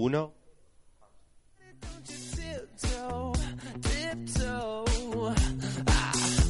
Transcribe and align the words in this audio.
uno. 0.00 0.32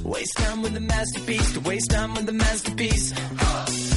Waste 0.04 0.36
time 0.38 0.62
with 0.62 0.74
the 0.74 0.80
masterpiece, 0.80 1.52
to 1.54 1.60
waste 1.60 1.90
time 1.90 2.14
with 2.14 2.26
the 2.26 2.32
masterpiece. 2.32 3.12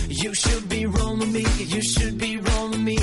You 0.09 0.33
should 0.33 0.69
be 0.69 0.85
rolling 0.85 1.31
me, 1.31 1.45
you 1.57 1.81
should 1.81 2.17
be 2.17 2.37
rolling 2.37 2.83
me. 2.83 2.97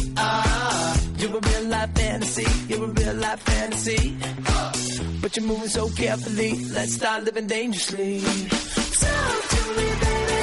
You're 1.19 1.37
a 1.37 1.41
real 1.49 1.65
life 1.69 1.93
fantasy, 1.95 2.47
you're 2.69 2.85
a 2.85 2.89
real 2.89 3.15
life 3.15 3.41
fantasy. 3.41 4.17
But 5.21 5.37
you're 5.37 5.47
moving 5.47 5.69
so 5.69 5.89
carefully, 5.91 6.65
let's 6.67 6.95
start 6.95 7.25
living 7.25 7.47
dangerously. 7.47 8.21
Talk 8.21 9.43
to 9.53 9.61
me, 9.77 9.87
baby. 10.03 10.43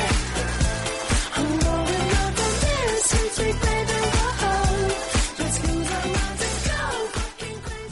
I'm 1.35 1.59
going 1.59 2.11
up 2.23 2.39
on 2.45 2.53
this, 2.63 3.35
sweet 3.35 3.61
baby. 3.61 3.76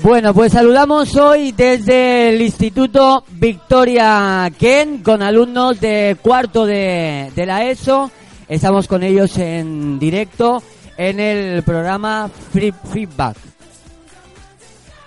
Bueno, 0.05 0.35
pues 0.35 0.51
saludamos 0.51 1.15
hoy 1.15 1.51
desde 1.51 2.29
el 2.29 2.39
Instituto 2.39 3.23
Victoria 3.27 4.51
Ken 4.55 5.01
con 5.01 5.23
alumnos 5.23 5.81
de 5.81 6.15
cuarto 6.21 6.67
de, 6.67 7.31
de 7.35 7.45
la 7.47 7.65
ESO. 7.65 8.11
Estamos 8.47 8.87
con 8.87 9.01
ellos 9.01 9.35
en 9.39 9.97
directo 9.97 10.61
en 10.95 11.19
el 11.19 11.63
programa 11.63 12.29
Free 12.53 12.71
Feedback. 12.93 13.35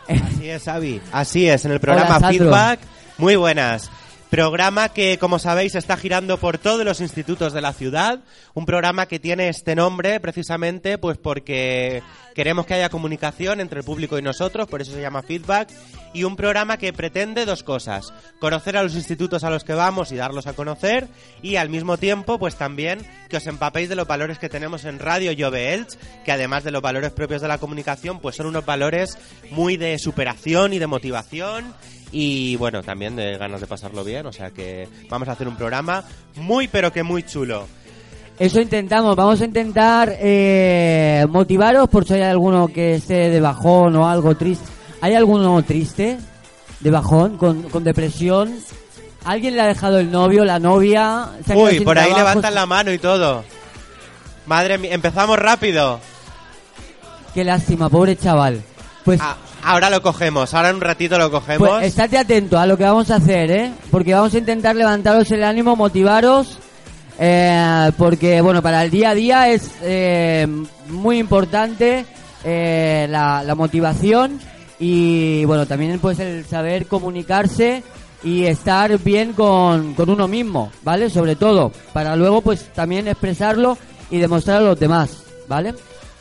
Así 0.09 0.51
es, 0.51 0.67
Avi. 0.67 1.01
Así 1.13 1.49
es, 1.49 1.65
en 1.65 1.71
el 1.71 1.79
programa 1.79 2.17
Hola. 2.17 2.29
Feedback. 2.31 2.81
Muy 3.19 3.37
buenas. 3.37 3.93
Programa 4.31 4.91
que, 4.91 5.17
como 5.17 5.39
sabéis, 5.39 5.75
está 5.75 5.97
girando 5.97 6.37
por 6.37 6.59
todos 6.59 6.85
los 6.85 7.01
institutos 7.01 7.55
de 7.55 7.63
la 7.63 7.73
ciudad. 7.73 8.21
Un 8.53 8.67
programa 8.67 9.07
que 9.07 9.19
tiene 9.19 9.49
este 9.49 9.75
nombre 9.75 10.21
precisamente 10.21 10.99
pues 10.99 11.17
porque 11.17 12.03
queremos 12.35 12.67
que 12.67 12.75
haya 12.75 12.91
comunicación 12.91 13.59
entre 13.59 13.81
el 13.81 13.87
público 13.87 14.19
y 14.19 14.23
nosotros, 14.23 14.69
por 14.69 14.83
eso 14.83 14.93
se 14.93 15.01
llama 15.01 15.23
Feedback. 15.23 15.71
Y 16.13 16.25
un 16.25 16.37
programa 16.37 16.77
que 16.77 16.93
pretende 16.93 17.47
dos 17.47 17.63
cosas. 17.63 18.13
Conocer 18.39 18.77
a 18.77 18.83
los 18.83 18.95
institutos 18.95 19.45
a 19.45 19.51
los 19.51 19.65
que 19.65 19.73
vamos 19.73 20.13
y 20.13 20.17
darlos 20.17 20.47
a 20.47 20.53
conocer. 20.53 21.09
Y 21.41 21.57
al 21.57 21.71
mismo 21.71 21.97
tiempo, 21.97 22.39
pues 22.39 22.57
también 22.57 22.99
que 23.31 23.39
os 23.39 23.47
empapéis 23.47 23.89
de 23.89 23.97
los 23.97 24.07
valores 24.07 24.39
que 24.39 24.51
tenemos 24.51 24.85
en 24.85 24.99
Radio 24.99 25.33
Jove 25.39 25.73
Elch, 25.73 25.97
que 26.25 26.33
además 26.33 26.65
de 26.65 26.71
los 26.71 26.83
valores 26.83 27.13
propios 27.13 27.41
de 27.41 27.49
la 27.49 27.59
comunicación, 27.59 28.21
pues 28.21 28.37
son 28.37 28.47
unos 28.47 28.67
valores 28.67 29.17
muy 29.51 29.79
de 29.79 29.99
superación 29.99 30.75
y 30.75 30.79
de 30.79 30.87
motivación 30.87 31.75
y 32.13 32.57
bueno, 32.57 32.83
también 32.83 33.17
de 33.17 33.37
ganas 33.39 33.61
de 33.61 33.67
pasarlo 33.67 34.05
bien, 34.05 34.27
o 34.27 34.33
sea 34.33 34.51
que 34.51 34.89
vamos 35.09 35.29
a 35.29 35.33
hacer 35.33 35.49
un 35.49 35.57
programa 35.57 36.05
muy 36.37 36.69
pero 36.69 36.93
que 36.93 37.03
muy 37.03 37.23
chulo. 37.25 37.67
Eso 38.39 38.61
intentamos, 38.61 39.17
vamos 39.17 39.41
a 39.41 39.45
intentar 39.45 40.15
eh, 40.21 41.27
motivaros 41.29 41.89
por 41.89 42.05
si 42.07 42.15
hay 42.15 42.23
alguno 42.23 42.69
que 42.69 42.95
esté 42.95 43.31
de 43.31 43.41
bajón 43.41 43.97
o 43.97 44.09
algo 44.09 44.37
triste. 44.37 44.65
¿Hay 45.01 45.15
alguno 45.15 45.61
triste? 45.65 46.19
¿De 46.81 46.91
bajón? 46.91 47.37
¿Con, 47.37 47.65
con 47.65 47.83
depresión? 47.83 48.55
¿Alguien 49.25 49.57
le 49.57 49.63
ha 49.63 49.67
dejado 49.67 49.99
el 49.99 50.11
novio, 50.13 50.45
la 50.45 50.61
novia? 50.61 51.31
¿Se 51.45 51.53
ha 51.53 51.57
quedado 51.57 51.73
Uy, 51.73 51.81
por 51.81 51.99
ahí 51.99 52.05
trabajo? 52.07 52.29
levantan 52.29 52.55
la 52.55 52.67
mano 52.67 52.93
y 52.93 52.99
todo. 52.99 53.43
Madre 54.47 54.79
mía, 54.79 54.95
empezamos 54.95 55.37
rápido. 55.39 55.99
Qué 57.35 57.43
lástima, 57.45 57.89
pobre 57.91 58.17
chaval. 58.17 58.63
Pues, 59.05 59.21
Ah, 59.21 59.37
ahora 59.63 59.91
lo 59.91 60.03
cogemos, 60.03 60.55
ahora 60.55 60.71
en 60.71 60.77
un 60.77 60.83
ratito 60.83 61.19
lo 61.19 61.31
cogemos. 61.31 61.69
pues 61.69 61.87
estate 61.87 62.19
atento 62.19 62.59
a 62.59 62.67
lo 62.67 62.77
que 62.77 62.85
vamos 62.85 63.11
a 63.11 63.17
hacer, 63.17 63.51
¿eh? 63.51 63.73
Porque 63.91 64.15
vamos 64.15 64.35
a 64.35 64.39
intentar 64.39 64.77
levantaros 64.77 65.31
el 65.31 65.45
ánimo, 65.45 65.77
motivaros. 65.77 66.59
eh, 67.19 67.91
porque, 67.99 68.41
bueno, 68.41 68.63
para 68.63 68.85
el 68.85 68.91
día 68.91 69.11
a 69.11 69.15
día 69.15 69.49
es 69.51 69.71
eh, 69.83 70.47
muy 70.89 71.19
importante 71.19 72.05
eh, 72.45 73.07
la, 73.11 73.43
la 73.43 73.55
motivación 73.57 74.39
y, 74.79 75.45
bueno, 75.45 75.67
también 75.67 75.99
pues 75.99 76.21
el 76.21 76.45
saber 76.47 76.87
comunicarse 76.87 77.83
y 78.23 78.45
estar 78.45 78.97
bien 78.99 79.33
con, 79.33 79.95
con 79.95 80.11
uno 80.11 80.29
mismo, 80.29 80.71
¿vale? 80.83 81.11
Sobre 81.11 81.35
todo, 81.37 81.73
para 81.93 82.15
luego 82.17 82.41
pues 82.41 82.73
también 82.73 83.09
expresarlo 83.09 83.77
y 84.11 84.19
demostrar 84.19 84.59
a 84.59 84.65
los 84.65 84.79
demás, 84.79 85.23
¿vale? 85.49 85.75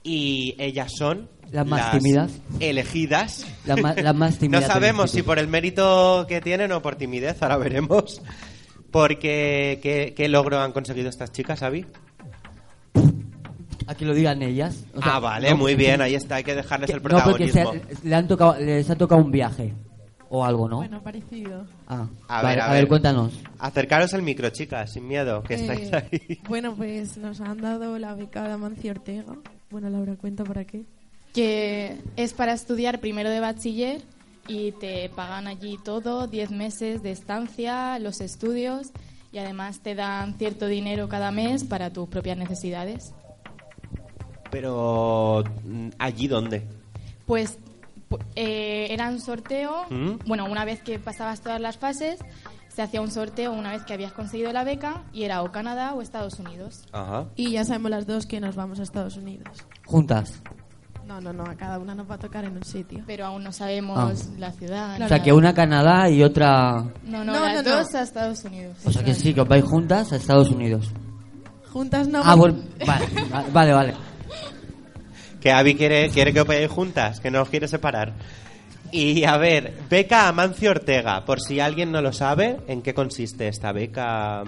Y 0.03 0.55
ellas 0.59 0.91
son 0.97 1.29
Las 1.51 1.65
más 1.65 1.91
tímidas. 1.91 2.31
elegidas. 2.59 3.45
Las 3.65 3.81
ma- 3.81 3.93
las 3.95 4.15
más 4.15 4.37
tímidas 4.39 4.63
No 4.67 4.67
sabemos 4.73 5.11
si 5.11 5.21
por 5.23 5.39
el 5.39 5.47
mérito 5.47 6.25
que 6.27 6.41
tienen 6.41 6.71
o 6.73 6.81
por 6.81 6.95
timidez, 6.95 7.41
ahora 7.41 7.57
veremos. 7.57 8.21
Porque, 8.91 9.79
¿qué, 9.81 10.13
qué 10.15 10.27
logro 10.27 10.59
han 10.59 10.71
conseguido 10.71 11.09
estas 11.09 11.31
chicas, 11.31 11.63
Avi? 11.63 11.85
A 13.87 13.95
que 13.95 14.05
lo 14.05 14.13
digan 14.13 14.41
ellas. 14.41 14.85
O 14.95 15.01
sea, 15.01 15.15
ah, 15.15 15.19
vale, 15.19 15.49
no- 15.49 15.57
muy 15.57 15.75
bien, 15.75 16.01
ahí 16.01 16.15
está, 16.15 16.35
hay 16.35 16.43
que 16.43 16.55
dejarles 16.55 16.87
que- 16.89 16.95
el 16.97 17.03
no, 17.03 17.09
porque 17.23 17.47
protagonismo. 17.47 17.73
se- 18.01 18.07
le 18.07 18.15
han 18.15 18.27
tocado, 18.27 18.55
les 18.59 18.89
ha 18.89 18.95
tocado 18.95 19.21
un 19.21 19.31
viaje 19.31 19.73
o 20.29 20.45
algo, 20.45 20.69
¿no? 20.69 20.77
Bueno, 20.77 21.01
parecido. 21.03 21.65
Ah, 21.87 22.07
A 22.27 22.41
vale, 22.41 22.55
ver, 22.55 22.59
a 22.61 22.65
a 22.65 22.71
ver, 22.71 22.81
ver. 22.81 22.87
cuéntanos. 22.87 23.33
Acercaros 23.59 24.13
al 24.13 24.21
micro, 24.21 24.49
chicas, 24.51 24.91
sin 24.93 25.07
miedo, 25.07 25.43
que 25.43 25.55
Eh, 25.55 25.57
estáis 25.61 25.91
ahí. 25.93 26.39
Bueno, 26.47 26.75
pues 26.75 27.17
nos 27.17 27.41
han 27.41 27.59
dado 27.61 27.97
la 27.99 28.13
beca 28.15 28.43
de 28.43 28.53
Amancio 28.53 28.91
Ortega. 28.91 29.35
Bueno, 29.73 29.89
Laura, 29.89 30.15
cuenta 30.17 30.43
para 30.43 30.65
qué. 30.65 30.83
que 31.33 31.97
es 32.15 32.31
para 32.33 32.53
estudiar 32.53 32.99
primero 32.99 33.31
de 33.31 33.39
bachiller 33.39 34.03
y 34.47 34.71
te 34.73 35.09
pagan 35.09 35.47
allí 35.47 35.79
todo, 35.83 36.27
10 36.27 36.51
meses 36.51 37.01
de 37.01 37.09
estancia, 37.11 37.97
los 37.97 38.21
estudios 38.21 38.91
y 39.31 39.39
además 39.39 39.79
te 39.79 39.95
dan 39.95 40.35
cierto 40.37 40.67
dinero 40.67 41.09
cada 41.09 41.31
mes 41.31 41.63
para 41.63 41.89
tus 41.91 42.07
propias 42.07 42.37
necesidades. 42.37 43.13
Pero, 44.51 45.43
mm, 45.65 45.87
¿allí 45.97 46.27
dónde? 46.27 46.61
Pues 47.25 47.57
pu- 48.11 48.19
eh, 48.35 48.89
era 48.91 49.09
un 49.09 49.19
sorteo, 49.19 49.85
¿Mm? 49.89 50.27
bueno, 50.27 50.45
una 50.45 50.65
vez 50.65 50.83
que 50.83 50.99
pasabas 50.99 51.41
todas 51.41 51.59
las 51.59 51.79
fases, 51.79 52.19
se 52.73 52.81
hacía 52.81 53.01
un 53.01 53.11
sorteo 53.11 53.51
una 53.51 53.71
vez 53.71 53.83
que 53.83 53.93
habías 53.93 54.13
conseguido 54.13 54.51
la 54.51 54.63
beca 54.63 55.03
y 55.13 55.23
era 55.23 55.41
o 55.43 55.51
Canadá 55.51 55.93
o 55.93 56.01
Estados 56.01 56.39
Unidos. 56.39 56.83
Ajá. 56.91 57.25
Y 57.35 57.51
ya 57.51 57.63
sabemos 57.65 57.91
las 57.91 58.07
dos 58.07 58.25
que 58.25 58.39
nos 58.39 58.55
vamos 58.55 58.79
a 58.79 58.83
Estados 58.83 59.15
Unidos. 59.17 59.47
Juntas. 59.85 60.41
No, 61.05 61.19
no, 61.19 61.33
no, 61.33 61.43
a 61.43 61.55
cada 61.55 61.79
una 61.79 61.93
nos 61.93 62.09
va 62.09 62.15
a 62.15 62.17
tocar 62.17 62.45
en 62.45 62.55
un 62.55 62.63
sitio. 62.63 63.03
Pero 63.05 63.25
aún 63.25 63.43
no 63.43 63.51
sabemos 63.51 63.97
Ah. 63.99 64.31
la 64.39 64.51
ciudad. 64.53 65.01
O 65.01 65.07
sea, 65.07 65.21
que 65.21 65.33
una 65.33 65.49
a 65.49 65.53
Canadá 65.53 66.09
y 66.09 66.23
otra... 66.23 66.81
No, 67.03 67.23
no, 67.23 67.25
No, 67.25 67.39
las 67.45 67.55
no, 67.55 67.61
no. 67.71 67.77
dos 67.77 67.93
a 67.93 68.01
Estados 68.03 68.43
Unidos. 68.45 68.77
O 68.85 68.91
sea, 68.91 69.03
que 69.03 69.13
sí, 69.13 69.33
que 69.33 69.41
os 69.41 69.47
vais 69.47 69.63
juntas 69.65 70.11
a 70.13 70.15
Estados 70.15 70.49
Unidos. 70.49 70.89
Juntas 71.71 72.07
no. 72.07 72.21
Ah, 72.23 72.35
bueno, 72.35 72.57
vale, 72.87 73.05
va- 73.33 73.45
vale, 73.51 73.73
vale. 73.73 73.93
Que 75.41 75.51
Avi 75.51 75.75
quiere, 75.75 76.09
quiere 76.09 76.31
que 76.31 76.39
os 76.41 76.47
vayáis 76.47 76.71
juntas, 76.71 77.19
que 77.19 77.29
no 77.29 77.41
os 77.41 77.49
quiere 77.49 77.67
separar. 77.67 78.13
Y 78.93 79.23
a 79.25 79.37
ver, 79.37 79.73
beca 79.89 80.27
Amancio 80.27 80.69
Ortega, 80.71 81.25
por 81.25 81.41
si 81.41 81.59
alguien 81.59 81.91
no 81.91 82.01
lo 82.01 82.13
sabe, 82.13 82.57
¿en 82.67 82.81
qué 82.81 82.93
consiste 82.93 83.47
esta 83.47 83.71
beca? 83.71 84.43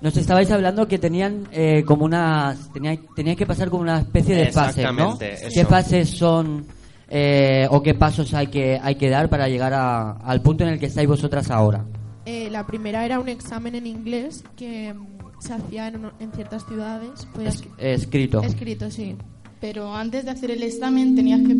Nos 0.00 0.16
estabais 0.16 0.50
hablando 0.50 0.88
que 0.88 0.98
tenían 0.98 1.46
eh, 1.52 1.84
como 1.86 2.04
una... 2.04 2.56
Tenían, 2.72 2.98
tenían 3.14 3.36
que 3.36 3.46
pasar 3.46 3.68
como 3.70 3.82
una 3.82 4.00
especie 4.00 4.34
de 4.34 4.50
fases, 4.50 4.84
¿no? 4.92 5.12
Exactamente, 5.12 5.48
¿Qué 5.54 5.64
fases 5.64 6.08
son 6.10 6.64
eh, 7.08 7.66
o 7.70 7.82
qué 7.82 7.94
pasos 7.94 8.32
hay 8.34 8.46
que, 8.48 8.80
hay 8.82 8.94
que 8.96 9.10
dar 9.10 9.28
para 9.28 9.46
llegar 9.46 9.72
a- 9.74 10.12
al 10.12 10.40
punto 10.40 10.64
en 10.64 10.70
el 10.70 10.80
que 10.80 10.86
estáis 10.86 11.06
vosotras 11.06 11.50
ahora? 11.50 11.84
Eh, 12.24 12.48
la 12.50 12.66
primera 12.66 13.04
era 13.04 13.20
un 13.20 13.28
examen 13.28 13.74
en 13.74 13.86
inglés 13.86 14.42
que 14.56 14.94
mm, 14.94 15.06
se 15.40 15.52
hacía 15.54 15.88
en, 15.88 16.10
en 16.18 16.32
ciertas 16.32 16.64
ciudades. 16.66 17.26
Podías- 17.34 17.62
Es- 17.78 18.02
escrito. 18.02 18.40
Escrito, 18.42 18.90
sí. 18.90 19.14
Pero 19.60 19.94
antes 19.94 20.24
de 20.24 20.30
hacer 20.32 20.50
el 20.50 20.62
examen 20.64 21.14
tenías 21.14 21.40
que, 21.42 21.54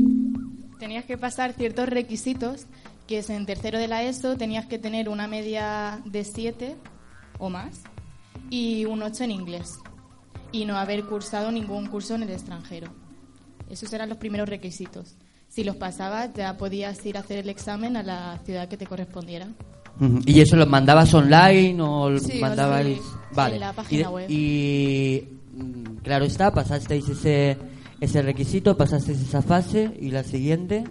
tenías 0.82 1.04
que 1.04 1.16
pasar 1.16 1.52
ciertos 1.52 1.88
requisitos, 1.88 2.66
que 3.06 3.18
es 3.18 3.30
en 3.30 3.46
tercero 3.46 3.78
de 3.78 3.86
la 3.86 4.02
ESO 4.02 4.36
tenías 4.36 4.66
que 4.66 4.80
tener 4.80 5.08
una 5.08 5.28
media 5.28 6.00
de 6.04 6.24
7 6.24 6.74
o 7.38 7.48
más 7.50 7.82
y 8.50 8.84
un 8.86 9.00
8 9.00 9.22
en 9.22 9.30
inglés 9.30 9.68
y 10.50 10.64
no 10.64 10.76
haber 10.76 11.04
cursado 11.04 11.52
ningún 11.52 11.86
curso 11.86 12.16
en 12.16 12.24
el 12.24 12.30
extranjero. 12.30 12.88
Esos 13.70 13.92
eran 13.92 14.08
los 14.08 14.18
primeros 14.18 14.48
requisitos. 14.48 15.14
Si 15.48 15.62
los 15.62 15.76
pasabas 15.76 16.30
ya 16.34 16.56
podías 16.56 17.06
ir 17.06 17.16
a 17.16 17.20
hacer 17.20 17.38
el 17.38 17.48
examen 17.48 17.96
a 17.96 18.02
la 18.02 18.40
ciudad 18.44 18.66
que 18.66 18.76
te 18.76 18.86
correspondiera. 18.86 19.46
¿Y 20.26 20.40
eso 20.40 20.56
lo 20.56 20.66
mandabas 20.66 21.14
online 21.14 21.80
o 21.80 22.18
Sí, 22.18 22.40
mandabais...? 22.40 22.98
online, 22.98 23.12
Vale. 23.34 23.54
en 23.54 23.60
la 23.60 23.70
y, 23.70 23.74
página 23.74 24.08
de- 24.08 24.14
web. 24.14 24.30
y, 24.30 25.28
mm, 25.54 25.96
claro 26.02 26.24
está, 26.24 26.52
pasasteis 26.52 27.08
ese, 27.08 27.56
ese 28.02 28.20
requisito, 28.22 28.76
pasasteis 28.76 29.20
esa 29.20 29.42
fase 29.42 29.96
y 30.00 30.10
la 30.10 30.24
siguiente... 30.24 30.84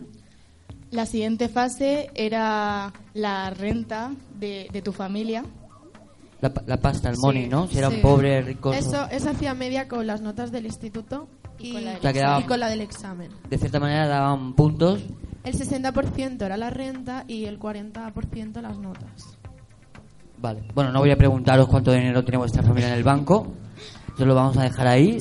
La 0.91 1.05
siguiente 1.05 1.47
fase 1.47 2.09
era 2.15 2.91
la 3.13 3.49
renta 3.49 4.11
de, 4.39 4.67
de 4.73 4.81
tu 4.81 4.91
familia. 4.91 5.43
La, 6.41 6.51
la 6.65 6.77
pasta, 6.77 7.09
el 7.09 7.15
Sí, 7.15 7.21
money, 7.23 7.47
¿no? 7.47 7.67
Si 7.67 7.77
eran 7.77 7.91
Sí. 7.93 7.97
pobres, 8.01 8.45
ricos... 8.45 8.75
Eso, 8.75 9.07
eso 9.09 9.29
hacía 9.29 9.53
media 9.53 9.87
con 9.87 10.05
las 10.07 10.21
notas 10.21 10.51
del 10.51 10.65
instituto 10.65 11.27
y, 11.59 11.69
Y 11.69 11.73
con 11.73 11.85
la 11.85 11.89
del 11.91 11.99
O 11.99 12.01
sea, 12.01 12.13
quedaba- 12.13 12.39
y 12.39 12.43
con 12.43 12.59
la 12.59 12.69
del 12.69 12.81
examen. 12.81 13.29
De 13.49 13.57
cierta 13.57 13.79
manera 13.79 14.07
daban 14.07 14.53
puntos. 14.53 15.01
El 15.43 15.53
60% 15.53 16.41
era 16.45 16.57
la 16.57 16.69
renta 16.69 17.23
y 17.27 17.45
el 17.45 17.57
40% 17.59 18.61
las 18.61 18.77
notas. 18.77 19.37
Vale. 20.39 20.61
Bueno, 20.73 20.91
no 20.91 20.99
voy 20.99 21.11
a 21.11 21.15
preguntaros 21.17 21.67
cuánto 21.67 21.91
dinero 21.93 22.23
tiene 22.23 22.37
vuestra 22.37 22.63
familia 22.63 22.87
en 22.89 22.95
el 22.95 23.03
banco. 23.03 23.47
Eso 24.15 24.25
lo 24.25 24.33
vamos 24.35 24.57
a 24.57 24.63
dejar 24.63 24.87
ahí. 24.87 25.17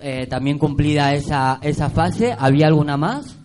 Eh, 0.00 0.26
también 0.28 0.58
cumplida 0.58 1.12
esa, 1.14 1.58
esa 1.62 1.90
fase, 1.90 2.34
¿había 2.38 2.68
alguna 2.68 2.96
más? 2.96 3.36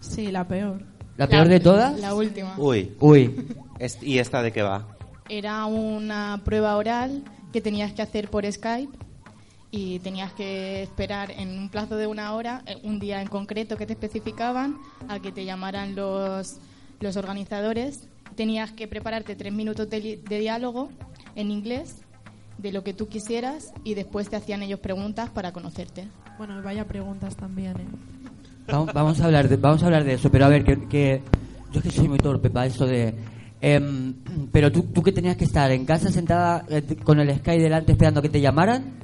Sí, 0.00 0.30
la 0.30 0.46
peor. 0.46 0.82
¿La 1.16 1.26
peor 1.26 1.48
de 1.48 1.60
todas? 1.60 1.98
La 2.00 2.14
última. 2.14 2.54
Uy, 2.58 2.92
Uy, 3.00 3.34
est- 3.78 4.02
¿y 4.02 4.18
esta 4.18 4.42
de 4.42 4.52
qué 4.52 4.62
va? 4.62 4.88
Era 5.28 5.64
una 5.66 6.40
prueba 6.44 6.76
oral 6.76 7.22
que 7.52 7.60
tenías 7.60 7.92
que 7.92 8.02
hacer 8.02 8.28
por 8.28 8.50
Skype 8.50 8.92
y 9.70 10.00
tenías 10.00 10.32
que 10.32 10.82
esperar 10.82 11.30
en 11.30 11.58
un 11.58 11.68
plazo 11.70 11.96
de 11.96 12.06
una 12.06 12.34
hora, 12.34 12.62
eh, 12.66 12.76
un 12.82 12.98
día 12.98 13.22
en 13.22 13.28
concreto 13.28 13.76
que 13.78 13.86
te 13.86 13.94
especificaban, 13.94 14.76
a 15.08 15.18
que 15.20 15.32
te 15.32 15.44
llamaran 15.46 15.94
los, 15.94 16.56
los 17.00 17.16
organizadores. 17.16 18.08
Tenías 18.36 18.72
que 18.72 18.86
prepararte 18.88 19.34
tres 19.36 19.52
minutos 19.52 19.88
de, 19.88 20.00
li- 20.00 20.16
de 20.16 20.38
diálogo 20.40 20.90
en 21.36 21.50
inglés 21.50 21.96
de 22.58 22.72
lo 22.72 22.82
que 22.84 22.94
tú 22.94 23.08
quisieras 23.08 23.72
y 23.84 23.94
después 23.94 24.28
te 24.28 24.36
hacían 24.36 24.62
ellos 24.62 24.80
preguntas 24.80 25.30
para 25.30 25.52
conocerte. 25.52 26.08
Bueno, 26.38 26.60
vaya 26.62 26.86
preguntas 26.86 27.36
también, 27.36 27.72
¿eh? 27.76 27.86
vamos, 28.68 28.92
vamos 28.94 29.20
a 29.20 29.24
hablar 29.26 29.48
de, 29.48 29.56
vamos 29.56 29.82
a 29.82 29.86
hablar 29.86 30.04
de 30.04 30.14
eso, 30.14 30.30
pero 30.30 30.44
a 30.46 30.48
ver, 30.48 30.64
que, 30.64 30.88
que- 30.88 31.22
yo 31.72 31.78
es 31.80 31.84
que 31.84 31.90
soy 31.90 32.08
muy 32.08 32.18
torpe 32.18 32.50
para 32.50 32.66
eso 32.66 32.86
de... 32.86 33.14
em, 33.60 34.14
pero 34.52 34.70
tú, 34.70 34.82
tú 34.92 35.02
que 35.02 35.10
tenías 35.12 35.36
que 35.36 35.44
estar 35.44 35.70
en 35.70 35.84
casa 35.86 36.10
sentada 36.10 36.64
eh, 36.68 36.82
con 37.02 37.18
el 37.18 37.34
Sky 37.38 37.58
delante 37.58 37.92
esperando 37.92 38.20
que 38.20 38.28
te 38.28 38.40
llamaran, 38.40 39.00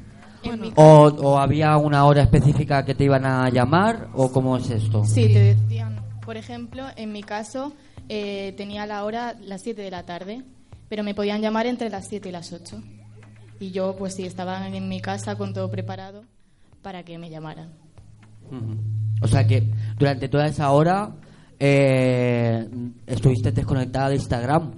o 0.77 1.39
había 1.39 1.77
una 1.79 2.05
hora 2.05 2.23
específica 2.23 2.85
que 2.85 2.95
te 2.95 3.05
iban 3.05 3.25
a 3.27 3.49
llamar, 3.51 4.09
o 4.15 4.31
cómo 4.31 4.57
es 4.57 4.71
esto. 4.71 5.05
Sí, 5.05 5.29
te 5.33 5.55
decían, 5.55 6.01
por 6.25 6.37
ejemplo, 6.37 6.85
en 6.97 7.13
mi 7.13 7.23
caso 7.23 7.73
eh, 8.09 8.55
tenía 8.57 8.87
la 8.87 9.05
hora 9.05 9.35
las 9.41 9.63
7 9.63 9.81
de 9.83 9.91
la 9.91 10.05
tarde, 10.05 10.43
pero 10.89 11.03
me 11.03 11.15
podían 11.15 11.41
llamar 11.41 11.67
entre 11.67 11.91
las 11.91 12.07
7 12.09 12.29
y 12.29 12.33
las 12.33 12.53
8. 12.53 12.81
Y 13.61 13.71
yo, 13.71 13.97
pues 13.97 14.15
sí, 14.15 14.25
estaba 14.25 14.67
en 14.69 14.89
mi 14.89 15.01
casa 15.01 15.37
con 15.37 15.53
todo 15.53 15.71
preparado 15.71 16.23
para 16.83 17.03
que 17.03 17.19
me 17.19 17.29
llamaran. 17.31 17.71
O 19.21 19.27
sea 19.29 19.47
que 19.47 19.69
durante 19.99 20.29
toda 20.29 20.47
esa 20.47 20.71
hora 20.71 21.13
eh, 21.59 22.69
estuviste 23.07 23.53
desconectada 23.53 24.11
de 24.11 24.15
Instagram, 24.17 24.73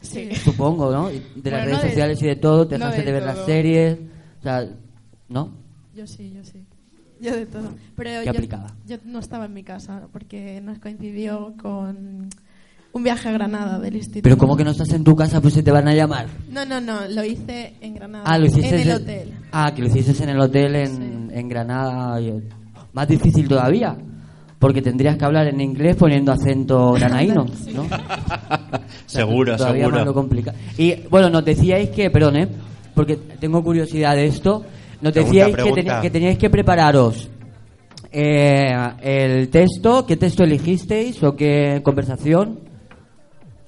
Sí. 0.00 0.34
supongo, 0.34 0.90
¿no? 0.90 1.08
De 1.08 1.20
las 1.20 1.24
Bueno, 1.44 1.52
redes 1.64 1.72
no 1.76 1.82
de- 1.82 1.88
sociales 1.90 2.22
y 2.22 2.26
de 2.26 2.36
todo, 2.36 2.66
te 2.66 2.76
no 2.78 2.86
dejaste 2.86 3.04
de 3.06 3.12
ver 3.12 3.22
las 3.22 3.44
series, 3.44 3.98
o 4.40 4.42
sea, 4.42 4.66
¿no? 5.28 5.52
Yo 5.94 6.06
sí, 6.06 6.32
yo 6.34 6.42
sí. 6.44 6.64
Yo 7.20 7.36
de 7.36 7.46
todo. 7.46 7.72
Pero 7.94 8.10
Qué 8.20 8.24
yo, 8.24 8.30
aplicada. 8.32 8.74
yo 8.84 8.96
no 9.04 9.20
estaba 9.20 9.44
en 9.44 9.52
mi 9.54 9.62
casa 9.62 10.08
porque 10.12 10.60
nos 10.60 10.80
coincidió 10.80 11.54
con 11.62 12.28
un 12.92 13.02
viaje 13.02 13.28
a 13.28 13.32
Granada 13.32 13.78
del 13.78 13.96
instituto. 13.96 14.22
Pero 14.22 14.36
como 14.36 14.56
que 14.56 14.64
no 14.64 14.70
estás 14.72 14.90
en 14.92 15.02
tu 15.04 15.14
casa, 15.16 15.40
pues 15.40 15.54
se 15.54 15.62
te 15.62 15.70
van 15.70 15.88
a 15.88 15.94
llamar. 15.94 16.26
No, 16.50 16.64
no, 16.64 16.80
no, 16.80 17.08
lo 17.08 17.24
hice 17.24 17.74
en 17.80 17.94
Granada. 17.94 18.24
Ah, 18.26 18.38
lo 18.38 18.46
hiciste 18.46 18.74
en 18.82 18.88
el 18.88 18.94
hotel. 18.96 19.32
Ah, 19.52 19.72
que 19.74 19.82
lo 19.82 19.88
hiciste 19.88 20.22
en 20.22 20.28
el 20.30 20.40
hotel 20.40 20.76
en, 20.76 21.30
en 21.32 21.48
Granada. 21.48 22.20
y- 22.20 22.42
Más 22.92 23.08
difícil 23.08 23.48
todavía, 23.48 23.96
porque 24.58 24.82
tendrías 24.82 25.16
que 25.16 25.24
hablar 25.24 25.46
en 25.48 25.60
inglés 25.60 25.96
poniendo 25.96 26.32
acento 26.32 26.92
granaíno, 26.94 27.46
¿no? 27.74 27.82
O 29.04 29.08
sea, 29.12 29.22
Seguro, 29.26 29.56
todavía 29.56 29.82
seguro. 29.84 29.96
más 29.98 30.06
lo 30.06 30.14
complica. 30.14 30.54
Y 30.78 30.94
bueno, 31.10 31.28
nos 31.30 31.44
decíais 31.44 31.90
que, 31.90 32.10
perdón, 32.10 32.36
¿eh? 32.36 32.48
porque 32.94 33.16
tengo 33.16 33.62
curiosidad 33.62 34.14
de 34.16 34.26
esto, 34.26 34.64
nos 35.00 35.12
Pregunta, 35.12 35.20
decíais 35.36 35.56
que, 35.56 35.62
pregunta. 35.62 36.00
que 36.00 36.10
teníais 36.10 36.38
que 36.38 36.50
prepararos 36.50 37.28
eh, 38.10 38.72
el 39.02 39.48
texto, 39.48 40.06
¿qué 40.06 40.16
texto 40.16 40.44
elegisteis 40.44 41.22
o 41.22 41.34
qué 41.34 41.80
conversación? 41.82 42.60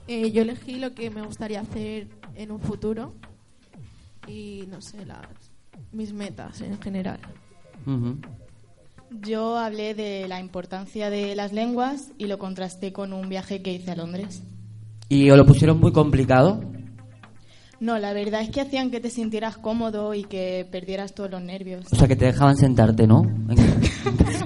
Eh, 0.06 0.32
yo 0.32 0.42
elegí 0.42 0.76
lo 0.76 0.94
que 0.94 1.10
me 1.10 1.22
gustaría 1.22 1.60
hacer 1.60 2.08
en 2.34 2.50
un 2.50 2.60
futuro 2.60 3.14
y 4.26 4.64
no 4.70 4.80
sé, 4.80 5.04
las, 5.06 5.26
mis 5.92 6.12
metas 6.12 6.60
en 6.60 6.80
general. 6.80 7.20
Ujú. 7.86 8.18
Yo 9.22 9.56
hablé 9.56 9.94
de 9.94 10.26
la 10.28 10.40
importancia 10.40 11.08
de 11.08 11.36
las 11.36 11.52
lenguas 11.52 12.10
y 12.18 12.26
lo 12.26 12.38
contrasté 12.38 12.92
con 12.92 13.12
un 13.12 13.28
viaje 13.28 13.62
que 13.62 13.72
hice 13.72 13.92
a 13.92 13.96
Londres. 13.96 14.42
¿Y 15.08 15.30
os 15.30 15.36
lo 15.36 15.46
pusieron 15.46 15.78
muy 15.78 15.92
complicado? 15.92 16.60
No, 17.80 17.98
la 17.98 18.12
verdad 18.12 18.40
es 18.42 18.50
que 18.50 18.60
hacían 18.60 18.90
que 18.90 19.00
te 19.00 19.10
sintieras 19.10 19.56
cómodo 19.58 20.14
y 20.14 20.24
que 20.24 20.66
perdieras 20.70 21.14
todos 21.14 21.30
los 21.30 21.42
nervios. 21.42 21.84
O 21.92 21.96
sea, 21.96 22.08
que 22.08 22.16
te 22.16 22.26
dejaban 22.26 22.56
sentarte, 22.56 23.06
¿no? 23.06 23.22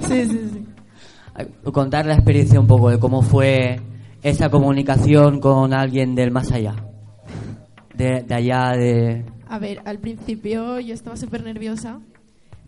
Sí, 0.09 0.25
sí, 0.25 0.51
sí. 0.53 1.71
Contar 1.71 2.07
la 2.07 2.15
experiencia 2.15 2.59
un 2.59 2.67
poco 2.67 2.89
de 2.89 2.99
cómo 2.99 3.21
fue 3.21 3.79
esa 4.23 4.51
comunicación 4.51 5.41
con 5.41 5.73
alguien 5.73 6.15
del 6.15 6.31
más 6.31 6.51
allá. 6.53 6.75
De, 7.95 8.23
de 8.23 8.35
allá, 8.35 8.71
de... 8.77 9.25
A 9.49 9.59
ver, 9.59 9.81
al 9.85 9.99
principio 9.99 10.79
yo 10.81 10.95
estaba 10.95 11.17
súper 11.17 11.43
nerviosa. 11.43 12.01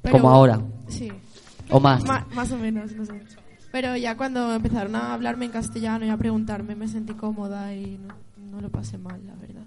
pero- 0.02 0.12
Como 0.18 0.30
ahora. 0.30 0.60
Sí. 0.88 1.10
O 1.70 1.78
más. 1.78 2.02
Más 2.04 2.50
o 2.52 2.56
menos, 2.58 2.92
no 2.92 3.04
sé. 3.04 3.12
Pero 3.70 3.96
ya 3.96 4.16
cuando 4.16 4.52
empezaron 4.54 4.96
a 4.96 5.12
hablarme 5.14 5.44
en 5.44 5.52
castellano 5.52 6.04
y 6.04 6.08
a 6.08 6.16
preguntarme, 6.16 6.74
me 6.74 6.88
sentí 6.88 7.12
cómoda 7.14 7.72
y 7.74 7.98
no, 7.98 8.14
no 8.50 8.60
lo 8.60 8.68
pasé 8.70 8.98
mal, 8.98 9.20
la 9.26 9.34
verdad. 9.36 9.62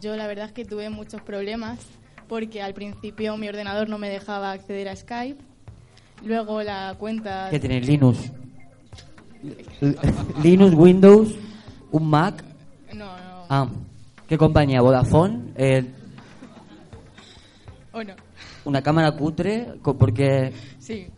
Yo 0.00 0.14
la 0.14 0.28
verdad 0.28 0.46
es 0.46 0.52
que 0.52 0.64
tuve 0.64 0.88
muchos 0.90 1.20
problemas 1.22 1.80
porque 2.28 2.62
al 2.62 2.74
principio 2.74 3.36
mi 3.36 3.48
ordenador 3.48 3.88
no 3.88 3.98
me 3.98 4.08
dejaba 4.08 4.52
acceder 4.52 4.88
a 4.88 4.94
Skype. 4.94 5.42
Luego 6.24 6.62
la 6.62 6.94
cuenta... 6.98 7.48
¿Qué 7.50 7.58
tiene 7.58 7.80
Linux? 7.80 8.30
Linux, 10.42 10.74
Windows, 10.74 11.34
un 11.90 12.08
Mac. 12.10 12.44
No, 12.94 13.06
no. 13.06 13.44
Ah, 13.48 13.68
¿qué 14.26 14.36
compañía? 14.38 14.80
¿Vodafone? 14.80 15.52
Eh, 15.56 15.84
¿O 17.92 18.02
no? 18.02 18.14
¿Una 18.64 18.82
cámara 18.82 19.12
cutre? 19.12 19.74
Porque... 19.82 20.52
Sí, 20.78 21.08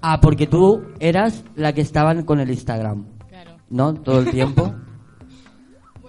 Ah, 0.00 0.20
porque 0.20 0.46
tú 0.46 0.82
eras 0.98 1.44
la 1.54 1.72
que 1.72 1.80
estaban 1.80 2.24
con 2.24 2.40
el 2.40 2.50
Instagram, 2.50 3.04
claro. 3.28 3.52
¿no? 3.70 3.94
Todo 3.94 4.20
el 4.20 4.30
tiempo. 4.30 4.74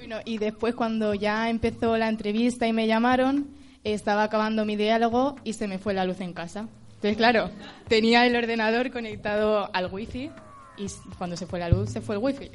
Bueno, 0.08 0.22
y 0.24 0.38
después 0.38 0.74
cuando 0.74 1.14
ya 1.16 1.50
empezó 1.50 1.98
la 1.98 2.08
entrevista 2.08 2.66
y 2.66 2.72
me 2.72 2.88
llamaron, 2.88 3.50
estaba 3.84 4.24
acabando 4.24 4.64
mi 4.64 4.78
diálogo 4.78 5.36
y 5.44 5.52
se 5.52 5.68
me 5.68 5.80
fue 5.80 5.94
la 5.94 6.06
luz 6.06 6.22
en 6.22 6.32
casa. 6.32 6.70
Entonces, 6.96 7.18
claro, 7.18 7.50
tenía 7.90 8.26
el 8.26 8.34
ordenador 8.38 8.90
conectado 8.90 9.70
al 9.74 9.92
wifi 9.92 10.32
y 10.78 10.88
cuando 11.18 11.36
se 11.36 11.46
fue 11.46 11.60
la 11.60 11.70
luz 11.70 11.90
se 11.90 12.02
fue 12.02 12.16
el 12.16 12.22
wifi. 12.22 12.50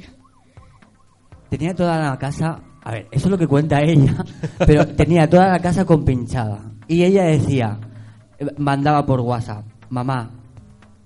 Tenía 1.48 1.74
toda 1.74 1.98
la 1.98 2.18
casa, 2.18 2.60
a 2.82 2.92
ver, 2.92 3.08
eso 3.10 3.26
es 3.26 3.30
lo 3.30 3.38
que 3.38 3.46
cuenta 3.46 3.82
ella, 3.82 4.24
pero 4.58 4.86
tenía 4.88 5.28
toda 5.28 5.48
la 5.48 5.58
casa 5.58 5.84
compinchada. 5.84 6.72
Y 6.88 7.04
ella 7.04 7.24
decía, 7.24 7.78
eh, 8.38 8.46
mandaba 8.58 9.04
por 9.04 9.20
WhatsApp, 9.20 9.64
mamá, 9.90 10.30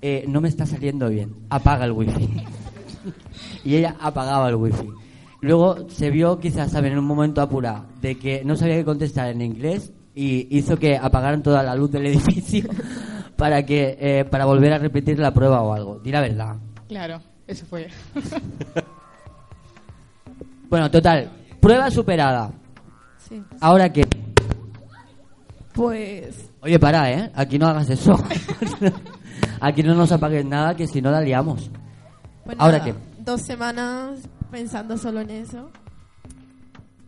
eh, 0.00 0.24
no 0.28 0.40
me 0.40 0.48
está 0.48 0.66
saliendo 0.66 1.08
bien, 1.08 1.34
apaga 1.50 1.84
el 1.84 1.92
wifi. 1.92 2.28
y 3.64 3.76
ella 3.76 3.96
apagaba 4.00 4.48
el 4.48 4.56
wifi. 4.56 4.88
Luego 5.40 5.88
se 5.88 6.10
vio 6.10 6.38
quizás 6.38 6.72
también 6.72 6.94
en 6.94 7.00
un 7.00 7.06
momento 7.06 7.40
apurado 7.40 7.86
de 8.00 8.16
que 8.16 8.44
no 8.44 8.56
sabía 8.56 8.76
qué 8.76 8.84
contestar 8.84 9.28
en 9.28 9.42
inglés 9.42 9.92
y 10.14 10.56
hizo 10.56 10.78
que 10.78 10.96
apagaran 10.96 11.42
toda 11.42 11.62
la 11.62 11.74
luz 11.74 11.90
del 11.90 12.06
edificio 12.06 12.68
para 13.36 13.64
que 13.64 13.96
eh, 14.00 14.24
para 14.24 14.46
volver 14.46 14.72
a 14.72 14.78
repetir 14.78 15.18
la 15.18 15.32
prueba 15.32 15.62
o 15.62 15.72
algo. 15.74 15.98
Di 15.98 16.10
la 16.10 16.20
verdad. 16.20 16.56
Claro, 16.88 17.20
eso 17.46 17.66
fue. 17.66 17.88
Bueno, 20.68 20.90
total, 20.90 21.30
prueba 21.60 21.88
superada. 21.92 22.50
Sí. 23.18 23.40
Ahora 23.60 23.92
qué? 23.92 24.04
Pues 25.72 26.50
Oye, 26.66 26.80
para, 26.80 27.12
¿eh? 27.12 27.30
Aquí 27.36 27.60
no 27.60 27.68
hagas 27.68 27.88
eso. 27.90 28.18
Aquí 29.60 29.84
no 29.84 29.94
nos 29.94 30.10
apagues 30.10 30.44
nada, 30.44 30.74
que 30.74 30.88
si 30.88 31.00
no 31.00 31.12
la 31.12 31.20
liamos. 31.20 31.70
Pues 32.44 32.56
¿Ahora 32.58 32.78
nada, 32.78 32.92
qué? 32.92 33.22
Dos 33.22 33.42
semanas 33.42 34.18
pensando 34.50 34.98
solo 34.98 35.20
en 35.20 35.30
eso. 35.30 35.70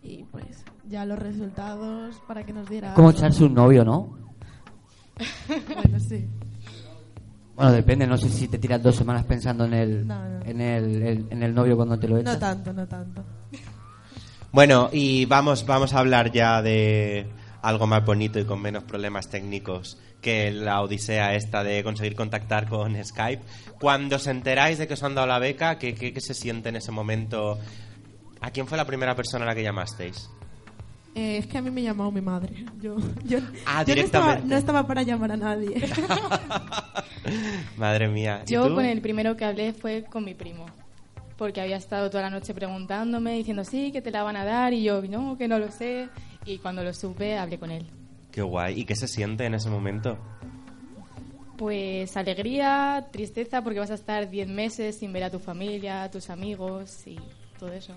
Y 0.01 0.23
pues 0.31 0.65
ya 0.89 1.05
los 1.05 1.19
resultados 1.19 2.15
para 2.29 2.45
que 2.45 2.53
nos 2.53 2.69
diera. 2.69 2.95
Como 2.95 3.11
echarse 3.11 3.43
un 3.43 3.55
novio, 3.55 3.85
¿no? 3.85 4.17
Bueno, 5.75 5.99
sí. 5.99 6.29
Bueno, 7.59 7.73
depende, 7.73 8.07
no 8.07 8.17
sé 8.17 8.29
si 8.29 8.47
te 8.47 8.57
tiras 8.59 8.81
dos 8.81 8.95
semanas 8.95 9.25
pensando 9.25 9.65
en 9.65 9.75
el, 9.75 10.07
No, 10.07 10.29
no. 10.29 10.45
En 10.45 10.61
el, 10.61 11.03
el- 11.03 11.27
en 11.31 11.43
el 11.43 11.53
novio 11.53 11.75
cuando 11.77 11.99
te 11.99 12.07
lo 12.07 12.17
echas. 12.19 12.35
No 12.35 12.39
tanto, 12.39 12.73
no 12.73 12.87
tanto. 12.87 13.25
Bueno, 14.53 14.89
y 14.93 15.25
vamos, 15.27 15.67
vamos 15.67 15.93
a 15.93 15.99
hablar 15.99 16.31
ya 16.33 16.63
de 16.63 17.27
algo 17.61 17.87
más 17.89 18.05
bonito 18.05 18.39
y 18.39 18.45
con 18.45 18.63
menos 18.63 18.85
problemas 18.85 19.29
técnicos 19.29 19.99
que 20.23 20.51
la 20.53 20.81
odisea 20.83 21.35
esta 21.35 21.65
de 21.65 21.83
conseguir 21.83 22.15
contactar 22.15 22.69
con 22.69 22.95
Skype. 23.05 23.43
Cuando 23.81 24.17
os 24.17 24.27
enteráis 24.29 24.79
de 24.79 24.87
que 24.87 24.95
os 24.95 25.03
han 25.03 25.15
dado 25.17 25.27
la 25.27 25.39
beca, 25.41 25.79
¿qué, 25.79 25.95
qué, 25.95 26.13
qué 26.13 26.21
se 26.21 26.35
siente 26.35 26.69
en 26.69 26.77
ese 26.77 26.93
momento? 26.93 27.59
¿A 28.41 28.51
quién 28.53 28.69
fue 28.69 28.79
la 28.79 28.87
primera 28.87 29.15
persona 29.17 29.45
a 29.45 29.49
la 29.49 29.55
que 29.57 29.65
llamasteis? 29.65 30.31
Eh, 31.19 31.39
es 31.39 31.47
que 31.49 31.59
a 31.59 31.63
mí 31.63 31.71
me 31.71 31.83
llamó 31.83 32.13
mi 32.13 32.21
madre. 32.21 32.65
Yo, 32.81 32.97
yo, 33.25 33.39
Ah, 33.67 33.83
yo 33.85 33.97
no, 33.97 34.03
estaba, 34.03 34.37
no 34.37 34.57
estaba 34.57 34.87
para 34.87 35.03
llamar 35.03 35.33
a 35.33 35.37
nadie. 35.37 35.75
Madre 37.77 38.09
mía. 38.09 38.43
¿Y 38.47 38.53
Yo 38.53 38.69
tú? 38.69 38.77
con 38.77 38.85
el 38.85 39.01
primero 39.01 39.37
que 39.37 39.45
hablé 39.45 39.73
fue 39.73 40.05
con 40.05 40.25
mi 40.25 40.35
primo. 40.35 40.67
Porque 41.37 41.61
había 41.61 41.77
estado 41.77 42.09
toda 42.11 42.23
la 42.23 42.31
noche 42.31 42.55
preguntándome, 42.55 43.33
diciendo, 43.35 43.65
sí, 43.65 43.91
que 43.93 44.01
te 44.01 44.11
la 44.13 44.23
van 44.23 44.37
a 44.37 44.45
dar. 44.45 44.73
Y 44.73 44.83
yo, 44.85 45.03
no, 45.03 45.37
que 45.37 45.49
no 45.49 45.59
lo 45.59 45.71
sé. 45.73 46.09
Y 46.45 46.59
cuando 46.59 46.85
lo 46.85 46.95
supe, 46.95 47.37
hablé 47.37 47.59
con 47.59 47.71
él. 47.71 47.87
Qué 48.31 48.43
guay. 48.43 48.81
¿Y 48.81 48.85
qué 48.85 48.95
se 48.95 49.09
siente 49.09 49.45
en 49.45 49.55
ese 49.55 49.69
momento? 49.71 50.19
Pues 51.57 52.17
alegría, 52.17 53.09
tristeza, 53.11 53.63
porque 53.63 53.81
vas 53.81 53.91
a 53.91 53.95
estar 53.95 54.31
10 54.31 54.49
meses 54.49 54.99
sin 54.99 55.13
ver 55.13 55.25
a 55.25 55.31
tu 55.31 55.41
familia, 55.41 56.05
a 56.05 56.11
tus 56.11 56.31
amigos 56.31 57.05
y 57.07 57.19
todo 57.59 57.73
eso. 57.73 57.95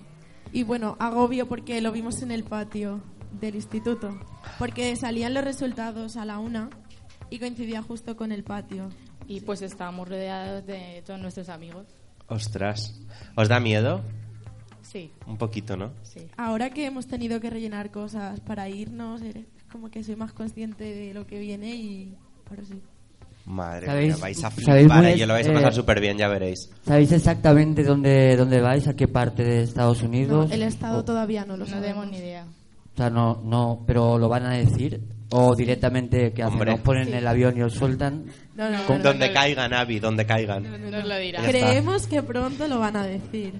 Y 0.52 0.64
bueno, 0.64 0.96
agobio 1.00 1.48
porque 1.48 1.80
lo 1.80 1.92
vimos 1.92 2.22
en 2.22 2.30
el 2.30 2.44
patio 2.44 3.02
del 3.40 3.54
instituto. 3.54 4.18
Porque 4.58 4.94
salían 4.96 5.34
los 5.34 5.44
resultados 5.44 6.16
a 6.16 6.24
la 6.24 6.38
una 6.38 6.68
y 7.30 7.38
coincidía 7.38 7.82
justo 7.82 8.16
con 8.16 8.32
el 8.32 8.44
patio. 8.44 8.90
Y 9.26 9.40
pues 9.40 9.62
estábamos 9.62 10.08
rodeados 10.08 10.66
de 10.66 11.02
todos 11.06 11.20
nuestros 11.20 11.48
amigos. 11.48 11.86
Ostras. 12.26 13.00
¿Os 13.36 13.48
da 13.48 13.60
miedo? 13.60 14.02
Sí, 14.82 15.10
Un 15.26 15.38
poquito, 15.38 15.76
¿no? 15.76 15.92
sí. 16.02 16.28
Ahora 16.36 16.68
que 16.70 16.84
hemos 16.84 17.06
tenido 17.06 17.40
que 17.40 17.48
rellenar 17.48 17.90
cosas 17.90 18.40
para 18.40 18.68
irnos, 18.68 19.22
es 19.22 19.36
como 19.70 19.90
que 19.90 20.04
soy 20.04 20.16
más 20.16 20.32
consciente 20.34 20.84
de 20.84 21.14
lo 21.14 21.26
que 21.26 21.38
viene 21.38 21.74
y 21.76 22.14
ahora 22.50 22.64
sí. 22.64 22.82
Madre 23.44 23.86
¿Sabéis- 23.86 24.06
mía, 24.14 24.16
vais 24.22 24.38
a 24.44 24.50
sabéis 24.50 24.64
flipar, 24.86 25.02
muy 25.02 25.06
¿eh? 25.12 25.16
y 25.16 25.26
lo 25.26 25.32
vais 25.34 25.46
a 25.48 25.50
eh, 25.50 25.54
pasar 25.54 25.74
súper 25.74 26.00
bien, 26.00 26.16
ya 26.16 26.28
veréis. 26.28 26.70
¿Sabéis 26.86 27.10
exactamente 27.12 27.82
dónde, 27.82 28.36
dónde 28.36 28.60
vais? 28.60 28.86
¿A 28.86 28.94
qué 28.94 29.08
parte 29.08 29.42
de 29.42 29.62
Estados 29.62 30.02
No, 30.02 30.08
Unidos? 30.08 30.50
el 30.52 30.62
estado 30.62 31.00
O- 31.00 31.04
todavía 31.04 31.44
no 31.44 31.56
lo 31.56 31.64
No 31.64 31.66
sabemos. 31.66 31.86
tenemos 31.86 32.10
ni 32.10 32.18
idea. 32.18 32.44
O 32.44 32.96
sea, 32.96 33.10
no, 33.10 33.40
no, 33.44 33.82
pero 33.86 34.18
lo 34.18 34.28
van 34.28 34.46
a 34.46 34.52
decir. 34.52 35.00
O 35.30 35.54
directamente 35.56 36.32
que 36.34 36.42
hacen, 36.42 36.78
ponen 36.82 37.04
Sí. 37.06 37.10
en 37.12 37.16
el 37.16 37.26
avión 37.26 37.56
y 37.56 37.62
os 37.62 37.72
sueltan. 37.72 38.26
No, 38.54 38.68
no, 38.70 38.78
no, 38.86 38.98
donde 38.98 39.28
no. 39.28 39.32
caigan, 39.34 39.72
Avi, 39.72 39.98
donde 39.98 40.26
caigan. 40.26 40.90
Nos 40.90 41.04
lo 41.06 41.16
dirá. 41.16 41.40
Ya 41.40 41.46
está. 41.46 41.50
Creemos 41.68 42.06
que 42.06 42.22
pronto 42.22 42.68
lo 42.68 42.78
van 42.78 42.96
a 42.96 43.04
decir. 43.06 43.54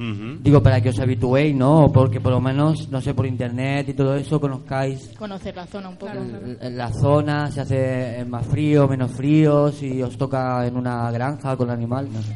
Ujú. 0.00 0.38
Digo, 0.40 0.62
para 0.62 0.80
que 0.80 0.88
os 0.88 0.98
habituéis, 0.98 1.54
¿no? 1.54 1.84
O 1.84 1.92
porque 1.92 2.20
por 2.22 2.32
lo 2.32 2.40
menos, 2.40 2.88
no 2.88 3.02
sé, 3.02 3.12
por 3.12 3.26
internet 3.26 3.86
y 3.90 3.92
todo 3.92 4.16
eso, 4.16 4.40
conozcáis 4.40 5.10
Conocer 5.18 5.54
la 5.54 5.66
zona 5.66 5.90
un 5.90 5.96
poco. 5.96 6.12
l- 6.14 6.70
la 6.70 6.90
zona, 6.90 7.50
se 7.50 7.60
hace 7.60 8.24
más 8.24 8.46
frío, 8.46 8.88
menos 8.88 9.10
frío, 9.10 9.70
si 9.70 10.02
os 10.02 10.16
toca 10.16 10.66
en 10.66 10.76
una 10.76 11.10
granja 11.10 11.54
con 11.54 11.68
el 11.68 11.74
animal, 11.74 12.08
no 12.10 12.22
sé. 12.22 12.34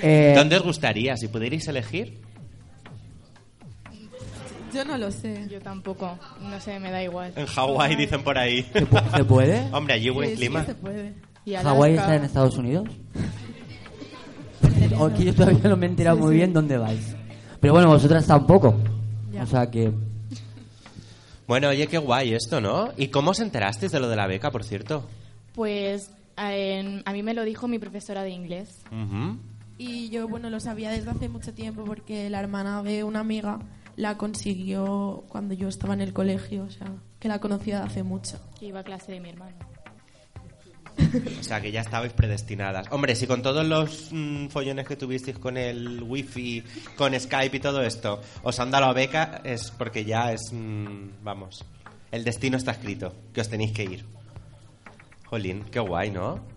Eh, 0.00 0.32
¿Dónde 0.36 0.56
os 0.58 0.62
gustaría, 0.62 1.16
si 1.16 1.26
pudierais 1.28 1.66
elegir? 1.66 2.20
Yo 4.72 4.84
no 4.84 4.96
lo 4.96 5.10
sé. 5.10 5.46
Yo 5.50 5.60
tampoco, 5.60 6.18
no 6.40 6.58
sé, 6.60 6.78
me 6.80 6.90
da 6.90 7.02
igual. 7.02 7.32
En 7.36 7.46
Hawái, 7.46 7.94
dicen 7.96 8.22
por 8.22 8.38
ahí. 8.38 8.62
¿se, 8.72 8.86
pu- 8.88 9.16
se 9.16 9.24
puede? 9.24 9.68
Hombre, 9.72 9.94
allí 9.94 10.08
buen 10.10 10.28
Sí, 10.30 10.34
sí 10.36 10.40
clima. 10.40 10.60
que 10.60 10.66
se 10.66 10.74
puede. 10.76 11.14
Y 11.44 11.54
¿Hawái 11.54 11.94
está 11.94 12.14
en 12.16 12.24
Estados 12.24 12.56
Unidos? 12.56 12.88
O 14.98 15.06
Aquí 15.06 15.24
yo 15.24 15.34
todavía 15.34 15.68
no 15.68 15.76
me 15.76 15.86
he 15.86 15.88
enterado 15.90 16.16
muy 16.18 16.34
bien 16.36 16.52
dónde 16.52 16.76
vais. 16.78 17.14
Pero 17.60 17.72
bueno, 17.74 17.88
vosotras 17.88 18.26
tampoco. 18.26 18.74
Ya. 19.32 19.42
O 19.44 19.46
sea 19.46 19.70
que... 19.70 19.92
Bueno, 21.46 21.68
oye, 21.68 21.86
qué 21.86 21.98
guay 21.98 22.34
esto, 22.34 22.60
¿no? 22.60 22.90
¿Y 22.96 23.08
cómo 23.08 23.32
os 23.32 23.40
enterasteis 23.40 23.92
de 23.92 24.00
lo 24.00 24.08
de 24.08 24.16
la 24.16 24.26
beca, 24.26 24.50
por 24.50 24.64
cierto? 24.64 25.04
Pues 25.54 26.10
a, 26.36 26.54
en- 26.54 27.02
a 27.04 27.12
mí 27.12 27.22
me 27.22 27.34
lo 27.34 27.44
dijo 27.44 27.68
mi 27.68 27.78
profesora 27.78 28.22
de 28.22 28.30
inglés. 28.30 28.80
Ujú. 28.90 29.36
Y 29.78 30.08
yo, 30.10 30.28
bueno, 30.28 30.48
lo 30.50 30.60
sabía 30.60 30.90
desde 30.90 31.10
hace 31.10 31.28
mucho 31.28 31.52
tiempo 31.52 31.84
porque 31.84 32.30
la 32.30 32.40
hermana 32.40 32.82
de 32.82 33.04
una 33.04 33.20
amiga 33.20 33.58
la 33.96 34.16
consiguió 34.16 35.24
cuando 35.28 35.54
yo 35.54 35.68
estaba 35.68 35.92
en 35.94 36.00
el 36.00 36.12
colegio, 36.12 36.64
o 36.64 36.70
sea, 36.70 36.86
que 37.18 37.28
la 37.28 37.40
conocía 37.40 37.80
de 37.80 37.86
hace 37.86 38.02
mucho. 38.02 38.38
Que 38.58 38.66
iba 38.66 38.80
a 38.80 38.84
clase 38.84 39.12
de 39.12 39.20
mi 39.20 39.28
hermano. 39.30 39.56
O 41.40 41.42
sea, 41.42 41.60
que 41.60 41.72
ya 41.72 41.80
estabais 41.80 42.12
predestinadas. 42.12 42.86
Hombre, 42.90 43.14
si 43.14 43.26
con 43.26 43.42
todos 43.42 43.66
los 43.66 44.08
mm, 44.10 44.48
follones 44.48 44.86
que 44.86 44.96
tuvisteis 44.96 45.38
con 45.38 45.56
el 45.56 46.02
wifi, 46.02 46.62
con 46.96 47.18
Skype 47.18 47.56
y 47.56 47.60
todo 47.60 47.82
esto, 47.82 48.20
os 48.42 48.58
han 48.60 48.70
dado 48.70 48.86
la 48.86 48.92
beca, 48.92 49.40
es 49.44 49.70
porque 49.70 50.04
ya 50.04 50.32
es, 50.32 50.52
mm, 50.52 51.22
vamos, 51.22 51.64
el 52.10 52.24
destino 52.24 52.56
está 52.56 52.72
escrito, 52.72 53.14
que 53.32 53.40
os 53.40 53.48
tenéis 53.48 53.72
que 53.72 53.84
ir. 53.84 54.04
Jolín, 55.26 55.64
qué 55.70 55.80
guay, 55.80 56.10
¿no? 56.10 56.51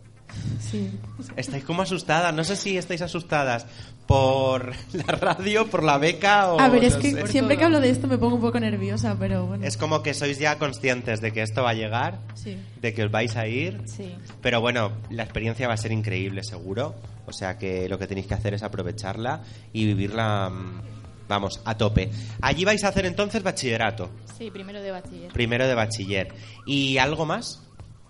Sí. 0.60 0.90
Estáis 1.36 1.64
como 1.64 1.82
asustadas, 1.84 2.34
no 2.34 2.44
sé 2.44 2.56
si 2.56 2.78
estáis 2.78 3.02
asustadas 3.02 3.66
por 4.08 4.74
la 4.94 5.04
radio, 5.04 5.68
por 5.68 5.84
la 5.84 5.98
beca 5.98 6.52
o... 6.54 6.60
A 6.60 6.70
ver, 6.70 6.84
es 6.84 6.96
no 6.96 7.00
que 7.02 7.12
sé. 7.12 7.28
siempre 7.28 7.58
que 7.58 7.64
hablo 7.64 7.80
de 7.80 7.90
esto 7.90 8.08
me 8.08 8.18
pongo 8.18 8.36
un 8.36 8.42
poco 8.42 8.60
nerviosa, 8.60 9.16
pero 9.20 9.46
bueno. 9.48 9.66
Es 9.66 9.78
como 9.78 10.02
que 10.04 10.14
sois 10.14 10.38
ya 10.40 10.58
conscientes 10.58 11.22
de 11.22 11.32
que 11.32 11.42
esto 11.42 11.64
va 11.64 11.72
a 11.72 11.74
llegar, 11.74 12.20
Sí. 12.36 12.58
de 12.82 12.94
que 12.94 13.04
os 13.04 13.12
vais 13.12 13.36
a 13.36 13.48
ir, 13.48 13.82
Sí. 13.86 14.14
pero 14.42 14.62
bueno, 14.62 14.92
la 15.10 15.24
experiencia 15.24 15.68
va 15.68 15.74
a 15.76 15.78
ser 15.78 15.92
increíble, 15.92 16.44
seguro. 16.44 16.96
O 17.28 17.34
sea 17.34 17.58
que 17.58 17.90
lo 17.90 17.98
que 17.98 18.06
tenéis 18.08 18.28
que 18.28 18.36
hacer 18.36 18.54
es 18.54 18.62
aprovecharla 18.64 19.42
y 19.74 19.86
vivirla, 19.86 20.50
mm, 20.52 20.82
vamos, 21.28 21.60
a 21.66 21.76
tope. 21.76 22.12
Allí 22.42 22.66
vais 22.66 22.84
a 22.84 22.90
hacer 22.90 23.06
entonces 23.08 23.42
bachillerato, 23.42 24.12
Sí, 24.38 24.52
primero 24.52 24.80
de 24.82 24.92
bachiller. 24.92 25.32
primero 25.32 25.68
de 25.68 25.74
bachiller. 25.74 26.28
¿Y 26.68 26.98
algo 27.00 27.26
más? 27.26 27.64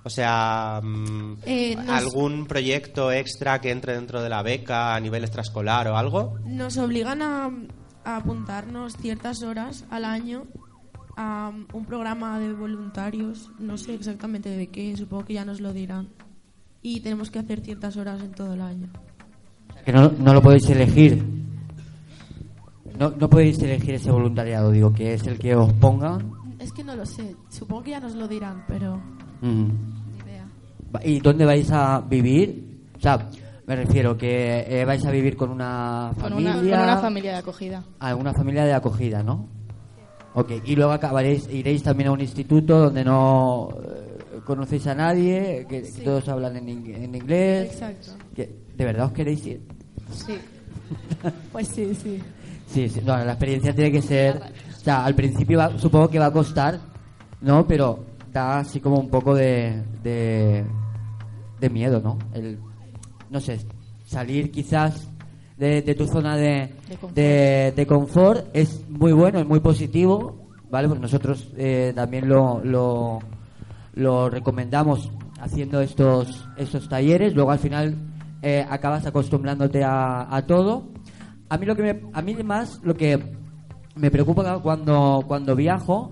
O 0.06 0.10
sea, 0.10 0.80
mm, 0.84 1.34
Eh, 1.46 1.76
nos- 1.76 1.90
¿algún 1.90 2.46
proyecto 2.46 3.12
extra 3.12 3.60
que 3.60 3.72
entre 3.72 3.94
dentro 3.96 4.22
de 4.22 4.30
la 4.30 4.44
beca 4.44 4.96
a 4.96 5.00
nivel 5.00 5.24
extraescolar 5.24 5.88
o 5.88 5.98
algo? 5.98 6.36
Nos 6.46 6.78
obligan 6.78 7.22
a, 7.24 7.50
a 8.04 8.18
apuntarnos 8.18 8.96
ciertas 8.98 9.42
horas 9.42 9.84
al 9.90 10.06
año 10.06 10.44
a 11.18 11.52
un 11.74 11.86
programa 11.86 12.40
de 12.40 12.54
voluntarios, 12.54 13.50
no 13.58 13.78
sé 13.78 13.96
exactamente 13.96 14.50
de 14.50 14.68
qué, 14.68 14.96
supongo 14.96 15.26
que 15.26 15.34
ya 15.34 15.44
nos 15.46 15.60
lo 15.60 15.74
dirán. 15.74 16.10
Y 16.84 17.00
tenemos 17.02 17.32
que 17.32 17.40
hacer 17.40 17.62
ciertas 17.62 17.98
horas 17.98 18.22
en 18.22 18.32
todo 18.32 18.54
el 18.54 18.62
año. 18.62 18.90
Que 19.86 19.92
no, 19.92 20.12
no 20.12 20.34
lo 20.36 20.42
podéis 20.42 20.70
elegir. 20.70 21.24
No, 23.00 23.10
no 23.10 23.30
podéis 23.30 23.60
elegir 23.60 23.96
ese 23.96 24.12
voluntariado, 24.12 24.70
digo, 24.72 24.94
que 24.94 25.14
es 25.16 25.26
el 25.26 25.38
que 25.40 25.56
os 25.56 25.74
pongan. 25.74 26.32
Es 26.60 26.72
que 26.72 26.84
no 26.84 26.96
lo 26.96 27.06
sé, 27.06 27.36
supongo 27.50 27.84
que 27.84 27.92
ya 27.92 28.00
nos 28.00 28.14
lo 28.16 28.28
dirán, 28.28 28.64
pero 28.68 29.02
Mm. 29.42 29.68
ni 30.14 30.20
idea. 30.24 30.46
Va- 30.96 31.02
¿Y 31.06 31.20
dónde 31.20 31.46
vais 31.46 31.70
a 31.72 32.02
vivir? 32.02 32.64
O 32.98 33.00
sea, 33.02 33.30
me 33.68 33.76
refiero 33.76 34.18
que 34.18 34.66
eh, 34.68 34.86
vais 34.86 35.04
a 35.06 35.12
vivir 35.12 35.36
con 35.36 35.50
una 35.50 36.12
Con 36.14 36.30
familia. 36.30 36.52
una, 36.52 36.60
con 36.62 36.68
una 36.84 36.98
familia 36.98 37.32
de 37.34 37.38
acogida. 37.38 37.84
Alguna 38.00 38.34
familia 38.34 38.66
de 38.66 38.74
acogida, 38.74 39.24
¿no? 39.24 39.48
Ok, 40.36 40.52
y 40.66 40.76
luego 40.76 40.92
acabaréis, 40.92 41.48
iréis 41.52 41.82
también 41.82 42.10
a 42.10 42.12
un 42.12 42.20
instituto 42.22 42.78
donde 42.80 43.04
no 43.06 43.70
eh, 43.72 44.40
conocéis 44.46 44.86
a 44.88 44.94
nadie, 44.96 45.66
que, 45.70 45.82
que 45.82 45.86
Sí. 45.88 46.02
todos 46.04 46.28
hablan 46.28 46.58
en, 46.58 46.68
en 46.70 47.16
inglés. 47.16 47.72
Exacto. 47.72 48.12
Que- 48.36 48.54
¿De 48.76 48.84
verdad 48.86 49.06
os 49.08 49.12
queréis 49.14 49.46
ir? 49.46 49.62
Sí. 50.12 50.34
Pues 51.52 51.68
sí, 51.70 51.96
sí. 51.96 52.20
Sí, 52.68 52.90
sí, 52.90 53.02
no, 53.04 53.18
la 53.18 53.32
experiencia 53.32 53.74
tiene 53.74 53.92
que 53.92 54.02
ser... 54.02 54.40
O 54.76 54.80
sea, 54.80 55.04
al 55.06 55.16
principio 55.16 55.58
va- 55.58 55.78
supongo 55.80 56.10
que 56.10 56.20
va 56.20 56.28
a 56.28 56.32
costar, 56.34 56.80
¿no? 57.42 57.66
Pero 57.66 58.04
da 58.36 58.60
así 58.60 58.80
como 58.80 59.00
un 59.00 59.10
poco 59.10 59.34
de, 59.34 59.82
de, 60.04 60.66
de 61.60 61.70
miedo, 61.70 62.02
¿no? 62.02 62.18
El, 62.34 62.60
no 63.30 63.40
sé, 63.40 63.60
salir 64.06 64.52
quizás 64.52 65.10
de, 65.58 65.82
de 65.82 65.96
tu 65.96 66.06
zona 66.06 66.36
de, 66.36 66.74
De 66.90 66.96
confort. 66.98 67.16
de- 67.16 67.74
de 67.76 67.88
confort 67.88 68.46
es 68.54 68.84
muy 68.90 69.14
bueno, 69.14 69.40
es 69.40 69.48
muy 69.48 69.60
positivo, 69.62 70.50
¿vale? 70.70 70.88
Pues 70.90 71.00
nosotros 71.00 71.50
eh, 71.58 71.94
también 71.96 72.28
lo, 72.28 72.62
lo, 72.64 73.20
lo 73.94 74.30
recomendamos 74.30 75.10
haciendo 75.40 75.80
estos, 75.82 76.46
estos 76.58 76.90
talleres, 76.90 77.34
luego 77.36 77.52
al 77.52 77.60
final 77.60 77.96
eh, 78.42 78.66
acabas 78.70 79.06
acostumbrándote 79.06 79.84
a, 79.84 80.28
a 80.36 80.46
todo. 80.46 80.90
A 81.50 81.58
mí 81.58 81.66
lo 81.66 81.76
que 81.76 81.84
me, 81.84 82.02
a 82.14 82.22
mí 82.22 82.36
más 82.44 82.82
lo 82.84 82.94
que 82.96 83.18
me 83.96 84.12
preocupa 84.12 84.60
cuando, 84.60 85.24
cuando 85.26 85.56
viajo 85.56 86.12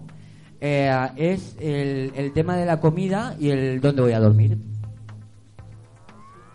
eh, 0.66 1.10
es 1.18 1.58
el, 1.60 2.14
el 2.16 2.32
tema 2.32 2.56
de 2.56 2.66
la 2.66 2.80
comida 2.80 3.36
y 3.38 3.50
el 3.50 3.82
dónde 3.82 4.02
voy 4.02 4.14
a 4.14 4.20
dormir. 4.22 4.58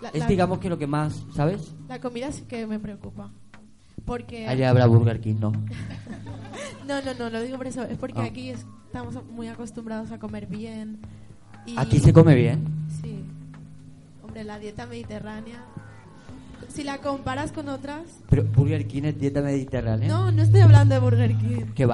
La, 0.00 0.09
Es 0.09 0.21
la- 0.21 0.27
digamos 0.27 0.59
que 0.61 0.69
lo 0.71 0.79
que 0.79 0.87
más, 0.87 1.25
¿sabes? 1.35 1.75
la 1.88 2.00
comida 2.00 2.33
sí 2.33 2.43
que 2.49 2.67
me 2.67 2.79
preocupa. 2.79 3.31
Porque... 4.07 4.47
Allá 4.49 4.71
habrá 4.71 4.87
Burger 4.87 5.21
King, 5.21 5.37
¿no? 5.41 5.53
No, 6.87 7.03
no, 7.03 7.12
no, 7.19 7.29
lo 7.29 7.43
digo 7.43 7.59
por 7.59 7.67
eso. 7.67 7.83
Es 7.83 7.99
porque 7.99 8.19
Ah. 8.21 8.25
aquí 8.25 8.49
es- 8.49 8.65
estamos 8.87 9.23
muy 9.31 9.47
acostumbrados 9.49 10.11
a 10.11 10.19
comer 10.19 10.47
bien. 10.47 11.00
y- 11.67 11.75
Aquí 11.77 11.99
se 11.99 12.15
come 12.15 12.35
bien. 12.35 12.65
Sí. 13.03 13.23
Hombre, 14.25 14.43
la 14.45 14.59
dieta 14.59 14.87
mediterránea... 14.87 15.62
Si 16.69 16.85
la 16.85 16.99
comparas 16.99 17.53
con 17.53 17.69
otras... 17.69 18.05
Pero 18.31 18.45
Burger 18.45 18.87
King 18.87 19.03
es 19.05 19.19
dieta 19.21 19.43
mediterránea. 19.43 20.09
No, 20.09 20.31
no 20.33 20.43
estoy 20.43 20.61
hablando 20.61 20.95
de 20.95 21.00
Burger 21.03 21.37
King. 21.37 21.67
¿Qué 21.75 21.85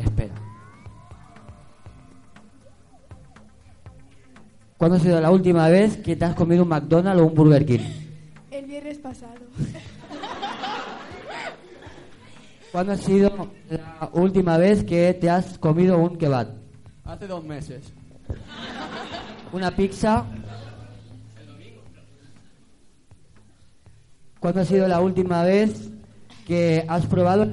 Espera. 0.00 0.34
¿Cuándo 4.76 4.96
ha 4.96 5.00
sido 5.00 5.20
la 5.20 5.30
última 5.30 5.68
vez 5.68 5.98
que 5.98 6.16
te 6.16 6.24
has 6.24 6.34
comido 6.34 6.62
un 6.62 6.70
McDonald's 6.70 7.20
o 7.20 7.26
un 7.26 7.34
Burger 7.34 7.66
King? 7.66 7.80
El 8.50 8.64
viernes 8.64 8.98
pasado. 8.98 9.34
¿Cuándo 12.72 12.92
ha 12.92 12.96
sido 12.96 13.50
la 13.68 14.10
última 14.14 14.56
vez 14.56 14.84
que 14.84 15.12
te 15.14 15.28
has 15.28 15.58
comido 15.58 15.98
un 15.98 16.16
kebab? 16.16 16.54
Hace 17.04 17.26
dos 17.26 17.44
meses. 17.44 17.92
¿Una 19.52 19.70
pizza? 19.74 20.24
¿Cuándo 24.38 24.60
ha 24.60 24.64
sido 24.64 24.88
la 24.88 25.00
última 25.00 25.42
vez 25.42 25.90
que 26.46 26.86
has 26.88 27.04
probado 27.04 27.46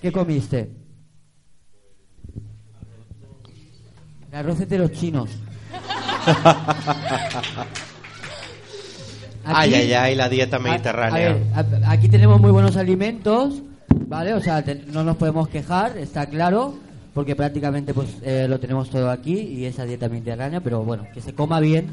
¿Qué 0.00 0.12
comiste? 0.12 0.70
El 4.30 4.34
arroz 4.38 4.60
es 4.60 4.68
de 4.68 4.78
los 4.78 4.92
chinos. 4.92 5.30
Ay, 9.50 9.70
Aquí- 9.72 9.74
ay, 9.82 9.92
ay, 9.94 10.14
la 10.14 10.28
dieta 10.28 10.56
a- 10.56 10.58
mediterránea. 10.58 11.30
a 11.54 11.62
ver, 11.62 11.84
a- 11.84 11.90
aquí 11.92 12.08
tenemos 12.10 12.38
muy 12.38 12.50
buenos 12.50 12.76
alimentos, 12.76 13.62
¿vale? 14.06 14.34
O 14.34 14.40
sea, 14.42 14.62
te- 14.62 14.74
no 14.74 15.02
nos 15.04 15.16
podemos 15.16 15.48
quejar, 15.48 15.96
está 15.96 16.26
claro, 16.26 16.74
porque 17.14 17.34
prácticamente 17.34 17.94
pues 17.94 18.08
eh, 18.22 18.44
lo 18.46 18.60
tenemos 18.60 18.90
todo 18.90 19.10
aquí 19.10 19.32
y 19.38 19.64
esa 19.64 19.86
dieta 19.86 20.06
mediterránea, 20.10 20.60
pero 20.60 20.84
bueno, 20.84 21.06
que 21.14 21.22
se 21.22 21.32
coma 21.34 21.60
bien. 21.60 21.86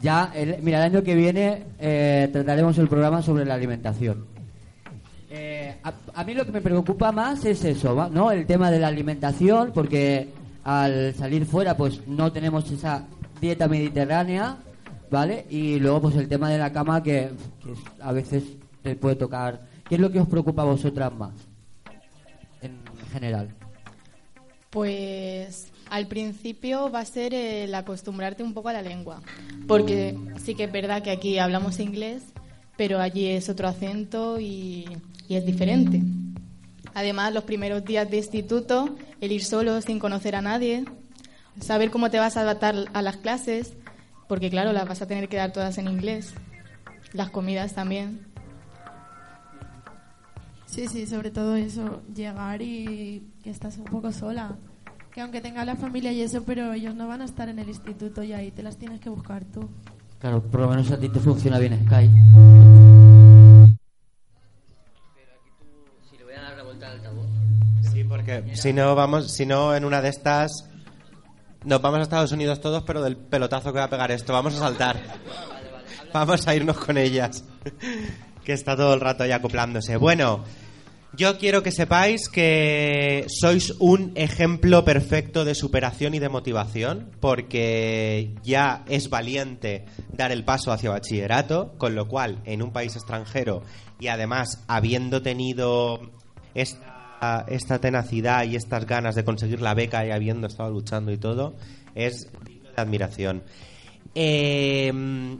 Ya, 0.00 0.32
el- 0.34 0.56
mira, 0.62 0.78
el 0.78 0.84
año 0.94 1.02
que 1.04 1.14
viene 1.14 1.64
eh, 1.78 2.30
trataremos 2.32 2.78
el 2.78 2.88
programa 2.88 3.20
sobre 3.20 3.44
la 3.44 3.54
alimentación. 3.54 4.24
A, 5.82 5.92
a 6.14 6.24
mí 6.24 6.34
lo 6.34 6.44
que 6.44 6.52
me 6.52 6.60
preocupa 6.60 7.12
más 7.12 7.44
es 7.44 7.64
eso. 7.64 8.08
¿no? 8.10 8.30
El 8.30 8.46
tema 8.46 8.70
de 8.70 8.78
la 8.78 8.88
alimentación, 8.88 9.72
porque 9.74 10.28
al 10.64 11.14
salir 11.14 11.46
fuera 11.46 11.76
pues 11.76 12.06
no 12.06 12.32
tenemos 12.32 12.70
esa 12.70 13.04
dieta 13.40 13.68
mediterránea, 13.68 14.56
¿vale? 15.10 15.46
Y 15.50 15.78
luego 15.78 16.02
pues 16.02 16.16
el 16.16 16.28
tema 16.28 16.50
de 16.50 16.58
la 16.58 16.72
cama 16.72 17.02
que, 17.02 17.30
que 17.64 17.72
es- 17.72 17.78
a 18.00 18.12
veces 18.12 18.42
te 18.82 18.96
puede 18.96 19.16
tocar. 19.16 19.60
¿Qué 19.88 19.94
es 19.96 20.00
lo 20.00 20.10
que 20.10 20.20
os 20.20 20.28
preocupa 20.28 20.62
a 20.62 20.66
vosotras 20.66 21.12
más? 21.14 21.32
En 22.62 22.78
general. 23.12 23.48
Pues 24.70 25.68
al 25.90 26.06
principio 26.08 26.90
va 26.90 27.00
a 27.00 27.04
ser 27.04 27.32
el 27.34 27.74
acostumbrarte 27.74 28.42
un 28.42 28.52
poco 28.52 28.68
a 28.68 28.72
la 28.72 28.82
lengua, 28.82 29.22
porque 29.68 30.16
sí 30.42 30.54
que 30.54 30.64
es 30.64 30.72
verdad 30.72 31.02
que 31.02 31.10
aquí 31.12 31.38
hablamos 31.38 31.78
inglés, 31.78 32.24
pero 32.76 32.98
allí 33.00 33.26
es 33.26 33.48
otro 33.48 33.68
acento 33.68 34.40
y, 34.40 34.84
y 35.28 35.36
es 35.36 35.44
diferente. 35.44 36.02
Además, 36.94 37.34
los 37.34 37.44
primeros 37.44 37.84
días 37.84 38.10
de 38.10 38.18
instituto, 38.18 38.96
el 39.20 39.32
ir 39.32 39.44
solo 39.44 39.80
sin 39.82 39.98
conocer 39.98 40.34
a 40.34 40.42
nadie, 40.42 40.84
saber 41.60 41.90
cómo 41.90 42.10
te 42.10 42.18
vas 42.18 42.36
a 42.36 42.40
adaptar 42.40 42.74
a 42.92 43.02
las 43.02 43.16
clases, 43.18 43.74
porque 44.28 44.50
claro, 44.50 44.72
las 44.72 44.88
vas 44.88 45.02
a 45.02 45.06
tener 45.06 45.28
que 45.28 45.36
dar 45.36 45.52
todas 45.52 45.78
en 45.78 45.88
inglés, 45.88 46.34
las 47.12 47.30
comidas 47.30 47.74
también. 47.74 48.26
Sí, 50.66 50.88
sí, 50.88 51.06
sobre 51.06 51.30
todo 51.30 51.56
eso, 51.56 52.02
llegar 52.14 52.60
y 52.60 53.22
que 53.42 53.50
estás 53.50 53.78
un 53.78 53.84
poco 53.84 54.12
sola. 54.12 54.56
Que 55.12 55.22
aunque 55.22 55.40
tengas 55.40 55.64
la 55.64 55.76
familia 55.76 56.12
y 56.12 56.20
eso, 56.20 56.44
pero 56.44 56.74
ellos 56.74 56.94
no 56.94 57.08
van 57.08 57.22
a 57.22 57.24
estar 57.24 57.48
en 57.48 57.58
el 57.58 57.68
instituto 57.68 58.22
y 58.22 58.34
ahí 58.34 58.50
te 58.50 58.62
las 58.62 58.76
tienes 58.76 59.00
que 59.00 59.08
buscar 59.08 59.44
tú. 59.44 59.68
Claro, 60.18 60.42
por 60.42 60.60
lo 60.60 60.68
menos 60.68 60.90
a 60.90 60.98
ti 60.98 61.08
te 61.08 61.20
funciona 61.20 61.58
bien 61.58 61.82
Skype. 61.86 62.65
Altavoz. 66.92 67.26
Sí, 67.92 68.04
porque 68.04 68.44
si 68.54 68.72
no 68.72 68.94
vamos, 68.94 69.32
si 69.32 69.46
no 69.46 69.74
en 69.74 69.84
una 69.84 70.02
de 70.02 70.08
estas 70.08 70.68
nos 71.64 71.82
vamos 71.82 71.98
a 71.98 72.02
Estados 72.02 72.30
Unidos 72.32 72.60
todos, 72.60 72.84
pero 72.84 73.02
del 73.02 73.16
pelotazo 73.16 73.72
que 73.72 73.78
va 73.80 73.86
a 73.86 73.90
pegar 73.90 74.12
esto, 74.12 74.32
vamos 74.32 74.54
a 74.54 74.58
saltar. 74.58 74.96
Vamos 76.12 76.46
a 76.46 76.54
irnos 76.54 76.78
con 76.78 76.96
ellas. 76.96 77.44
Que 78.44 78.52
está 78.52 78.76
todo 78.76 78.94
el 78.94 79.00
rato 79.00 79.24
ahí 79.24 79.32
acoplándose. 79.32 79.96
Bueno, 79.96 80.44
yo 81.16 81.38
quiero 81.38 81.64
que 81.64 81.72
sepáis 81.72 82.28
que 82.28 83.26
sois 83.28 83.74
un 83.80 84.12
ejemplo 84.14 84.84
perfecto 84.84 85.44
de 85.44 85.56
superación 85.56 86.14
y 86.14 86.20
de 86.20 86.28
motivación, 86.28 87.10
porque 87.18 88.34
ya 88.44 88.84
es 88.86 89.10
valiente 89.10 89.86
dar 90.12 90.30
el 90.30 90.44
paso 90.44 90.70
hacia 90.70 90.90
bachillerato, 90.90 91.74
con 91.78 91.96
lo 91.96 92.06
cual 92.06 92.40
en 92.44 92.62
un 92.62 92.70
país 92.70 92.94
extranjero 92.94 93.62
y 93.98 94.08
además 94.08 94.62
habiendo 94.68 95.22
tenido 95.22 96.00
esta, 96.56 97.44
esta 97.48 97.78
tenacidad 97.78 98.44
y 98.44 98.56
estas 98.56 98.86
ganas 98.86 99.14
de 99.14 99.24
conseguir 99.24 99.60
la 99.60 99.74
beca 99.74 100.06
y 100.06 100.10
habiendo 100.10 100.46
estado 100.46 100.70
luchando 100.70 101.12
y 101.12 101.18
todo, 101.18 101.54
es 101.94 102.30
de 102.44 102.60
admiración. 102.76 103.42
Eh, 104.14 104.92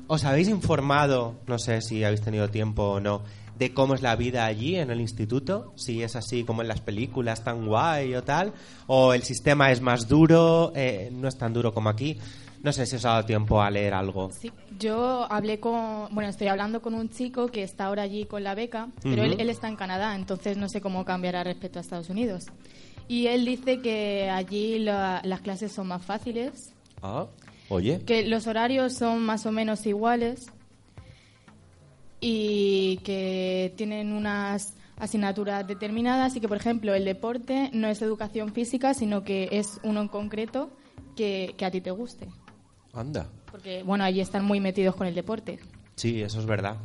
¿Os 0.06 0.24
habéis 0.24 0.48
informado, 0.48 1.40
no 1.46 1.58
sé 1.58 1.80
si 1.80 2.04
habéis 2.04 2.20
tenido 2.20 2.50
tiempo 2.50 2.82
o 2.82 3.00
no, 3.00 3.22
de 3.58 3.72
cómo 3.72 3.94
es 3.94 4.02
la 4.02 4.16
vida 4.16 4.44
allí 4.44 4.76
en 4.76 4.90
el 4.90 5.00
instituto? 5.00 5.72
Si 5.76 6.02
es 6.02 6.14
así 6.14 6.44
como 6.44 6.60
en 6.60 6.68
las 6.68 6.82
películas, 6.82 7.42
tan 7.42 7.66
guay 7.66 8.14
o 8.14 8.22
tal, 8.22 8.52
o 8.86 9.14
el 9.14 9.22
sistema 9.22 9.72
es 9.72 9.80
más 9.80 10.08
duro, 10.08 10.72
eh, 10.76 11.08
no 11.10 11.28
es 11.28 11.38
tan 11.38 11.54
duro 11.54 11.72
como 11.72 11.88
aquí. 11.88 12.18
No 12.62 12.72
sé 12.72 12.84
si 12.86 12.96
os 12.96 13.04
ha 13.04 13.10
dado 13.10 13.24
tiempo 13.26 13.60
a 13.62 13.70
leer 13.70 13.94
algo. 13.94 14.30
Sí, 14.32 14.50
yo 14.78 15.26
hablé 15.30 15.60
con, 15.60 16.08
bueno, 16.12 16.28
estoy 16.30 16.48
hablando 16.48 16.82
con 16.82 16.94
un 16.94 17.08
chico 17.10 17.46
que 17.48 17.62
está 17.62 17.86
ahora 17.86 18.02
allí 18.02 18.24
con 18.24 18.42
la 18.42 18.54
beca, 18.54 18.88
pero 19.02 19.22
él, 19.22 19.48
está 19.50 19.68
en 19.68 19.76
Canadá, 19.76 20.14
entonces 20.16 20.56
no 20.56 20.68
sé 20.68 20.80
cómo 20.80 21.04
cambiará 21.04 21.44
respecto 21.44 21.78
a 21.78 21.82
Estados 21.82 22.08
Unidos. 22.10 22.46
Y 23.08 23.28
él 23.28 23.44
dice 23.44 23.80
que 23.80 24.28
allí 24.30 24.80
la- 24.80 25.20
las 25.24 25.40
clases 25.42 25.70
son 25.70 25.86
más 25.86 26.04
fáciles, 26.04 26.72
Ah, 27.02 27.26
oye. 27.68 28.00
que 28.04 28.26
los 28.26 28.48
horarios 28.48 28.94
son 28.94 29.22
más 29.24 29.46
o 29.46 29.52
menos 29.52 29.86
iguales 29.86 30.46
y 32.20 32.96
que 33.04 33.72
tienen 33.76 34.12
unas 34.12 34.74
asignaturas 34.98 35.66
determinadas 35.66 36.34
y 36.36 36.40
que, 36.40 36.48
por 36.48 36.56
ejemplo, 36.56 36.94
el 36.94 37.04
deporte 37.04 37.70
no 37.72 37.86
es 37.86 38.00
educación 38.02 38.52
física, 38.52 38.94
sino 38.94 39.22
que 39.22 39.50
es 39.52 39.78
uno 39.82 40.00
en 40.00 40.08
concreto 40.08 40.70
que, 41.14 41.54
que 41.56 41.64
a 41.64 41.70
ti 41.70 41.80
te 41.80 41.90
guste. 41.90 42.26
Anda. 42.98 43.26
Porque, 43.50 43.82
bueno, 43.82 44.04
allí 44.04 44.20
están 44.20 44.44
muy 44.44 44.60
metidos 44.60 44.96
con 44.96 45.06
el 45.06 45.14
deporte. 45.14 45.58
Sí, 45.96 46.22
eso 46.22 46.40
es 46.40 46.46
verdad. 46.46 46.76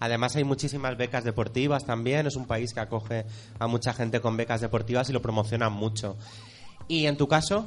Además 0.00 0.36
hay 0.36 0.44
muchísimas 0.44 0.96
becas 0.96 1.24
deportivas 1.24 1.84
también. 1.84 2.26
Es 2.26 2.36
un 2.36 2.46
país 2.46 2.74
que 2.74 2.80
acoge 2.80 3.24
a 3.58 3.66
mucha 3.66 3.92
gente 3.92 4.20
con 4.20 4.36
becas 4.36 4.60
deportivas 4.60 5.08
y 5.08 5.12
lo 5.12 5.22
promocionan 5.22 5.72
mucho. 5.72 6.16
¿Y 6.88 7.06
en 7.06 7.16
tu 7.16 7.26
caso? 7.26 7.66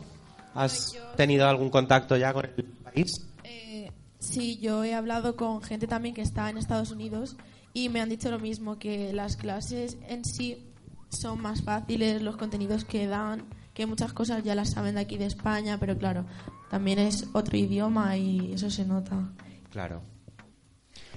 ¿Has 0.54 0.92
tenido 1.16 1.48
algún 1.48 1.70
contacto 1.70 2.16
ya 2.18 2.34
con 2.34 2.46
el 2.46 2.64
país? 2.84 3.12
Eh, 3.44 3.92
sí, 4.20 4.58
yo 4.60 4.84
he 4.84 4.94
hablado 4.94 5.36
con 5.36 5.62
gente 5.62 5.88
también 5.88 6.14
que 6.14 6.22
está 6.22 6.50
en 6.50 6.58
Estados 6.58 6.92
Unidos 6.92 7.38
y 7.74 7.90
me 7.90 8.02
han 8.02 8.10
dicho 8.10 8.32
lo 8.32 8.40
mismo, 8.40 8.80
que 8.80 9.14
las 9.14 9.36
clases 9.36 9.98
en 10.08 10.26
sí 10.26 10.68
son 11.10 11.42
más 11.42 11.64
fáciles, 11.64 12.22
los 12.22 12.38
contenidos 12.38 12.86
que 12.86 13.08
dan, 13.08 13.44
que 13.78 13.86
muchas 13.86 14.12
cosas 14.12 14.44
ya 14.44 14.56
las 14.56 14.72
saben 14.72 14.96
de 14.96 15.02
aquí 15.02 15.18
de 15.18 15.26
España, 15.28 15.78
pero 15.80 15.96
claro, 15.96 16.26
también 16.72 16.98
es 16.98 17.28
otro 17.34 17.56
idioma 17.56 18.18
y 18.18 18.54
eso 18.54 18.72
se 18.72 18.84
nota. 18.86 19.30
Claro. 19.70 20.02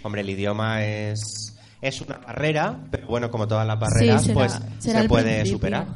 Hombre, 0.03 0.20
el 0.20 0.29
idioma 0.29 0.85
es, 0.85 1.57
es 1.81 2.01
una 2.03 2.18
barrera, 2.18 2.79
pero 2.90 3.07
bueno, 3.07 3.31
como 3.31 3.49
todas 3.49 3.66
las 3.66 3.81
barreras, 3.81 4.23
será- 4.25 4.35
pues 4.35 4.61
será 4.79 5.03
se 5.03 5.09
puede 5.09 5.25
principio. 5.37 5.53
superar. 5.53 5.87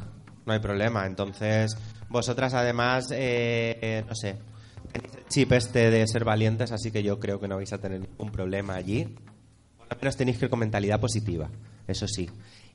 No 0.47 0.53
hay 0.53 0.59
problema. 0.59 1.05
Entonces, 1.05 1.77
Vosotras 2.09 2.53
además, 2.55 3.05
eh, 3.11 3.77
eh, 3.81 4.03
no 4.07 4.15
sé, 4.15 4.37
tenéis 4.91 5.13
el 5.17 5.25
chip 5.27 5.51
este 5.53 5.91
de 5.91 6.07
ser 6.07 6.23
valientes, 6.23 6.71
así 6.71 6.89
que 6.91 7.03
yo 7.03 7.19
creo 7.19 7.39
que 7.39 7.47
no 7.47 7.57
vais 7.57 7.73
a 7.73 7.77
tener 7.79 7.99
ningún 7.99 8.31
problema 8.31 8.73
allí. 8.75 9.05
Por 9.77 9.87
lo 9.91 9.97
menos 10.01 10.15
tenéis 10.17 10.37
que 10.39 10.45
ir 10.45 10.49
con 10.49 10.59
mentalidad 10.59 10.99
positiva, 10.99 11.49
eso 11.87 12.07
sí. 12.07 12.27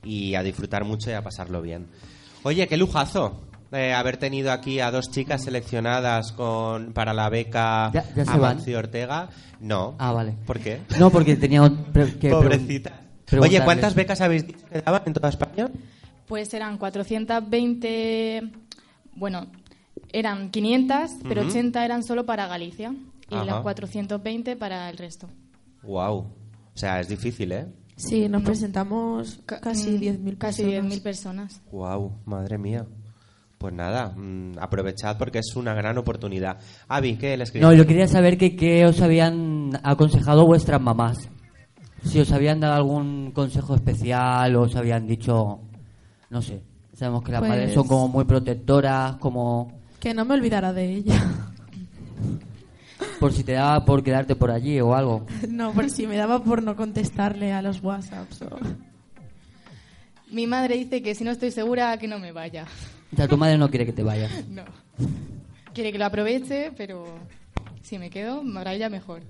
Y 0.03 0.35
a 0.35 0.43
disfrutar 0.43 0.83
mucho 0.85 1.09
y 1.09 1.13
a 1.13 1.21
pasarlo 1.23 1.61
bien. 1.61 1.87
Oye, 2.43 2.67
qué 2.67 2.77
lujazo 2.77 3.41
eh, 3.71 3.93
haber 3.93 4.17
tenido 4.17 4.51
aquí 4.51 4.79
a 4.79 4.91
dos 4.91 5.09
chicas 5.11 5.43
seleccionadas 5.43 6.31
con, 6.33 6.93
para 6.93 7.13
la 7.13 7.29
beca 7.29 7.91
Ya- 7.93 8.03
ya 8.15 8.25
se 8.25 8.31
van. 8.31 8.51
Amancio 8.51 8.77
Ortega. 8.79 9.29
No. 9.59 9.95
Ah, 9.99 10.11
vale. 10.11 10.35
¿Por 10.45 10.59
qué? 10.59 10.81
No, 10.99 11.09
porque 11.09 11.35
tenía 11.35 11.61
pre- 11.93 12.17
que 12.17 12.29
Pobrecita. 12.29 12.93
Oye. 13.39 13.61
¿cuántas 13.63 13.95
becas 13.95 14.19
habéis 14.21 14.45
dicho 14.47 14.65
que 14.71 14.81
daban 14.81 15.03
en 15.05 15.13
toda 15.13 15.29
España? 15.29 15.69
Pues 16.27 16.53
eran 16.53 16.77
420, 16.77 18.41
bueno, 19.15 19.47
eran 20.11 20.49
500, 20.51 21.11
pero 21.27 21.41
Ujú. 21.41 21.49
80 21.51 21.85
eran 21.85 22.03
solo 22.03 22.25
para 22.25 22.47
Galicia 22.47 22.93
y 23.29 23.35
Ajá. 23.35 23.45
las 23.45 23.61
420 23.61 24.55
para 24.55 24.89
el 24.89 24.97
resto. 24.97 25.27
Wow. 25.83 26.17
O 26.73 26.77
sea, 26.77 26.99
es 26.99 27.07
difícil, 27.07 27.51
¿eh? 27.51 27.67
Sí, 27.95 28.27
nos 28.29 28.41
presentamos 28.43 29.39
Ca- 29.45 29.59
casi 29.59 29.91
mm, 29.91 30.01
10.000 30.01 30.37
Casi 30.37 30.63
personas. 30.63 30.91
10.000 30.93 31.01
personas. 31.03 31.61
Wow, 31.71 32.11
madre 32.25 32.57
mía. 32.57 32.85
Pues 33.61 33.75
nada, 33.75 34.09
mm, 34.17 34.57
aprovechad 34.59 35.19
porque 35.19 35.37
es 35.37 35.55
una 35.55 35.75
gran 35.75 35.95
oportunidad. 35.95 36.57
Avi, 36.87 37.15
¿qué 37.15 37.37
les 37.37 37.53
No, 37.53 37.71
yo 37.71 37.85
quería 37.85 38.07
saber 38.07 38.35
que 38.35 38.55
qué 38.55 38.87
os 38.87 38.99
habían 39.01 39.79
aconsejado 39.83 40.47
vuestras 40.47 40.81
mamás. 40.81 41.29
Si 42.03 42.19
os 42.19 42.31
habían 42.31 42.59
dado 42.59 42.73
algún 42.73 43.29
consejo 43.35 43.75
especial 43.75 44.55
o 44.55 44.63
os 44.63 44.75
habían 44.75 45.05
dicho, 45.05 45.59
no 46.31 46.41
sé. 46.41 46.63
Sabemos 46.95 47.21
que 47.23 47.33
las 47.33 47.41
Pues- 47.41 47.49
madres 47.51 47.73
son 47.75 47.87
como 47.87 48.07
muy 48.07 48.25
protectoras, 48.25 49.17
como 49.17 49.71
Que 49.99 50.15
no 50.15 50.25
me 50.25 50.33
olvidara 50.33 50.73
de 50.73 50.91
ella. 50.95 51.21
por 53.19 53.31
si 53.31 53.43
te 53.43 53.51
daba 53.51 53.85
por 53.85 54.01
quedarte 54.03 54.35
por 54.35 54.49
allí 54.49 54.81
o 54.81 54.95
algo. 54.95 55.27
no, 55.49 55.71
por 55.73 55.87
si 55.91 56.07
me 56.07 56.17
daba 56.17 56.43
por 56.43 56.63
no 56.63 56.75
contestarle 56.75 57.53
a 57.53 57.61
los 57.61 57.83
WhatsApps. 57.83 58.41
o- 58.41 58.57
Mi 60.31 60.47
madre 60.47 60.77
dice 60.77 61.03
que 61.03 61.13
si 61.13 61.23
no 61.23 61.29
estoy 61.29 61.51
segura 61.51 61.95
que 61.99 62.07
no 62.07 62.17
me 62.17 62.31
vaya. 62.31 62.65
O 63.11 63.15
sea, 63.15 63.27
tu 63.27 63.37
madre 63.37 63.57
no 63.57 63.69
quiere 63.69 63.85
que 63.85 63.93
te 63.93 64.03
vayas. 64.03 64.31
No. 64.49 64.63
Quiere 65.73 65.93
que 65.93 65.97
lo 65.97 66.05
aproveche, 66.05 66.71
pero 66.75 67.05
si 67.81 67.97
me 67.97 68.09
quedo, 68.09 68.43
para 68.53 68.73
ella 68.73 68.89
mejor. 68.89 69.21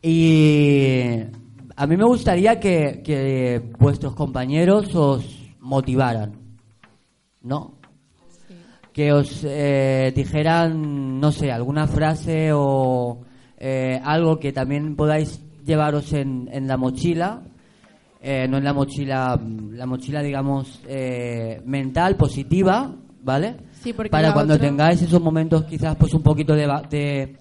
Y 0.00 1.20
a 1.76 1.86
mí 1.86 1.96
me 1.96 2.04
gustaría 2.04 2.58
que, 2.58 3.02
que 3.04 3.60
vuestros 3.78 4.14
compañeros 4.14 4.94
os 4.94 5.52
motivaran, 5.60 6.32
¿no? 7.42 7.74
Que 8.92 9.12
os 9.12 9.44
eh, 9.44 10.12
dijeran, 10.16 11.20
no 11.20 11.30
sé, 11.32 11.52
alguna 11.52 11.86
frase 11.86 12.50
o 12.52 13.20
eh, 13.58 14.00
algo 14.02 14.38
que 14.38 14.52
también 14.52 14.96
podáis 14.96 15.40
llevaros 15.64 16.12
en, 16.14 16.48
en 16.50 16.66
la 16.66 16.76
mochila, 16.76 17.42
eh, 18.20 18.46
no 18.48 18.58
en 18.58 18.64
la 18.64 18.72
mochila, 18.72 19.40
la 19.72 19.86
mochila, 19.86 20.22
digamos, 20.22 20.80
eh, 20.86 21.60
mental, 21.64 22.16
positiva, 22.16 22.92
¿vale? 23.22 23.56
Sí, 23.72 23.92
porque 23.92 24.10
Para 24.10 24.32
cuando 24.32 24.54
otra- 24.54 24.66
tengáis 24.68 25.00
esos 25.02 25.20
momentos 25.22 25.64
quizás 25.64 25.94
pues 25.96 26.12
un 26.14 26.22
poquito 26.22 26.54
de, 26.54 26.66
ba- 26.66 26.82
de, 26.82 27.36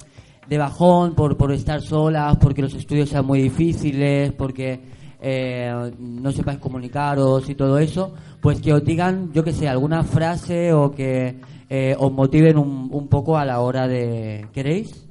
de 0.48 0.58
bajón 0.58 1.16
por, 1.16 1.36
por 1.38 1.52
estar 1.52 1.82
solas, 1.82 2.38
porque 2.38 2.62
los 2.62 2.74
estudios 2.76 3.10
sean 3.10 3.26
muy 3.26 3.42
difíciles, 3.42 4.32
porque 4.34 4.80
eh, 5.20 5.92
no 6.00 6.32
sepáis 6.32 6.60
comunicaros 6.60 7.50
y 7.50 7.56
todo 7.56 7.80
eso, 7.80 8.14
pues 8.40 8.62
que 8.62 8.72
os 8.74 8.84
digan, 8.84 9.32
yo 9.34 9.44
que 9.44 9.52
sé, 9.54 9.68
alguna 9.68 10.04
frase 10.04 10.72
o 10.74 10.92
que 10.92 11.40
eh, 11.70 11.96
os 11.98 12.12
motiven 12.12 12.58
un, 12.58 12.88
un 12.92 13.08
poco 13.08 13.36
a 13.38 13.44
la 13.44 13.60
hora 13.62 13.88
de... 13.88 14.48
¿Queréis? 14.54 15.06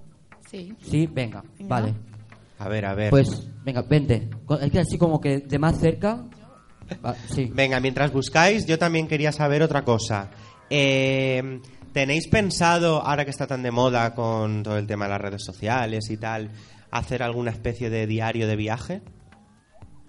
Sí. 0.48 0.72
Sí, 0.80 1.08
venga, 1.12 1.42
Venga. 1.58 1.68
vale. 1.68 1.94
A 2.58 2.68
ver, 2.68 2.86
a 2.86 2.94
ver. 2.94 3.10
Pues, 3.10 3.28
venga, 3.64 3.82
vente. 3.82 4.28
Es 4.60 4.70
que 4.70 4.78
así 4.80 4.98
como 4.98 5.20
que 5.20 5.38
de 5.40 5.58
más 5.58 5.78
cerca... 5.78 6.24
Va, 7.04 7.14
sí. 7.28 7.50
Venga, 7.52 7.80
mientras 7.80 8.12
buscáis, 8.12 8.64
yo 8.66 8.78
también 8.78 9.08
quería 9.08 9.32
saber 9.32 9.62
otra 9.62 9.84
cosa. 9.84 10.30
Eh, 10.70 11.60
¿Tenéis 11.92 12.28
pensado, 12.28 13.02
ahora 13.02 13.24
que 13.24 13.30
está 13.30 13.46
tan 13.46 13.62
de 13.62 13.70
moda 13.70 14.14
con 14.14 14.62
todo 14.62 14.78
el 14.78 14.86
tema 14.86 15.06
de 15.06 15.10
las 15.12 15.20
redes 15.20 15.44
sociales 15.44 16.10
y 16.10 16.16
tal, 16.16 16.50
hacer 16.90 17.22
alguna 17.22 17.50
especie 17.50 17.90
de 17.90 18.06
diario 18.06 18.46
de 18.46 18.56
viaje? 18.56 19.02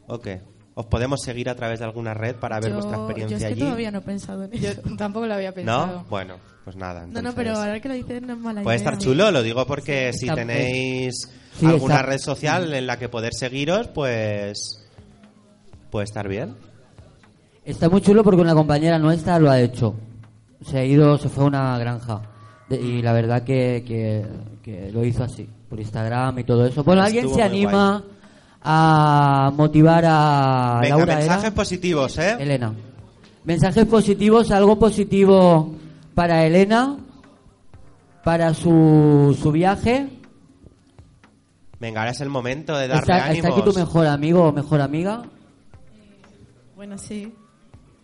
¿O 0.07 0.19
qué? 0.19 0.41
¿Os 0.75 0.85
podemos 0.85 1.21
seguir 1.23 1.49
a 1.49 1.55
través 1.55 1.79
de 1.79 1.85
alguna 1.85 2.13
red 2.13 2.35
para 2.35 2.59
ver 2.59 2.69
yo, 2.69 2.75
vuestra 2.75 2.97
yo 2.97 3.03
experiencia 3.05 3.37
es 3.37 3.41
que 3.41 3.47
allí? 3.47 3.59
todavía 3.61 3.89
no 3.91 3.97
he 3.97 4.01
pensado 4.01 4.43
en 4.43 4.51
Yo 4.51 4.69
eso. 4.69 4.81
tampoco 4.97 5.25
lo 5.25 5.33
había 5.33 5.51
pensado. 5.51 5.87
¿No? 5.87 6.03
Bueno, 6.03 6.35
pues 6.63 6.75
nada. 6.75 7.07
No, 7.07 7.21
no, 7.21 7.33
pero 7.33 7.55
ahora 7.55 7.79
que 7.79 7.87
lo 7.87 7.95
dices 7.95 8.21
no 8.21 8.33
es 8.33 8.39
mala 8.39 8.61
Puede 8.61 8.77
idea. 8.77 8.85
estar 8.89 9.03
chulo, 9.03 9.31
lo 9.31 9.41
digo 9.41 9.65
porque 9.65 10.13
si 10.13 10.27
tenéis 10.27 11.15
Sí, 11.59 11.65
alguna 11.65 12.01
red 12.01 12.19
social 12.19 12.73
en 12.73 12.87
la 12.87 12.97
que 12.99 13.09
poder 13.09 13.33
seguiros, 13.33 13.87
pues 13.87 14.87
puede 15.91 16.05
estar 16.05 16.27
bien. 16.27 16.55
Está 17.65 17.89
muy 17.89 18.01
chulo 18.01 18.23
porque 18.23 18.41
una 18.41 18.53
compañera 18.53 18.97
nuestra 18.99 19.39
lo 19.39 19.49
ha 19.49 19.59
hecho. 19.59 19.95
Se 20.65 20.79
ha 20.79 20.85
ido, 20.85 21.17
se 21.17 21.29
fue 21.29 21.43
a 21.43 21.47
una 21.47 21.77
granja. 21.77 22.21
De- 22.69 22.79
y 22.81 23.01
la 23.01 23.13
verdad 23.13 23.43
que, 23.43 23.83
que, 23.87 24.25
que 24.63 24.91
lo 24.91 25.03
hizo 25.05 25.23
así, 25.23 25.47
por 25.69 25.79
Instagram 25.79 26.39
y 26.39 26.43
todo 26.43 26.65
eso. 26.65 26.83
Bueno, 26.83 27.01
¿alguien 27.03 27.25
Estuvo 27.25 27.35
se 27.41 27.47
muy 27.49 27.57
anima 27.57 28.03
a 28.61 29.51
motivar 29.55 30.03
a 30.05 30.79
Venga, 30.81 30.97
Laura? 30.97 31.15
mensajes 31.15 31.43
era? 31.45 31.55
positivos, 31.55 32.17
¿eh? 32.17 32.35
Elena. 32.39 32.73
Mensajes 33.45 33.85
positivos, 33.85 34.51
algo 34.51 34.77
positivo 34.77 35.73
para 36.13 36.45
Elena, 36.45 36.97
para 38.23 38.53
su, 38.53 39.37
su 39.41 39.51
viaje. 39.51 40.07
Venga, 41.79 42.01
ahora 42.01 42.11
es 42.11 42.21
el 42.21 42.29
momento 42.29 42.75
de 42.75 42.87
darle 42.87 43.01
¿Está, 43.01 43.17
está 43.17 43.29
ánimos. 43.29 43.51
aquí 43.51 43.61
tu 43.71 43.73
mejor 43.79 44.07
amigo 44.07 44.43
o 44.45 44.51
mejor 44.51 44.81
amiga? 44.81 45.23
Bueno, 46.75 46.97
sí. 46.97 47.31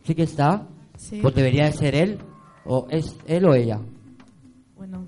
Sí 0.03 0.13
que 0.15 0.23
está. 0.23 0.67
Sí. 0.97 1.19
Pues 1.21 1.33
debería 1.33 1.65
de 1.65 1.71
ser 1.73 1.95
él. 1.95 2.17
¿O 2.65 2.87
es 2.89 3.15
él 3.27 3.45
o 3.45 3.53
ella? 3.55 3.79
Bueno, 4.77 5.05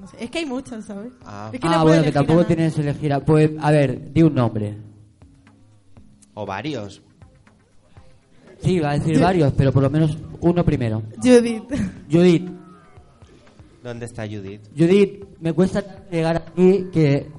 no 0.00 0.06
sé. 0.06 0.16
Es 0.24 0.30
que 0.30 0.38
hay 0.38 0.46
muchos, 0.46 0.84
¿sabes? 0.84 1.12
Ah. 1.24 1.50
Es 1.52 1.60
que 1.60 1.66
no 1.68 1.74
ah, 1.74 1.82
bueno, 1.82 2.02
que 2.02 2.12
tampoco 2.12 2.44
tienes 2.46 2.74
que 2.74 2.80
elegir. 2.80 3.12
a- 3.12 3.20
Pues, 3.20 3.50
a 3.60 3.70
ver, 3.70 4.12
di 4.12 4.22
un 4.22 4.34
nombre. 4.34 4.76
O 6.34 6.46
varios. 6.46 7.02
Sí, 8.62 8.78
va 8.80 8.90
a 8.90 8.98
decir 8.98 9.18
varios, 9.20 9.52
pero 9.54 9.72
por 9.72 9.82
lo 9.82 9.90
menos 9.90 10.16
uno 10.40 10.64
primero. 10.64 11.02
Judith. 11.22 11.64
Judith. 12.10 12.50
¿Dónde 13.82 14.04
está 14.06 14.26
Judith? 14.26 14.60
Judith, 14.76 15.24
me 15.40 15.52
cuesta 15.54 15.82
llegar 16.10 16.36
aquí 16.36 16.86
que 16.92 17.30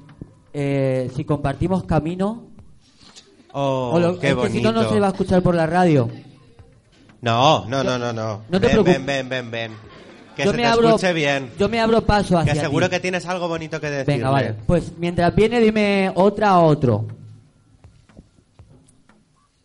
eh, 0.52 1.10
si 1.14 1.24
compartimos 1.24 1.84
camino... 1.84 2.48
Oh, 3.54 3.90
o 3.94 4.00
lo- 4.00 4.18
qué 4.18 4.28
es 4.28 4.32
que 4.34 4.40
bonito. 4.40 4.54
si 4.56 4.62
no, 4.62 4.72
no 4.72 4.88
se 4.88 4.98
va 4.98 5.08
a 5.08 5.10
escuchar 5.10 5.42
por 5.42 5.54
la 5.54 5.66
radio. 5.66 6.08
No, 7.20 7.66
no, 7.66 7.84
no, 7.84 7.98
no, 7.98 8.12
no. 8.12 8.42
No 8.48 8.60
te 8.60 8.66
ven, 8.66 8.70
preocupes. 8.70 8.94
ven, 8.94 9.06
ven, 9.06 9.28
ven, 9.28 9.50
ven. 9.50 9.72
Que 10.34 10.44
yo 10.44 10.50
se 10.52 10.56
me 10.56 10.62
te 10.62 10.68
abro, 10.70 10.88
escuche 10.88 11.12
bien. 11.12 11.50
Yo 11.58 11.68
me 11.68 11.78
abro 11.78 12.00
paso 12.00 12.38
hacia 12.38 12.54
Que 12.54 12.60
seguro 12.60 12.86
ti. 12.86 12.92
que 12.96 13.00
tienes 13.00 13.26
algo 13.26 13.48
bonito 13.48 13.78
que 13.78 13.90
decirle. 13.90 14.14
Venga, 14.14 14.30
vale. 14.30 14.54
Pues 14.66 14.92
mientras 14.96 15.34
viene, 15.34 15.60
dime 15.60 16.10
otra 16.14 16.48
a 16.52 16.60
otro. 16.60 17.06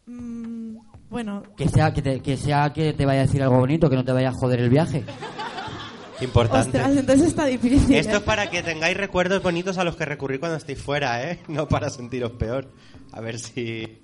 Mm, 0.05 0.77
bueno, 1.09 1.43
Que 1.55 1.69
sea 1.69 1.93
que, 1.93 2.01
te, 2.01 2.19
que 2.19 2.35
sea 2.37 2.71
que 2.73 2.93
te 2.93 3.05
vaya 3.05 3.21
a 3.21 3.25
decir 3.25 3.41
algo 3.41 3.57
bonito, 3.59 3.89
que 3.89 3.95
no 3.95 4.03
te 4.03 4.11
vaya 4.11 4.29
a 4.29 4.33
joder 4.33 4.59
el 4.59 4.69
viaje. 4.69 5.03
Importante. 6.21 6.77
ostras, 6.79 6.97
entonces 6.97 7.27
está 7.27 7.45
difícil. 7.45 7.93
Esto 7.95 8.13
¿eh? 8.15 8.17
es 8.17 8.23
para 8.23 8.49
que 8.49 8.63
tengáis 8.63 8.97
recuerdos 8.97 9.41
bonitos 9.43 9.77
a 9.77 9.83
los 9.83 9.95
que 9.95 10.05
recurrir 10.05 10.39
cuando 10.39 10.57
estéis 10.57 10.81
fuera, 10.81 11.29
¿eh? 11.29 11.39
No 11.47 11.67
para 11.67 11.89
sentiros 11.89 12.31
peor. 12.33 12.71
A 13.11 13.21
ver 13.21 13.39
si... 13.39 13.99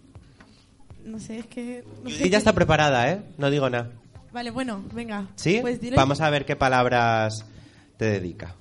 No 1.04 1.20
sé, 1.20 1.40
es 1.40 1.48
que... 1.48 1.84
no 2.04 2.10
sé 2.10 2.16
Judith 2.18 2.24
ya 2.26 2.30
qué- 2.30 2.36
está 2.38 2.54
preparada, 2.54 3.10
¿eh? 3.12 3.22
No 3.38 3.50
digo 3.50 3.70
nada. 3.70 3.92
Vale, 4.32 4.52
bueno, 4.52 4.84
venga. 4.94 5.28
¿Sí? 5.36 5.60
Pues 5.62 5.82
dile- 5.82 5.96
Vamos 5.96 6.22
a 6.22 6.30
ver 6.30 6.46
qué 6.46 6.56
palabras 6.56 7.46
te 7.98 8.06
dedica. 8.06 8.56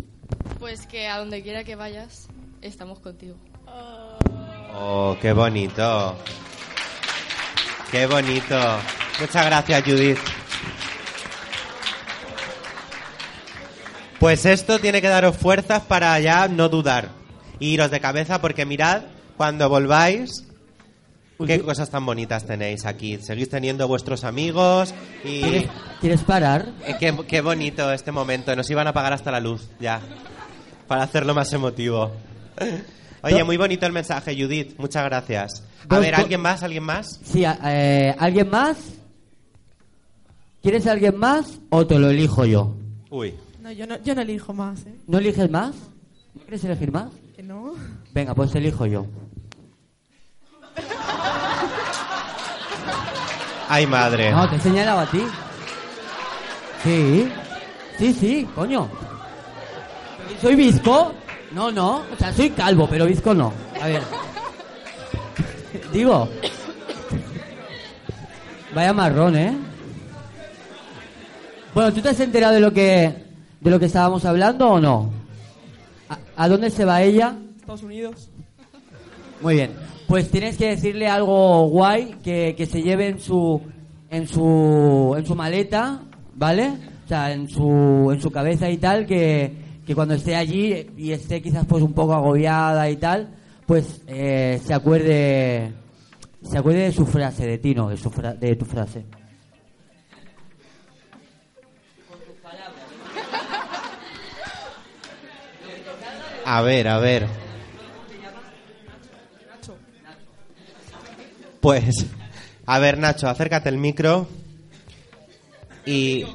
Pues 0.58 0.86
que 0.86 1.06
a 1.08 1.18
donde 1.18 1.42
quiera 1.42 1.62
que 1.64 1.76
vayas, 1.76 2.28
estamos 2.62 2.98
contigo. 3.00 3.36
Oh, 4.74 5.16
qué 5.20 5.32
bonito. 5.32 6.16
Qué 7.90 8.06
bonito. 8.06 8.58
Muchas 9.20 9.46
gracias, 9.46 9.82
Judith. 9.84 10.18
Pues 14.22 14.46
esto 14.46 14.78
tiene 14.78 15.02
que 15.02 15.08
daros 15.08 15.36
fuerzas 15.36 15.82
para 15.82 16.16
ya 16.20 16.46
no 16.46 16.68
dudar. 16.68 17.08
Y 17.58 17.70
iros 17.70 17.90
de 17.90 17.98
cabeza 17.98 18.40
porque 18.40 18.64
mirad, 18.64 19.02
cuando 19.36 19.68
volváis, 19.68 20.46
qué 21.44 21.60
cosas 21.60 21.90
tan 21.90 22.06
bonitas 22.06 22.46
tenéis 22.46 22.86
aquí. 22.86 23.18
Seguís 23.18 23.48
teniendo 23.48 23.88
vuestros 23.88 24.22
amigos 24.22 24.94
y... 25.24 25.40
¿Quieres, 25.40 25.68
¿Quieres 26.00 26.22
parar? 26.22 26.68
Eh, 26.86 26.94
Qué, 27.00 27.12
qué 27.26 27.40
bonito 27.40 27.90
este 27.90 28.12
momento. 28.12 28.54
Nos 28.54 28.70
iban 28.70 28.86
a 28.86 28.90
apagar 28.90 29.12
hasta 29.12 29.32
la 29.32 29.40
luz, 29.40 29.68
ya. 29.80 30.00
Para 30.86 31.02
hacerlo 31.02 31.34
más 31.34 31.52
emotivo. 31.52 32.12
Oye, 33.24 33.42
muy 33.42 33.56
bonito 33.56 33.86
el 33.86 33.92
mensaje, 33.92 34.40
Judith. 34.40 34.78
Muchas 34.78 35.04
gracias. 35.04 35.64
A 35.88 35.98
ver, 35.98 36.14
¿alguien 36.14 36.40
más? 36.40 36.62
¿Alguien 36.62 36.84
más? 36.84 37.18
Sí, 37.24 37.42
eh, 37.44 38.14
¿alguien 38.16 38.48
más? 38.48 38.76
¿Quieres 40.62 40.86
a 40.86 40.92
alguien 40.92 41.16
más 41.16 41.58
o 41.70 41.84
te 41.84 41.98
lo 41.98 42.08
elijo 42.08 42.44
yo? 42.44 42.76
Uy. 43.10 43.34
Yo 43.76 43.86
no, 43.86 43.96
yo 44.02 44.14
no 44.14 44.20
elijo 44.20 44.52
más, 44.52 44.80
¿eh? 44.86 44.94
¿No 45.06 45.18
eliges 45.18 45.50
más? 45.50 45.74
¿No 46.34 46.42
quieres 46.42 46.64
elegir 46.64 46.92
más? 46.92 47.10
Que 47.34 47.42
no. 47.42 47.74
Venga, 48.12 48.34
pues 48.34 48.54
elijo 48.54 48.84
yo. 48.86 49.06
Ay, 53.68 53.86
madre. 53.86 54.30
No, 54.30 54.48
te 54.50 54.56
he 54.56 54.60
señalado 54.60 55.00
a 55.00 55.06
ti. 55.06 55.22
Sí. 56.84 57.28
Sí, 57.98 58.12
sí, 58.12 58.48
coño. 58.54 58.90
¿Soy 60.40 60.54
visco? 60.54 61.14
No, 61.52 61.70
no. 61.70 62.02
O 62.12 62.16
sea, 62.18 62.32
soy 62.32 62.50
calvo, 62.50 62.86
pero 62.90 63.06
visco 63.06 63.32
no. 63.32 63.52
A 63.80 63.86
ver. 63.86 64.02
Digo. 65.92 66.28
Vaya 68.74 68.92
marrón, 68.92 69.36
¿eh? 69.36 69.56
Bueno, 71.74 71.92
¿tú 71.92 72.02
te 72.02 72.10
has 72.10 72.20
enterado 72.20 72.54
de 72.54 72.60
lo 72.60 72.72
que 72.72 73.31
de 73.62 73.70
lo 73.70 73.78
que 73.78 73.86
estábamos 73.86 74.24
hablando 74.24 74.68
o 74.68 74.80
no? 74.80 75.10
¿A, 76.08 76.18
a 76.44 76.48
dónde 76.48 76.70
se 76.70 76.84
va 76.84 77.02
ella? 77.02 77.36
Estados 77.58 77.82
Unidos. 77.82 78.28
Muy 79.40 79.54
bien. 79.54 79.70
Pues 80.08 80.30
tienes 80.30 80.56
que 80.56 80.68
decirle 80.68 81.08
algo 81.08 81.68
guay 81.68 82.16
que, 82.22 82.54
que 82.56 82.66
se 82.66 82.82
lleve 82.82 83.08
en 83.08 83.18
su 83.20 83.60
en 84.10 84.28
su 84.28 85.14
en 85.16 85.24
su 85.24 85.34
maleta, 85.34 86.02
¿vale? 86.34 86.68
O 87.04 87.08
sea, 87.08 87.32
en 87.32 87.48
su 87.48 88.10
en 88.12 88.20
su 88.20 88.30
cabeza 88.30 88.68
y 88.68 88.76
tal 88.76 89.06
que, 89.06 89.52
que 89.86 89.94
cuando 89.94 90.14
esté 90.14 90.36
allí 90.36 90.86
y 90.96 91.12
esté 91.12 91.40
quizás 91.40 91.64
pues 91.66 91.82
un 91.82 91.92
poco 91.94 92.12
agobiada 92.14 92.90
y 92.90 92.96
tal, 92.96 93.30
pues 93.66 94.02
eh, 94.06 94.60
se 94.62 94.74
acuerde 94.74 95.72
se 96.42 96.58
acuerde 96.58 96.80
de 96.80 96.92
su 96.92 97.06
frase, 97.06 97.46
de 97.46 97.58
ti, 97.58 97.74
no, 97.74 97.88
de 97.88 97.96
su 97.96 98.10
fra- 98.10 98.34
de 98.34 98.54
tu 98.56 98.64
frase. 98.66 99.04
A 106.54 106.60
ver, 106.60 106.86
a 106.86 106.98
ver. 106.98 107.26
Pues, 111.62 112.04
a 112.66 112.78
ver, 112.78 112.98
Nacho, 112.98 113.26
acércate 113.26 113.70
el 113.70 113.78
micro. 113.78 114.28
Y. 115.86 116.26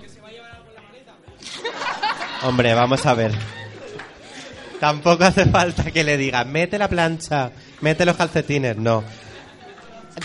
Hombre, 2.42 2.74
vamos 2.74 3.06
a 3.06 3.14
ver. 3.14 3.32
Tampoco 4.80 5.24
hace 5.24 5.46
falta 5.46 5.92
que 5.92 6.04
le 6.04 6.18
diga, 6.18 6.44
mete 6.46 6.80
la 6.80 6.88
plancha, 6.88 7.52
mete 7.82 8.04
los 8.04 8.16
calcetines, 8.16 8.76
no. 8.76 9.04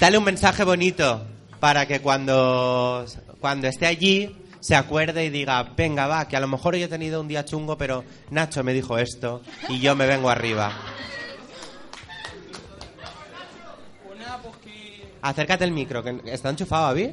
Dale 0.01 0.17
un 0.17 0.25
mensaje 0.25 0.65
bonito 0.65 1.27
para 1.61 1.85
que 1.85 2.01
cuando, 2.01 3.05
cuando 3.43 3.69
esté 3.69 3.89
allí 3.89 4.35
se 4.63 4.77
acuerde 4.77 5.25
y 5.25 5.31
diga, 5.31 5.65
venga, 5.77 6.07
va, 6.07 6.29
que 6.29 6.37
a 6.37 6.41
lo 6.41 6.47
mejor 6.47 6.77
yo 6.77 6.85
he 6.85 6.89
tenido 6.89 7.21
un 7.21 7.27
día 7.27 7.45
chungo, 7.45 7.77
pero 7.77 8.05
Nacho 8.31 8.63
me 8.63 8.73
dijo 8.73 8.97
esto 8.97 9.43
y 9.69 9.81
yo 9.81 9.97
me 9.97 10.07
vengo 10.07 10.31
arriba. 10.31 10.73
Acércate 15.21 15.65
el 15.65 15.73
micro, 15.73 16.05
que 16.05 16.21
está 16.27 16.51
enchufado, 16.51 16.87
Avi. 16.87 17.13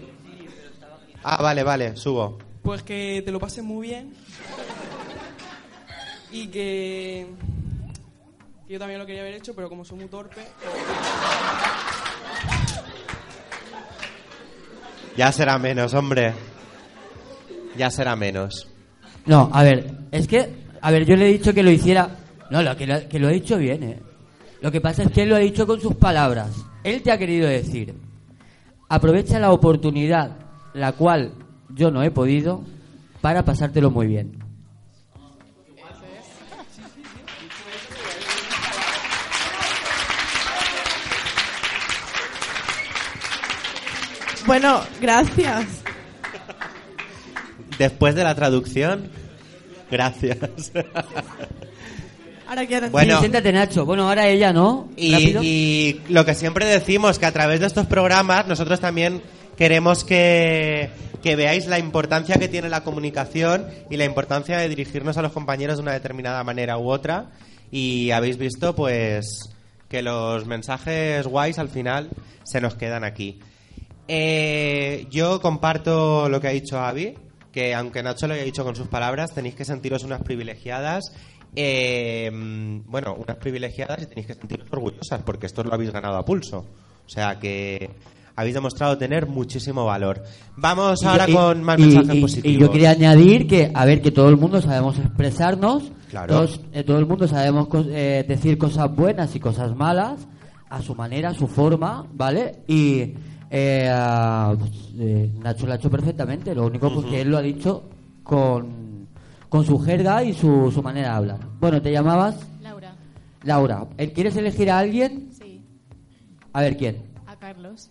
Ah, 1.23 1.41
vale, 1.41 1.63
vale, 1.63 1.97
subo. 1.97 2.37
Pues 2.61 2.83
que 2.83 3.23
te 3.25 3.31
lo 3.31 3.39
pases 3.39 3.63
muy 3.63 3.87
bien. 3.87 4.13
Y 6.31 6.47
que 6.49 7.25
yo 8.67 8.77
también 8.77 8.99
lo 8.99 9.07
quería 9.07 9.21
haber 9.21 9.33
hecho, 9.33 9.55
pero 9.55 9.69
como 9.69 9.83
soy 9.83 9.97
muy 9.97 10.07
torpe... 10.07 10.45
Ya 15.17 15.31
será 15.31 15.57
menos, 15.57 15.95
hombre. 15.95 16.35
Ya 17.77 17.89
será 17.89 18.15
menos. 18.15 18.67
No, 19.25 19.49
a 19.53 19.63
ver, 19.63 19.91
es 20.11 20.27
que, 20.27 20.49
a 20.81 20.91
ver, 20.91 21.05
yo 21.05 21.15
le 21.15 21.29
he 21.29 21.33
dicho 21.33 21.53
que 21.53 21.63
lo 21.63 21.71
hiciera. 21.71 22.09
No, 22.49 22.61
lo, 22.63 22.75
que, 22.75 22.87
lo, 22.87 23.07
que 23.07 23.19
lo 23.19 23.27
ha 23.27 23.31
dicho 23.31 23.57
bien, 23.57 23.83
¿eh? 23.83 23.99
Lo 24.61 24.71
que 24.71 24.81
pasa 24.81 25.03
es 25.03 25.11
que 25.11 25.23
él 25.23 25.29
lo 25.29 25.35
ha 25.35 25.39
dicho 25.39 25.65
con 25.65 25.79
sus 25.79 25.95
palabras. 25.95 26.49
Él 26.83 27.01
te 27.01 27.11
ha 27.11 27.17
querido 27.17 27.47
decir, 27.47 27.93
aprovecha 28.89 29.39
la 29.39 29.51
oportunidad, 29.51 30.37
la 30.73 30.93
cual 30.93 31.33
yo 31.69 31.91
no 31.91 32.03
he 32.03 32.11
podido, 32.11 32.63
para 33.21 33.43
pasártelo 33.45 33.91
muy 33.91 34.07
bien. 34.07 34.39
Bueno, 44.45 44.81
gracias. 44.99 45.83
Después 47.79 48.13
de 48.13 48.23
la 48.25 48.35
traducción, 48.35 49.09
gracias. 49.89 50.37
Ahora 52.47 52.65
quiero 52.65 52.89
Bueno. 52.89 53.13
Sí, 53.15 53.19
siéntate, 53.19 53.53
Nacho. 53.53 53.85
Bueno, 53.85 54.09
ahora 54.09 54.27
ella, 54.27 54.51
¿no? 54.51 54.89
Y 54.97 56.01
lo 56.09 56.25
que 56.25 56.33
siempre 56.33 56.65
decimos, 56.65 57.19
que 57.19 57.27
a 57.27 57.31
través 57.31 57.59
de 57.59 57.67
estos 57.67 57.85
programas 57.85 58.47
nosotros 58.47 58.79
también 58.79 59.21
queremos 59.55 60.03
que, 60.03 60.89
que 61.21 61.35
veáis 61.35 61.67
la 61.67 61.77
importancia 61.77 62.37
que 62.37 62.47
tiene 62.47 62.69
la 62.69 62.83
comunicación 62.83 63.67
y 63.91 63.97
la 63.97 64.05
importancia 64.05 64.57
de 64.57 64.67
dirigirnos 64.67 65.17
a 65.17 65.21
los 65.21 65.31
compañeros 65.31 65.77
de 65.77 65.83
una 65.83 65.93
determinada 65.93 66.43
manera 66.43 66.79
u 66.79 66.89
otra. 66.89 67.29
Y 67.71 68.09
habéis 68.09 68.37
visto, 68.37 68.75
pues, 68.75 69.51
que 69.87 70.01
los 70.01 70.47
mensajes 70.47 71.27
guays 71.27 71.59
al 71.59 71.69
final 71.69 72.09
se 72.43 72.61
nos 72.61 72.73
quedan 72.73 73.03
aquí. 73.03 73.39
Eh, 74.07 75.05
yo 75.11 75.39
comparto 75.39 76.27
lo 76.29 76.41
que 76.41 76.47
ha 76.47 76.51
dicho 76.51 76.79
Avi, 76.79 77.15
que 77.51 77.73
aunque 77.75 78.03
Nacho 78.03 78.27
lo 78.27 78.33
haya 78.35 78.43
dicho 78.43 78.63
con 78.63 78.75
sus 78.75 78.87
palabras, 78.87 79.33
tenéis 79.33 79.55
que 79.55 79.65
sentiros 79.65 80.03
unas 80.03 80.21
privilegiadas. 80.21 81.11
eh, 81.55 82.29
bueno, 82.85 83.15
unas 83.15 83.37
privilegiadas 83.37 84.03
y 84.03 84.05
tenéis 84.05 84.27
que 84.27 84.35
sentiros 84.35 84.67
orgullosas, 84.71 85.21
porque 85.23 85.47
esto 85.47 85.63
lo 85.63 85.73
habéis 85.73 85.91
ganado 85.91 86.15
a 86.17 86.23
pulso. 86.25 86.59
O 87.05 87.09
sea 87.09 87.39
que 87.39 87.89
habéis 88.35 88.53
demostrado 88.53 88.97
tener 88.99 89.25
muchísimo 89.25 89.83
valor. 89.83 90.21
Vamos 90.55 91.01
Y 91.01 91.05
ahora 91.07 91.25
yo- 91.25 91.31
y- 91.31 91.35
con 91.35 91.63
más 91.63 91.79
mensajes 91.79 92.15
y- 92.15 92.21
positivos. 92.21 92.55
Y 92.55 92.59
yo 92.59 92.71
quería 92.71 92.91
añadir 92.91 93.47
que, 93.47 93.71
a 93.73 93.83
ver, 93.85 94.01
que 94.01 94.11
todo 94.11 94.29
el 94.29 94.37
mundo 94.37 94.61
sabemos 94.61 94.99
expresarnos, 94.99 95.91
Claro. 96.11 96.33
todos- 96.35 96.61
eh, 96.71 96.83
todo 96.83 96.99
el 96.99 97.05
mundo 97.07 97.27
sabemos 97.27 97.67
eh, 97.89 98.23
decir 98.27 98.57
cosas 98.59 98.95
buenas 98.95 99.35
y 99.35 99.39
cosas 99.39 99.75
malas, 99.75 100.27
a 100.69 100.81
su 100.83 100.93
manera, 100.93 101.29
a 101.29 101.33
su 101.33 101.47
forma, 101.47 102.05
¿vale? 102.13 102.59
Y 102.67 103.13
eh, 103.49 103.89
eh, 104.99 105.31
Nacho 105.41 105.65
lo 105.65 105.73
ha 105.73 105.75
hecho 105.75 105.89
perfectamente, 105.89 106.53
lo 106.55 106.65
único 106.67 106.93
pues, 106.93 107.05
que 107.07 107.21
él 107.21 107.29
lo 107.29 107.37
ha 107.37 107.41
dicho 107.41 107.83
con, 108.23 109.07
con 109.49 109.65
su 109.65 109.79
jerga 109.79 110.23
y 110.23 110.33
su, 110.33 110.71
su 110.71 110.81
manera 110.83 111.09
de 111.09 111.15
hablar. 111.15 111.39
Bueno, 111.59 111.81
¿te 111.81 111.91
llamabas? 111.91 112.35
Laura, 112.61 112.93
Laura. 113.43 113.87
¿Eh, 113.97 114.11
¿Quieres 114.11 114.35
elegir 114.37 114.69
a 114.71 114.79
alguien? 114.79 115.29
sí, 115.37 115.61
A 116.53 116.61
ver, 116.61 116.77
¿quién? 116.77 117.03
a 117.27 117.35
Carlos. 117.37 117.89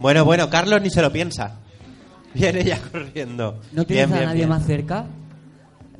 Bueno, 0.00 0.24
bueno, 0.24 0.48
Carlos 0.48 0.80
ni 0.80 0.90
se 0.90 1.02
lo 1.02 1.12
piensa. 1.12 1.56
Viene 2.34 2.62
ya 2.64 2.78
corriendo. 2.92 3.60
¿No 3.72 3.84
tienes 3.84 4.06
Bien, 4.06 4.12
a 4.12 4.16
bien, 4.16 4.24
nadie 4.26 4.36
bien. 4.38 4.48
más 4.48 4.64
cerca? 4.64 5.06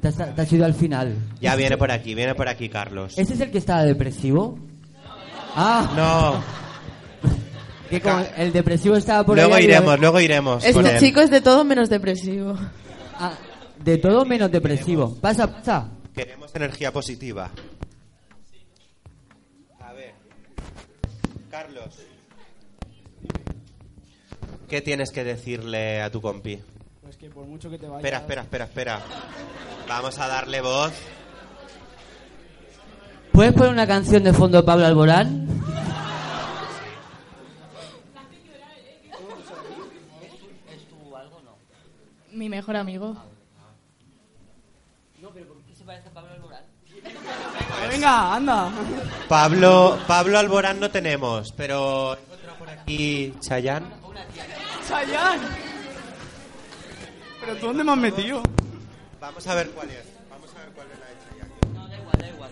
Te 0.01 0.09
has, 0.09 0.17
te 0.17 0.41
has 0.41 0.53
ido 0.53 0.65
al 0.65 0.75
final. 0.75 1.17
Ya 1.41 1.57
viene 1.57 1.77
por 1.77 1.91
aquí, 1.91 2.15
viene 2.15 2.35
por 2.37 2.49
aquí 2.49 2.69
Carlos. 2.69 3.19
¿Ese 3.19 3.35
es 3.35 3.41
el 3.41 3.51
que 3.51 3.59
estaba 3.59 3.83
depresivo? 3.85 4.57
Ah, 5.55 5.93
No, 5.97 6.59
que 7.91 8.01
como 8.01 8.23
el 8.37 8.53
depresivo 8.53 8.97
estaba 8.97 9.25
por 9.25 9.35
luego 9.37 9.55
ahí 9.55 9.65
iremos, 9.65 9.99
luego 9.99 10.21
iremos. 10.21 10.63
con 10.65 10.85
Este 10.87 10.95
él. 10.95 11.01
chico 11.01 11.21
es 11.21 11.31
de 11.31 11.41
todo 11.41 11.65
menos 11.65 11.89
depresivo. 11.89 12.55
Ah, 13.19 13.33
de 13.83 13.97
todo 13.99 14.25
menos 14.27 14.51
depresivo. 14.51 15.15
Pasa, 15.21 15.47
pasa. 15.51 15.89
Queremos 16.15 16.55
energía 16.55 16.93
positiva. 16.93 17.51
A 19.81 19.93
ver. 19.95 20.13
Carlos. 21.51 21.95
¿Qué 24.69 24.83
tienes 24.83 25.11
que 25.11 25.25
decirle 25.25 26.03
a 26.03 26.11
tu 26.11 26.21
compi? 26.21 26.61
Pues 27.03 27.17
que 27.17 27.31
por 27.31 27.47
mucho 27.47 27.71
que 27.71 27.79
te 27.79 27.87
vayas... 27.87 28.01
Espera, 28.05 28.19
espera, 28.19 28.43
espera, 28.43 28.65
espera. 28.65 29.01
Vamos 29.89 30.19
a 30.19 30.29
darle 30.29 30.61
voz. 30.61 30.93
¿Puedes 33.33 33.53
poner 33.53 33.73
una 33.73 33.87
canción 33.87 34.25
de 34.25 34.33
fondo 34.33 34.59
de 34.59 34.65
Pablo 34.65 34.87
Alborán? 34.87 35.47
Mi 42.33 42.49
mejor 42.49 42.77
amigo. 42.77 43.17
Venga, 47.91 48.35
anda. 48.35 48.71
Pablo, 49.29 49.99
Pablo 50.07 50.39
Alborán 50.39 50.79
no 50.79 50.91
tenemos, 50.91 51.53
pero 51.53 52.17
por 52.59 52.69
aquí 52.69 53.35
Chayán. 53.41 53.85
Chayanne. 54.89 55.47
¿Pero 57.41 57.57
tú 57.57 57.67
dónde 57.67 57.85
me 57.85 57.93
has 57.93 57.99
metido? 57.99 58.43
Vamos 59.21 59.47
a 59.47 59.55
ver 59.55 59.71
cuál 59.71 59.91
es. 59.91 60.05
Vamos 60.31 60.51
a 60.55 60.61
ver 60.61 60.69
cuál 60.75 60.87
es 60.93 60.99
la 60.99 61.07
de 61.07 61.15
Chayanne. 61.25 61.75
No, 61.75 61.89
da 61.89 61.97
igual, 61.99 62.19
da 62.19 62.29
igual. 62.29 62.51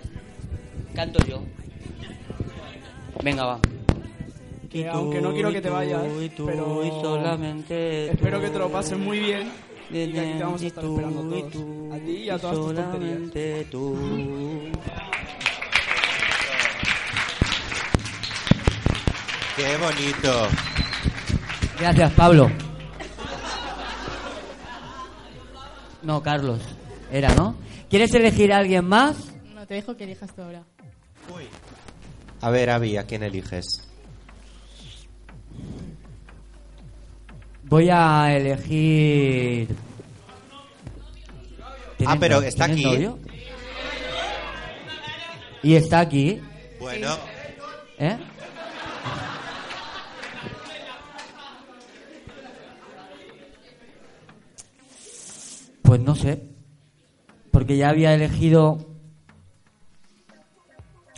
Canto 0.97 1.19
yo. 1.27 1.43
Venga, 3.23 3.45
va. 3.45 3.61
que 4.71 4.89
aunque 4.89 5.21
no 5.21 5.35
quiero 5.35 5.53
que 5.53 5.61
te 5.61 5.69
vayas, 5.69 6.03
pero 6.35 6.83
espero 6.83 8.41
que 8.41 8.49
te 8.49 8.59
lo 8.59 8.71
pases 8.71 8.99
muy 8.99 9.19
bien 9.21 9.53
y 9.91 10.11
que 10.11 10.21
aquí 10.21 10.39
te 10.39 10.43
vamos 10.43 10.63
a 10.63 10.67
estar 10.67 10.85
esperando 10.85 11.95
a 11.95 11.99
ti 11.99 12.13
y 12.13 12.31
a 12.31 12.39
todas 12.39 12.57
tus 12.57 12.75
tonterías. 12.75 13.31
Qué 19.57 19.77
bonito. 19.77 20.49
Gracias, 21.79 22.13
Pablo. 22.13 22.51
No, 26.03 26.23
Carlos. 26.23 26.63
Era, 27.13 27.35
¿no? 27.35 27.55
¿Quieres 27.91 28.15
elegir 28.15 28.51
a 28.55 28.59
alguien 28.59 28.87
más? 28.87 29.17
No, 29.55 29.67
te 29.67 29.75
dejo 29.75 29.95
que 29.95 30.05
elijas 30.05 30.35
tú 30.35 30.41
ahora. 30.41 30.63
A 32.41 32.51
ver, 32.51 32.71
Avi, 32.71 32.97
¿a 32.97 33.05
quién 33.05 33.23
eliges? 33.23 33.89
Voy 37.65 37.89
a 37.91 38.37
elegir. 38.37 39.69
¿Tienes 41.97 42.15
Ah, 42.15 42.19
pero 42.21 42.41
está 42.43 42.67
¿tienes 42.67 42.85
aquí. 42.87 42.95
novio? 42.95 43.19
Y 45.63 45.75
está 45.75 46.01
aquí, 46.01 46.41
Bueno, 46.79 47.17
¿eh? 47.99 48.17
Pues 55.83 56.01
no 56.01 56.15
sé. 56.15 56.43
Porque 57.51 57.77
ya 57.77 57.91
había 57.91 58.15
elegido. 58.15 58.96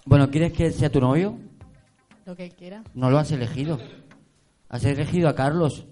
Bueno, 0.09 0.31
¿quieres 0.31 0.55
que 0.55 0.71
sea 0.71 0.91
tu 0.91 1.01
novio? 1.03 1.39
Lo 2.25 2.35
que 2.35 2.49
quiera. 2.49 2.83
No 2.95 3.11
lo 3.11 3.19
has 3.19 3.31
elegido. 3.31 3.79
Has 4.71 4.83
elegido 4.87 5.29
a 5.29 5.35
Carlos. 5.35 5.85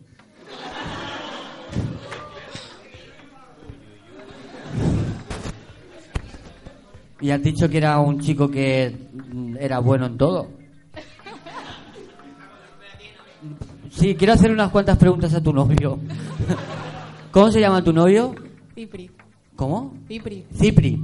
Y 7.20 7.30
has 7.30 7.42
dicho 7.42 7.68
que 7.68 7.76
era 7.76 7.98
un 7.98 8.20
chico 8.20 8.50
que 8.50 8.94
era 9.58 9.80
bueno 9.80 10.06
en 10.06 10.16
todo. 10.16 10.48
Sí, 13.90 14.14
quiero 14.14 14.32
hacer 14.32 14.50
unas 14.50 14.70
cuantas 14.70 14.96
preguntas 14.96 15.34
a 15.34 15.42
tu 15.42 15.52
novio. 15.52 15.98
¿Cómo 17.30 17.50
se 17.50 17.60
llama 17.60 17.84
tu 17.84 17.92
novio? 17.92 18.34
Cipri. 18.74 19.10
¿Cómo? 19.56 19.94
Cipri. 20.08 20.46
Cipri. 20.54 21.02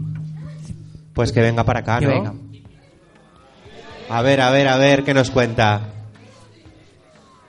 pues 1.13 1.31
que 1.31 1.43
venga 1.43 1.63
para 1.63 1.81
acá, 1.81 1.99
Que 1.99 2.07
¿no? 2.07 2.13
venga. 2.13 2.35
A 4.09 4.23
ver, 4.23 4.41
a 4.41 4.51
ver, 4.51 4.69
a 4.69 4.77
ver, 4.77 5.05
¿qué 5.05 5.15
nos 5.15 5.31
cuenta? 5.31 5.81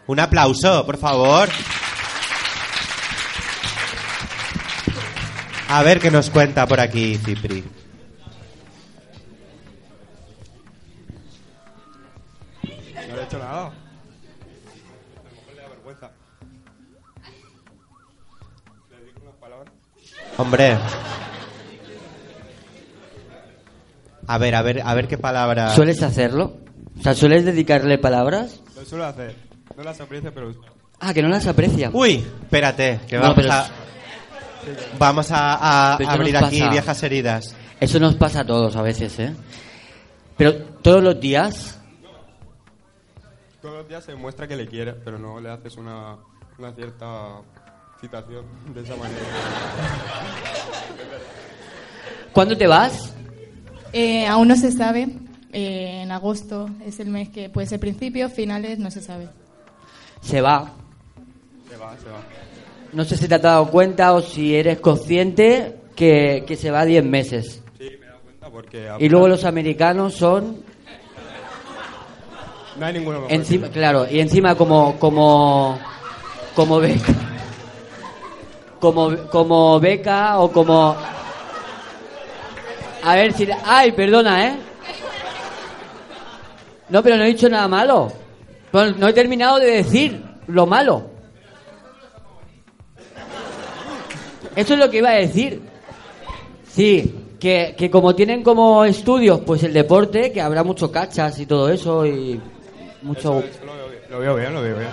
Un 0.07 0.19
aplauso, 0.19 0.85
por 0.85 0.97
favor. 0.97 1.49
A 5.69 5.83
ver 5.83 5.99
qué 5.99 6.11
nos 6.11 6.29
cuenta 6.29 6.67
por 6.67 6.79
aquí, 6.79 7.17
Cipri. 7.17 7.63
No 13.09 13.15
le 13.15 13.21
he 13.21 13.25
hecho 13.25 13.39
nada. 13.39 13.67
A 13.67 13.71
lo 15.17 15.23
mejor 15.23 15.55
le 15.55 15.61
da 15.61 15.69
vergüenza. 15.69 16.11
Le 18.91 19.05
digo 19.05 19.19
unas 19.23 19.35
palabras. 19.35 19.73
Hombre. 20.37 20.77
A 24.27 24.37
ver, 24.37 24.55
a 24.55 24.61
ver, 24.61 24.81
a 24.83 24.93
ver 24.93 25.07
qué 25.07 25.17
palabra. 25.17 25.69
¿Sueles 25.69 26.01
hacerlo? 26.03 26.57
O 26.99 27.01
sea, 27.03 27.13
¿sueles 27.13 27.43
dedicarle 27.45 27.97
palabras? 27.97 28.61
Lo 28.75 28.85
suelo 28.85 29.05
hacer. 29.05 29.35
No 29.75 29.83
las 29.83 29.99
aprecio, 29.99 30.33
pero 30.33 30.53
Ah, 30.99 31.13
que 31.13 31.21
no 31.21 31.27
las 31.27 31.45
aprecia. 31.47 31.89
Uy, 31.91 32.23
espérate, 32.43 32.99
que 33.07 33.15
No, 33.17 33.23
vamos 33.23 33.35
pero 33.35 33.51
a. 33.51 33.67
Vamos 34.97 35.27
a, 35.31 35.95
abrir 35.95 36.33
nos 36.33 36.43
aquí 36.43 36.59
pasa. 36.59 36.71
viejas 36.71 37.03
heridas. 37.03 37.55
Eso 37.81 37.99
nos 37.99 38.15
pasa 38.15 38.41
a 38.41 38.45
todos 38.45 38.75
a 38.77 38.81
veces, 38.81 39.19
¿eh? 39.19 39.33
Pero 40.37 40.55
todos 40.81 41.03
los 41.03 41.19
días, 41.19 41.77
todos 43.61 43.75
los 43.79 43.87
días 43.89 44.03
se 44.05 44.11
demuestra 44.13 44.47
que 44.47 44.55
le 44.55 44.67
quiere, 44.67 44.93
pero 44.93 45.19
no 45.19 45.39
le 45.41 45.49
haces 45.49 45.75
una, 45.75 46.15
una 46.57 46.71
cierta 46.73 47.41
citación 47.99 48.45
de 48.73 48.81
esa 48.81 48.95
manera. 48.95 49.19
¿cuándo 52.31 52.57
te 52.57 52.67
vas? 52.67 53.13
Eh, 53.93 54.25
aún 54.27 54.47
no 54.47 54.55
se 54.55 54.71
sabe. 54.71 55.07
Eh, 55.51 56.01
en 56.01 56.11
agosto 56.11 56.67
es 56.85 56.99
el 56.99 57.09
mes 57.09 57.29
que 57.29 57.47
puede 57.49 57.67
ser 57.67 57.79
principios, 57.79 58.33
finales, 58.33 58.79
no 58.79 58.89
se 58.89 59.01
sabe. 59.01 59.29
Se 60.21 60.41
va. 60.41 60.71
Se 61.69 61.77
va, 61.77 61.95
se 61.97 62.09
va. 62.09 62.21
No 62.91 63.05
sé 63.05 63.17
si 63.17 63.27
te 63.27 63.35
has 63.35 63.41
dado 63.41 63.69
cuenta 63.69 64.13
o 64.13 64.21
si 64.21 64.55
eres 64.55 64.79
consciente 64.79 65.75
que, 65.95 66.43
que 66.47 66.55
se 66.55 66.71
va 66.71 66.85
10 66.85 67.05
meses. 67.05 67.61
Sí, 67.77 67.83
me 67.99 68.05
he 68.05 68.09
dado 68.09 68.19
cuenta 68.21 68.49
porque... 68.49 68.89
Y 68.99 69.09
luego 69.09 69.27
los 69.27 69.45
americanos 69.45 70.15
son 70.15 70.57
No 72.79 72.85
hay 72.87 72.93
ninguno 72.93 73.19
mejor. 73.21 73.31
encima, 73.33 73.69
claro, 73.69 74.07
y 74.09 74.19
encima 74.19 74.55
como 74.55 74.97
como 74.99 75.77
como 76.55 76.79
beca 76.79 77.13
como 78.79 79.15
como 79.31 79.79
beca 79.79 80.39
o 80.39 80.51
como 80.51 80.95
a 83.03 83.15
ver 83.15 83.33
si 83.33 83.47
ay, 83.65 83.91
perdona, 83.91 84.47
¿eh? 84.47 84.55
No, 86.89 87.01
pero 87.03 87.17
no 87.17 87.23
he 87.23 87.27
dicho 87.27 87.49
nada 87.49 87.67
malo. 87.67 88.11
Bueno, 88.71 88.95
no 88.97 89.07
he 89.07 89.13
terminado 89.13 89.59
de 89.59 89.71
decir 89.71 90.23
lo 90.47 90.65
malo. 90.65 91.09
Eso 94.55 94.73
es 94.73 94.79
lo 94.79 94.89
que 94.89 94.97
iba 94.97 95.09
a 95.09 95.15
decir. 95.15 95.61
Sí, 96.67 97.15
que, 97.39 97.75
que 97.77 97.89
como 97.89 98.15
tienen 98.15 98.43
como 98.43 98.85
estudios, 98.85 99.41
pues 99.45 99.63
el 99.63 99.73
deporte, 99.73 100.31
que 100.31 100.41
habrá 100.41 100.63
mucho 100.63 100.91
cachas 100.91 101.39
y 101.39 101.45
todo 101.45 101.69
eso 101.69 102.05
y 102.05 102.39
mucho... 103.01 103.39
Eso- 103.39 103.47
eso 103.47 103.65
lo, 103.65 103.73
veo, 103.75 103.87
bien, 103.89 104.01
lo 104.09 104.19
veo 104.19 104.35
bien, 104.35 104.53
lo 104.53 104.61
veo 104.61 104.77
bien. 104.79 104.89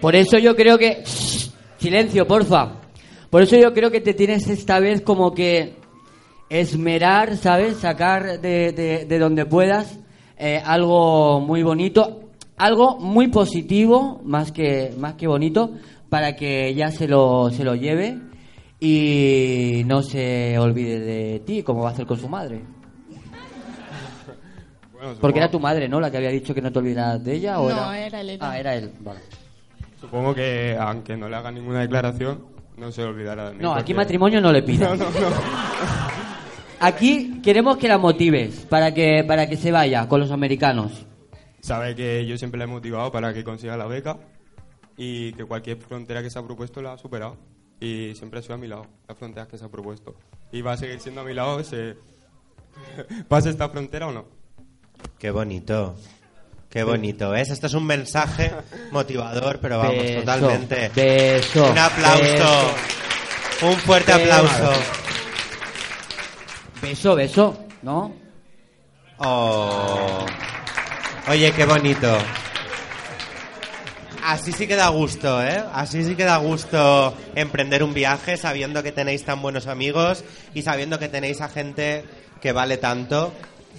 Por 0.00 0.14
eso 0.14 0.38
yo 0.38 0.54
creo 0.54 0.78
que... 0.78 1.02
Shh, 1.04 1.50
silencio, 1.78 2.26
porfa. 2.26 2.72
Por 3.30 3.42
eso 3.42 3.56
yo 3.56 3.72
creo 3.74 3.90
que 3.90 4.00
te 4.00 4.14
tienes 4.14 4.48
esta 4.48 4.78
vez 4.80 5.00
como 5.02 5.34
que 5.34 5.76
esmerar, 6.50 7.36
¿sabes? 7.36 7.76
Sacar 7.78 8.40
de, 8.40 8.72
de- 8.72 9.04
de 9.06 9.18
donde 9.18 9.44
puedas 9.46 9.98
eh, 10.36 10.62
algo 10.64 11.40
muy 11.40 11.62
bonito, 11.62 12.30
algo 12.56 12.98
muy 12.98 13.28
positivo, 13.28 14.20
más 14.24 14.52
que, 14.52 14.92
más 14.98 15.14
que 15.14 15.26
bonito, 15.26 15.70
para 16.08 16.34
que 16.36 16.74
ya 16.74 16.90
se 16.90 17.06
lo, 17.08 17.50
se 17.50 17.64
lo 17.64 17.74
lleve 17.74 18.18
y 18.80 19.82
no 19.86 20.02
se 20.02 20.58
olvide 20.58 21.00
de 21.00 21.40
ti, 21.40 21.62
como 21.62 21.82
va 21.82 21.90
a 21.90 21.92
hacer 21.92 22.06
con 22.06 22.18
su 22.18 22.28
madre. 22.28 22.62
Bueno, 24.92 25.14
Porque 25.20 25.38
era 25.38 25.50
tu 25.50 25.60
madre, 25.60 25.88
¿no? 25.88 26.00
La 26.00 26.10
que 26.10 26.16
había 26.16 26.30
dicho 26.30 26.52
que 26.54 26.60
no 26.60 26.72
te 26.72 26.78
olvidaras 26.80 27.22
de 27.22 27.34
ella. 27.34 27.60
¿o 27.60 27.68
No, 27.70 27.92
era... 27.92 28.06
era 28.06 28.20
él, 28.20 28.30
era. 28.30 28.50
Ah, 28.50 28.58
era 28.58 28.74
él. 28.74 28.90
Vale. 29.00 29.20
Supongo 30.00 30.34
que 30.34 30.76
aunque 30.78 31.16
no 31.16 31.28
le 31.28 31.36
haga 31.36 31.50
ninguna 31.52 31.80
declaración, 31.80 32.44
no 32.76 32.90
se 32.90 33.02
olvidará 33.04 33.48
de 33.50 33.54
mí. 33.56 33.62
No, 33.62 33.72
aquí 33.72 33.80
porque- 33.82 33.94
matrimonio 33.94 34.40
no 34.40 34.52
le 34.52 34.62
pide. 34.62 34.84
No, 34.88 34.96
no, 34.96 35.04
no. 35.04 36.07
Aquí 36.80 37.40
queremos 37.42 37.76
que 37.78 37.88
la 37.88 37.98
motives 37.98 38.66
para 38.68 38.92
que 38.94 39.24
para 39.26 39.48
que 39.48 39.56
se 39.56 39.72
vaya 39.72 40.06
con 40.08 40.20
los 40.20 40.30
americanos. 40.30 41.06
Sabe 41.60 41.94
que 41.94 42.24
yo 42.26 42.38
siempre 42.38 42.58
la 42.58 42.64
he 42.64 42.68
motivado 42.68 43.10
para 43.10 43.34
que 43.34 43.42
consiga 43.42 43.76
la 43.76 43.86
beca 43.86 44.16
y 44.96 45.32
que 45.32 45.44
cualquier 45.44 45.76
frontera 45.78 46.22
que 46.22 46.30
se 46.30 46.38
ha 46.38 46.42
propuesto 46.42 46.80
la 46.82 46.92
ha 46.92 46.98
superado. 46.98 47.36
Y 47.80 48.14
siempre 48.16 48.40
ha 48.40 48.42
sido 48.42 48.54
a 48.54 48.58
mi 48.58 48.66
lado, 48.66 48.86
las 49.08 49.16
fronteras 49.16 49.48
que 49.48 49.56
se 49.58 49.64
ha 49.64 49.68
propuesto. 49.68 50.14
Y 50.52 50.62
va 50.62 50.72
a 50.72 50.76
seguir 50.76 50.98
siendo 51.00 51.20
a 51.20 51.24
mi 51.24 51.34
lado, 51.34 51.62
se 51.62 51.96
pase 53.28 53.50
esta 53.50 53.68
frontera 53.68 54.08
o 54.08 54.12
no. 54.12 54.24
Qué 55.18 55.30
bonito. 55.30 55.96
Qué 56.68 56.82
bonito, 56.82 57.30
¿ves? 57.30 57.50
Esto 57.50 57.66
es 57.66 57.74
un 57.74 57.86
mensaje 57.86 58.52
motivador, 58.90 59.58
pero 59.60 59.78
vamos, 59.78 59.94
Beso, 59.96 60.20
totalmente. 60.20 60.90
beso, 60.94 61.70
un 61.70 61.78
aplauso. 61.78 62.22
beso. 62.22 63.66
Un 63.68 63.72
fuerte 63.76 64.12
Beso. 64.12 64.34
aplauso. 64.34 64.72
Beso, 66.82 67.14
beso, 67.14 67.58
¿no? 67.82 68.12
Oh. 69.18 70.24
Oye, 71.28 71.52
qué 71.52 71.64
bonito. 71.64 72.16
Así 74.24 74.52
sí 74.52 74.66
que 74.66 74.76
da 74.76 74.88
gusto, 74.88 75.42
¿eh? 75.42 75.62
Así 75.72 76.04
sí 76.04 76.14
que 76.14 76.24
da 76.24 76.36
gusto 76.36 77.14
emprender 77.34 77.82
un 77.82 77.94
viaje 77.94 78.36
sabiendo 78.36 78.82
que 78.82 78.92
tenéis 78.92 79.24
tan 79.24 79.40
buenos 79.40 79.66
amigos 79.66 80.22
y 80.54 80.62
sabiendo 80.62 80.98
que 80.98 81.08
tenéis 81.08 81.40
a 81.40 81.48
gente 81.48 82.04
que 82.40 82.52
vale 82.52 82.76
tanto 82.76 83.32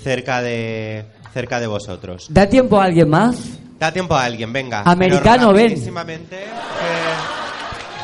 cerca 0.04 0.42
de 0.42 1.06
cerca 1.34 1.60
de 1.60 1.68
vosotros. 1.68 2.26
¿Da 2.30 2.48
tiempo 2.50 2.82
a 2.82 2.86
alguien 2.86 3.10
más? 3.10 3.36
Da 3.80 3.92
tiempo 3.92 4.16
a 4.16 4.24
alguien, 4.26 4.52
venga. 4.52 4.82
Americano, 4.86 5.54
ven. 5.54 5.76
que- 5.76 5.92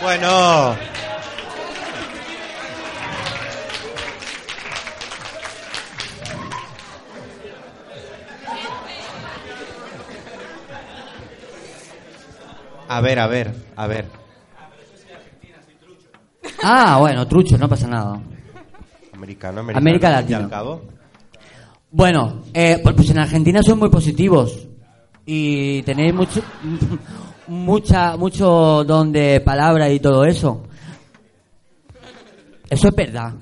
Bueno. 0.01 0.75
A 12.87 13.01
ver, 13.01 13.19
a 13.19 13.27
ver, 13.27 13.53
a 13.75 13.87
ver. 13.87 14.05
Ah, 16.63 16.97
bueno, 16.99 17.27
trucho, 17.27 17.57
no 17.57 17.67
pasa 17.67 17.87
nada. 17.87 18.19
Americano, 19.13 19.61
americano. 19.61 19.77
América 19.83 20.09
y 20.09 20.11
Latina. 20.11 20.37
al 20.39 20.49
cabo. 20.49 20.81
Bueno, 21.91 22.43
eh, 22.53 22.79
pues 22.83 22.95
pues 22.95 23.09
en 23.09 23.19
Argentina 23.19 23.63
son 23.63 23.79
muy 23.79 23.89
positivos 23.89 24.67
y 25.25 25.81
tenéis 25.83 26.13
mucho, 26.13 26.41
mucha, 27.47 28.17
mucho 28.17 28.83
don 28.83 29.11
de 29.11 29.39
palabra 29.41 29.89
y 29.89 29.99
todo 29.99 30.25
eso. 30.25 30.63
Eso 32.69 32.87
es 32.89 32.95
verdad. 32.95 33.33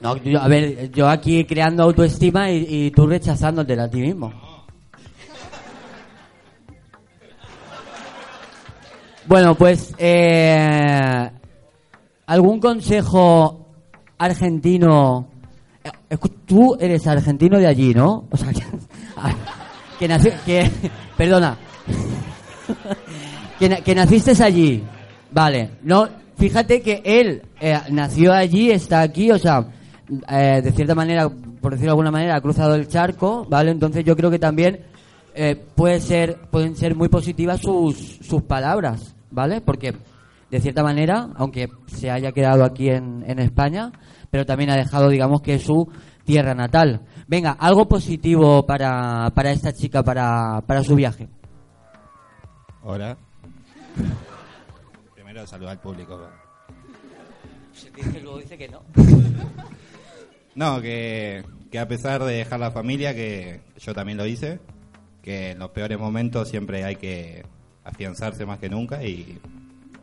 No, 0.00 0.16
yo- 0.18 0.40
a 0.40 0.48
ver, 0.48 0.90
yo 0.90 1.08
aquí 1.08 1.44
creando 1.46 1.82
autoestima 1.84 2.50
y, 2.50 2.66
y 2.68 2.90
tú 2.90 3.06
rechazándotela 3.06 3.84
a 3.84 3.90
ti 3.90 4.00
mismo. 4.00 4.32
Bueno, 9.26 9.54
pues 9.54 9.94
eh, 9.98 11.30
algún 12.26 12.60
consejo 12.60 13.66
argentino. 14.18 15.26
eh, 16.10 16.16
Tú 16.46 16.76
eres 16.78 17.06
argentino 17.06 17.58
de 17.58 17.66
allí, 17.66 17.94
¿no? 17.94 18.26
O 18.30 18.36
sea, 18.36 18.52
que, 18.52 18.62
que 19.98 20.08
nació, 20.08 20.32
que, 20.44 20.70
perdona, 21.16 21.56
que, 23.58 23.68
que 23.82 23.94
naciste 23.94 24.42
allí, 24.42 24.82
vale. 25.30 25.70
No, 25.82 26.06
fíjate 26.36 26.82
que 26.82 27.00
él 27.04 27.42
eh, 27.60 27.80
nació 27.90 28.32
allí, 28.34 28.70
está 28.70 29.00
aquí, 29.00 29.30
o 29.30 29.38
sea, 29.38 29.66
eh, 30.28 30.60
de 30.62 30.72
cierta 30.72 30.94
manera, 30.94 31.28
por 31.28 31.72
decirlo 31.72 31.86
de 31.86 31.92
alguna 31.92 32.10
manera, 32.10 32.36
ha 32.36 32.40
cruzado 32.42 32.74
el 32.74 32.88
charco, 32.88 33.46
vale. 33.48 33.70
Entonces 33.70 34.04
yo 34.04 34.14
creo 34.16 34.30
que 34.30 34.38
también 34.38 34.80
eh, 35.34 35.56
puede 35.74 36.00
ser, 36.00 36.40
pueden 36.50 36.76
ser 36.76 36.94
muy 36.94 37.08
positivas 37.08 37.60
sus, 37.60 37.96
sus 37.96 38.42
palabras, 38.42 39.16
¿vale? 39.30 39.60
Porque 39.60 39.92
de 40.50 40.60
cierta 40.60 40.82
manera, 40.82 41.30
aunque 41.34 41.68
se 41.86 42.10
haya 42.10 42.32
quedado 42.32 42.64
aquí 42.64 42.88
en, 42.88 43.24
en 43.26 43.40
España, 43.40 43.90
pero 44.30 44.46
también 44.46 44.70
ha 44.70 44.76
dejado, 44.76 45.08
digamos, 45.08 45.42
que 45.42 45.58
su 45.58 45.88
tierra 46.24 46.54
natal. 46.54 47.02
Venga, 47.26 47.52
algo 47.52 47.88
positivo 47.88 48.64
para, 48.64 49.30
para 49.34 49.50
esta 49.50 49.72
chica, 49.72 50.02
para, 50.02 50.60
para 50.66 50.82
su 50.82 50.94
viaje. 50.94 51.28
Hola. 52.82 53.16
Primero 55.14 55.46
saludar 55.46 55.72
al 55.72 55.80
público. 55.80 56.20
luego 58.22 58.38
dice 58.38 58.56
que 58.56 58.68
no. 58.68 58.82
No, 60.56 60.80
que, 60.80 61.44
que 61.72 61.80
a 61.80 61.88
pesar 61.88 62.22
de 62.22 62.34
dejar 62.34 62.60
la 62.60 62.70
familia, 62.70 63.12
que 63.12 63.60
yo 63.76 63.92
también 63.92 64.16
lo 64.16 64.24
hice, 64.24 64.60
que 65.24 65.52
en 65.52 65.58
los 65.58 65.70
peores 65.70 65.98
momentos 65.98 66.50
siempre 66.50 66.84
hay 66.84 66.96
que 66.96 67.46
afianzarse 67.82 68.44
más 68.44 68.58
que 68.58 68.68
nunca 68.68 69.02
y, 69.02 69.40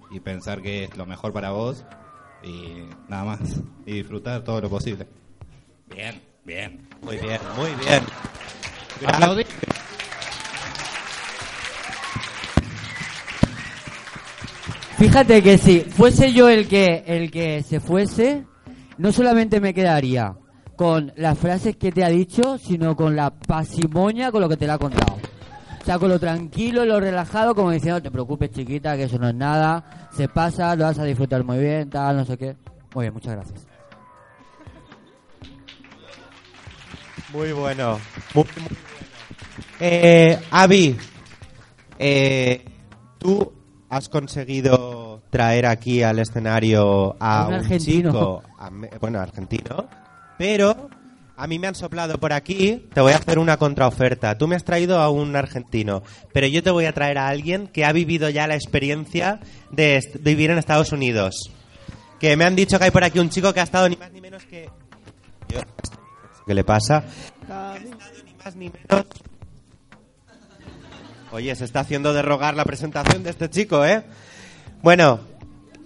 y 0.10 0.20
pensar 0.20 0.64
que 0.64 0.86
es 0.86 0.98
lo 0.98 1.06
mejor 1.06 1.32
para 1.32 1.52
vos 1.52 1.86
y 2.44 2.86
nada 3.08 3.24
más. 3.24 3.40
Y 3.86 3.94
disfrutar 3.94 4.44
todo 4.44 4.60
lo 4.60 4.70
posible. 4.70 5.08
Bien, 5.94 6.20
bien. 6.44 6.88
Muy 7.04 7.18
bien, 7.18 7.40
muy 7.56 7.70
bien. 7.86 8.04
Aplaudí. 9.06 9.44
Fíjate 14.98 15.44
que 15.44 15.58
si 15.58 15.82
fuese 15.82 16.34
yo 16.34 16.50
el 16.50 16.68
que 16.68 17.04
el 17.06 17.30
que 17.30 17.62
se 17.64 17.80
fuese, 17.80 18.46
no 18.98 19.12
solamente 19.12 19.60
me 19.60 19.74
quedaría 19.74 20.36
con 20.82 21.14
las 21.16 21.38
frases 21.38 21.76
que 21.76 21.92
te 21.92 22.04
ha 22.04 22.10
dicho, 22.10 22.58
sino 22.58 22.96
con 22.96 23.16
la 23.16 23.30
pasimonia 23.30 24.32
con 24.32 24.42
lo 24.42 24.50
que 24.50 24.58
te 24.58 24.66
la 24.66 24.74
ha 24.74 24.78
contado. 24.80 25.20
O 25.80 25.86
sea, 25.86 26.00
con 26.00 26.10
lo 26.10 26.20
tranquilo, 26.20 26.84
lo 26.86 27.00
relajado, 27.00 27.54
como 27.54 27.70
diciendo, 27.70 28.00
no 28.00 28.02
te 28.02 28.10
preocupes 28.10 28.50
chiquita, 28.50 28.98
que 28.98 29.04
eso 29.04 29.20
no 29.20 29.30
es 29.30 29.36
nada, 29.36 30.10
se 30.12 30.28
pasa, 30.28 30.76
lo 30.76 30.86
vas 30.86 30.98
a 30.98 31.04
disfrutar 31.04 31.44
muy 31.44 31.60
bien, 31.60 31.88
tal, 31.92 32.18
no 32.18 32.26
sé 32.26 32.36
qué. 32.36 32.56
Muy 32.96 33.04
bien, 33.04 33.14
muchas 33.14 33.34
gracias. 33.34 33.68
Muy 37.32 37.52
bueno. 37.52 38.00
Muy, 38.34 38.44
muy 38.44 38.64
bueno. 38.64 38.78
Eh, 39.80 40.40
Avi, 40.50 40.98
eh, 42.00 42.66
tú 43.20 43.54
has 43.88 44.10
conseguido 44.10 45.22
traer 45.30 45.68
aquí 45.68 46.02
al 46.02 46.18
escenario 46.18 47.18
a 47.20 47.46
un 47.46 47.54
un, 47.54 47.60
argentino. 47.60 48.12
chico, 48.12 48.44
bueno, 49.00 49.20
argentino, 49.20 50.01
pero 50.42 50.90
a 51.38 51.46
mí 51.46 51.60
me 51.60 51.68
han 51.68 51.76
soplado 51.76 52.20
por 52.20 52.34
aquí, 52.34 52.88
te 52.96 53.00
voy 53.00 53.14
a 53.14 53.18
hacer 53.18 53.38
una 53.38 53.58
contraoferta. 53.58 54.40
Tú 54.40 54.48
me 54.48 54.56
has 54.56 54.64
traído 54.64 55.00
a 55.00 55.12
un 55.12 55.36
argentino, 55.36 56.02
pero 56.34 56.48
yo 56.48 56.64
te 56.64 56.72
voy 56.72 56.86
a 56.86 56.94
traer 56.94 57.20
a 57.20 57.28
alguien 57.28 57.68
que 57.68 57.86
ha 57.86 57.92
vivido 57.92 58.28
ya 58.28 58.48
la 58.48 58.56
experiencia 58.56 59.40
de, 59.70 60.02
vivir 60.22 60.50
en 60.50 60.58
Estados 60.58 60.94
Unidos. 60.94 61.52
Que 62.20 62.36
me 62.38 62.44
han 62.44 62.56
dicho 62.56 62.80
que 62.80 62.86
hay 62.86 62.90
por 62.90 63.04
aquí 63.04 63.20
un 63.20 63.30
chico 63.30 63.54
que 63.54 63.60
ha 63.60 63.64
estado 63.64 63.88
ni 63.88 63.96
más 63.98 64.12
ni 64.12 64.20
menos 64.20 64.44
que... 64.46 64.68
¿Qué 66.48 66.54
le 66.56 66.64
pasa? 66.64 67.04
Ha 67.48 67.76
estado 67.76 67.76
ni 68.26 68.34
más 68.34 68.56
ni 68.56 68.72
menos... 68.72 69.06
Oye, 71.34 71.56
se 71.56 71.66
está 71.66 71.82
haciendo 71.82 72.14
de 72.14 72.24
rogar 72.24 72.56
la 72.56 72.66
presentación 72.66 73.22
de 73.22 73.30
este 73.30 73.48
chico, 73.52 73.86
¿eh? 73.86 74.04
Bueno, 74.82 75.20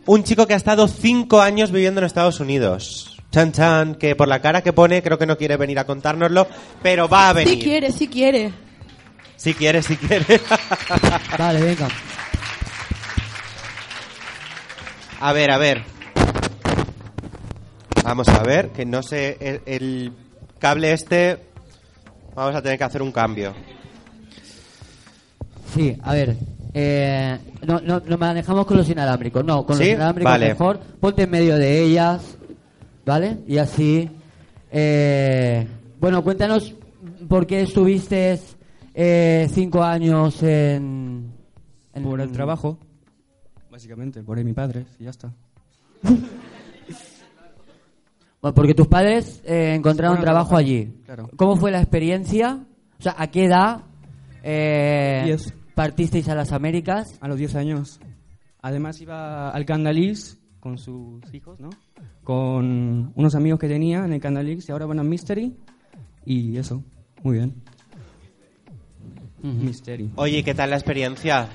un 0.06 0.24
chico 0.24 0.48
que 0.48 0.54
ha 0.54 0.58
estado 0.58 0.88
cinco 0.88 1.42
años 1.42 1.72
viviendo 1.72 2.00
en 2.00 2.06
Estados 2.06 2.40
Unidos. 2.40 3.15
Chan 3.36 3.52
Chan, 3.52 3.96
que 3.96 4.16
por 4.16 4.30
la 4.30 4.40
cara 4.40 4.62
que 4.62 4.72
pone 4.72 5.04
creo 5.04 5.18
que 5.18 5.26
no 5.26 5.38
quiere 5.38 5.58
venir 5.58 5.78
a 5.78 5.84
contárnoslo, 5.84 6.48
pero 6.82 7.10
va 7.10 7.28
a 7.28 7.34
venir. 7.34 7.56
Si 7.56 7.60
quiere, 7.60 7.92
si 7.92 8.08
quiere. 8.08 8.54
Si 9.36 9.54
quiere, 9.54 9.82
si 9.84 9.98
quiere. 9.98 10.40
Vale, 11.38 11.62
venga. 11.62 11.90
A 15.20 15.34
ver, 15.34 15.52
a 15.52 15.58
ver. 15.58 15.84
Vamos 18.06 18.30
a 18.30 18.42
ver, 18.42 18.70
que 18.70 18.86
no 18.86 19.04
sé, 19.04 19.36
el, 19.42 19.62
el 19.66 20.14
cable 20.58 20.94
este, 20.94 21.38
vamos 22.36 22.56
a 22.56 22.62
tener 22.62 22.78
que 22.78 22.86
hacer 22.86 23.02
un 23.02 23.12
cambio. 23.12 23.54
Sí, 25.76 25.98
a 26.04 26.14
ver. 26.14 26.38
Eh, 26.74 27.38
no, 27.68 27.82
no, 27.82 28.00
no 28.00 28.18
manejamos 28.18 28.66
con 28.66 28.78
los 28.78 28.88
inalámbricos, 28.88 29.44
no, 29.44 29.66
con 29.66 29.76
¿Sí? 29.76 29.84
los 29.84 29.94
inalámbricos 29.96 30.32
Vale. 30.32 30.48
mejor. 30.48 30.80
Ponte 31.02 31.24
en 31.24 31.32
medio 31.32 31.58
de 31.58 31.82
ellas, 31.84 32.38
¿vale? 33.06 33.40
Y 33.48 33.58
así. 33.58 34.10
eh, 34.72 35.68
bueno, 36.00 36.24
cuéntanos 36.24 36.74
por 37.28 37.46
qué 37.48 37.62
estuviste 37.62 38.40
eh, 38.94 39.48
cinco 39.52 39.84
años 39.84 40.42
en. 40.44 41.32
en- 41.94 42.04
Por 42.04 42.20
el 42.22 42.32
trabajo, 42.32 42.78
básicamente, 43.72 44.22
por 44.24 44.42
mi 44.44 44.54
padre, 44.54 44.86
y 45.00 45.06
ya 45.06 45.10
está. 45.12 45.32
Bueno, 48.42 48.54
porque 48.54 48.76
tus 48.76 48.88
padres 48.88 49.42
eh, 49.46 49.74
encontraron 49.76 50.18
Bueno, 50.18 50.24
trabajo 50.24 50.56
allí. 50.56 50.94
claro. 51.06 51.30
¿Cómo 51.36 51.56
fue 51.56 51.72
la 51.72 51.80
experiencia? 51.82 52.60
O 53.00 53.02
sea, 53.02 53.16
¿a 53.18 53.28
qué 53.32 53.46
edad 53.46 53.82
eh, 54.44 55.36
partisteis 55.74 56.30
a 56.30 56.36
las 56.36 56.52
Américas? 56.52 57.18
A 57.22 57.28
los 57.28 57.40
10 57.40 57.56
años. 57.56 58.00
Además 58.62 59.02
iba 59.02 59.50
al 59.50 59.66
Candalix 59.66 60.38
con 60.66 60.80
sus 60.80 61.22
hijos, 61.32 61.60
¿no? 61.60 61.70
Con 62.24 63.12
unos 63.14 63.36
amigos 63.36 63.60
que 63.60 63.68
tenía 63.68 64.04
en 64.04 64.14
el 64.14 64.20
Candalix 64.20 64.68
y 64.68 64.72
ahora 64.72 64.88
van 64.88 64.98
a 64.98 65.04
Mystery. 65.04 65.56
Y 66.26 66.58
eso, 66.58 66.84
muy 67.22 67.38
bien. 67.38 67.54
Mystery. 69.44 70.10
Oye, 70.16 70.44
¿qué 70.44 70.56
tal 70.56 70.72
la 70.72 70.78
experiencia? 70.78 71.50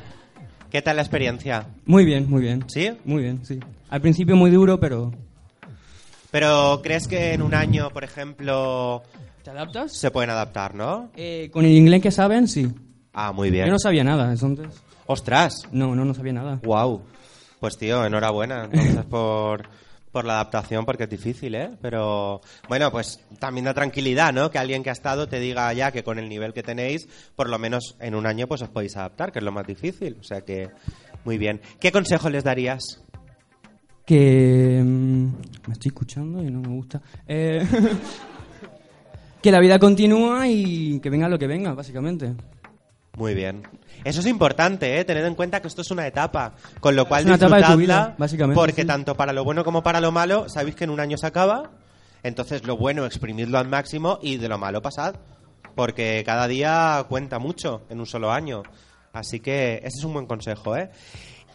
¿Qué 0.70 0.80
tal 0.80 0.94
la 0.94 1.02
experiencia? 1.02 1.66
Muy 1.86 2.04
bien, 2.04 2.30
muy 2.30 2.40
bien. 2.40 2.64
¿Sí? 2.68 2.88
Muy 3.04 3.22
bien, 3.24 3.44
sí. 3.44 3.58
Al 3.88 4.00
principio 4.00 4.36
muy 4.36 4.52
duro, 4.52 4.78
pero... 4.78 5.10
Pero 6.30 6.80
¿crees 6.80 7.08
que 7.08 7.32
en 7.32 7.42
un 7.42 7.54
año, 7.54 7.90
por 7.90 8.04
ejemplo, 8.04 9.02
¿Te 9.42 9.50
adaptas? 9.50 9.92
se 9.92 10.12
pueden 10.12 10.30
adaptar, 10.30 10.76
no? 10.76 11.10
Eh, 11.16 11.50
con 11.52 11.64
el 11.64 11.72
inglés 11.72 12.00
que 12.00 12.12
saben, 12.12 12.46
sí. 12.46 12.72
Ah, 13.12 13.32
muy 13.32 13.50
bien. 13.50 13.66
Yo 13.66 13.72
no 13.72 13.80
sabía 13.80 14.04
nada, 14.04 14.30
entonces... 14.30 14.68
¡Ostras! 15.06 15.66
No, 15.72 15.96
no, 15.96 16.04
no 16.04 16.14
sabía 16.14 16.32
nada. 16.32 16.60
Wow. 16.62 17.02
Pues 17.60 17.76
tío, 17.76 18.04
enhorabuena 18.04 18.64
entonces 18.64 19.04
por, 19.04 19.68
por 20.10 20.24
la 20.24 20.34
adaptación 20.34 20.84
porque 20.86 21.04
es 21.04 21.10
difícil, 21.10 21.54
¿eh? 21.54 21.70
Pero 21.80 22.40
bueno, 22.68 22.90
pues 22.90 23.20
también 23.38 23.66
da 23.66 23.74
tranquilidad, 23.74 24.32
¿no? 24.32 24.50
Que 24.50 24.58
alguien 24.58 24.82
que 24.82 24.90
ha 24.90 24.94
estado 24.94 25.28
te 25.28 25.38
diga 25.38 25.72
ya 25.72 25.92
que 25.92 26.02
con 26.02 26.18
el 26.18 26.28
nivel 26.28 26.52
que 26.52 26.62
tenéis, 26.62 27.06
por 27.36 27.48
lo 27.48 27.58
menos 27.58 27.96
en 28.00 28.14
un 28.14 28.26
año 28.26 28.46
pues 28.46 28.62
os 28.62 28.70
podéis 28.70 28.96
adaptar, 28.96 29.30
que 29.30 29.38
es 29.40 29.44
lo 29.44 29.52
más 29.52 29.66
difícil. 29.66 30.16
O 30.18 30.24
sea 30.24 30.40
que 30.40 30.70
muy 31.24 31.38
bien. 31.38 31.60
¿Qué 31.78 31.92
consejo 31.92 32.30
les 32.30 32.44
darías? 32.44 32.82
que 34.10 34.82
mm, 34.84 35.24
me 35.68 35.72
estoy 35.72 35.90
escuchando 35.90 36.42
y 36.42 36.50
no 36.50 36.60
me 36.60 36.68
gusta 36.68 37.00
Eh, 37.28 37.64
que 39.42 39.52
la 39.52 39.60
vida 39.60 39.78
continúa 39.78 40.48
y 40.48 40.98
que 40.98 41.10
venga 41.10 41.28
lo 41.28 41.38
que 41.38 41.46
venga 41.46 41.74
básicamente 41.74 42.34
Muy 43.16 43.34
bien. 43.34 43.62
Eso 44.04 44.20
es 44.20 44.26
importante, 44.26 44.98
¿eh? 44.98 45.04
Tened 45.04 45.24
en 45.24 45.34
cuenta 45.34 45.60
que 45.60 45.68
esto 45.68 45.82
es 45.82 45.90
una 45.90 46.06
etapa, 46.06 46.52
con 46.80 46.96
lo 46.96 47.06
cual 47.06 47.24
disfrutadla, 47.24 47.76
vida, 47.76 48.14
básicamente, 48.18 48.54
porque 48.54 48.82
sí. 48.82 48.86
tanto 48.86 49.14
para 49.14 49.32
lo 49.32 49.44
bueno 49.44 49.64
como 49.64 49.82
para 49.82 50.00
lo 50.00 50.10
malo, 50.12 50.48
sabéis 50.48 50.74
que 50.74 50.84
en 50.84 50.90
un 50.90 51.00
año 51.00 51.16
se 51.18 51.26
acaba, 51.26 51.70
entonces 52.22 52.64
lo 52.66 52.76
bueno 52.76 53.04
exprimidlo 53.06 53.58
al 53.58 53.68
máximo 53.68 54.18
y 54.22 54.36
de 54.38 54.48
lo 54.48 54.58
malo 54.58 54.80
pasad. 54.82 55.14
porque 55.74 56.22
cada 56.26 56.48
día 56.48 57.04
cuenta 57.08 57.38
mucho 57.38 57.82
en 57.88 58.00
un 58.00 58.06
solo 58.06 58.30
año. 58.30 58.62
Así 59.12 59.40
que 59.40 59.76
ese 59.78 59.98
es 59.98 60.04
un 60.04 60.12
buen 60.12 60.26
consejo, 60.26 60.76
¿eh? 60.76 60.90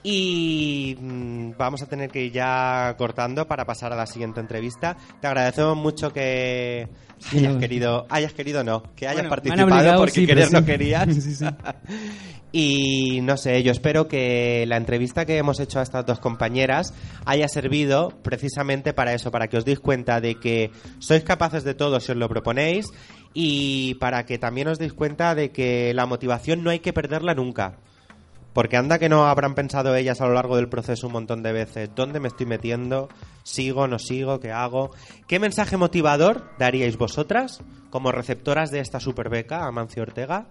Y 0.07 0.95
mm, 1.01 1.53
vamos 1.57 1.81
a 1.81 1.87
tener 1.87 2.11
que 2.11 2.25
ir 2.25 2.31
ya 2.31 2.93
cortando 2.95 3.47
para 3.47 3.65
pasar 3.65 3.91
a 3.91 3.95
la 3.95 4.05
siguiente 4.05 4.39
entrevista. 4.39 4.95
Te 5.19 5.25
agradecemos 5.25 5.75
mucho 5.75 6.13
que 6.13 6.87
hayas 7.33 7.53
no. 7.55 7.59
querido, 7.59 8.05
hayas 8.11 8.33
querido 8.33 8.63
no, 8.63 8.83
que 8.95 9.07
hayas 9.07 9.23
Bueno, 9.23 9.29
participado 9.31 9.65
obligado, 9.65 9.97
porque 9.97 10.11
sí, 10.11 10.27
querer 10.27 10.51
no 10.51 10.59
sí. 10.59 10.65
querías. 10.65 11.11
Sí, 11.11 11.33
sí. 11.33 11.45
Y 12.51 13.19
no 13.21 13.35
sé, 13.35 13.63
yo 13.63 13.71
espero 13.73 14.07
que 14.07 14.63
la 14.65 14.77
entrevista 14.77 15.25
que 15.25 15.37
hemos 15.37 15.59
hecho 15.59 15.79
a 15.79 15.83
estas 15.83 16.05
dos 16.05 16.19
compañeras 16.19 16.93
haya 17.25 17.49
servido 17.49 18.13
precisamente 18.21 18.93
para 18.93 19.13
eso, 19.13 19.29
para 19.29 19.49
que 19.49 19.57
os 19.57 19.65
deis 19.65 19.81
cuenta 19.81 20.21
de 20.21 20.35
que 20.35 20.71
sois 20.99 21.23
capaces 21.25 21.65
de 21.65 21.73
todo 21.73 21.99
si 21.99 22.13
os 22.13 22.17
lo 22.17 22.29
proponéis 22.29 22.85
y 23.33 23.95
para 23.95 24.25
que 24.25 24.37
también 24.37 24.69
os 24.69 24.79
deis 24.79 24.93
cuenta 24.93 25.35
de 25.35 25.49
que 25.51 25.93
la 25.93 26.05
motivación 26.05 26.63
no 26.63 26.69
hay 26.69 26.79
que 26.79 26.93
perderla 26.93 27.33
nunca. 27.33 27.79
Porque 28.55 28.77
anda 28.77 28.99
que 28.99 29.09
no 29.09 29.27
habrán 29.27 29.53
pensado 29.53 29.97
ellas 29.97 30.21
a 30.21 30.27
lo 30.27 30.33
largo 30.33 30.55
del 30.55 30.69
proceso 30.69 31.07
un 31.07 31.13
montón 31.13 31.43
de 31.43 31.51
veces, 31.51 31.89
¿dónde 31.93 32.21
me 32.21 32.29
estoy 32.29 32.45
metiendo? 32.45 33.09
¿Sigo, 33.43 33.85
no 33.85 33.99
sigo? 33.99 34.39
¿Qué 34.39 34.53
hago? 34.53 34.91
¿Qué 35.27 35.39
mensaje 35.39 35.75
motivador 35.75 36.49
daríais 36.57 36.97
vosotras 36.97 37.61
como 37.89 38.13
receptoras 38.13 38.71
de 38.71 38.79
esta 38.79 39.01
super 39.01 39.27
beca, 39.27 39.65
Amancio 39.65 40.03
Ortega, 40.03 40.47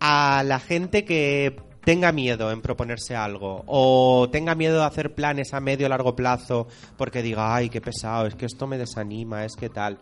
a 0.00 0.42
la 0.42 0.58
gente 0.58 1.04
que 1.04 1.60
tenga 1.84 2.12
miedo 2.12 2.50
en 2.50 2.62
proponerse 2.62 3.14
algo 3.14 3.62
o 3.66 4.30
tenga 4.32 4.54
miedo 4.54 4.78
de 4.78 4.86
hacer 4.86 5.14
planes 5.14 5.52
a 5.52 5.60
medio 5.60 5.84
o 5.84 5.90
largo 5.90 6.16
plazo 6.16 6.66
porque 6.96 7.22
diga, 7.22 7.54
ay, 7.54 7.68
qué 7.68 7.82
pesado, 7.82 8.26
es 8.26 8.36
que 8.36 8.46
esto 8.46 8.66
me 8.66 8.78
desanima, 8.78 9.44
es 9.44 9.54
que 9.54 9.68
tal? 9.68 9.98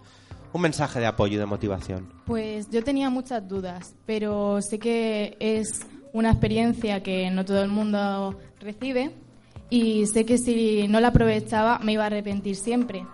Un 0.53 0.63
mensaje 0.63 1.01
de 1.01 1.07
apoyo 1.07 1.35
y 1.35 1.39
de 1.39 1.47
motivación. 1.47 2.09
Pues 2.25 2.71
yo 2.71 2.85
tenía 2.85 3.11
muchas 3.11 3.49
dudas, 3.49 3.97
pero 4.07 4.63
sé 4.63 4.79
que 4.79 5.37
es 5.41 5.81
una 6.17 6.31
experiencia 6.31 7.03
que 7.03 7.31
no 7.31 7.45
todo 7.45 7.63
el 7.63 7.69
mundo 7.69 8.39
recibe 8.59 9.11
y 9.69 10.07
sé 10.07 10.25
que 10.25 10.39
si 10.39 10.89
no 10.89 10.99
la 10.99 11.09
aprovechaba 11.09 11.79
me 11.81 11.93
iba 11.93 12.05
a 12.05 12.07
arrepentir 12.07 12.57
siempre. 12.57 13.07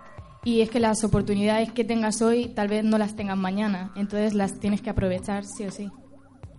Y 0.45 0.61
es 0.61 0.69
que 0.69 0.79
las 0.79 1.03
oportunidades 1.03 1.71
que 1.73 1.83
tengas 1.83 2.21
hoy 2.21 2.47
tal 2.47 2.69
vez 2.69 2.85
no 2.85 2.97
las 2.97 3.15
tengas 3.15 3.37
mañana, 3.37 3.91
entonces 3.97 4.33
las 4.33 4.57
tienes 4.59 4.81
que 4.81 4.89
aprovechar 4.89 5.43
sí 5.43 5.65
o 5.65 5.71
sí. 5.71 5.89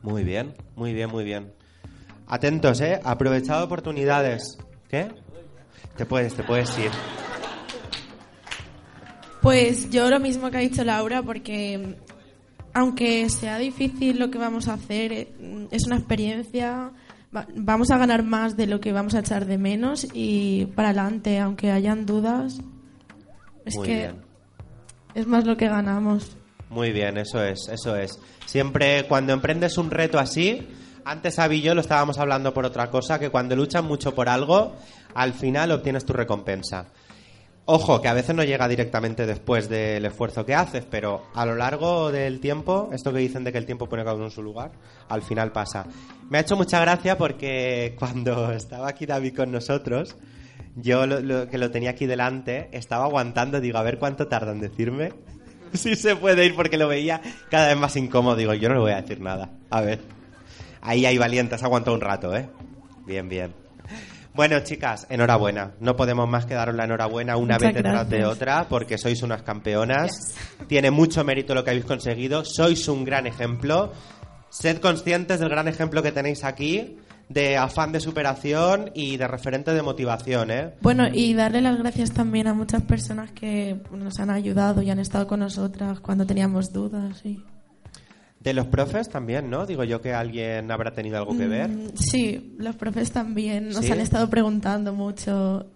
Muy 0.02 0.22
bien, 0.22 0.54
muy 0.76 0.92
bien, 0.92 1.10
muy 1.10 1.24
bien. 1.24 1.50
Atentos, 2.26 2.80
¿eh? 2.82 3.00
Aprovechad 3.04 3.62
oportunidades. 3.62 4.58
¿Qué? 4.88 5.08
Te 5.96 6.04
puedes, 6.04 6.34
te 6.34 6.42
puedes 6.42 6.78
ir. 6.78 6.90
Pues 9.40 9.90
yo 9.90 10.10
lo 10.10 10.20
mismo 10.20 10.50
que 10.50 10.58
ha 10.58 10.60
dicho 10.60 10.84
Laura, 10.84 11.22
porque 11.22 11.96
aunque 12.74 13.28
sea 13.30 13.58
difícil 13.58 14.18
lo 14.18 14.30
que 14.30 14.38
vamos 14.38 14.68
a 14.68 14.74
hacer, 14.74 15.12
eh, 15.12 15.28
es 15.70 15.86
una 15.86 15.96
experiencia, 15.96 16.90
va- 17.34 17.46
vamos 17.54 17.90
a 17.90 17.98
ganar 17.98 18.22
más 18.24 18.56
de 18.56 18.66
lo 18.66 18.80
que 18.80 18.92
vamos 18.92 19.14
a 19.14 19.20
echar 19.20 19.46
de 19.46 19.58
menos 19.58 20.06
y 20.12 20.66
para 20.74 20.88
adelante, 20.90 21.38
aunque 21.38 21.70
hayan 21.70 22.04
dudas, 22.06 22.58
es 23.64 23.76
Muy 23.76 23.86
que 23.86 23.96
bien. 23.96 24.16
es 25.14 25.26
más 25.26 25.44
lo 25.46 25.56
que 25.56 25.68
ganamos. 25.68 26.36
Muy 26.70 26.90
bien, 26.92 27.16
eso 27.18 27.42
es, 27.42 27.68
eso 27.68 27.96
es. 27.96 28.18
Siempre 28.46 29.06
cuando 29.06 29.32
emprendes 29.32 29.78
un 29.78 29.90
reto 29.90 30.18
así, 30.18 30.66
antes 31.04 31.38
Avi 31.38 31.56
y 31.58 31.62
yo 31.62 31.74
lo 31.74 31.80
estábamos 31.80 32.18
hablando 32.18 32.52
por 32.52 32.64
otra 32.66 32.90
cosa, 32.90 33.18
que 33.18 33.30
cuando 33.30 33.54
luchas 33.54 33.84
mucho 33.84 34.14
por 34.14 34.28
algo, 34.28 34.74
al 35.14 35.32
final 35.34 35.70
obtienes 35.70 36.04
tu 36.04 36.12
recompensa. 36.12 36.86
Ojo, 37.66 38.02
que 38.02 38.08
a 38.08 38.12
veces 38.14 38.36
no 38.36 38.44
llega 38.44 38.68
directamente 38.68 39.24
después 39.26 39.70
del 39.70 40.04
esfuerzo 40.04 40.44
que 40.44 40.54
haces, 40.54 40.84
pero 40.84 41.22
a 41.32 41.46
lo 41.46 41.54
largo 41.54 42.12
del 42.12 42.38
tiempo, 42.38 42.90
esto 42.92 43.10
que 43.10 43.20
dicen 43.20 43.42
de 43.42 43.52
que 43.52 43.58
el 43.58 43.64
tiempo 43.64 43.88
pone 43.88 44.04
cada 44.04 44.16
uno 44.16 44.26
en 44.26 44.30
su 44.30 44.42
lugar, 44.42 44.72
al 45.08 45.22
final 45.22 45.50
pasa. 45.50 45.86
Me 46.28 46.36
ha 46.36 46.40
hecho 46.42 46.56
mucha 46.56 46.78
gracia 46.80 47.16
porque 47.16 47.96
cuando 47.98 48.52
estaba 48.52 48.88
aquí 48.88 49.06
David 49.06 49.34
con 49.34 49.50
nosotros, 49.50 50.14
yo 50.76 51.06
que 51.48 51.56
lo 51.56 51.70
tenía 51.70 51.90
aquí 51.90 52.04
delante, 52.04 52.68
estaba 52.72 53.06
aguantando, 53.06 53.60
digo, 53.60 53.78
a 53.78 53.82
ver 53.82 53.98
cuánto 53.98 54.28
tarda 54.28 54.52
en 54.52 54.60
decirme 54.60 55.12
si 55.72 55.96
se 55.96 56.16
puede 56.16 56.44
ir 56.44 56.54
porque 56.54 56.76
lo 56.76 56.86
veía 56.86 57.22
cada 57.50 57.68
vez 57.68 57.78
más 57.78 57.96
incómodo. 57.96 58.36
Digo, 58.36 58.52
yo 58.52 58.68
no 58.68 58.74
le 58.74 58.80
voy 58.80 58.92
a 58.92 59.00
decir 59.00 59.20
nada. 59.20 59.50
A 59.70 59.80
ver. 59.80 60.00
Ahí 60.82 61.06
hay 61.06 61.16
valientes, 61.16 61.62
aguantado 61.62 61.94
un 61.94 62.02
rato, 62.02 62.36
¿eh? 62.36 62.46
Bien, 63.06 63.26
bien. 63.26 63.63
Bueno, 64.34 64.58
chicas, 64.60 65.06
enhorabuena. 65.10 65.74
No 65.78 65.94
podemos 65.94 66.28
más 66.28 66.44
que 66.44 66.54
daros 66.54 66.74
la 66.74 66.84
enhorabuena 66.84 67.36
una 67.36 67.54
Muchas 67.54 67.72
vez 67.72 67.82
detrás 67.82 68.10
de 68.10 68.24
otra 68.24 68.66
porque 68.68 68.98
sois 68.98 69.22
unas 69.22 69.42
campeonas. 69.42 70.34
Tiene 70.66 70.90
mucho 70.90 71.22
mérito 71.22 71.54
lo 71.54 71.62
que 71.62 71.70
habéis 71.70 71.84
conseguido. 71.84 72.44
Sois 72.44 72.88
un 72.88 73.04
gran 73.04 73.28
ejemplo. 73.28 73.92
Sed 74.50 74.78
conscientes 74.78 75.38
del 75.38 75.48
gran 75.48 75.68
ejemplo 75.68 76.02
que 76.02 76.10
tenéis 76.10 76.42
aquí 76.42 76.98
de 77.28 77.56
afán 77.56 77.92
de 77.92 78.00
superación 78.00 78.90
y 78.92 79.16
de 79.16 79.28
referente 79.28 79.72
de 79.72 79.82
motivación, 79.82 80.50
¿eh? 80.50 80.74
Bueno, 80.80 81.06
y 81.12 81.34
darle 81.34 81.60
las 81.60 81.78
gracias 81.78 82.12
también 82.12 82.48
a 82.48 82.54
muchas 82.54 82.82
personas 82.82 83.30
que 83.30 83.80
nos 83.92 84.18
han 84.18 84.30
ayudado 84.30 84.82
y 84.82 84.90
han 84.90 84.98
estado 84.98 85.26
con 85.26 85.40
nosotras 85.40 86.00
cuando 86.00 86.26
teníamos 86.26 86.72
dudas. 86.72 87.18
Sí, 87.22 87.42
De 88.44 88.52
los 88.52 88.66
profes 88.66 89.08
también, 89.08 89.48
¿no? 89.48 89.64
Digo 89.64 89.84
yo 89.84 90.02
que 90.02 90.12
alguien 90.12 90.70
habrá 90.70 90.92
tenido 90.92 91.16
algo 91.16 91.34
que 91.36 91.48
ver. 91.48 91.70
Mm, 91.70 91.96
sí 91.96 92.54
los 92.58 92.76
profes 92.76 93.10
también 93.10 93.70
nos 93.70 93.86
¿Sí? 93.86 93.90
han 93.90 94.00
estado 94.00 94.28
preguntando 94.28 94.92
mucho 94.92 95.66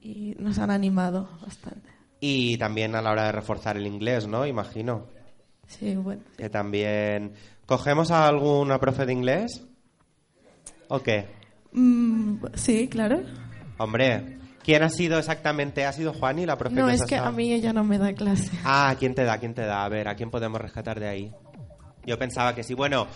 y 0.00 0.36
nos 0.38 0.58
han 0.60 0.70
animado 0.70 1.28
bastante. 1.42 1.90
Y 2.20 2.56
también 2.58 2.94
a 2.94 3.02
la 3.02 3.10
hora 3.10 3.24
de 3.26 3.32
reforzar 3.32 3.76
el 3.76 3.88
inglés, 3.88 4.28
¿no? 4.28 4.46
Imagino. 4.46 5.08
Sí, 5.66 5.96
bueno. 5.96 6.22
Que 6.36 6.48
también... 6.48 7.32
¿Cogemos 7.66 8.12
a 8.12 8.28
alguna 8.28 8.78
profe 8.78 9.04
de 9.04 9.12
inglés? 9.12 9.66
¿O 10.88 11.00
qué? 11.00 11.26
Mm, 11.72 12.36
sí, 12.54 12.86
claro. 12.86 13.22
Hombre, 13.78 14.38
¿quién 14.62 14.84
ha 14.84 14.90
sido 14.90 15.18
exactamente? 15.18 15.84
¿Ha 15.86 15.92
sido 15.92 16.12
Juani 16.12 16.46
la 16.46 16.56
profe 16.56 16.76
No, 16.76 16.86
que 16.86 16.94
es 16.94 17.04
que 17.04 17.16
a 17.16 17.32
mí 17.32 17.52
ella 17.52 17.72
no 17.72 17.82
me 17.82 17.98
da 17.98 18.12
clase. 18.12 18.52
Ah, 18.64 18.94
¿quién 18.96 19.14
te 19.14 19.24
da? 19.24 19.38
¿Quién 19.38 19.54
te 19.54 19.62
da? 19.62 19.84
A 19.84 19.88
ver, 19.88 20.06
¿a 20.06 20.14
quién 20.14 20.30
podemos 20.30 20.60
rescatar 20.60 21.00
de 21.00 21.08
ahí? 21.08 21.32
Yo 22.04 22.18
pensaba 22.18 22.54
que 22.54 22.62
sí. 22.62 22.74
Bueno, 22.74 23.06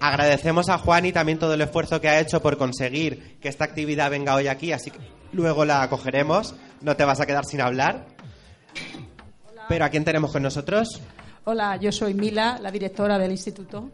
agradecemos 0.00 0.68
a 0.68 0.78
Juan 0.78 1.06
y 1.06 1.12
también 1.12 1.38
todo 1.38 1.54
el 1.54 1.60
esfuerzo 1.60 2.00
que 2.00 2.08
ha 2.08 2.20
hecho 2.20 2.40
por 2.42 2.56
conseguir 2.56 3.38
que 3.40 3.48
esta 3.48 3.64
actividad 3.64 4.10
venga 4.10 4.34
hoy 4.34 4.48
aquí, 4.48 4.72
así 4.72 4.90
que 4.90 4.98
luego 5.32 5.64
la 5.64 5.82
acogeremos. 5.82 6.54
No 6.82 6.96
te 6.96 7.04
vas 7.04 7.20
a 7.20 7.26
quedar 7.26 7.44
sin 7.44 7.60
hablar. 7.60 8.06
Pero 9.68 9.84
¿a 9.84 9.88
quién 9.88 10.04
tenemos 10.04 10.32
con 10.32 10.42
nosotros? 10.42 11.00
Hola, 11.44 11.76
yo 11.76 11.92
soy 11.92 12.14
Mila, 12.14 12.58
la 12.60 12.70
directora 12.70 13.18
del 13.18 13.30
instituto 13.30 13.90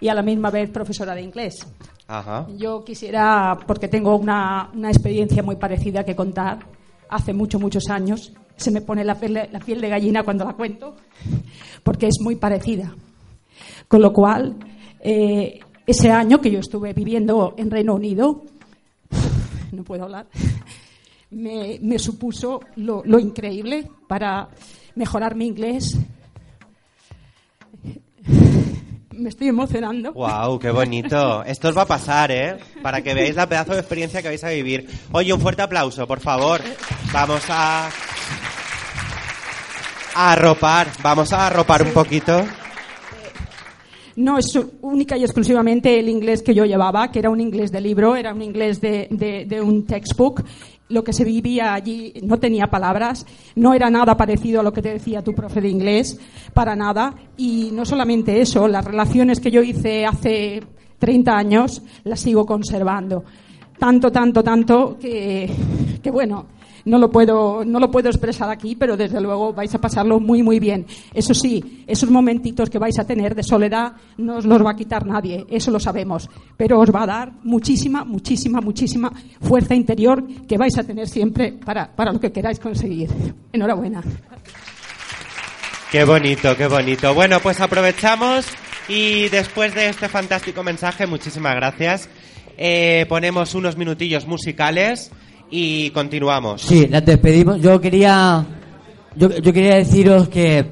y 0.00 0.08
a 0.08 0.14
la 0.14 0.22
misma 0.22 0.50
vez 0.50 0.70
profesora 0.70 1.14
de 1.14 1.22
inglés. 1.22 1.66
Ajá. 2.08 2.46
Yo 2.56 2.84
quisiera, 2.84 3.56
porque 3.66 3.88
tengo 3.88 4.16
una, 4.16 4.70
una 4.74 4.90
experiencia 4.90 5.42
muy 5.42 5.56
parecida 5.56 6.04
que 6.04 6.16
contar, 6.16 6.58
hace 7.08 7.32
muchos, 7.32 7.60
muchos 7.60 7.88
años, 7.88 8.32
se 8.56 8.70
me 8.70 8.80
pone 8.80 9.04
la 9.04 9.14
piel, 9.14 9.48
la 9.50 9.60
piel 9.60 9.80
de 9.80 9.88
gallina 9.88 10.22
cuando 10.22 10.44
la 10.44 10.54
cuento, 10.54 10.96
porque 11.82 12.08
es 12.08 12.16
muy 12.20 12.36
parecida. 12.36 12.94
Con 13.92 14.00
lo 14.00 14.10
cual, 14.10 14.56
eh, 15.00 15.60
ese 15.86 16.10
año 16.10 16.40
que 16.40 16.50
yo 16.50 16.60
estuve 16.60 16.94
viviendo 16.94 17.52
en 17.58 17.70
Reino 17.70 17.94
Unido, 17.94 18.42
no 19.72 19.84
puedo 19.84 20.04
hablar, 20.04 20.28
me, 21.30 21.98
supuso 21.98 22.60
lo, 22.76 23.02
lo 23.04 23.18
increíble 23.18 23.86
para 24.08 24.48
mejorar 24.94 25.34
mi 25.34 25.46
inglés. 25.46 25.98
Me 29.12 29.28
estoy 29.28 29.48
emocionando. 29.48 30.14
¡Wow! 30.14 30.58
¡Qué 30.58 30.70
bonito! 30.70 31.44
Esto 31.44 31.68
os 31.68 31.76
va 31.76 31.82
a 31.82 31.86
pasar, 31.86 32.30
¿eh? 32.30 32.56
Para 32.80 33.02
que 33.02 33.12
veáis 33.12 33.36
la 33.36 33.46
pedazo 33.46 33.74
de 33.74 33.80
experiencia 33.80 34.22
que 34.22 34.28
vais 34.28 34.42
a 34.42 34.48
vivir. 34.48 34.88
Oye, 35.12 35.34
un 35.34 35.40
fuerte 35.42 35.60
aplauso, 35.60 36.06
por 36.06 36.20
favor. 36.20 36.62
Vamos 37.12 37.42
a... 37.50 37.90
A 40.14 40.32
arropar. 40.32 40.88
Vamos 41.02 41.30
a 41.34 41.46
arropar 41.46 41.82
un 41.82 41.92
poquito. 41.92 42.42
No 44.16 44.38
es 44.38 44.58
única 44.82 45.16
y 45.16 45.24
exclusivamente 45.24 45.98
el 45.98 46.08
inglés 46.08 46.42
que 46.42 46.54
yo 46.54 46.64
llevaba, 46.64 47.10
que 47.10 47.18
era 47.18 47.30
un 47.30 47.40
inglés 47.40 47.72
de 47.72 47.80
libro, 47.80 48.14
era 48.14 48.34
un 48.34 48.42
inglés 48.42 48.80
de, 48.80 49.62
un 49.64 49.84
textbook. 49.86 50.42
Lo 50.88 51.02
que 51.02 51.14
se 51.14 51.24
vivía 51.24 51.72
allí 51.72 52.12
no 52.22 52.38
tenía 52.38 52.66
palabras, 52.66 53.24
no 53.56 53.72
era 53.72 53.88
nada 53.88 54.16
parecido 54.16 54.60
a 54.60 54.62
lo 54.62 54.72
que 54.72 54.82
te 54.82 54.90
decía 54.90 55.22
tu 55.22 55.32
profe 55.32 55.62
de 55.62 55.68
inglés, 55.68 56.20
para 56.52 56.76
nada. 56.76 57.14
Y 57.38 57.70
no 57.72 57.86
solamente 57.86 58.40
eso, 58.40 58.68
las 58.68 58.84
relaciones 58.84 59.40
que 59.40 59.50
yo 59.50 59.62
hice 59.62 60.04
hace 60.04 60.62
30 60.98 61.36
años 61.36 61.82
las 62.04 62.20
sigo 62.20 62.44
conservando. 62.44 63.24
Tanto, 63.78 64.12
tanto, 64.12 64.44
tanto 64.44 64.98
que, 65.00 65.50
que 66.02 66.10
bueno, 66.10 66.46
no 66.84 66.98
lo 66.98 67.10
puedo 67.10 67.64
no 67.64 67.78
lo 67.78 67.90
puedo 67.90 68.08
expresar 68.08 68.50
aquí, 68.50 68.76
pero 68.76 68.96
desde 68.96 69.20
luego 69.20 69.52
vais 69.52 69.74
a 69.74 69.80
pasarlo 69.80 70.20
muy 70.20 70.42
muy 70.42 70.58
bien. 70.58 70.86
Eso 71.12 71.34
sí, 71.34 71.84
esos 71.86 72.10
momentitos 72.10 72.70
que 72.70 72.78
vais 72.78 72.98
a 72.98 73.06
tener 73.06 73.34
de 73.34 73.42
soledad 73.42 73.92
no 74.18 74.36
os 74.36 74.44
los 74.44 74.64
va 74.64 74.72
a 74.72 74.76
quitar 74.76 75.06
nadie, 75.06 75.46
eso 75.48 75.70
lo 75.70 75.80
sabemos, 75.80 76.28
pero 76.56 76.80
os 76.80 76.90
va 76.94 77.04
a 77.04 77.06
dar 77.06 77.32
muchísima 77.42 78.04
muchísima 78.04 78.60
muchísima 78.60 79.12
fuerza 79.40 79.74
interior 79.74 80.24
que 80.46 80.58
vais 80.58 80.76
a 80.78 80.84
tener 80.84 81.08
siempre 81.08 81.52
para 81.52 81.94
para 81.94 82.12
lo 82.12 82.20
que 82.20 82.32
queráis 82.32 82.58
conseguir. 82.58 83.10
Enhorabuena. 83.52 84.02
Qué 85.90 86.04
bonito, 86.04 86.56
qué 86.56 86.68
bonito. 86.68 87.12
Bueno, 87.12 87.38
pues 87.40 87.60
aprovechamos 87.60 88.46
y 88.88 89.28
después 89.28 89.74
de 89.74 89.90
este 89.90 90.08
fantástico 90.08 90.62
mensaje, 90.62 91.06
muchísimas 91.06 91.54
gracias, 91.54 92.08
eh, 92.56 93.04
ponemos 93.08 93.54
unos 93.54 93.76
minutillos 93.76 94.26
musicales 94.26 95.10
y 95.52 95.90
continuamos. 95.90 96.62
Sí, 96.62 96.86
las 96.88 97.04
despedimos. 97.04 97.60
Yo 97.60 97.78
quería, 97.80 98.44
yo, 99.14 99.28
yo 99.30 99.52
quería 99.52 99.76
deciros 99.76 100.28
que, 100.28 100.66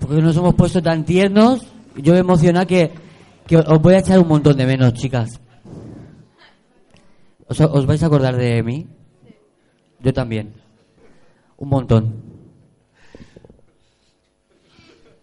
porque 0.00 0.20
nos 0.20 0.36
hemos 0.36 0.54
puesto 0.56 0.82
tan 0.82 1.04
tiernos, 1.04 1.64
yo 1.96 2.12
me 2.12 2.18
emociona 2.18 2.66
que, 2.66 2.90
que 3.46 3.56
os 3.58 3.80
voy 3.80 3.94
a 3.94 3.98
echar 4.00 4.18
un 4.18 4.26
montón 4.28 4.56
de 4.56 4.66
menos, 4.66 4.92
chicas. 4.94 5.40
¿Os, 7.46 7.60
os 7.60 7.86
vais 7.86 8.02
a 8.02 8.06
acordar 8.06 8.36
de 8.36 8.60
mí? 8.64 8.86
Yo 10.00 10.12
también. 10.12 10.52
Un 11.58 11.68
montón. 11.68 12.14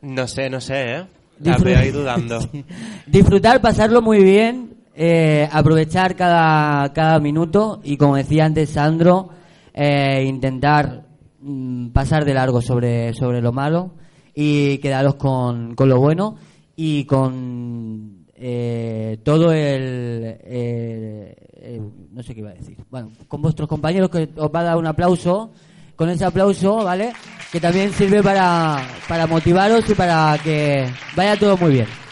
No 0.02 0.28
sé, 0.28 0.50
no 0.50 0.60
sé, 0.60 0.96
¿eh? 0.96 1.06
La 1.40 1.58
Disfrut- 1.58 1.78
ahí 1.78 1.92
dudando. 1.92 2.40
Disfrutar, 3.08 3.62
pasarlo 3.62 4.02
muy 4.02 4.24
bien, 4.24 4.73
eh, 4.96 5.48
aprovechar 5.52 6.16
cada, 6.16 6.92
cada 6.94 7.20
minuto 7.20 7.82
y 7.84 7.98
como 7.98 8.16
decía 8.16 8.46
antes 8.46 8.70
Sandro, 8.70 9.30
eh, 9.74 10.24
intentar 10.28 11.06
mm, 11.42 11.88
pasar 11.90 12.26
de 12.26 12.34
largo 12.34 12.62
sobre, 12.62 13.14
sobre 13.14 13.42
lo 13.42 13.52
malo 13.52 13.92
y 14.36 14.78
quedaros 14.80 15.16
con, 15.16 15.76
con 15.76 15.90
lo 15.90 16.00
bueno 16.00 16.36
y 16.76 17.06
con 17.06 18.26
eh, 18.36 19.20
todo 19.24 19.52
el, 19.54 20.38
eh, 20.44 21.36
eh, 21.56 21.82
no 22.12 22.22
sé 22.24 22.34
qué 22.34 22.42
iba 22.42 22.50
a 22.50 22.56
decir, 22.56 22.78
bueno, 22.90 23.12
con 23.28 23.42
vuestros 23.42 23.70
compañeros 23.70 24.10
que 24.10 24.30
os 24.36 24.50
va 24.54 24.60
a 24.60 24.64
dar 24.64 24.78
un 24.78 24.88
aplauso, 24.88 25.52
con 25.96 26.10
ese 26.10 26.26
aplauso, 26.26 26.84
¿vale? 26.84 27.14
Que 27.52 27.62
también 27.62 27.94
sirve 27.94 28.22
para, 28.22 28.86
para 29.08 29.28
motivaros 29.28 29.90
y 29.90 29.94
para 29.94 30.38
que 30.44 30.90
vaya 31.16 31.38
todo 31.38 31.56
muy 31.58 31.72
bien. 31.72 32.03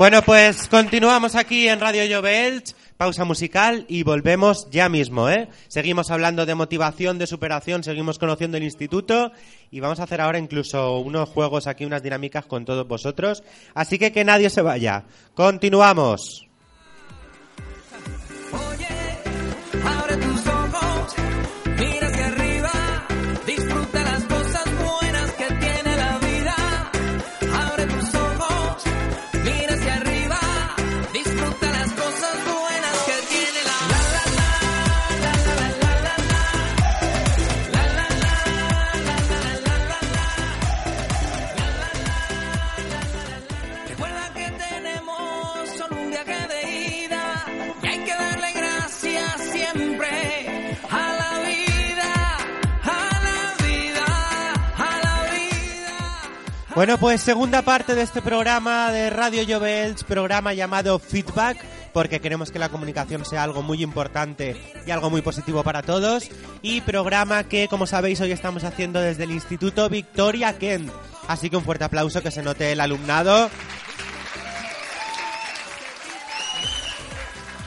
Bueno, 0.00 0.22
pues 0.22 0.66
continuamos 0.68 1.34
aquí 1.34 1.68
en 1.68 1.78
Radio 1.78 2.04
Jovels, 2.10 2.74
pausa 2.96 3.26
musical 3.26 3.84
y 3.86 4.02
volvemos 4.02 4.66
ya 4.70 4.88
mismo, 4.88 5.28
¿eh? 5.28 5.50
Seguimos 5.68 6.10
hablando 6.10 6.46
de 6.46 6.54
motivación, 6.54 7.18
de 7.18 7.26
superación, 7.26 7.84
seguimos 7.84 8.18
conociendo 8.18 8.56
el 8.56 8.62
instituto 8.62 9.30
y 9.70 9.78
vamos 9.80 10.00
a 10.00 10.04
hacer 10.04 10.22
ahora 10.22 10.38
incluso 10.38 11.00
unos 11.00 11.28
juegos 11.28 11.66
aquí, 11.66 11.84
unas 11.84 12.02
dinámicas 12.02 12.46
con 12.46 12.64
todos 12.64 12.88
vosotros. 12.88 13.42
Así 13.74 13.98
que 13.98 14.10
que 14.10 14.24
nadie 14.24 14.48
se 14.48 14.62
vaya. 14.62 15.04
Continuamos. 15.34 16.46
Bueno, 56.80 56.96
pues 56.96 57.20
segunda 57.20 57.60
parte 57.60 57.94
de 57.94 58.00
este 58.00 58.22
programa 58.22 58.90
de 58.90 59.10
Radio 59.10 59.42
Jovels, 59.46 60.02
programa 60.02 60.54
llamado 60.54 60.98
Feedback, 60.98 61.62
porque 61.92 62.20
queremos 62.20 62.50
que 62.50 62.58
la 62.58 62.70
comunicación 62.70 63.26
sea 63.26 63.42
algo 63.42 63.60
muy 63.60 63.82
importante 63.82 64.56
y 64.86 64.90
algo 64.90 65.10
muy 65.10 65.20
positivo 65.20 65.62
para 65.62 65.82
todos. 65.82 66.30
Y 66.62 66.80
programa 66.80 67.44
que, 67.44 67.68
como 67.68 67.86
sabéis, 67.86 68.22
hoy 68.22 68.32
estamos 68.32 68.64
haciendo 68.64 68.98
desde 68.98 69.24
el 69.24 69.30
Instituto 69.30 69.90
Victoria 69.90 70.56
Kent. 70.56 70.90
Así 71.28 71.50
que 71.50 71.58
un 71.58 71.64
fuerte 71.64 71.84
aplauso 71.84 72.22
que 72.22 72.30
se 72.30 72.42
note 72.42 72.72
el 72.72 72.80
alumnado. 72.80 73.50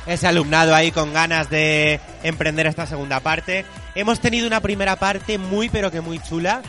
Ese 0.08 0.26
alumnado 0.26 0.74
ahí 0.74 0.92
con 0.92 1.14
ganas 1.14 1.52
de 1.52 2.00
emprender 2.24 2.66
esta 2.66 2.88
segunda 2.88 3.20
parte. 3.20 3.64
Hemos 3.94 4.20
tenido 4.20 4.48
una 4.48 4.60
primera 4.60 4.96
parte 4.96 5.38
muy 5.38 5.70
pero 5.70 5.92
que 5.92 6.02
muy 6.02 6.18
chula. 6.18 6.64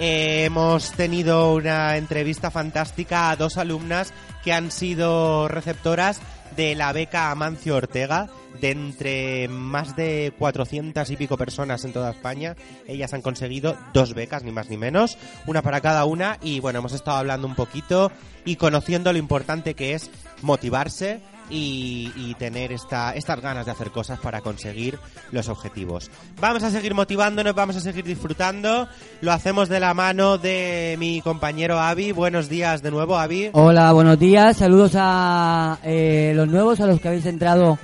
Hemos 0.00 0.92
tenido 0.92 1.54
una 1.54 1.96
entrevista 1.96 2.52
fantástica 2.52 3.30
a 3.30 3.36
dos 3.36 3.56
alumnas 3.56 4.12
que 4.44 4.52
han 4.52 4.70
sido 4.70 5.48
receptoras 5.48 6.20
de 6.56 6.76
la 6.76 6.92
beca 6.92 7.32
Amancio 7.32 7.74
Ortega. 7.74 8.28
De 8.60 8.70
entre 8.70 9.48
más 9.48 9.96
de 9.96 10.32
400 10.38 11.10
y 11.10 11.16
pico 11.16 11.36
personas 11.36 11.84
en 11.84 11.92
toda 11.92 12.12
España, 12.12 12.54
ellas 12.86 13.12
han 13.12 13.22
conseguido 13.22 13.76
dos 13.92 14.14
becas, 14.14 14.44
ni 14.44 14.52
más 14.52 14.68
ni 14.68 14.76
menos, 14.76 15.18
una 15.46 15.62
para 15.62 15.80
cada 15.80 16.04
una. 16.04 16.38
Y 16.42 16.60
bueno, 16.60 16.78
hemos 16.78 16.92
estado 16.92 17.18
hablando 17.18 17.48
un 17.48 17.56
poquito 17.56 18.12
y 18.44 18.54
conociendo 18.54 19.12
lo 19.12 19.18
importante 19.18 19.74
que 19.74 19.94
es 19.94 20.10
motivarse 20.42 21.20
y, 21.50 22.34
tener 22.38 22.72
esta, 22.72 23.14
estas 23.14 23.40
ganas 23.40 23.66
de 23.66 23.72
hacer 23.72 23.90
cosas 23.90 24.18
para 24.20 24.40
conseguir 24.40 24.98
los 25.32 25.48
objetivos. 25.48 26.10
Vamos 26.40 26.62
a 26.62 26.70
seguir 26.70 26.94
motivándonos, 26.94 27.54
vamos 27.54 27.76
a 27.76 27.80
seguir 27.80 28.04
disfrutando. 28.04 28.88
Lo 29.20 29.32
hacemos 29.32 29.68
de 29.68 29.80
la 29.80 29.94
mano 29.94 30.38
de 30.38 30.96
mi 30.98 31.20
compañero 31.20 31.80
Avi. 31.80 32.12
Buenos 32.12 32.48
días 32.48 32.82
de 32.82 32.90
nuevo, 32.90 33.16
Avi. 33.16 33.50
Hola, 33.52 33.92
buenos 33.92 34.18
días. 34.18 34.56
Saludos 34.58 34.92
a 34.94 35.78
eh, 35.82 36.32
los 36.34 36.48
nuevos, 36.48 36.80
a 36.80 36.86
los 36.86 37.00
que 37.00 37.08
habéis 37.08 37.26
entrado 37.26 37.78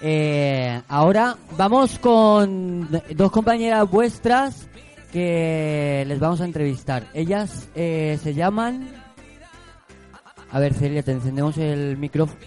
eh, 0.00 0.82
ahora. 0.88 1.36
Vamos 1.56 1.98
con 1.98 2.88
dos 3.14 3.30
compañeras 3.32 3.90
vuestras 3.90 4.68
que 5.12 6.04
les 6.06 6.18
vamos 6.18 6.40
a 6.40 6.44
entrevistar. 6.44 7.06
Ellas 7.14 7.68
eh, 7.74 8.18
se 8.22 8.34
llaman... 8.34 8.88
A 10.52 10.60
ver, 10.60 10.74
Celia, 10.74 11.02
te 11.02 11.12
encendemos 11.12 11.58
el 11.58 11.96
micrófono. 11.96 12.38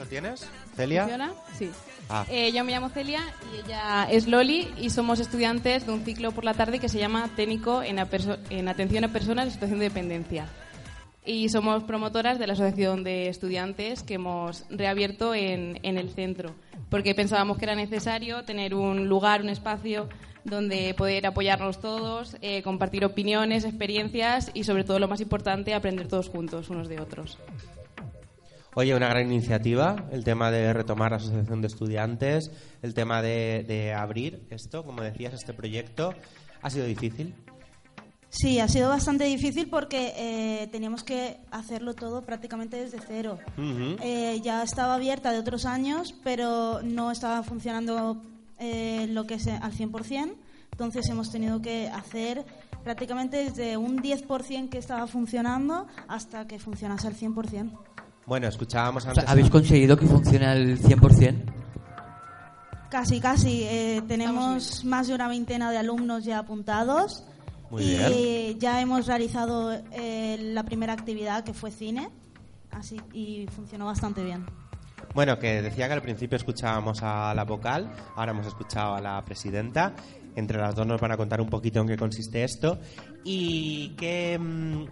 ¿Lo 0.00 0.06
tienes? 0.06 0.48
Celia. 0.76 1.02
¿Funciona? 1.02 1.34
Sí. 1.58 1.70
Ah. 2.08 2.24
Eh, 2.30 2.52
yo 2.52 2.64
me 2.64 2.72
llamo 2.72 2.88
Celia 2.88 3.20
y 3.52 3.66
ella 3.66 4.08
es 4.10 4.26
Loli 4.26 4.66
y 4.78 4.88
somos 4.88 5.20
estudiantes 5.20 5.84
de 5.84 5.92
un 5.92 6.06
ciclo 6.06 6.32
por 6.32 6.42
la 6.42 6.54
tarde 6.54 6.78
que 6.78 6.88
se 6.88 6.98
llama 6.98 7.28
Técnico 7.36 7.82
en, 7.82 7.98
en 7.98 8.68
Atención 8.68 9.04
a 9.04 9.08
Personas 9.12 9.44
en 9.44 9.52
Situación 9.52 9.78
de 9.78 9.90
Dependencia. 9.90 10.46
Y 11.22 11.50
somos 11.50 11.84
promotoras 11.84 12.38
de 12.38 12.46
la 12.46 12.54
Asociación 12.54 13.04
de 13.04 13.28
Estudiantes 13.28 14.02
que 14.02 14.14
hemos 14.14 14.64
reabierto 14.70 15.34
en, 15.34 15.78
en 15.82 15.98
el 15.98 16.08
centro, 16.08 16.54
porque 16.88 17.14
pensábamos 17.14 17.58
que 17.58 17.66
era 17.66 17.74
necesario 17.74 18.42
tener 18.44 18.74
un 18.74 19.06
lugar, 19.06 19.42
un 19.42 19.50
espacio 19.50 20.08
donde 20.44 20.94
poder 20.94 21.26
apoyarnos 21.26 21.78
todos, 21.78 22.38
eh, 22.40 22.62
compartir 22.62 23.04
opiniones, 23.04 23.66
experiencias 23.66 24.50
y 24.54 24.64
sobre 24.64 24.84
todo 24.84 24.98
lo 24.98 25.08
más 25.08 25.20
importante, 25.20 25.74
aprender 25.74 26.08
todos 26.08 26.30
juntos 26.30 26.70
unos 26.70 26.88
de 26.88 27.00
otros. 27.00 27.36
Oye, 28.74 28.94
una 28.94 29.08
gran 29.08 29.32
iniciativa, 29.32 30.08
el 30.12 30.22
tema 30.22 30.50
de 30.50 30.72
retomar 30.72 31.10
la 31.10 31.16
asociación 31.16 31.60
de 31.60 31.66
estudiantes, 31.66 32.52
el 32.82 32.94
tema 32.94 33.20
de, 33.20 33.64
de 33.66 33.92
abrir 33.92 34.46
esto, 34.50 34.84
como 34.84 35.02
decías, 35.02 35.34
este 35.34 35.52
proyecto. 35.52 36.14
¿Ha 36.62 36.70
sido 36.70 36.86
difícil? 36.86 37.34
Sí, 38.30 38.60
ha 38.60 38.68
sido 38.68 38.88
bastante 38.88 39.24
difícil 39.24 39.68
porque 39.68 40.12
eh, 40.16 40.68
teníamos 40.70 41.02
que 41.02 41.38
hacerlo 41.50 41.94
todo 41.94 42.22
prácticamente 42.22 42.76
desde 42.76 43.00
cero. 43.04 43.40
Eh, 43.58 44.40
ya 44.44 44.62
estaba 44.62 44.94
abierta 44.94 45.32
de 45.32 45.40
otros 45.40 45.66
años, 45.66 46.14
pero 46.22 46.80
no 46.84 47.10
estaba 47.10 47.42
funcionando 47.42 48.22
eh, 48.60 49.08
lo 49.10 49.26
que 49.26 49.34
es 49.34 49.48
eh, 49.48 49.58
al 49.60 49.72
100%. 49.72 50.36
Entonces 50.70 51.08
hemos 51.08 51.32
tenido 51.32 51.60
que 51.60 51.88
hacer 51.88 52.46
prácticamente 52.84 53.38
desde 53.38 53.76
un 53.76 54.00
10% 54.00 54.68
que 54.68 54.78
estaba 54.78 55.08
funcionando 55.08 55.88
hasta 56.06 56.46
que 56.46 56.60
funcionase 56.60 57.08
al 57.08 57.16
100%. 57.16 57.72
Bueno, 58.30 58.46
escuchábamos 58.46 59.04
O 59.04 59.08
antes... 59.08 59.24
sea, 59.24 59.32
¿Habéis 59.32 59.50
conseguido 59.50 59.96
que 59.96 60.06
funcione 60.06 60.46
al 60.46 60.78
100%? 60.78 61.34
Casi, 62.88 63.18
casi. 63.18 63.64
eh, 63.64 64.02
tenemos 64.06 64.84
más 64.84 65.08
de 65.08 65.16
una 65.16 65.26
veintena 65.26 65.72
de 65.72 65.78
alumnos 65.78 66.24
ya 66.24 66.38
apuntados. 66.38 67.24
Muy 67.72 67.82
y 67.82 67.88
bien. 67.88 68.58
ya 68.60 68.80
hemos 68.80 69.08
realizado 69.08 69.72
eh, 69.90 70.38
la 70.40 70.62
primera 70.62 70.92
actividad 70.92 71.42
que 71.42 71.54
fue 71.54 71.72
cine. 71.72 72.08
Así, 72.70 73.00
y 73.12 73.48
funcionó 73.48 73.86
bastante 73.86 74.22
bien. 74.22 74.46
Bueno, 75.12 75.36
que 75.40 75.60
decía 75.60 75.88
que 75.88 75.94
al 75.94 76.02
principio 76.02 76.36
escuchábamos 76.36 77.02
a 77.02 77.34
la 77.34 77.42
vocal, 77.42 77.90
ahora 78.14 78.30
hemos 78.30 78.46
escuchado 78.46 78.94
a 78.94 79.00
la 79.00 79.24
presidenta. 79.24 79.92
Entre 80.36 80.56
las 80.56 80.76
dos 80.76 80.86
nos 80.86 81.00
van 81.00 81.10
a 81.10 81.16
contar 81.16 81.40
un 81.40 81.48
poquito 81.48 81.80
en 81.80 81.88
qué 81.88 81.96
consiste 81.96 82.44
esto 82.44 82.78
y 83.24 83.88
qué, 83.96 84.38
mm, 84.38 84.84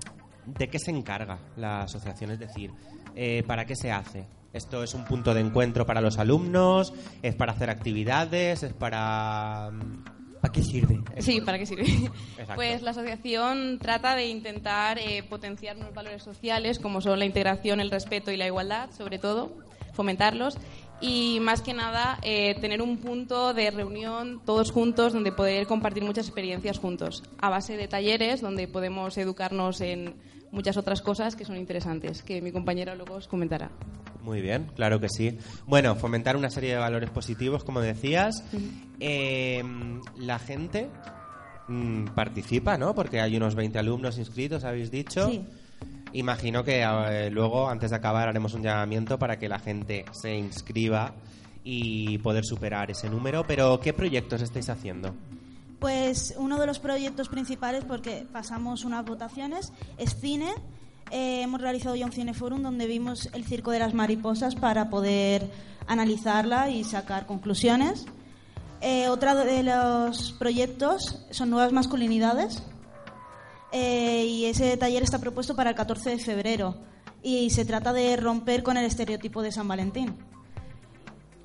de 0.58 0.68
qué 0.68 0.78
se 0.80 0.90
encarga 0.90 1.38
la 1.56 1.82
asociación, 1.82 2.32
es 2.32 2.40
decir, 2.40 2.72
eh, 3.20 3.42
para 3.44 3.64
qué 3.64 3.74
se 3.74 3.90
hace. 3.90 4.26
Esto 4.52 4.84
es 4.84 4.94
un 4.94 5.04
punto 5.04 5.34
de 5.34 5.40
encuentro 5.40 5.84
para 5.84 6.00
los 6.00 6.18
alumnos, 6.18 6.94
es 7.20 7.34
para 7.34 7.50
hacer 7.52 7.68
actividades, 7.68 8.62
es 8.62 8.72
para... 8.72 9.70
mm, 9.72 10.40
¿Para 10.40 10.52
qué 10.52 10.62
sirve? 10.62 11.00
Sí, 11.18 11.40
¿para 11.40 11.58
qué 11.58 11.66
sirve? 11.66 11.82
Exacto. 11.82 12.54
Pues 12.54 12.80
la 12.82 12.92
asociación 12.92 13.80
trata 13.80 14.14
de 14.14 14.28
intentar 14.28 14.96
eh, 15.00 15.24
potenciar 15.28 15.76
unos 15.76 15.92
valores 15.92 16.22
sociales 16.22 16.78
como 16.78 17.00
son 17.00 17.18
la 17.18 17.24
integración, 17.24 17.80
el 17.80 17.90
respeto 17.90 18.30
y 18.30 18.36
la 18.36 18.46
igualdad, 18.46 18.90
sobre 18.96 19.18
todo, 19.18 19.50
fomentarlos 19.94 20.56
y 21.00 21.38
más 21.40 21.60
que 21.60 21.74
nada 21.74 22.18
eh, 22.22 22.54
tener 22.60 22.82
un 22.82 22.98
punto 22.98 23.52
de 23.52 23.70
reunión 23.72 24.40
todos 24.44 24.70
juntos 24.70 25.12
donde 25.12 25.32
poder 25.32 25.66
compartir 25.66 26.04
muchas 26.04 26.26
experiencias 26.26 26.78
juntos, 26.78 27.24
a 27.38 27.50
base 27.50 27.76
de 27.76 27.88
talleres 27.88 28.40
donde 28.40 28.68
podemos 28.68 29.18
educarnos 29.18 29.80
en 29.80 30.14
muchas 30.50 30.76
otras 30.76 31.02
cosas 31.02 31.36
que 31.36 31.44
son 31.44 31.56
interesantes, 31.56 32.22
que 32.22 32.40
mi 32.40 32.52
compañera 32.52 32.94
luego 32.94 33.14
os 33.14 33.28
comentará. 33.28 33.70
Muy 34.22 34.40
bien, 34.42 34.70
claro 34.74 35.00
que 35.00 35.08
sí. 35.08 35.38
Bueno, 35.66 35.94
fomentar 35.94 36.36
una 36.36 36.50
serie 36.50 36.70
de 36.70 36.78
valores 36.78 37.10
positivos, 37.10 37.64
como 37.64 37.80
decías. 37.80 38.44
Eh, 39.00 39.62
la 40.18 40.38
gente 40.38 40.90
mm, 41.68 42.06
participa, 42.14 42.76
¿no? 42.76 42.94
Porque 42.94 43.20
hay 43.20 43.36
unos 43.36 43.54
20 43.54 43.78
alumnos 43.78 44.18
inscritos, 44.18 44.64
habéis 44.64 44.90
dicho. 44.90 45.28
Sí. 45.28 45.44
Imagino 46.12 46.64
que 46.64 46.82
eh, 46.82 47.30
luego, 47.30 47.68
antes 47.68 47.90
de 47.90 47.96
acabar, 47.96 48.28
haremos 48.28 48.54
un 48.54 48.62
llamamiento 48.62 49.18
para 49.18 49.38
que 49.38 49.48
la 49.48 49.58
gente 49.58 50.04
se 50.12 50.36
inscriba 50.36 51.14
y 51.64 52.18
poder 52.18 52.44
superar 52.44 52.90
ese 52.90 53.10
número. 53.10 53.44
Pero, 53.46 53.78
¿qué 53.80 53.92
proyectos 53.92 54.42
estáis 54.42 54.68
haciendo? 54.68 55.14
Pues 55.78 56.34
uno 56.36 56.58
de 56.58 56.66
los 56.66 56.78
proyectos 56.80 57.28
principales, 57.28 57.84
porque 57.84 58.26
pasamos 58.32 58.84
unas 58.84 59.04
votaciones, 59.04 59.72
es 59.96 60.16
cine. 60.18 60.52
Eh, 61.10 61.42
hemos 61.42 61.60
realizado 61.60 61.94
ya 61.94 62.04
un 62.04 62.12
cineforum 62.12 62.62
donde 62.62 62.86
vimos 62.86 63.28
el 63.32 63.44
circo 63.44 63.70
de 63.70 63.78
las 63.78 63.94
mariposas 63.94 64.54
para 64.56 64.90
poder 64.90 65.50
analizarla 65.86 66.68
y 66.70 66.84
sacar 66.84 67.26
conclusiones. 67.26 68.06
Eh, 68.80 69.08
otro 69.08 69.34
de 69.36 69.62
los 69.62 70.32
proyectos 70.32 71.24
son 71.30 71.50
nuevas 71.50 71.72
masculinidades. 71.72 72.62
Eh, 73.72 74.24
y 74.26 74.44
ese 74.46 74.76
taller 74.76 75.02
está 75.02 75.18
propuesto 75.18 75.54
para 75.54 75.70
el 75.70 75.76
14 75.76 76.10
de 76.10 76.18
febrero. 76.18 76.76
Y 77.22 77.50
se 77.50 77.64
trata 77.64 77.92
de 77.92 78.16
romper 78.16 78.62
con 78.62 78.76
el 78.76 78.84
estereotipo 78.84 79.42
de 79.42 79.52
San 79.52 79.68
Valentín. 79.68 80.16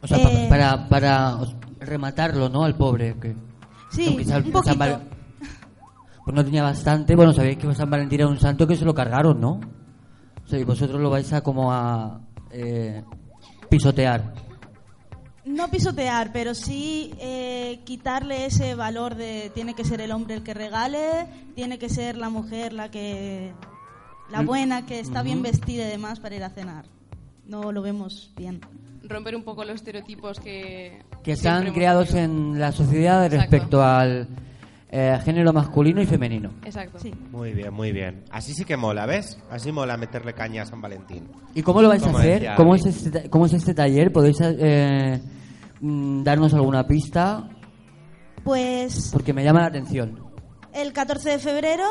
O 0.01 0.07
sea, 0.07 0.17
Eh, 0.17 0.47
para, 0.49 0.87
para 0.89 1.37
rematarlo, 1.79 2.49
¿no? 2.49 2.63
Al 2.63 2.75
pobre. 2.75 3.15
Que, 3.19 3.35
Sí, 3.93 4.23
San- 4.25 4.45
un 4.45 4.51
poquito. 4.51 4.63
San 4.63 4.77
Val- 4.79 5.01
Pues 6.25 6.35
no 6.35 6.43
tenía 6.45 6.63
bastante. 6.63 7.15
Bueno, 7.15 7.33
sabéis 7.33 7.57
que 7.57 7.73
San 7.75 7.89
Valentín 7.89 8.21
era 8.21 8.29
un 8.29 8.39
santo 8.39 8.65
que 8.65 8.75
se 8.77 8.85
lo 8.85 8.93
cargaron, 8.93 9.39
¿no? 9.41 9.59
O 10.43 10.47
sea, 10.47 10.57
y 10.59 10.63
vosotros 10.63 10.99
lo 11.01 11.09
vais 11.09 11.31
a 11.33 11.41
como 11.41 11.71
a 11.73 12.21
eh, 12.51 13.03
pisotear. 13.69 14.33
No 15.45 15.67
pisotear, 15.69 16.31
pero 16.31 16.55
sí 16.55 17.13
eh, 17.19 17.81
quitarle 17.83 18.45
ese 18.45 18.75
valor 18.75 19.15
de 19.15 19.51
tiene 19.53 19.73
que 19.73 19.83
ser 19.83 19.99
el 19.99 20.11
hombre 20.13 20.35
el 20.35 20.43
que 20.43 20.53
regale, 20.53 21.27
tiene 21.55 21.77
que 21.77 21.89
ser 21.89 22.15
la 22.17 22.29
mujer 22.29 22.71
la 22.71 22.89
que 22.89 23.51
la 24.31 24.41
Mm. 24.41 24.45
buena 24.45 24.85
que 24.85 24.99
está 25.01 25.21
bien 25.21 25.41
vestida 25.41 25.85
y 25.85 25.89
demás 25.89 26.21
para 26.21 26.35
ir 26.35 26.43
a 26.45 26.49
cenar. 26.49 26.85
No 27.45 27.73
lo 27.73 27.81
vemos 27.81 28.31
bien. 28.37 28.61
Romper 29.03 29.35
un 29.35 29.43
poco 29.43 29.65
los 29.65 29.75
estereotipos 29.75 30.39
que... 30.39 31.01
Que 31.23 31.31
están 31.33 31.73
tenido. 31.73 32.03
en 32.15 32.59
la 32.59 32.71
sociedad 32.71 33.25
Exacto. 33.25 33.41
respecto 33.41 33.83
al 33.83 34.27
eh, 34.91 35.17
género 35.23 35.53
masculino 35.53 36.01
y 36.01 36.05
femenino. 36.05 36.51
Exacto. 36.63 36.99
Muy 37.31 37.53
bien, 37.53 37.73
muy 37.73 37.91
bien. 37.91 38.23
Así 38.29 38.53
sí 38.53 38.65
que 38.65 38.77
mola, 38.77 39.05
¿ves? 39.05 39.39
Así 39.49 39.71
mola 39.71 39.97
meterle 39.97 40.33
caña 40.33 40.63
a 40.63 40.65
San 40.65 40.81
Valentín. 40.81 41.27
¿Y 41.55 41.63
cómo 41.63 41.81
lo 41.81 41.89
vais 41.89 42.03
a 42.03 42.11
hacer? 42.11 42.51
¿Cómo 42.55 42.75
es, 42.75 42.85
este, 42.85 43.29
¿Cómo 43.29 43.45
es 43.47 43.53
este 43.53 43.73
taller? 43.73 44.11
¿Podéis 44.11 44.37
eh, 44.41 45.19
mm, 45.81 46.23
darnos 46.23 46.53
alguna 46.53 46.85
pista? 46.85 47.49
Pues 48.43 49.09
Porque 49.11 49.33
me 49.33 49.43
llama 49.43 49.61
la 49.61 49.67
atención. 49.67 50.19
el 50.73 50.91
14 50.93 51.29
de 51.31 51.39
febrero 51.39 51.85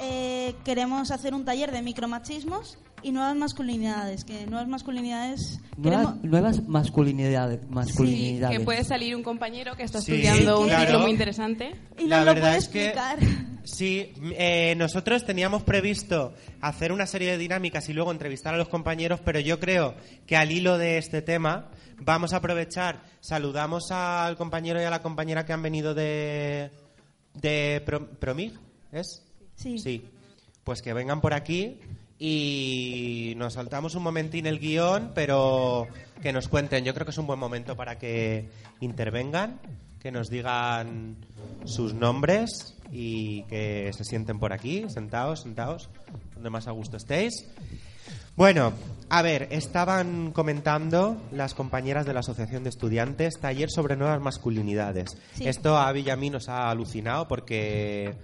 eh, 0.00 0.54
queremos 0.64 1.10
hacer 1.10 1.34
un 1.34 1.44
taller 1.44 1.70
de 1.72 1.82
micromachismos 1.82 2.78
y 3.02 3.12
nuevas 3.12 3.36
masculinidades. 3.36 4.24
Que 4.24 4.46
nuevas 4.46 4.68
masculinidades 4.68 5.60
Nuevas, 5.76 6.06
queremos- 6.06 6.24
nuevas 6.24 6.68
masculinidades. 6.68 7.60
Sí, 7.60 7.66
masculinidades. 7.70 8.58
que 8.58 8.64
puede 8.64 8.84
salir 8.84 9.14
un 9.14 9.22
compañero 9.22 9.76
que 9.76 9.84
está 9.84 10.00
Sí, 10.00 10.12
estudiando 10.14 10.60
un 10.60 10.66
claro. 10.68 10.84
ciclo 10.84 10.98
muy 11.00 11.10
interesante. 11.10 11.72
y 11.98 12.06
La 12.06 12.18
nos 12.18 12.26
lo 12.26 12.34
verdad 12.34 12.48
puede 12.48 12.58
es 12.58 12.68
que- 12.68 12.84
explicar. 12.86 13.18
Sí, 13.64 14.14
eh, 14.38 14.72
nosotros 14.78 15.26
teníamos 15.26 15.62
previsto 15.62 16.32
hacer 16.62 16.90
una 16.90 17.04
serie 17.06 17.32
de 17.32 17.36
dinámicas 17.36 17.86
y 17.90 17.92
luego 17.92 18.10
entrevistar 18.12 18.54
a 18.54 18.56
los 18.56 18.68
compañeros, 18.70 19.20
pero 19.22 19.40
yo 19.40 19.60
creo 19.60 19.94
que 20.26 20.38
al 20.38 20.50
hilo 20.50 20.78
de 20.78 20.96
este 20.96 21.20
tema 21.20 21.68
vamos 21.98 22.32
a 22.32 22.38
aprovechar, 22.38 23.02
saludamos 23.20 23.90
al 23.90 24.38
compañero 24.38 24.80
y 24.80 24.84
a 24.84 24.90
la 24.90 25.02
compañera 25.02 25.44
que 25.44 25.52
han 25.52 25.60
venido 25.60 25.92
de, 25.92 26.70
de 27.34 27.82
Pro- 27.84 28.08
Promig, 28.18 28.54
¿es? 28.90 29.22
Sí. 29.58 29.78
Sí, 29.78 30.04
pues 30.62 30.82
que 30.82 30.92
vengan 30.92 31.20
por 31.20 31.34
aquí 31.34 31.80
y 32.18 33.34
nos 33.36 33.54
saltamos 33.54 33.94
un 33.96 34.04
momentín 34.04 34.46
el 34.46 34.60
guion, 34.60 35.10
pero 35.14 35.88
que 36.22 36.32
nos 36.32 36.48
cuenten. 36.48 36.84
Yo 36.84 36.94
creo 36.94 37.04
que 37.04 37.10
es 37.10 37.18
un 37.18 37.26
buen 37.26 37.40
momento 37.40 37.76
para 37.76 37.98
que 37.98 38.48
intervengan, 38.80 39.60
que 40.00 40.12
nos 40.12 40.30
digan 40.30 41.16
sus 41.64 41.92
nombres 41.92 42.76
y 42.92 43.42
que 43.44 43.90
se 43.92 44.04
sienten 44.04 44.38
por 44.38 44.52
aquí, 44.52 44.84
sentados, 44.88 45.42
sentados, 45.42 45.88
donde 46.34 46.50
más 46.50 46.68
a 46.68 46.70
gusto 46.70 46.96
estéis. 46.96 47.44
Bueno, 48.36 48.72
a 49.08 49.22
ver, 49.22 49.48
estaban 49.50 50.30
comentando 50.30 51.20
las 51.32 51.54
compañeras 51.54 52.06
de 52.06 52.14
la 52.14 52.20
Asociación 52.20 52.62
de 52.62 52.70
Estudiantes 52.70 53.40
taller 53.40 53.68
sobre 53.68 53.96
nuevas 53.96 54.20
masculinidades. 54.20 55.16
Sí. 55.34 55.48
Esto 55.48 55.76
a 55.76 55.90
Villa 55.90 56.12
a 56.12 56.16
mí 56.16 56.30
nos 56.30 56.48
ha 56.48 56.70
alucinado 56.70 57.26
porque 57.26 58.14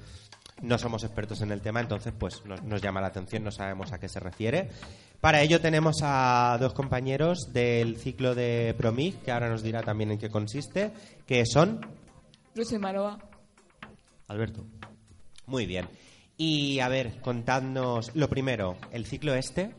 no 0.63 0.79
somos 0.79 1.05
expertos 1.05 1.41
en 1.43 1.53
el 1.53 1.61
tema, 1.61 1.81
entonces 1.81 2.13
pues 2.19 2.45
nos, 2.45 2.63
nos 2.63 2.81
llama 2.81 3.01
la 3.01 3.09
atención, 3.09 3.45
no 3.45 3.51
sabemos 3.51 3.93
a 3.93 3.99
qué 3.99 4.09
se 4.09 4.21
refiere. 4.21 4.71
Para 5.21 5.41
ello 5.41 5.61
tenemos 5.61 6.01
a 6.03 6.57
dos 6.61 6.75
compañeros 6.75 7.53
del 7.53 7.97
ciclo 7.97 8.35
de 8.35 8.75
Promig, 8.77 9.19
que 9.23 9.33
ahora 9.33 9.49
nos 9.49 9.63
dirá 9.63 9.83
también 9.83 10.11
en 10.11 10.19
qué 10.19 10.29
consiste, 10.29 10.93
que 11.27 11.47
son 11.47 11.81
Luis 12.55 12.73
Maroa. 12.79 13.19
Alberto. 14.29 14.65
Muy 15.47 15.67
bien. 15.67 15.89
Y 16.37 16.81
a 16.81 16.89
ver, 16.89 17.21
contadnos 17.21 18.15
lo 18.15 18.29
primero, 18.29 18.77
el 18.91 19.07
ciclo 19.07 19.35
este, 19.35 19.75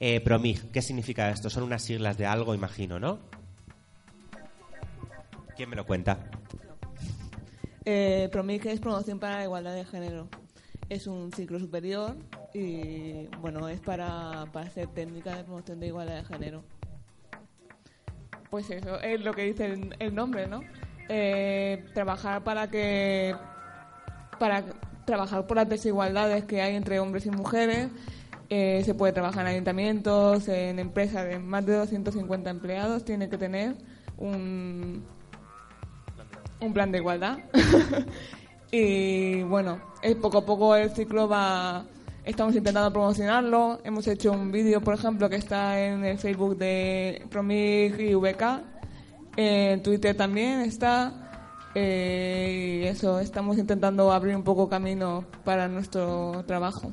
eh, 0.00 0.20
Promig, 0.20 0.70
¿qué 0.70 0.82
significa 0.82 1.30
esto? 1.30 1.50
Son 1.50 1.62
unas 1.62 1.84
siglas 1.84 2.16
de 2.18 2.26
algo, 2.26 2.54
imagino, 2.54 2.98
¿no? 2.98 3.20
¿Quién 5.56 5.70
me 5.70 5.76
lo 5.76 5.86
cuenta? 5.86 6.30
Eh, 7.84 8.28
PROMIG 8.32 8.66
es 8.68 8.80
Promoción 8.80 9.18
para 9.18 9.36
la 9.36 9.44
Igualdad 9.44 9.74
de 9.74 9.84
Género. 9.84 10.28
Es 10.88 11.06
un 11.06 11.32
ciclo 11.32 11.58
superior 11.58 12.16
y, 12.52 13.26
bueno, 13.40 13.68
es 13.68 13.80
para, 13.80 14.46
para 14.52 14.66
hacer 14.66 14.86
técnicas 14.88 15.36
de 15.36 15.44
promoción 15.44 15.80
de 15.80 15.86
igualdad 15.88 16.16
de 16.16 16.24
género. 16.24 16.62
Pues 18.50 18.70
eso, 18.70 19.00
es 19.00 19.20
lo 19.22 19.32
que 19.32 19.44
dice 19.44 19.66
el, 19.66 19.96
el 19.98 20.14
nombre, 20.14 20.46
¿no? 20.46 20.60
Eh, 21.08 21.84
trabajar 21.94 22.44
para 22.44 22.70
que... 22.70 23.34
para 24.38 24.64
trabajar 25.04 25.46
por 25.46 25.56
las 25.56 25.68
desigualdades 25.68 26.44
que 26.44 26.62
hay 26.62 26.76
entre 26.76 27.00
hombres 27.00 27.26
y 27.26 27.30
mujeres. 27.30 27.88
Eh, 28.50 28.82
se 28.84 28.94
puede 28.94 29.12
trabajar 29.12 29.46
en 29.46 29.52
ayuntamientos, 29.52 30.48
en 30.48 30.78
empresas 30.78 31.26
de 31.26 31.38
más 31.38 31.64
de 31.66 31.74
250 31.74 32.50
empleados. 32.50 33.04
Tiene 33.04 33.28
que 33.28 33.38
tener 33.38 33.74
un, 34.18 35.04
un 36.64 36.72
plan 36.72 36.90
de 36.90 36.98
igualdad. 36.98 37.38
y 38.70 39.42
bueno, 39.42 39.80
poco 40.20 40.38
a 40.38 40.46
poco 40.46 40.76
el 40.76 40.90
ciclo 40.90 41.28
va. 41.28 41.84
Estamos 42.24 42.56
intentando 42.56 42.90
promocionarlo. 42.92 43.80
Hemos 43.84 44.06
hecho 44.08 44.32
un 44.32 44.50
vídeo, 44.50 44.80
por 44.80 44.94
ejemplo, 44.94 45.28
que 45.28 45.36
está 45.36 45.80
en 45.80 46.04
el 46.04 46.18
Facebook 46.18 46.56
de 46.56 47.26
Promig 47.30 48.00
y 48.00 48.14
VK. 48.14 48.62
En 49.36 49.82
Twitter 49.82 50.16
también 50.16 50.60
está. 50.60 51.12
Eh, 51.74 52.82
y 52.82 52.86
eso, 52.86 53.18
estamos 53.18 53.58
intentando 53.58 54.12
abrir 54.12 54.36
un 54.36 54.44
poco 54.44 54.68
camino 54.68 55.24
para 55.44 55.68
nuestro 55.68 56.44
trabajo. 56.46 56.90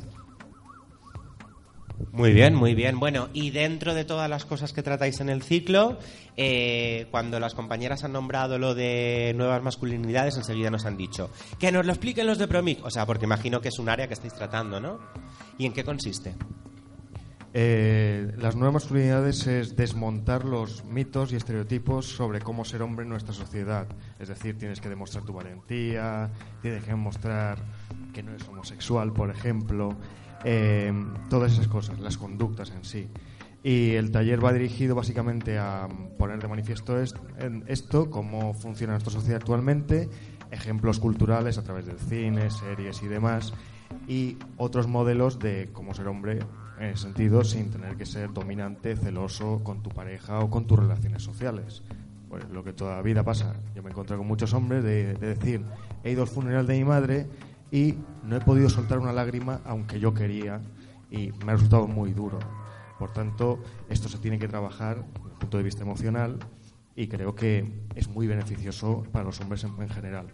Muy 2.11 2.33
bien, 2.33 2.55
muy 2.55 2.75
bien. 2.75 2.99
Bueno, 2.99 3.29
y 3.33 3.51
dentro 3.51 3.93
de 3.93 4.05
todas 4.05 4.29
las 4.29 4.45
cosas 4.45 4.73
que 4.73 4.83
tratáis 4.83 5.19
en 5.21 5.29
el 5.29 5.41
ciclo, 5.43 5.99
eh, 6.37 7.07
cuando 7.11 7.39
las 7.39 7.53
compañeras 7.53 8.03
han 8.03 8.13
nombrado 8.13 8.57
lo 8.57 8.75
de 8.75 9.33
nuevas 9.35 9.61
masculinidades, 9.63 10.37
enseguida 10.37 10.69
nos 10.69 10.85
han 10.85 10.97
dicho 10.97 11.29
que 11.59 11.71
nos 11.71 11.85
lo 11.85 11.91
expliquen 11.91 12.27
los 12.27 12.37
de 12.37 12.47
Promig. 12.47 12.83
O 12.83 12.89
sea, 12.89 13.05
porque 13.05 13.25
imagino 13.25 13.61
que 13.61 13.69
es 13.69 13.79
un 13.79 13.89
área 13.89 14.07
que 14.07 14.13
estáis 14.13 14.33
tratando, 14.33 14.79
¿no? 14.79 14.99
¿Y 15.57 15.65
en 15.65 15.73
qué 15.73 15.83
consiste? 15.83 16.35
Eh, 17.53 18.31
las 18.37 18.55
nuevas 18.55 18.75
masculinidades 18.75 19.45
es 19.45 19.75
desmontar 19.75 20.45
los 20.45 20.85
mitos 20.85 21.33
y 21.33 21.35
estereotipos 21.35 22.05
sobre 22.05 22.39
cómo 22.39 22.63
ser 22.63 22.81
hombre 22.81 23.03
en 23.03 23.09
nuestra 23.09 23.33
sociedad. 23.33 23.87
Es 24.19 24.29
decir, 24.29 24.57
tienes 24.57 24.79
que 24.79 24.87
demostrar 24.87 25.25
tu 25.25 25.33
valentía, 25.33 26.31
tienes 26.61 26.83
que 26.83 26.91
demostrar 26.91 27.57
que 28.13 28.23
no 28.23 28.31
eres 28.31 28.47
homosexual, 28.47 29.11
por 29.11 29.29
ejemplo, 29.29 29.97
eh, 30.43 30.93
todas 31.29 31.53
esas 31.53 31.67
cosas, 31.67 31.99
las 31.99 32.17
conductas 32.17 32.71
en 32.71 32.83
sí. 32.83 33.07
Y 33.63 33.91
el 33.91 34.11
taller 34.11 34.43
va 34.43 34.53
dirigido 34.53 34.95
básicamente 34.95 35.59
a 35.59 35.87
poner 36.17 36.41
de 36.41 36.47
manifiesto 36.47 36.99
esto, 36.99 38.09
cómo 38.09 38.53
funciona 38.55 38.93
nuestra 38.93 39.13
sociedad 39.13 39.39
actualmente 39.39 40.09
ejemplos 40.51 40.99
culturales 40.99 41.57
a 41.57 41.63
través 41.63 41.85
del 41.85 41.97
cine, 41.97 42.49
series 42.51 43.01
y 43.01 43.07
demás, 43.07 43.53
y 44.07 44.37
otros 44.57 44.87
modelos 44.87 45.39
de 45.39 45.69
cómo 45.71 45.93
ser 45.93 46.07
hombre 46.07 46.39
en 46.79 46.89
el 46.89 46.97
sentido 46.97 47.43
sin 47.43 47.69
tener 47.71 47.95
que 47.95 48.05
ser 48.05 48.33
dominante, 48.33 48.95
celoso 48.95 49.61
con 49.63 49.81
tu 49.81 49.89
pareja 49.89 50.39
o 50.39 50.49
con 50.49 50.67
tus 50.67 50.79
relaciones 50.79 51.23
sociales. 51.23 51.83
Pues 52.29 52.49
lo 52.49 52.63
que 52.63 52.73
toda 52.73 53.01
vida 53.01 53.23
pasa. 53.23 53.55
Yo 53.75 53.83
me 53.83 53.89
he 53.89 53.91
encontrado 53.91 54.19
con 54.19 54.27
muchos 54.27 54.53
hombres 54.53 54.83
de, 54.83 55.13
de 55.15 55.35
decir, 55.35 55.63
he 56.03 56.11
ido 56.11 56.21
al 56.21 56.27
funeral 56.27 56.65
de 56.65 56.77
mi 56.77 56.85
madre 56.85 57.27
y 57.71 57.95
no 58.23 58.35
he 58.35 58.41
podido 58.41 58.69
soltar 58.69 58.99
una 58.99 59.13
lágrima 59.13 59.61
aunque 59.65 59.99
yo 59.99 60.13
quería 60.13 60.61
y 61.09 61.31
me 61.45 61.51
ha 61.51 61.55
resultado 61.55 61.87
muy 61.87 62.11
duro. 62.11 62.39
Por 62.99 63.13
tanto, 63.13 63.63
esto 63.89 64.09
se 64.09 64.19
tiene 64.19 64.37
que 64.37 64.47
trabajar 64.47 64.97
desde 64.97 65.29
el 65.29 65.37
punto 65.37 65.57
de 65.57 65.63
vista 65.63 65.83
emocional 65.83 66.37
y 66.95 67.07
creo 67.07 67.33
que 67.33 67.65
es 67.95 68.07
muy 68.09 68.27
beneficioso 68.27 69.03
para 69.11 69.25
los 69.25 69.39
hombres 69.39 69.63
en, 69.63 69.81
en 69.81 69.89
general. 69.89 70.27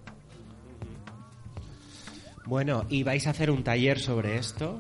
Bueno, 2.45 2.85
¿y 2.89 3.03
vais 3.03 3.27
a 3.27 3.31
hacer 3.31 3.51
un 3.51 3.63
taller 3.63 3.99
sobre 3.99 4.38
esto? 4.38 4.79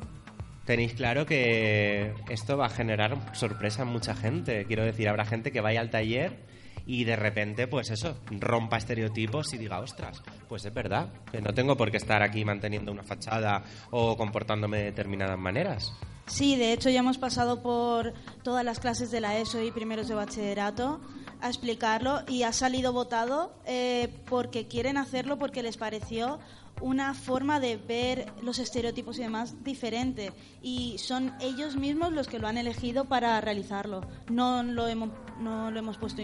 Tenéis 0.65 0.93
claro 0.93 1.25
que 1.25 2.13
esto 2.29 2.57
va 2.57 2.65
a 2.65 2.69
generar 2.69 3.33
sorpresa 3.33 3.83
en 3.83 3.89
mucha 3.89 4.15
gente. 4.15 4.65
Quiero 4.65 4.83
decir, 4.83 5.07
habrá 5.07 5.25
gente 5.25 5.51
que 5.51 5.61
vaya 5.61 5.79
al 5.79 5.89
taller 5.89 6.46
y 6.87 7.03
de 7.03 7.17
repente, 7.17 7.67
pues 7.67 7.89
eso, 7.89 8.17
rompa 8.31 8.77
estereotipos 8.77 9.53
y 9.53 9.57
diga, 9.57 9.79
ostras, 9.79 10.23
pues 10.47 10.63
es 10.63 10.73
verdad, 10.73 11.09
que 11.29 11.41
no 11.41 11.53
tengo 11.53 11.75
por 11.75 11.91
qué 11.91 11.97
estar 11.97 12.23
aquí 12.23 12.45
manteniendo 12.45 12.93
una 12.93 13.03
fachada 13.03 13.61
o 13.91 14.15
comportándome 14.15 14.77
de 14.77 14.83
determinadas 14.85 15.37
maneras. 15.37 15.93
Sí, 16.27 16.55
de 16.55 16.71
hecho 16.71 16.89
ya 16.89 16.99
hemos 16.99 17.17
pasado 17.17 17.61
por 17.61 18.13
todas 18.41 18.63
las 18.63 18.79
clases 18.79 19.11
de 19.11 19.19
la 19.19 19.37
ESO 19.37 19.61
y 19.61 19.71
primeros 19.71 20.07
de 20.07 20.15
bachillerato 20.15 21.01
a 21.41 21.49
explicarlo 21.49 22.21
y 22.27 22.43
ha 22.43 22.53
salido 22.53 22.93
votado 22.93 23.53
eh, 23.65 24.09
porque 24.25 24.67
quieren 24.67 24.97
hacerlo 24.97 25.37
porque 25.37 25.63
les 25.63 25.75
pareció 25.75 26.39
una 26.79 27.13
forma 27.13 27.59
de 27.59 27.75
ver 27.75 28.31
los 28.41 28.59
estereotipos 28.59 29.17
y 29.19 29.23
demás 29.23 29.63
diferente 29.63 30.31
y 30.61 30.97
son 30.99 31.33
ellos 31.41 31.75
mismos 31.75 32.13
los 32.13 32.27
que 32.27 32.39
lo 32.39 32.47
han 32.47 32.57
elegido 32.57 33.05
para 33.05 33.39
realizarlo. 33.41 34.01
No 34.29 34.63
lo 34.63 34.87
hemos, 34.87 35.09
no 35.39 35.69
lo 35.69 35.79
hemos 35.79 35.97
puesto 35.97 36.21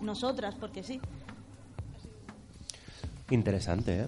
nosotras 0.00 0.54
porque 0.58 0.82
sí. 0.82 1.00
Interesante, 3.30 4.00
¿eh? 4.00 4.06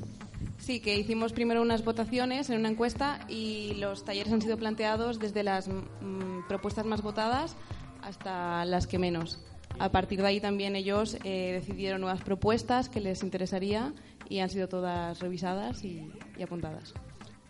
Sí, 0.58 0.80
que 0.80 0.96
hicimos 0.98 1.32
primero 1.32 1.60
unas 1.60 1.84
votaciones 1.84 2.48
en 2.50 2.58
una 2.58 2.70
encuesta 2.70 3.20
y 3.28 3.74
los 3.74 4.04
talleres 4.04 4.32
han 4.32 4.40
sido 4.40 4.56
planteados 4.56 5.18
desde 5.18 5.42
las 5.42 5.68
mm, 5.68 6.48
propuestas 6.48 6.86
más 6.86 7.02
votadas 7.02 7.56
hasta 8.02 8.64
las 8.64 8.86
que 8.86 8.98
menos. 8.98 9.38
A 9.78 9.90
partir 9.90 10.20
de 10.20 10.26
ahí 10.26 10.40
también 10.40 10.76
ellos 10.76 11.16
eh, 11.24 11.52
decidieron 11.52 12.00
nuevas 12.00 12.22
propuestas 12.22 12.88
que 12.88 13.00
les 13.00 13.22
interesaría 13.22 13.92
y 14.28 14.40
han 14.40 14.48
sido 14.48 14.68
todas 14.68 15.20
revisadas 15.20 15.84
y, 15.84 16.10
y 16.38 16.42
apuntadas. 16.42 16.94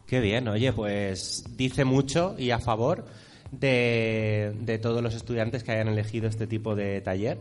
Qué 0.07 0.21
bien, 0.21 0.49
oye, 0.49 0.73
pues 0.73 1.45
dice 1.57 1.85
mucho 1.85 2.35
y 2.37 2.51
a 2.51 2.59
favor 2.59 3.05
de, 3.53 4.57
de 4.61 4.79
todos 4.79 5.03
los 5.03 5.15
estudiantes 5.15 5.63
que 5.63 5.73
hayan 5.73 5.89
elegido 5.89 6.29
este 6.29 6.47
tipo 6.47 6.75
de 6.75 7.01
taller 7.01 7.39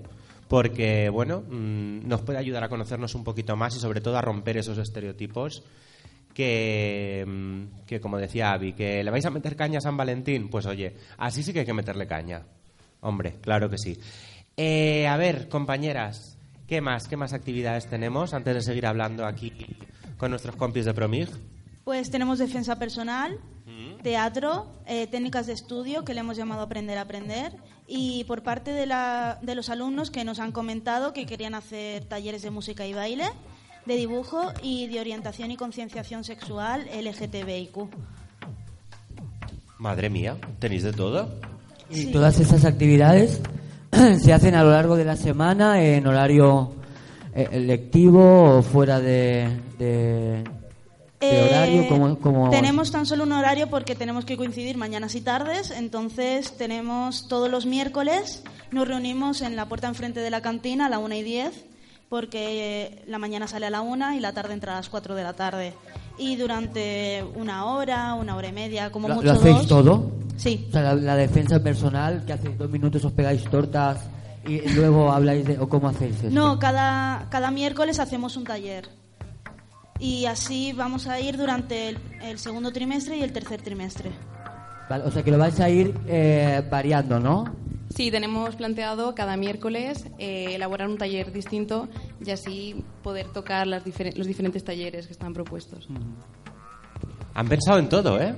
porque 0.49 1.09
bueno, 1.09 1.41
mm, 1.47 2.07
nos 2.07 2.23
puede 2.23 2.39
ayudar 2.39 2.63
a 2.63 2.69
conocernos 2.69 3.13
un 3.13 3.23
poquito 3.23 3.55
más 3.55 3.75
y 3.75 3.79
sobre 3.79 4.01
todo 4.01 4.17
a 4.17 4.21
romper 4.21 4.57
esos 4.57 4.79
estereotipos 4.79 5.63
que, 6.33 7.23
mm, 7.25 7.85
que 7.85 8.01
como 8.01 8.17
decía 8.17 8.51
Avi, 8.51 8.73
que 8.73 9.03
le 9.03 9.11
vais 9.11 9.25
a 9.25 9.29
meter 9.29 9.55
caña 9.55 9.77
a 9.77 9.81
San 9.81 9.95
Valentín, 9.95 10.49
pues 10.49 10.65
oye, 10.65 10.95
así 11.17 11.43
sí 11.43 11.53
que 11.53 11.59
hay 11.59 11.65
que 11.65 11.73
meterle 11.73 12.07
caña. 12.07 12.43
Hombre, 13.01 13.35
claro 13.41 13.69
que 13.69 13.77
sí. 13.77 13.97
Eh, 14.57 15.07
a 15.07 15.17
ver, 15.17 15.49
compañeras, 15.49 16.37
¿qué 16.67 16.81
más? 16.81 17.07
¿Qué 17.07 17.15
más 17.15 17.31
actividades 17.33 17.87
tenemos 17.87 18.33
antes 18.33 18.55
de 18.55 18.61
seguir 18.61 18.87
hablando 18.87 19.27
aquí 19.27 19.53
con 20.17 20.31
nuestros 20.31 20.55
compis 20.55 20.85
de 20.85 20.95
Promig? 20.95 21.29
Pues 21.83 22.09
tenemos 22.09 22.39
defensa 22.39 22.77
personal, 22.77 23.39
teatro, 24.01 24.67
eh, 24.87 25.05
técnicas 25.07 25.45
de 25.45 25.53
estudio 25.53 26.03
que 26.03 26.15
le 26.15 26.21
hemos 26.21 26.37
llamado 26.37 26.61
Aprender 26.61 26.97
a 26.97 27.01
Aprender 27.01 27.53
y 27.89 28.23
por 28.25 28.43
parte 28.43 28.71
de, 28.71 28.85
la, 28.85 29.39
de 29.41 29.55
los 29.55 29.69
alumnos 29.69 30.11
que 30.11 30.23
nos 30.23 30.39
han 30.39 30.51
comentado 30.51 31.11
que 31.11 31.25
querían 31.25 31.55
hacer 31.55 32.05
talleres 32.05 32.43
de 32.43 32.51
música 32.51 32.85
y 32.85 32.93
baile, 32.93 33.25
de 33.85 33.95
dibujo 33.95 34.53
y 34.61 34.87
de 34.87 34.99
orientación 34.99 35.49
y 35.49 35.57
concienciación 35.57 36.23
sexual 36.23 36.87
LGTBIQ. 36.93 37.89
Madre 39.79 40.09
mía, 40.09 40.37
¿tenéis 40.59 40.83
de 40.83 40.93
todo? 40.93 41.29
Y 41.89 42.11
todas 42.11 42.39
esas 42.39 42.63
actividades 42.65 43.41
se 44.21 44.33
hacen 44.33 44.53
a 44.53 44.63
lo 44.63 44.71
largo 44.71 44.95
de 44.95 45.05
la 45.05 45.15
semana 45.15 45.81
en 45.81 46.05
horario 46.05 46.73
eh, 47.33 47.59
lectivo 47.59 48.57
o 48.57 48.61
fuera 48.61 48.99
de, 48.99 49.49
de, 49.79 50.43
de 51.19 51.43
horario. 51.43 51.81
Eh, 51.81 51.87
como, 51.87 52.19
como 52.19 52.49
Tenemos 52.49 52.91
tan 52.91 53.05
solo 53.05 53.23
un 53.23 53.31
horario 53.31 53.69
porque 53.69 53.95
tenemos 53.95 54.25
que 54.25 54.37
coincidir 54.37 54.77
mañanas 54.77 55.15
y 55.15 55.21
tardes, 55.21 55.71
entonces 55.71 56.57
tenemos 56.57 57.27
todos 57.27 57.49
los 57.49 57.65
miércoles, 57.65 58.43
nos 58.71 58.87
reunimos 58.87 59.41
en 59.41 59.55
la 59.55 59.67
puerta 59.67 59.87
enfrente 59.87 60.19
de 60.21 60.29
la 60.29 60.41
cantina 60.41 60.85
a 60.85 60.89
la 60.89 60.99
1 60.99 61.15
y 61.15 61.23
10, 61.23 61.65
porque 62.09 62.83
eh, 62.85 63.03
la 63.07 63.19
mañana 63.19 63.47
sale 63.47 63.65
a 63.67 63.69
la 63.69 63.81
1 63.81 64.13
y 64.15 64.19
la 64.19 64.33
tarde 64.33 64.53
entra 64.53 64.73
a 64.73 64.77
las 64.77 64.89
4 64.89 65.15
de 65.15 65.23
la 65.23 65.33
tarde. 65.33 65.73
Y 66.17 66.35
durante 66.35 67.23
una 67.35 67.65
hora, 67.65 68.13
una 68.15 68.35
hora 68.35 68.49
y 68.49 68.53
media, 68.53 68.91
como 68.91 69.07
¿Lo, 69.07 69.15
mucho 69.15 69.27
lo 69.27 69.33
hacéis 69.33 69.57
dos. 69.57 69.67
todo? 69.67 70.11
Sí. 70.37 70.65
O 70.69 70.71
sea, 70.71 70.81
la, 70.81 70.95
la 70.95 71.15
defensa 71.15 71.61
personal, 71.61 72.23
que 72.25 72.33
hacéis 72.33 72.57
dos 72.57 72.69
minutos, 72.69 73.03
os 73.05 73.11
pegáis 73.11 73.43
tortas 73.45 73.99
y 74.47 74.59
luego 74.69 75.11
habláis 75.11 75.45
de... 75.45 75.59
¿O 75.59 75.69
cómo 75.69 75.89
hacéis 75.89 76.15
eso? 76.23 76.29
No, 76.31 76.59
cada, 76.59 77.27
cada 77.29 77.51
miércoles 77.51 77.99
hacemos 77.99 78.35
un 78.37 78.45
taller. 78.45 78.89
Y 79.99 80.25
así 80.25 80.71
vamos 80.73 81.07
a 81.07 81.19
ir 81.19 81.37
durante 81.37 81.89
el, 81.89 81.97
el 82.21 82.39
segundo 82.39 82.71
trimestre 82.71 83.17
y 83.17 83.21
el 83.23 83.33
tercer 83.33 83.61
trimestre. 83.61 84.11
Vale, 84.89 85.03
o 85.03 85.11
sea, 85.11 85.21
que 85.23 85.29
lo 85.31 85.37
vais 85.37 85.59
a 85.59 85.69
ir 85.69 85.93
eh, 86.07 86.63
variando, 86.69 87.19
¿no? 87.19 87.43
Sí, 87.95 88.09
tenemos 88.11 88.55
planteado 88.55 89.13
cada 89.13 89.35
miércoles 89.35 90.05
eh, 90.19 90.55
elaborar 90.55 90.87
un 90.87 90.97
taller 90.97 91.31
distinto 91.33 91.89
y 92.25 92.31
así 92.31 92.83
poder 93.03 93.27
tocar 93.33 93.67
las 93.67 93.83
difer- 93.83 94.15
los 94.15 94.25
diferentes 94.27 94.63
talleres 94.63 95.07
que 95.07 95.13
están 95.13 95.33
propuestos. 95.33 95.87
Han 97.33 97.47
pensado 97.47 97.79
en 97.79 97.89
todo, 97.89 98.19
¿eh? 98.21 98.35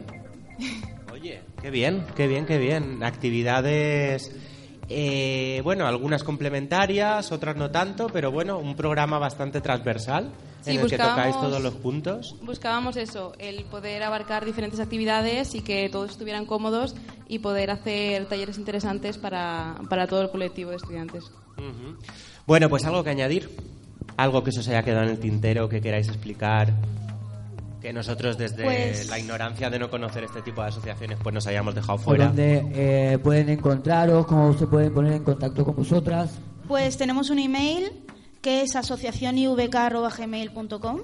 Oye, 1.11 1.41
qué 1.61 1.69
bien, 1.69 2.03
qué 2.15 2.27
bien, 2.27 2.45
qué 2.45 2.57
bien. 2.57 3.03
Actividades, 3.03 4.31
eh, 4.93 5.61
bueno, 5.63 5.87
algunas 5.87 6.23
complementarias, 6.23 7.31
otras 7.31 7.55
no 7.55 7.71
tanto, 7.71 8.07
pero 8.07 8.31
bueno, 8.31 8.59
un 8.59 8.75
programa 8.75 9.19
bastante 9.19 9.61
transversal 9.61 10.31
Sí, 10.61 10.71
en 10.71 10.79
el 10.79 10.89
que 10.89 10.97
tocáis 10.97 11.35
todos 11.39 11.61
los 11.61 11.73
puntos. 11.75 12.35
Buscábamos 12.41 12.95
eso, 12.95 13.33
el 13.39 13.65
poder 13.65 14.03
abarcar 14.03 14.45
diferentes 14.45 14.79
actividades 14.79 15.55
y 15.55 15.61
que 15.61 15.89
todos 15.89 16.11
estuvieran 16.11 16.45
cómodos 16.45 16.95
y 17.27 17.39
poder 17.39 17.71
hacer 17.71 18.27
talleres 18.27 18.59
interesantes 18.59 19.17
para, 19.17 19.75
para 19.89 20.05
todo 20.05 20.21
el 20.21 20.29
colectivo 20.29 20.69
de 20.69 20.77
estudiantes. 20.77 21.31
Ujú. 21.57 21.97
Bueno, 22.45 22.69
pues 22.69 22.85
algo 22.85 23.03
que 23.03 23.09
añadir, 23.09 23.49
algo 24.17 24.43
que 24.43 24.51
se 24.51 24.59
os 24.59 24.67
haya 24.67 24.83
quedado 24.83 25.03
en 25.03 25.09
el 25.09 25.19
tintero, 25.19 25.67
que 25.67 25.81
queráis 25.81 26.07
explicar, 26.07 26.73
que 27.81 27.91
nosotros 27.93 28.37
desde 28.37 28.63
Pues- 28.63 29.07
la 29.09 29.19
ignorancia 29.19 29.69
de 29.69 29.79
no 29.79 29.89
conocer 29.89 30.23
este 30.23 30.41
tipo 30.41 30.61
de 30.61 30.67
asociaciones 30.67 31.17
pues 31.21 31.33
nos 31.33 31.45
hayamos 31.47 31.73
dejado 31.75 31.97
fuera. 31.97 32.27
donde 32.27 32.63
eh, 32.73 33.17
pueden 33.19 33.49
encontraros, 33.49 34.25
cómo 34.27 34.57
se 34.57 34.67
pueden 34.67 34.93
poner 34.93 35.13
en 35.13 35.23
contacto 35.23 35.65
con 35.65 35.75
vosotras. 35.75 36.31
Pues 36.67 36.95
tenemos 36.97 37.29
un 37.31 37.39
email 37.39 37.91
que 38.41 38.61
es 38.61 38.75
asociacionivk.gmail.com 38.75 40.99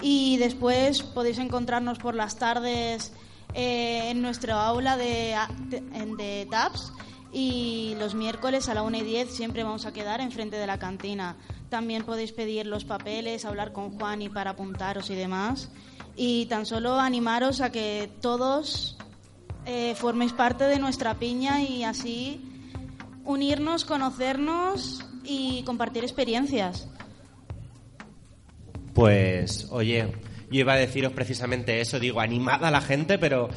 y 0.00 0.36
después 0.38 1.02
podéis 1.02 1.38
encontrarnos 1.38 1.98
por 1.98 2.14
las 2.14 2.36
tardes 2.36 3.12
eh, 3.54 4.10
en 4.10 4.22
nuestro 4.22 4.54
aula 4.54 4.96
de, 4.96 5.36
de, 5.68 5.80
de 6.16 6.46
TAPS 6.50 6.92
y 7.32 7.94
los 7.98 8.14
miércoles 8.14 8.68
a 8.68 8.74
la 8.74 8.82
1 8.82 8.98
y 8.98 9.02
10 9.02 9.30
siempre 9.34 9.62
vamos 9.62 9.86
a 9.86 9.92
quedar 9.92 10.20
enfrente 10.20 10.56
de 10.56 10.66
la 10.66 10.78
cantina. 10.78 11.36
También 11.72 12.04
podéis 12.04 12.32
pedir 12.32 12.66
los 12.66 12.84
papeles, 12.84 13.46
hablar 13.46 13.72
con 13.72 13.98
Juan 13.98 14.20
y 14.20 14.28
para 14.28 14.50
apuntaros 14.50 15.08
y 15.08 15.14
demás. 15.14 15.70
Y 16.14 16.44
tan 16.44 16.66
solo 16.66 17.00
animaros 17.00 17.62
a 17.62 17.72
que 17.72 18.10
todos 18.20 18.98
eh, 19.64 19.94
forméis 19.96 20.34
parte 20.34 20.64
de 20.64 20.78
nuestra 20.78 21.14
piña 21.14 21.62
y 21.62 21.82
así 21.84 22.42
unirnos, 23.24 23.86
conocernos 23.86 25.02
y 25.24 25.62
compartir 25.62 26.04
experiencias. 26.04 26.90
Pues, 28.92 29.68
oye, 29.70 30.12
yo 30.50 30.60
iba 30.60 30.74
a 30.74 30.76
deciros 30.76 31.14
precisamente 31.14 31.80
eso, 31.80 31.98
digo, 31.98 32.20
animad 32.20 32.66
a 32.66 32.70
la 32.70 32.82
gente, 32.82 33.16
pero 33.16 33.48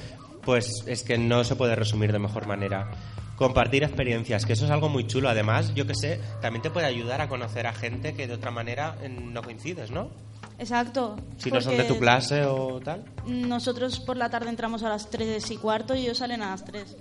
pues 0.41 0.85
es 0.87 1.03
que 1.03 1.17
no 1.17 1.43
se 1.43 1.57
puede 1.57 1.75
resumir 1.75 2.13
de 2.13 2.19
mejor 2.19 2.47
manera. 2.47 2.91
Compartir 3.35 3.83
experiencias, 3.83 4.45
que 4.45 4.53
eso 4.53 4.65
es 4.65 4.71
algo 4.71 4.89
muy 4.89 5.07
chulo. 5.07 5.29
Además, 5.29 5.73
yo 5.75 5.85
que 5.85 5.95
sé, 5.95 6.19
también 6.41 6.61
te 6.61 6.69
puede 6.69 6.87
ayudar 6.87 7.21
a 7.21 7.27
conocer 7.27 7.67
a 7.67 7.73
gente 7.73 8.13
que 8.13 8.27
de 8.27 8.33
otra 8.33 8.51
manera 8.51 8.95
eh, 9.01 9.09
no 9.09 9.41
coincides, 9.41 9.91
¿no? 9.91 10.09
Exacto. 10.57 11.17
Si 11.37 11.51
no 11.51 11.59
son 11.59 11.75
de 11.75 11.83
tu 11.83 11.99
clase 11.99 12.45
o 12.45 12.79
tal. 12.79 13.03
Nosotros 13.25 13.99
por 13.99 14.15
la 14.15 14.29
tarde 14.29 14.49
entramos 14.49 14.83
a 14.83 14.89
las 14.89 15.09
3 15.09 15.51
y 15.51 15.57
cuarto 15.57 15.95
y 15.95 16.03
ellos 16.03 16.19
salen 16.19 16.41
a 16.41 16.51
las 16.51 16.63
3. 16.63 16.95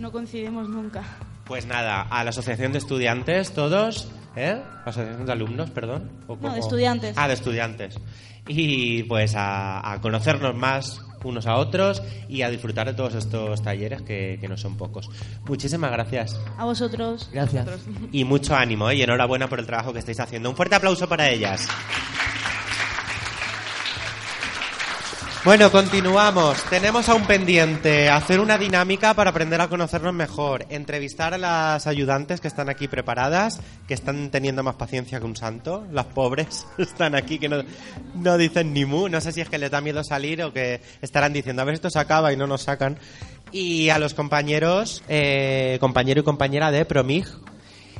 No 0.00 0.10
coincidimos 0.10 0.68
nunca. 0.68 1.04
Pues 1.44 1.66
nada, 1.66 2.02
a 2.02 2.24
la 2.24 2.30
Asociación 2.30 2.72
de 2.72 2.78
Estudiantes, 2.78 3.52
todos, 3.52 4.08
¿Eh? 4.36 4.62
Asociación 4.84 5.26
de 5.26 5.32
alumnos, 5.32 5.70
perdón. 5.70 6.10
¿O 6.28 6.36
No, 6.36 6.52
de 6.52 6.60
estudiantes. 6.60 7.14
Ah, 7.16 7.26
de 7.26 7.34
estudiantes. 7.34 7.98
Y 8.46 9.02
pues 9.04 9.34
a, 9.34 9.92
a 9.92 10.00
conocernos 10.00 10.54
más 10.54 11.04
unos 11.24 11.46
a 11.46 11.56
otros 11.56 12.02
y 12.28 12.42
a 12.42 12.50
disfrutar 12.50 12.86
de 12.86 12.94
todos 12.94 13.14
estos 13.14 13.62
talleres 13.62 14.02
que, 14.02 14.38
que 14.40 14.48
no 14.48 14.56
son 14.56 14.76
pocos. 14.76 15.10
Muchísimas 15.46 15.90
gracias. 15.90 16.40
A 16.56 16.64
vosotros. 16.64 17.28
Gracias. 17.32 17.66
Y 18.12 18.24
mucho 18.24 18.54
ánimo 18.54 18.90
¿eh? 18.90 18.96
y 18.96 19.02
enhorabuena 19.02 19.48
por 19.48 19.58
el 19.58 19.66
trabajo 19.66 19.92
que 19.92 19.98
estáis 19.98 20.20
haciendo. 20.20 20.50
Un 20.50 20.56
fuerte 20.56 20.74
aplauso 20.74 21.08
para 21.08 21.28
ellas. 21.30 21.68
Bueno, 25.44 25.70
continuamos. 25.70 26.62
Tenemos 26.64 27.08
aún 27.08 27.24
pendiente 27.24 28.10
hacer 28.10 28.40
una 28.40 28.58
dinámica 28.58 29.14
para 29.14 29.30
aprender 29.30 29.60
a 29.60 29.68
conocernos 29.68 30.12
mejor, 30.12 30.66
entrevistar 30.68 31.32
a 31.32 31.38
las 31.38 31.86
ayudantes 31.86 32.40
que 32.40 32.48
están 32.48 32.68
aquí 32.68 32.88
preparadas, 32.88 33.60
que 33.86 33.94
están 33.94 34.30
teniendo 34.30 34.64
más 34.64 34.74
paciencia 34.74 35.20
que 35.20 35.26
un 35.26 35.36
santo. 35.36 35.86
Las 35.92 36.06
pobres 36.06 36.66
están 36.78 37.14
aquí 37.14 37.38
que 37.38 37.48
no, 37.48 37.62
no 38.14 38.36
dicen 38.36 38.74
ni 38.74 38.84
mu. 38.84 39.08
No 39.08 39.20
sé 39.20 39.30
si 39.30 39.40
es 39.40 39.48
que 39.48 39.58
les 39.58 39.70
da 39.70 39.80
miedo 39.80 40.02
salir 40.02 40.42
o 40.42 40.52
que 40.52 40.82
estarán 41.02 41.32
diciendo 41.32 41.62
a 41.62 41.64
ver 41.64 41.74
esto 41.74 41.88
se 41.88 42.00
acaba 42.00 42.32
y 42.32 42.36
no 42.36 42.48
nos 42.48 42.62
sacan. 42.62 42.98
Y 43.52 43.90
a 43.90 43.98
los 43.98 44.14
compañeros, 44.14 45.04
eh, 45.08 45.78
compañero 45.80 46.20
y 46.20 46.24
compañera 46.24 46.72
de 46.72 46.84
Promig, 46.84 47.26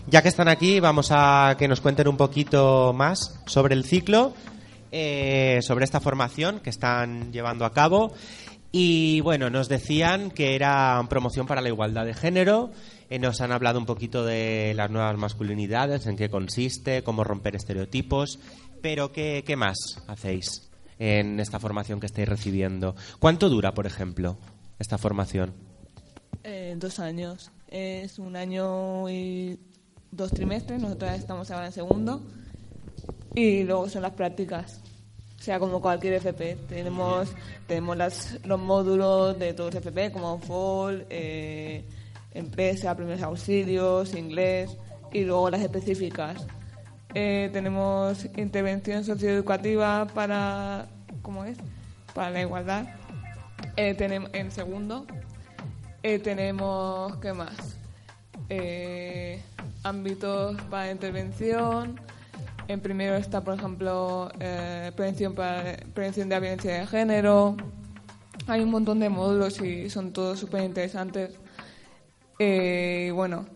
ya 0.08 0.22
que 0.22 0.28
están 0.28 0.48
aquí, 0.48 0.80
vamos 0.80 1.10
a 1.12 1.54
que 1.56 1.68
nos 1.68 1.80
cuenten 1.80 2.08
un 2.08 2.16
poquito 2.16 2.92
más 2.92 3.40
sobre 3.46 3.74
el 3.74 3.84
ciclo, 3.84 4.34
eh, 4.92 5.60
sobre 5.62 5.84
esta 5.84 6.00
formación 6.00 6.60
que 6.60 6.70
están 6.70 7.32
llevando 7.32 7.64
a 7.64 7.72
cabo. 7.72 8.12
Y 8.70 9.20
bueno, 9.22 9.48
nos 9.48 9.68
decían 9.68 10.30
que 10.30 10.54
era 10.54 11.02
promoción 11.08 11.46
para 11.46 11.60
la 11.60 11.68
igualdad 11.68 12.04
de 12.04 12.14
género. 12.14 12.70
eh, 13.08 13.18
nos 13.18 13.40
han 13.40 13.52
hablado 13.52 13.78
un 13.78 13.86
poquito 13.86 14.24
de 14.24 14.74
las 14.76 14.90
nuevas 14.90 15.16
masculinidades, 15.16 16.06
en 16.06 16.16
qué 16.16 16.28
consiste, 16.28 17.02
cómo 17.02 17.24
romper 17.24 17.56
estereotipos. 17.56 18.38
Pero, 18.82 19.10
¿qué, 19.12 19.42
qué 19.46 19.56
más 19.56 19.76
hacéis 20.06 20.70
en 20.98 21.40
esta 21.40 21.58
formación 21.58 22.00
que 22.00 22.06
estáis 22.06 22.28
recibiendo? 22.28 22.94
¿Cuánto 23.18 23.48
dura, 23.48 23.72
por 23.72 23.86
ejemplo, 23.86 24.36
esta 24.78 24.98
formación? 24.98 25.54
Eh, 26.44 26.74
dos 26.78 26.98
años. 26.98 27.50
Es 27.68 28.18
un 28.18 28.36
año 28.36 29.08
y 29.08 29.58
dos 30.10 30.30
trimestres. 30.30 30.80
Nosotros 30.80 31.12
estamos 31.12 31.50
ahora 31.50 31.66
en 31.66 31.72
segundo. 31.72 32.22
Y 33.34 33.64
luego 33.64 33.88
son 33.88 34.02
las 34.02 34.12
prácticas. 34.12 34.80
O 35.38 35.42
sea, 35.42 35.58
como 35.60 35.80
cualquier 35.80 36.14
FP. 36.14 36.56
Tenemos, 36.68 37.32
tenemos 37.66 37.96
las, 37.96 38.38
los 38.44 38.58
módulos 38.58 39.38
de 39.38 39.54
todos 39.54 39.72
los 39.72 39.84
FP, 39.84 40.10
como 40.12 40.38
FOL, 40.40 41.06
eh, 41.10 41.84
empresa, 42.34 42.96
primeros 42.96 43.22
auxilios, 43.22 44.14
inglés, 44.14 44.76
y 45.12 45.24
luego 45.24 45.48
las 45.50 45.60
específicas. 45.60 46.44
Eh, 47.14 47.50
tenemos 47.52 48.26
intervención 48.36 49.04
socioeducativa 49.04 50.06
para, 50.12 50.88
¿cómo 51.22 51.44
es? 51.44 51.56
Para 52.14 52.30
la 52.30 52.40
igualdad. 52.40 52.86
Eh, 53.76 53.94
tenemos 53.94 54.30
en 54.32 54.50
segundo. 54.50 55.06
Tenemos, 56.02 57.16
¿qué 57.18 57.32
más? 57.34 57.76
Ámbitos 59.82 60.56
para 60.70 60.90
intervención. 60.90 62.00
En 62.68 62.80
primero 62.80 63.16
está, 63.16 63.42
por 63.42 63.54
ejemplo, 63.54 64.30
eh, 64.40 64.92
prevención, 64.94 65.34
para, 65.34 65.76
prevención 65.94 66.28
de 66.28 66.34
la 66.36 66.40
violencia 66.40 66.80
de 66.80 66.86
género. 66.86 67.56
Hay 68.46 68.60
un 68.62 68.70
montón 68.70 69.00
de 69.00 69.08
módulos 69.08 69.60
y 69.60 69.88
son 69.90 70.12
todos 70.12 70.38
súper 70.38 70.64
interesantes. 70.64 71.30
Eh, 72.38 73.10
bueno, 73.14 73.46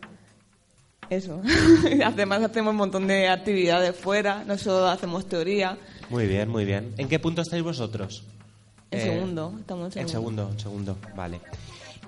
eso. 1.10 1.42
Además 2.04 2.42
hacemos 2.42 2.70
un 2.72 2.76
montón 2.78 3.06
de 3.06 3.28
actividades 3.28 3.94
fuera, 3.94 4.44
no 4.44 4.56
solo 4.56 4.86
hacemos 4.88 5.26
teoría. 5.28 5.76
Muy 6.08 6.26
bien, 6.26 6.48
muy 6.48 6.64
bien. 6.64 6.94
¿En 6.96 7.08
qué 7.08 7.18
punto 7.18 7.42
estáis 7.42 7.62
vosotros? 7.62 8.24
En 8.90 8.98
Eh, 8.98 9.02
segundo, 9.02 9.54
estamos 9.60 9.94
en 9.96 10.02
En 10.02 10.08
segundo. 10.08 10.42
segundo, 10.48 10.52
en 10.52 10.60
segundo, 10.60 10.96
vale. 11.14 11.40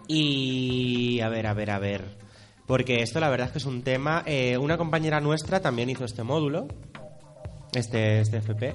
Y 0.09 1.20
a 1.20 1.28
ver, 1.28 1.46
a 1.46 1.55
ver, 1.55 1.70
a 1.70 1.78
ver. 1.78 2.24
Porque 2.66 3.02
esto 3.02 3.20
la 3.20 3.28
verdad 3.28 3.46
es 3.48 3.52
que 3.52 3.59
es 3.59 3.66
un 3.66 3.82
tema. 3.82 4.22
eh, 4.26 4.57
una 4.59 4.76
compañera 4.78 5.20
nuestra 5.20 5.61
también 5.61 5.90
hizo 5.90 6.05
este 6.05 6.22
módulo, 6.22 6.66
este, 7.81 8.20
este 8.20 8.39
FP, 8.39 8.75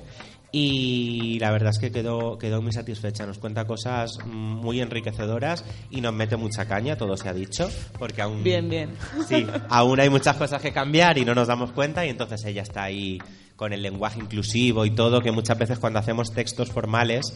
y 0.52 1.38
la 1.40 1.52
verdad 1.52 1.70
es 1.70 1.80
que 1.80 1.92
quedó, 1.92 2.38
quedó 2.40 2.62
muy 2.62 2.72
satisfecha. 2.72 3.26
Nos 3.26 3.38
cuenta 3.38 3.66
cosas 3.66 4.18
muy 4.26 4.82
enriquecedoras 4.82 5.64
y 5.92 6.02
nos 6.02 6.14
mete 6.14 6.38
mucha 6.38 6.68
caña, 6.68 6.98
todo 6.98 7.16
se 7.18 7.30
ha 7.30 7.34
dicho, 7.34 7.70
porque 8.00 8.22
aún. 8.22 8.44
Bien, 8.44 8.68
bien. 8.68 8.92
Sí, 9.28 9.46
aún 9.70 10.00
hay 10.00 10.10
muchas 10.10 10.36
cosas 10.38 10.62
que 10.62 10.74
cambiar 10.74 11.18
y 11.18 11.26
no 11.26 11.36
nos 11.36 11.48
damos 11.48 11.72
cuenta, 11.72 12.06
y 12.06 12.10
entonces 12.10 12.44
ella 12.46 12.64
está 12.64 12.84
ahí 12.84 13.20
con 13.56 13.74
el 13.74 13.82
lenguaje 13.82 14.20
inclusivo 14.20 14.86
y 14.86 14.92
todo, 14.92 15.22
que 15.22 15.32
muchas 15.32 15.58
veces 15.58 15.80
cuando 15.80 16.00
hacemos 16.00 16.32
textos 16.32 16.72
formales 16.72 17.34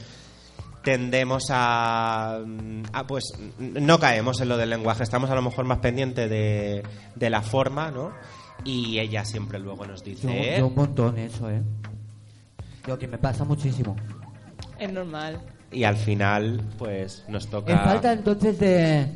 tendemos 0.84 1.46
a, 1.50 2.40
a, 2.92 3.08
pues 3.08 3.24
no 3.60 4.00
caemos 4.00 4.42
en 4.42 4.50
lo 4.50 4.58
del 4.58 4.70
lenguaje, 4.70 5.04
estamos 5.04 5.30
a 5.30 5.36
lo 5.36 5.42
mejor 5.42 5.66
más 5.66 5.80
pendientes 5.80 6.30
de, 6.30 6.84
de 7.16 7.30
la 7.30 7.42
forma, 7.42 7.90
¿no? 7.92 8.12
Y 8.66 9.00
ella 9.00 9.26
siempre 9.26 9.60
luego 9.60 9.86
nos 9.86 10.02
Yo, 10.04 10.10
dice, 10.12 10.56
yo 10.58 10.68
un 10.68 10.76
montón 10.76 11.18
eso, 11.18 11.50
¿eh? 11.50 11.62
Lo 12.88 12.98
que 12.98 13.08
me 13.08 13.18
pasa 13.18 13.44
muchísimo. 13.44 13.96
Es 14.80 14.92
normal. 14.92 15.40
y 15.72 15.84
al 15.86 15.96
final 15.96 16.62
pues 16.78 17.24
nos 17.28 17.48
toca... 17.48 17.74
Es 17.74 17.82
falta 17.82 18.12
entonces 18.14 18.60
de, 18.60 19.08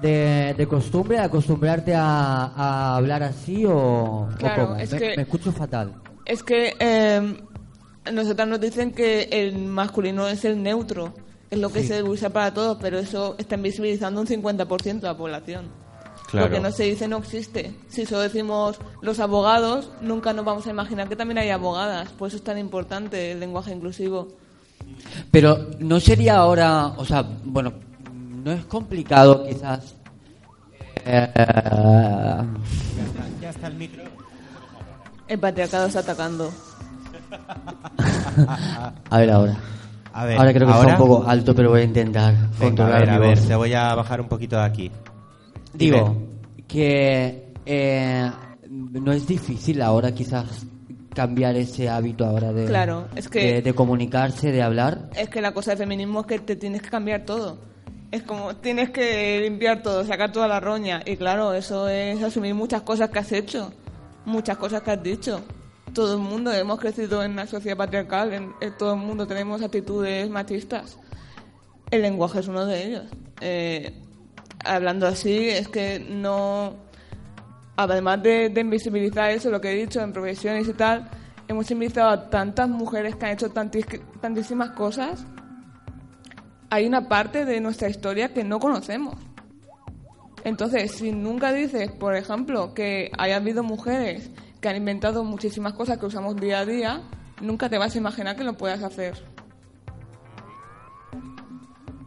de, 0.00 0.54
de 0.56 0.66
costumbre, 0.66 1.18
acostumbrarte 1.18 1.94
a, 1.94 2.02
a 2.46 2.96
hablar 2.96 3.22
así 3.22 3.64
o, 3.64 3.74
o 3.74 4.28
Claro, 4.38 4.68
cómo? 4.68 4.76
es 4.80 4.92
me, 4.92 4.98
que- 4.98 5.16
me 5.16 5.22
escucho 5.22 5.52
fatal. 5.52 5.94
Es 6.26 6.42
que 6.42 6.74
eh, 6.78 7.36
nosotras 8.12 8.48
nos 8.48 8.60
dicen 8.60 8.92
que 8.92 9.28
el 9.30 9.58
masculino 9.58 10.26
es 10.28 10.44
el 10.44 10.62
neutro, 10.62 11.12
es 11.50 11.58
lo 11.58 11.70
que 11.70 11.82
Sí. 11.82 11.88
se 11.88 12.02
usa 12.02 12.30
para 12.30 12.52
todos, 12.54 12.78
pero 12.80 12.98
eso 12.98 13.34
está 13.38 13.56
invisibilizando 13.56 14.20
un 14.20 14.26
50% 14.26 15.00
de 15.00 15.06
la 15.06 15.16
población. 15.16 15.66
Claro. 16.30 16.48
Lo 16.48 16.54
que 16.54 16.60
no 16.60 16.70
se 16.72 16.84
dice 16.84 17.06
no 17.06 17.18
existe. 17.18 17.74
Si 17.88 18.06
solo 18.06 18.22
decimos 18.22 18.78
los 19.02 19.20
abogados, 19.20 19.90
nunca 20.00 20.32
nos 20.32 20.44
vamos 20.44 20.66
a 20.66 20.70
imaginar 20.70 21.08
que 21.08 21.16
también 21.16 21.38
hay 21.38 21.50
abogadas. 21.50 22.08
Por 22.10 22.28
eso 22.28 22.36
es 22.38 22.44
tan 22.44 22.58
importante 22.58 23.32
el 23.32 23.40
lenguaje 23.40 23.72
inclusivo. 23.72 24.28
Pero 25.30 25.58
no 25.78 26.00
sería 26.00 26.36
ahora, 26.38 26.88
o 26.96 27.04
sea, 27.04 27.24
bueno, 27.44 27.72
no 28.42 28.50
es 28.52 28.64
complicado 28.64 29.44
quizás. 29.46 29.94
eh, 31.04 31.30
Ya 33.40 33.50
está 33.50 33.66
el 33.68 33.74
micro. 33.74 34.02
El 35.28 35.38
patriarcado 35.38 35.86
está 35.86 36.00
atacando. 36.00 36.50
a 39.10 39.18
ver 39.18 39.30
ahora. 39.30 39.56
A 40.12 40.24
ver, 40.26 40.38
ahora 40.38 40.52
creo 40.52 40.66
que 40.68 40.72
¿ahora? 40.72 40.92
está 40.92 41.02
un 41.02 41.08
poco 41.08 41.28
alto, 41.28 41.54
pero 41.54 41.70
voy 41.70 41.80
a 41.80 41.84
intentar 41.84 42.34
Venga, 42.34 42.46
a 42.46 42.58
controlar 42.60 43.00
ver, 43.00 43.10
a 43.10 43.12
mi 43.14 43.26
ver, 43.26 43.38
voz. 43.38 43.48
te 43.48 43.54
voy 43.56 43.72
a 43.74 43.94
bajar 43.94 44.20
un 44.20 44.28
poquito 44.28 44.56
de 44.56 44.62
aquí. 44.62 44.90
Digo, 45.74 45.96
Dime. 46.54 46.64
que 46.68 47.52
eh, 47.66 48.30
no 48.70 49.12
es 49.12 49.26
difícil 49.26 49.82
ahora 49.82 50.12
quizás 50.12 50.66
cambiar 51.14 51.56
ese 51.56 51.88
hábito 51.88 52.24
ahora 52.26 52.52
de, 52.52 52.66
Claro, 52.66 53.06
es 53.14 53.28
que- 53.28 53.54
de, 53.54 53.62
de 53.62 53.72
comunicarse, 53.74 54.50
de 54.50 54.62
hablar. 54.62 55.10
Es 55.16 55.28
que 55.28 55.40
la 55.40 55.52
cosa 55.52 55.72
del 55.72 55.78
feminismo 55.78 56.20
es 56.20 56.26
que 56.26 56.38
te 56.40 56.56
tienes 56.56 56.82
que 56.82 56.90
cambiar 56.90 57.24
todo. 57.24 57.58
Es 58.10 58.22
como 58.22 58.54
tienes 58.56 58.90
que 58.90 59.40
limpiar 59.40 59.82
todo, 59.82 60.04
sacar 60.04 60.30
toda 60.32 60.46
la 60.48 60.60
roña. 60.60 61.02
Y 61.04 61.16
claro, 61.16 61.52
eso 61.54 61.88
es 61.88 62.22
asumir 62.22 62.54
muchas 62.54 62.82
cosas 62.82 63.10
que 63.10 63.18
has 63.18 63.32
hecho, 63.32 63.72
muchas 64.24 64.56
cosas 64.56 64.82
que 64.82 64.90
has 64.92 65.02
dicho. 65.02 65.40
Todo 65.92 66.14
el 66.14 66.20
mundo 66.20 66.52
hemos 66.52 66.78
crecido 66.80 67.22
en 67.24 67.32
una 67.32 67.46
sociedad 67.46 67.76
patriarcal, 67.76 68.32
en, 68.32 68.52
en 68.60 68.76
todo 68.78 68.94
el 68.94 69.00
mundo 69.00 69.26
tenemos 69.26 69.62
actitudes 69.62 70.28
machistas. 70.30 70.96
El 71.90 72.02
lenguaje 72.02 72.40
es 72.40 72.48
uno 72.48 72.66
de 72.66 72.86
ellos. 72.86 73.04
Eh, 73.40 74.00
hablando 74.64 75.06
así, 75.06 75.48
es 75.48 75.68
que 75.68 75.98
no. 75.98 76.74
Además 77.76 78.22
de, 78.22 78.52
invisibilizar 78.56 79.30
eso, 79.30 79.50
lo 79.50 79.60
que 79.60 79.72
he 79.72 79.74
dicho 79.74 80.00
en 80.00 80.12
profesiones 80.12 80.68
y 80.68 80.72
tal, 80.74 81.10
hemos 81.48 81.70
invitado 81.70 82.08
a 82.10 82.30
tantas 82.30 82.68
mujeres 82.68 83.16
que 83.16 83.26
han 83.26 83.32
hecho 83.32 83.52
tantis- 83.52 84.00
tantísimas 84.20 84.70
cosas. 84.70 85.24
Hay 86.70 86.86
una 86.86 87.08
parte 87.08 87.44
de 87.44 87.60
nuestra 87.60 87.88
historia 87.88 88.32
que 88.32 88.44
no 88.44 88.58
conocemos. 88.60 89.16
Entonces, 90.44 90.92
si 90.92 91.10
nunca 91.10 91.52
dices, 91.52 91.90
por 91.90 92.14
ejemplo, 92.14 92.74
que 92.74 93.10
haya 93.16 93.36
habido 93.36 93.62
mujeres 93.62 94.30
que 94.60 94.68
han 94.68 94.76
inventado 94.76 95.24
muchísimas 95.24 95.72
cosas 95.74 95.98
que 95.98 96.06
usamos 96.06 96.36
día 96.36 96.60
a 96.60 96.66
día, 96.66 97.02
nunca 97.40 97.68
te 97.68 97.78
vas 97.78 97.94
a 97.94 97.98
imaginar 97.98 98.36
que 98.36 98.44
lo 98.44 98.54
puedas 98.54 98.82
hacer. 98.82 99.33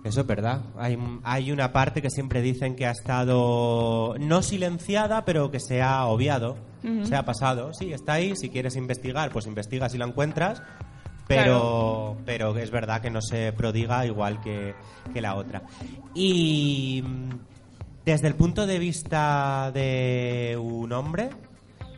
Eso 0.08 0.22
es 0.22 0.28
verdad. 0.28 0.62
Hay, 0.78 0.97
hay 1.24 1.51
una 1.51 1.72
parte 1.72 2.01
que 2.01 2.10
siempre 2.10 2.41
dicen 2.41 2.76
que 2.76 2.86
ha 2.86 2.91
estado 2.91 4.16
no 4.20 4.41
silenciada, 4.41 5.26
pero 5.26 5.51
que 5.51 5.60
se 5.60 5.82
ha 5.82 6.05
obviado, 6.05 6.58
se 7.03 7.16
ha 7.16 7.26
pasado. 7.26 7.74
Sí, 7.74 7.91
está 7.91 8.14
ahí. 8.14 8.36
Si 8.36 8.49
quieres 8.49 8.76
investigar, 8.76 9.32
pues 9.32 9.45
investiga 9.47 9.89
si 9.89 9.97
lo 9.97 10.05
encuentras. 10.05 10.62
Pero, 11.28 12.16
pero 12.26 12.58
es 12.58 12.72
verdad 12.72 13.01
que 13.01 13.10
no 13.10 13.22
se 13.22 13.51
prodiga 13.51 14.05
igual 14.05 14.39
que, 14.39 14.76
que 15.14 15.22
la 15.22 15.36
otra. 15.36 15.64
Y 16.14 17.03
mm, 17.05 17.30
desde 18.05 18.30
el 18.30 18.36
punto 18.36 18.66
de 18.66 18.80
vista 18.80 19.70
de 19.74 20.58
un 20.58 20.93
hombre, 20.93 21.30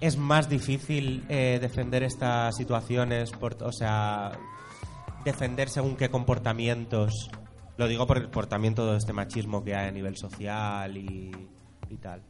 es 0.02 0.18
más 0.18 0.50
difícil 0.50 1.24
eh, 1.30 1.60
defender 1.62 2.02
estas 2.02 2.56
situaciones, 2.56 3.32
por, 3.32 3.62
o 3.64 3.72
sea, 3.72 4.32
defender 5.24 5.70
según 5.70 5.96
qué 5.96 6.10
comportamientos. 6.10 7.30
Lo 7.80 7.88
digo 7.88 8.06
por, 8.06 8.30
por 8.30 8.46
también 8.46 8.76
todo 8.76 8.98
este 8.98 9.14
machismo 9.14 9.64
que 9.64 9.74
hay 9.74 9.88
a 9.88 9.92
nivel 9.92 10.18
social 10.18 10.98
y, 10.98 11.32
y 11.90 11.96
tal. 11.96 12.22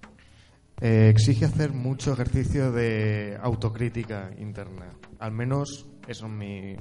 Eh, 0.80 1.10
exige 1.10 1.46
hacer 1.46 1.74
mucho 1.74 2.14
ejercicio 2.14 2.72
de 2.72 3.36
autocrítica 3.42 4.30
interna. 4.38 4.92
Al 5.18 5.32
menos 5.32 5.88
eso 6.08 6.28
es 6.28 6.32
mi, 6.32 6.76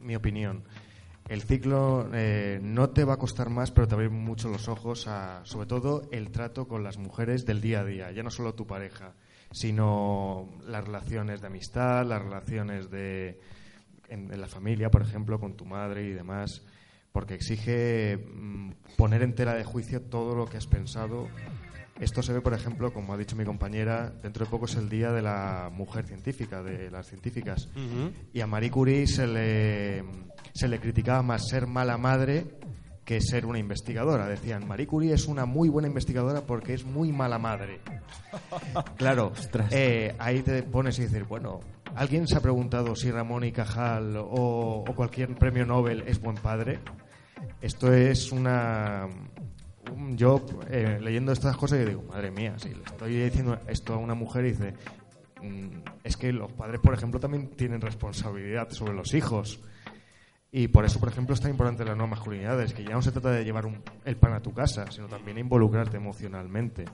mi 0.00 0.14
opinión. 0.14 0.62
El 1.28 1.42
ciclo 1.42 2.08
eh, 2.14 2.60
no 2.62 2.90
te 2.90 3.02
va 3.02 3.14
a 3.14 3.16
costar 3.16 3.50
más, 3.50 3.72
pero 3.72 3.88
te 3.88 3.96
abrir 3.96 4.10
mucho 4.10 4.50
los 4.50 4.68
ojos 4.68 5.08
a, 5.08 5.44
sobre 5.44 5.66
todo, 5.66 6.02
el 6.12 6.30
trato 6.30 6.68
con 6.68 6.84
las 6.84 6.98
mujeres 6.98 7.44
del 7.44 7.60
día 7.60 7.80
a 7.80 7.84
día. 7.84 8.12
Ya 8.12 8.22
no 8.22 8.30
solo 8.30 8.54
tu 8.54 8.68
pareja, 8.68 9.14
sino 9.50 10.48
las 10.64 10.84
relaciones 10.84 11.40
de 11.40 11.48
amistad, 11.48 12.06
las 12.06 12.22
relaciones 12.22 12.88
de, 12.88 13.40
en 14.08 14.40
la 14.40 14.46
familia, 14.46 14.92
por 14.92 15.02
ejemplo, 15.02 15.40
con 15.40 15.56
tu 15.56 15.64
madre 15.64 16.04
y 16.04 16.12
demás. 16.12 16.62
Porque 17.12 17.34
exige 17.34 18.16
mm, 18.16 18.72
poner 18.96 19.22
en 19.22 19.34
tela 19.34 19.54
de 19.54 19.64
juicio 19.64 20.00
todo 20.02 20.34
lo 20.34 20.46
que 20.46 20.56
has 20.56 20.66
pensado 20.66 21.28
esto 22.02 22.20
se 22.20 22.32
ve, 22.32 22.40
por 22.40 22.52
ejemplo, 22.52 22.92
como 22.92 23.12
ha 23.12 23.16
dicho 23.16 23.36
mi 23.36 23.44
compañera, 23.44 24.12
dentro 24.22 24.44
de 24.44 24.50
poco 24.50 24.64
es 24.64 24.74
el 24.74 24.88
Día 24.88 25.12
de 25.12 25.22
la 25.22 25.70
Mujer 25.72 26.04
Científica, 26.04 26.60
de 26.60 26.90
las 26.90 27.06
científicas. 27.06 27.68
Y 28.32 28.40
a 28.40 28.46
Marie 28.48 28.72
Curie 28.72 29.06
se 29.06 29.26
le, 29.26 30.02
se 30.52 30.66
le 30.66 30.80
criticaba 30.80 31.22
más 31.22 31.46
ser 31.48 31.68
mala 31.68 31.98
madre 31.98 32.46
que 33.04 33.20
ser 33.20 33.46
una 33.46 33.60
investigadora. 33.60 34.26
Decían, 34.26 34.66
Marie 34.66 34.88
Curie 34.88 35.12
es 35.12 35.28
una 35.28 35.44
muy 35.46 35.68
buena 35.68 35.86
investigadora 35.86 36.40
porque 36.40 36.74
es 36.74 36.84
muy 36.84 37.12
mala 37.12 37.38
madre. 37.38 37.80
Claro, 38.96 39.32
eh, 39.70 40.14
ahí 40.18 40.42
te 40.42 40.62
pones 40.62 40.98
y 40.98 41.02
dices, 41.02 41.28
bueno, 41.28 41.60
¿alguien 41.94 42.26
se 42.26 42.36
ha 42.36 42.40
preguntado 42.40 42.96
si 42.96 43.10
Ramón 43.10 43.44
y 43.44 43.52
Cajal 43.52 44.16
o, 44.16 44.84
o 44.86 44.94
cualquier 44.94 45.34
premio 45.34 45.66
Nobel 45.66 46.04
es 46.06 46.20
buen 46.20 46.36
padre? 46.36 46.80
Esto 47.60 47.92
es 47.92 48.32
una... 48.32 49.06
un- 49.92 50.16
Yo, 50.16 50.44
eh, 50.70 50.98
leyendo 51.00 51.32
estas 51.32 51.56
cosas, 51.56 51.80
yo 51.80 51.86
digo, 51.86 52.02
madre 52.08 52.30
mía, 52.30 52.54
si 52.58 52.70
le 52.74 52.82
estoy 52.84 53.16
diciendo 53.16 53.58
esto 53.66 53.94
a 53.94 53.96
una 53.98 54.14
mujer 54.14 54.44
y 54.46 54.50
dice, 54.50 54.74
"Mm, 55.42 55.68
es 56.04 56.16
que 56.16 56.32
los 56.32 56.52
padres, 56.52 56.80
por 56.80 56.94
ejemplo, 56.94 57.18
también 57.20 57.48
tienen 57.48 57.80
responsabilidad 57.80 58.70
sobre 58.70 58.94
los 58.94 59.14
hijos. 59.14 59.60
Y 60.50 60.68
por 60.68 60.84
eso, 60.84 61.00
por 61.00 61.08
ejemplo, 61.08 61.34
es 61.34 61.40
tan 61.40 61.50
importante 61.50 61.84
las 61.84 61.96
nuevas 61.96 62.18
masculinidades, 62.18 62.74
que 62.74 62.84
ya 62.84 62.90
no 62.92 63.00
se 63.02 63.10
trata 63.12 63.30
de 63.30 63.44
llevar 63.44 63.64
un- 63.66 63.82
el 64.04 64.16
pan 64.16 64.34
a 64.34 64.40
tu 64.42 64.52
casa, 64.52 64.90
sino 64.90 65.08
también 65.08 65.38
involucrarte 65.38 65.96
emocionalmente. 65.96 66.84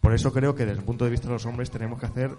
Por 0.00 0.14
eso 0.14 0.32
creo 0.32 0.54
que 0.54 0.64
desde 0.64 0.78
el 0.80 0.84
punto 0.84 1.04
de 1.04 1.10
vista 1.10 1.26
de 1.26 1.34
los 1.34 1.46
hombres 1.46 1.70
tenemos 1.70 1.98
que 2.00 2.06
hacer 2.06 2.30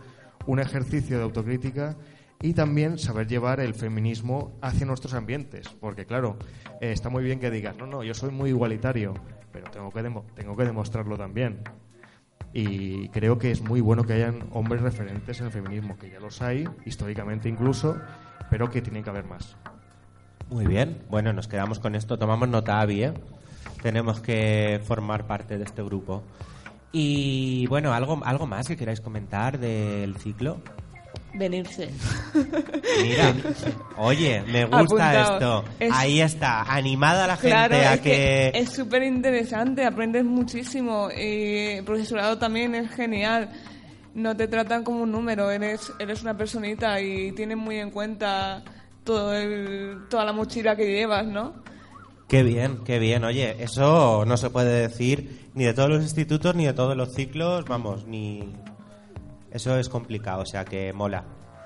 un 0.48 0.60
ejercicio 0.60 1.18
de 1.18 1.24
autocrítica 1.24 1.96
y 2.42 2.54
también 2.54 2.98
saber 2.98 3.28
llevar 3.28 3.60
el 3.60 3.74
feminismo 3.74 4.58
hacia 4.62 4.86
nuestros 4.86 5.14
ambientes. 5.14 5.70
Porque 5.80 6.06
claro, 6.06 6.38
eh, 6.80 6.92
está 6.92 7.10
muy 7.10 7.24
bien 7.24 7.40
que 7.40 7.52
digas, 7.52 7.76
no, 7.78 7.86
no, 7.86 8.04
yo 8.04 8.14
soy 8.14 8.32
muy 8.32 8.50
igualitario, 8.50 9.14
pero 9.52 9.70
tengo 9.72 9.92
que, 9.92 10.02
demo- 10.02 10.26
tengo 10.36 10.56
que 10.56 10.64
demostrarlo 10.66 11.18
también. 11.18 11.60
Y 12.54 13.08
creo 13.10 13.38
que 13.38 13.52
es 13.52 13.62
muy 13.62 13.80
bueno 13.80 14.04
que 14.04 14.14
hayan 14.14 14.50
hombres 14.52 14.82
referentes 14.82 15.40
en 15.40 15.46
el 15.46 15.52
feminismo, 15.52 15.98
que 15.98 16.10
ya 16.10 16.20
los 16.20 16.42
hay, 16.42 16.68
históricamente 16.86 17.48
incluso, 17.48 17.98
pero 18.50 18.70
que 18.70 18.82
tienen 18.82 19.04
que 19.04 19.10
haber 19.10 19.24
más. 19.26 19.56
Muy 20.50 20.66
bien. 20.68 21.02
Bueno, 21.10 21.32
nos 21.32 21.48
quedamos 21.48 21.80
con 21.80 21.96
esto. 21.96 22.20
Tomamos 22.20 22.50
nota, 22.50 22.82
Avi, 22.82 23.06
¿eh? 23.06 23.14
Tenemos 23.82 24.20
que 24.20 24.82
formar 24.84 25.26
parte 25.28 25.58
de 25.58 25.64
este 25.64 25.82
grupo. 25.82 26.24
Y 26.92 27.68
bueno, 27.68 27.94
¿algo, 27.94 28.20
algo 28.26 28.48
más 28.48 28.68
que 28.68 28.76
queráis 28.76 29.00
comentar 29.00 29.58
del 29.58 30.18
ciclo? 30.18 30.58
Venirse. 31.34 31.90
Mira, 33.02 33.34
oye, 33.98 34.42
me 34.52 34.66
gusta 34.66 34.80
Apuntado. 34.80 35.34
esto. 35.34 35.64
Es- 35.80 35.94
Ahí 35.94 36.22
está, 36.22 36.62
animada 36.64 37.26
la 37.28 37.38
gente 37.38 37.50
Claro, 37.56 37.76
a 37.76 37.94
es 37.94 38.02
que 38.02 38.52
que... 38.54 38.60
es 38.60 38.70
súper 38.72 39.04
interesante, 39.04 39.86
aprendes 39.86 40.26
muchísimo 40.26 41.10
y 41.10 41.78
el 41.78 41.84
profesorado 41.86 42.38
también 42.38 42.76
es 42.76 42.92
genial. 42.92 43.50
No 44.14 44.36
te 44.36 44.48
tratan 44.50 44.84
como 44.84 45.04
un 45.04 45.12
número, 45.12 45.50
eres, 45.52 45.92
eres 46.00 46.22
una 46.22 46.36
personita 46.36 47.00
y 47.00 47.32
tienen 47.32 47.58
muy 47.60 47.78
en 47.78 47.92
cuenta 47.92 48.62
todo 49.06 49.34
el, 49.34 50.00
toda 50.10 50.26
la 50.26 50.34
mochila 50.34 50.76
que 50.76 50.86
llevas, 50.92 51.26
¿no? 51.26 51.54
Qué 52.28 52.44
bien, 52.44 52.80
qué 52.86 53.00
bien. 53.00 53.24
Oye, 53.24 53.56
eso 53.64 54.26
no 54.26 54.36
se 54.36 54.50
puede 54.50 54.88
decir 54.88 55.50
ni 55.54 55.64
de 55.64 55.74
todos 55.74 55.90
los 55.90 56.02
institutos 56.02 56.56
ni 56.56 56.66
de 56.66 56.74
todos 56.74 56.96
los 56.98 57.14
ciclos, 57.14 57.64
vamos, 57.66 58.06
ni... 58.06 58.54
Eso 59.52 59.78
es 59.78 59.90
complicado, 59.90 60.42
o 60.44 60.46
sea 60.46 60.66
que 60.66 60.94
mola. 60.94 61.24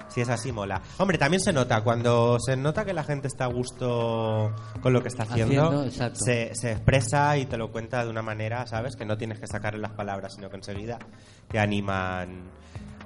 Si 0.08 0.22
es 0.22 0.30
así, 0.30 0.52
mola. 0.52 0.82
Hombre, 0.98 1.18
también 1.18 1.42
se 1.42 1.52
nota, 1.52 1.82
cuando 1.84 2.38
se 2.40 2.56
nota 2.56 2.86
que 2.86 2.94
la 2.94 3.04
gente 3.04 3.28
está 3.28 3.46
a 3.46 3.48
gusto 3.48 4.54
con 4.82 4.94
lo 4.94 5.02
que 5.02 5.08
está 5.08 5.24
haciendo, 5.24 5.86
Haciendo, 5.86 6.16
se 6.16 6.72
expresa 6.72 7.38
y 7.38 7.46
te 7.46 7.58
lo 7.58 7.72
cuenta 7.72 8.04
de 8.04 8.12
una 8.12 8.22
manera, 8.22 8.68
¿sabes? 8.68 8.96
Que 8.96 9.06
no 9.06 9.18
tienes 9.18 9.40
que 9.40 9.48
sacarle 9.48 9.80
las 9.80 9.94
palabras, 9.94 10.34
sino 10.36 10.50
que 10.50 10.58
enseguida 10.58 11.00
te 11.48 11.60
animan 11.60 12.52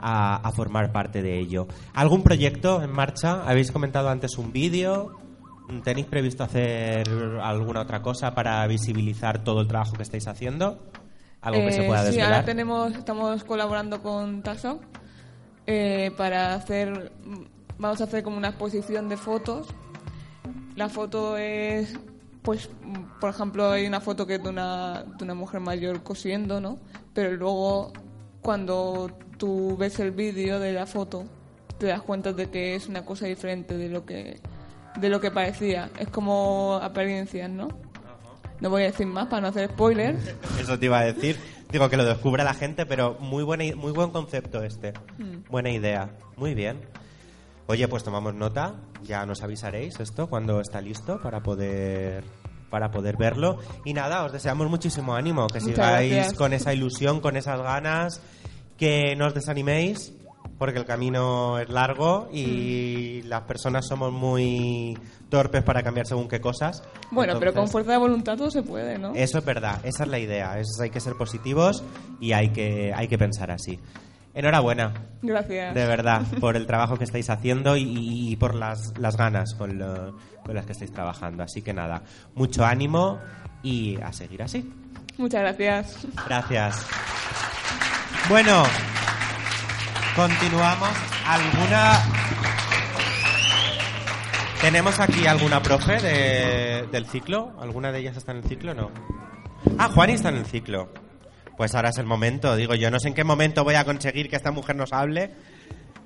a, 0.01 0.35
a 0.35 0.51
formar 0.51 0.91
parte 0.91 1.21
de 1.21 1.39
ello. 1.39 1.67
¿Algún 1.93 2.21
proyecto 2.21 2.81
en 2.81 2.91
marcha? 2.91 3.43
¿Habéis 3.45 3.71
comentado 3.71 4.09
antes 4.09 4.37
un 4.37 4.51
vídeo? 4.51 5.17
¿Tenéis 5.83 6.07
previsto 6.07 6.43
hacer 6.43 7.07
alguna 7.41 7.81
otra 7.81 8.01
cosa 8.01 8.33
para 8.33 8.65
visibilizar 8.67 9.43
todo 9.43 9.61
el 9.61 9.67
trabajo 9.67 9.93
que 9.93 10.03
estáis 10.03 10.27
haciendo? 10.27 10.79
¿Algo 11.41 11.59
que 11.65 11.71
se 11.71 11.83
Eh, 11.83 11.87
pueda 11.87 12.01
Sí, 12.01 12.05
desvelar? 12.07 12.33
ahora 12.33 12.45
tenemos, 12.45 12.93
estamos 12.95 13.43
colaborando 13.43 14.01
con 14.01 14.41
Taso 14.43 14.79
eh, 15.67 16.11
para 16.17 16.53
hacer, 16.55 17.11
vamos 17.77 18.01
a 18.01 18.03
hacer 18.05 18.23
como 18.23 18.37
una 18.37 18.49
exposición 18.49 19.07
de 19.09 19.17
fotos. 19.17 19.67
La 20.75 20.89
foto 20.89 21.37
es, 21.37 21.93
pues, 22.41 22.69
por 23.21 23.29
ejemplo, 23.29 23.69
hay 23.71 23.85
una 23.87 24.01
foto 24.01 24.25
que 24.25 24.35
es 24.35 24.43
de 24.43 24.49
una, 24.49 25.03
de 25.17 25.23
una 25.23 25.33
mujer 25.33 25.59
mayor 25.61 26.03
cosiendo, 26.03 26.59
¿no? 26.59 26.77
Pero 27.13 27.31
luego, 27.35 27.93
cuando 28.41 29.11
tú 29.37 29.75
ves 29.77 29.99
el 29.99 30.11
vídeo 30.11 30.59
de 30.59 30.73
la 30.73 30.85
foto, 30.85 31.25
te 31.77 31.87
das 31.87 32.01
cuenta 32.01 32.33
de 32.33 32.49
que 32.49 32.75
es 32.75 32.87
una 32.87 33.05
cosa 33.05 33.25
diferente 33.27 33.77
de 33.77 33.87
lo 33.89 34.05
que, 34.05 34.39
de 34.99 35.09
lo 35.09 35.21
que 35.21 35.31
parecía. 35.31 35.89
Es 35.99 36.09
como 36.09 36.79
apariencias, 36.81 37.49
¿no? 37.49 37.69
No 38.61 38.69
voy 38.69 38.83
a 38.83 38.85
decir 38.85 39.07
más 39.07 39.27
para 39.27 39.41
no 39.41 39.47
hacer 39.49 39.69
spoilers. 39.69 40.35
Eso 40.59 40.77
te 40.77 40.85
iba 40.85 40.99
a 40.99 41.03
decir. 41.05 41.37
Digo 41.71 41.89
que 41.89 41.97
lo 41.97 42.03
descubra 42.03 42.43
la 42.43 42.53
gente, 42.53 42.85
pero 42.85 43.15
muy, 43.19 43.43
buena, 43.43 43.63
muy 43.75 43.91
buen 43.91 44.09
concepto 44.09 44.63
este. 44.63 44.93
Mm. 45.17 45.49
Buena 45.49 45.69
idea. 45.69 46.09
Muy 46.35 46.53
bien. 46.55 46.81
Oye, 47.67 47.87
pues 47.87 48.03
tomamos 48.03 48.33
nota. 48.33 48.75
Ya 49.03 49.25
nos 49.25 49.43
avisaréis 49.43 49.99
esto 49.99 50.27
cuando 50.27 50.59
está 50.59 50.81
listo 50.81 51.21
para 51.21 51.41
poder 51.41 52.23
para 52.69 52.91
poder 52.91 53.17
verlo. 53.17 53.57
Y 53.85 53.93
nada, 53.93 54.23
os 54.25 54.31
deseamos 54.31 54.69
muchísimo 54.69 55.15
ánimo, 55.15 55.47
que 55.47 55.59
Muchas 55.59 55.75
sigáis 55.75 56.13
gracias. 56.13 56.37
con 56.37 56.53
esa 56.53 56.73
ilusión, 56.73 57.19
con 57.19 57.35
esas 57.35 57.59
ganas, 57.61 58.21
que 58.77 59.15
no 59.15 59.27
os 59.27 59.33
desaniméis, 59.33 60.13
porque 60.57 60.79
el 60.79 60.85
camino 60.85 61.57
es 61.59 61.69
largo 61.69 62.27
Mm. 62.31 62.35
y 62.35 63.21
las 63.23 63.41
personas 63.43 63.87
somos 63.87 64.11
muy 64.11 64.97
torpes 65.29 65.63
para 65.63 65.83
cambiar 65.83 66.05
según 66.05 66.27
qué 66.27 66.41
cosas. 66.41 66.83
Bueno, 67.11 67.33
pero 67.39 67.51
con 67.51 67.59
Entonces- 67.59 67.71
fuerza 67.71 67.91
de 67.93 67.97
voluntad 67.97 68.37
todo 68.37 68.51
se 68.51 68.63
puede, 68.63 68.97
¿no? 68.97 69.13
eso 69.15 69.37
es 69.37 69.45
verdad, 69.45 69.79
esa 69.83 70.03
es 70.03 70.09
la 70.09 70.19
idea. 70.19 70.59
Es, 70.59 70.67
hay 70.81 70.89
que 70.89 70.99
ser 70.99 71.13
positivos 71.15 71.83
y 72.19 72.33
hay 72.33 72.49
que, 72.49 72.93
hay 72.93 73.07
que 73.07 73.17
pensar 73.17 73.51
así. 73.51 73.79
Enhorabuena, 74.33 74.93
Gracias. 75.21 75.73
de 75.73 75.85
verdad, 75.87 76.21
por 76.39 76.55
el 76.55 76.67
trabajo 76.67 76.97
que 76.97 77.03
estáis 77.03 77.29
haciendo 77.29 77.75
y, 77.77 78.31
y 78.31 78.35
por 78.35 78.53
las, 78.55 78.93
las 78.97 79.17
ganas 79.17 79.53
con, 79.55 79.77
lo- 79.79 80.15
con 80.45 80.55
las 80.55 80.65
que 80.65 80.73
estáis 80.73 80.91
trabajando. 80.91 81.43
Así 81.43 81.61
que 81.61 81.73
nada, 81.73 82.03
mucho 82.35 82.63
ánimo 82.65 83.17
y 83.63 83.99
a 84.01 84.13
seguir 84.13 84.43
así. 84.43 84.71
Muchas 85.17 85.41
gracias. 85.41 86.07
Gracias. 86.27 86.85
Bueno, 88.29 88.63
continuamos. 90.15 90.89
¿Alguna... 91.25 91.99
¿Tenemos 94.61 94.99
aquí 94.99 95.25
alguna 95.25 95.61
profe 95.61 95.99
de- 96.01 96.87
del 96.91 97.05
ciclo? 97.05 97.53
¿Alguna 97.61 97.91
de 97.91 97.99
ellas 97.99 98.17
está 98.17 98.31
en 98.33 98.39
el 98.39 98.43
ciclo? 98.43 98.73
No. 98.73 98.91
Ah, 99.77 99.89
Juani 99.93 100.13
está 100.13 100.29
en 100.29 100.35
el 100.37 100.45
ciclo. 100.45 100.89
Pues 101.55 101.75
ahora 101.75 101.89
es 101.89 101.97
el 101.97 102.05
momento. 102.05 102.55
Digo, 102.57 102.75
yo 102.75 102.91
no 102.91 102.99
sé 102.99 103.07
en 103.09 103.13
qué 103.13 103.23
momento 103.23 103.63
voy 103.63 103.75
a 103.75 103.85
conseguir 103.85 104.29
que 104.29 104.35
esta 104.35 104.51
mujer 104.51 104.75
nos 104.75 104.91
hable. 104.91 105.31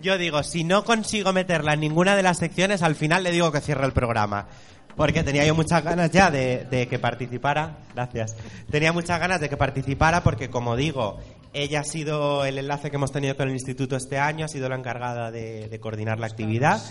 Yo 0.01 0.17
digo, 0.17 0.43
si 0.43 0.63
no 0.63 0.83
consigo 0.83 1.33
meterla 1.33 1.73
en 1.73 1.79
ninguna 1.79 2.15
de 2.15 2.23
las 2.23 2.37
secciones, 2.37 2.83
al 2.83 2.95
final 2.95 3.23
le 3.23 3.31
digo 3.31 3.51
que 3.51 3.61
cierre 3.61 3.85
el 3.85 3.93
programa. 3.93 4.47
Porque 4.95 5.23
tenía 5.23 5.43
yo 5.45 5.55
muchas 5.55 5.83
ganas 5.83 6.11
ya 6.11 6.29
de, 6.29 6.65
de 6.69 6.87
que 6.87 6.99
participara. 6.99 7.77
Gracias. 7.95 8.35
Tenía 8.69 8.93
muchas 8.93 9.19
ganas 9.19 9.39
de 9.39 9.49
que 9.49 9.57
participara 9.57 10.21
porque, 10.21 10.51
como 10.51 10.75
digo, 10.75 11.19
ella 11.53 11.81
ha 11.81 11.83
sido 11.83 12.45
el 12.45 12.57
enlace 12.57 12.89
que 12.89 12.97
hemos 12.97 13.11
tenido 13.11 13.35
con 13.35 13.47
el 13.47 13.53
instituto 13.53 13.95
este 13.95 14.17
año, 14.17 14.45
ha 14.45 14.49
sido 14.49 14.69
la 14.69 14.75
encargada 14.75 15.31
de, 15.31 15.67
de 15.69 15.79
coordinar 15.79 16.19
la 16.19 16.27
actividad. 16.27 16.81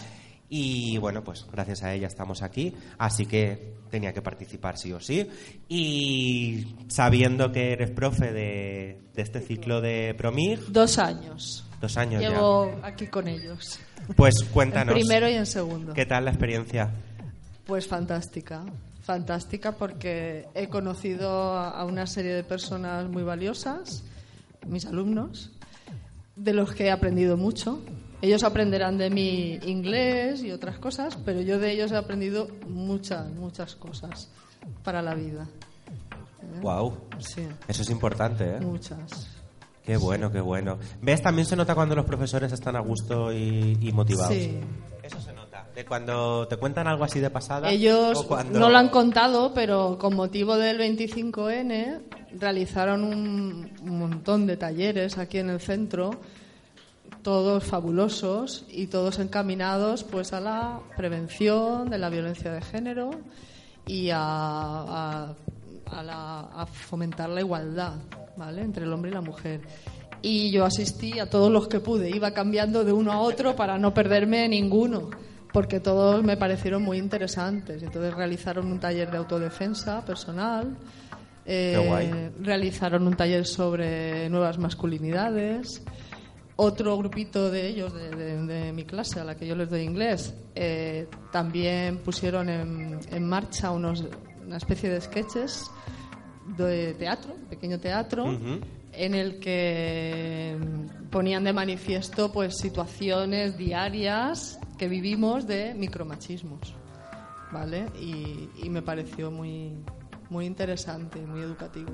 Y 0.55 0.99
bueno, 0.99 1.25
pues 1.25 1.47
gracias 1.51 1.83
a 1.83 1.95
ella 1.95 2.07
estamos 2.07 2.43
aquí, 2.43 2.75
así 2.99 3.25
que 3.25 3.73
tenía 3.91 4.13
que 4.13 4.21
participar 4.21 4.77
sí 4.77 4.93
o 4.93 5.01
sí. 5.01 5.27
Y 5.67 6.77
sabiendo 6.89 7.51
que 7.53 7.73
eres 7.73 7.91
profe 7.91 8.33
de, 8.33 9.01
de 9.15 9.23
este 9.23 9.41
ciclo 9.41 9.81
de 9.81 10.15
Promig, 10.15 10.61
Dos 10.69 10.99
años. 10.99 11.65
Dos 11.81 11.97
años 11.97 12.21
Llevo 12.21 12.71
aquí 12.83 13.07
con 13.07 13.29
ellos. 13.29 13.81
Pues 14.15 14.45
cuéntanos. 14.53 14.95
En 14.95 15.01
primero 15.01 15.27
y 15.27 15.35
en 15.35 15.47
segundo. 15.47 15.95
¿Qué 15.95 16.05
tal 16.05 16.27
la 16.27 16.33
experiencia? 16.33 16.91
Pues 17.65 17.89
fantástica. 17.89 18.63
Fantástica 19.01 19.73
porque 19.73 20.47
he 20.55 20.69
conocido 20.69 21.57
a 21.57 21.83
una 21.87 22.07
serie 22.07 22.35
de 22.35 22.45
personas 22.45 23.09
muy 23.09 23.23
valiosas, 23.23 24.05
mis 24.67 24.87
alumnos, 24.87 25.51
de 26.37 26.53
los 26.53 26.73
que 26.73 26.87
he 26.87 26.91
aprendido 26.91 27.37
mucho. 27.37 27.81
Ellos 28.21 28.45
aprenderán 28.45 28.99
de 28.99 29.11
mí 29.11 29.59
inglés 29.65 30.43
y 30.45 30.53
otras 30.53 30.79
cosas, 30.79 31.19
pero 31.25 31.41
yo 31.41 31.59
de 31.59 31.73
ellos 31.73 31.91
he 31.91 31.97
aprendido 31.97 32.49
muchas, 32.69 33.29
muchas 33.31 33.75
cosas 33.75 34.31
para 34.85 35.03
la 35.03 35.15
vida. 35.15 35.49
Wow. 36.61 36.97
Sí. 37.19 37.47
Eso 37.67 37.83
es 37.83 37.91
importante, 37.91 38.57
¿eh? 38.57 38.61
Muchas. 38.61 39.29
Qué 39.85 39.97
bueno, 39.97 40.31
qué 40.31 40.41
bueno. 40.41 40.79
¿Ves? 41.01 41.23
También 41.23 41.47
se 41.47 41.57
nota 41.57 41.75
cuando 41.75 41.97
los 41.97 42.05
profesores 42.05 42.53
están 42.53 42.77
a 42.77 42.81
gusto 42.81 43.33
y, 43.33 43.77
y 43.81 43.93
motivados. 43.93 44.33
Sí. 44.33 44.61
Eso 45.03 45.21
se 45.21 45.33
nota. 45.33 45.67
De 45.75 45.85
cuando 45.85 46.47
te 46.47 46.57
cuentan 46.57 46.87
algo 46.87 47.03
así 47.03 47.19
de 47.19 47.31
pasada. 47.31 47.71
Ellos 47.71 48.23
cuando... 48.25 48.61
no 48.61 48.71
lo 48.71 48.79
han 48.79 48.91
contado, 48.91 49.53
pero 49.53 49.99
con 49.99 50.15
motivo 50.15 50.57
del 50.57 50.79
25N 50.79 52.01
realizaron 52.39 53.05
un, 53.05 53.71
montón 53.83 54.47
de 54.47 54.57
talleres 54.57 55.19
aquí 55.19 55.39
en 55.39 55.51
el 55.51 55.61
centro, 55.61 56.11
todos 57.23 57.65
fabulosos 57.65 58.65
y 58.69 58.87
todos 58.89 59.19
encaminados 59.19 60.03
pues 60.05 60.33
a 60.33 60.41
la 60.41 60.81
prevención 60.97 61.89
de 61.91 61.99
la 61.99 62.11
violencia 62.11 62.53
de 62.53 62.61
género 62.63 63.11
y 63.87 64.11
a, 64.11 64.19
a- 64.21 65.35
a 65.91 66.03
la- 66.03 66.41
a 66.55 66.67
fomentar 66.67 67.29
la 67.29 67.41
igualdad 67.41 67.95
¿vale? 68.37 68.63
entre 68.63 68.85
el 68.85 68.93
hombre 68.93 69.11
y 69.11 69.15
la 69.15 69.21
mujer. 69.21 69.61
Y 70.23 70.51
yo 70.51 70.65
asistí 70.65 71.19
a 71.19 71.29
todos 71.29 71.51
los 71.53 71.69
que 71.69 71.81
pude, 71.81 72.09
iba 72.09 72.31
cambiando 72.33 72.85
de 72.85 72.93
uno 72.93 73.13
a 73.13 73.19
otro 73.21 73.55
para 73.57 73.77
no 73.79 73.93
perderme 73.93 74.49
ninguno, 74.49 75.11
porque 75.53 75.81
todos 75.81 76.23
me 76.25 76.37
parecieron 76.37 76.83
muy 76.83 76.97
interesantes. 76.99 77.83
Entonces 77.83 78.15
realizaron 78.15 78.71
un 78.71 78.79
taller 78.81 79.11
de 79.11 79.19
autodefensa 79.19 80.05
personal, 80.05 80.77
eh, 81.45 82.31
realizaron 82.41 83.07
un 83.07 83.15
taller 83.15 83.47
sobre 83.47 84.29
nuevas 84.31 84.59
masculinidades. 84.59 85.83
Otro 86.57 86.97
grupito 86.99 87.51
de 87.51 87.67
ellos, 87.69 87.93
de, 87.95 88.11
de- 88.11 88.43
de 88.47 88.73
mi 88.73 88.85
clase, 88.85 89.19
a 89.21 89.25
la 89.25 89.37
que 89.37 89.47
yo 89.47 89.57
les 89.57 89.69
doy 89.71 89.83
inglés, 89.83 90.35
eh, 90.55 91.09
también 91.33 91.99
pusieron 91.99 92.49
en, 92.49 93.01
en 93.11 93.29
marcha 93.29 93.71
unos, 93.71 94.05
una 94.47 94.59
especie 94.59 94.91
de 94.91 95.01
sketches 95.01 95.71
de 96.57 96.95
teatro, 96.95 97.35
pequeño 97.49 97.79
teatro, 97.81 98.27
en 98.93 99.15
el 99.15 99.39
que 99.41 100.59
ponían 101.11 101.43
de 101.45 101.53
manifiesto 101.55 102.31
pues 102.31 102.59
situaciones 102.59 103.57
diarias 103.57 104.59
que 104.77 104.89
vivimos 104.89 105.47
de 105.47 105.73
micromachismos, 105.75 106.75
¿vale? 107.51 107.87
Y, 107.99 108.51
y 108.63 108.69
me 108.69 108.83
pareció 108.83 109.31
muy 109.31 109.73
muy 110.33 110.47
interesante, 110.47 111.21
muy 111.21 111.43
educativo. 111.43 111.91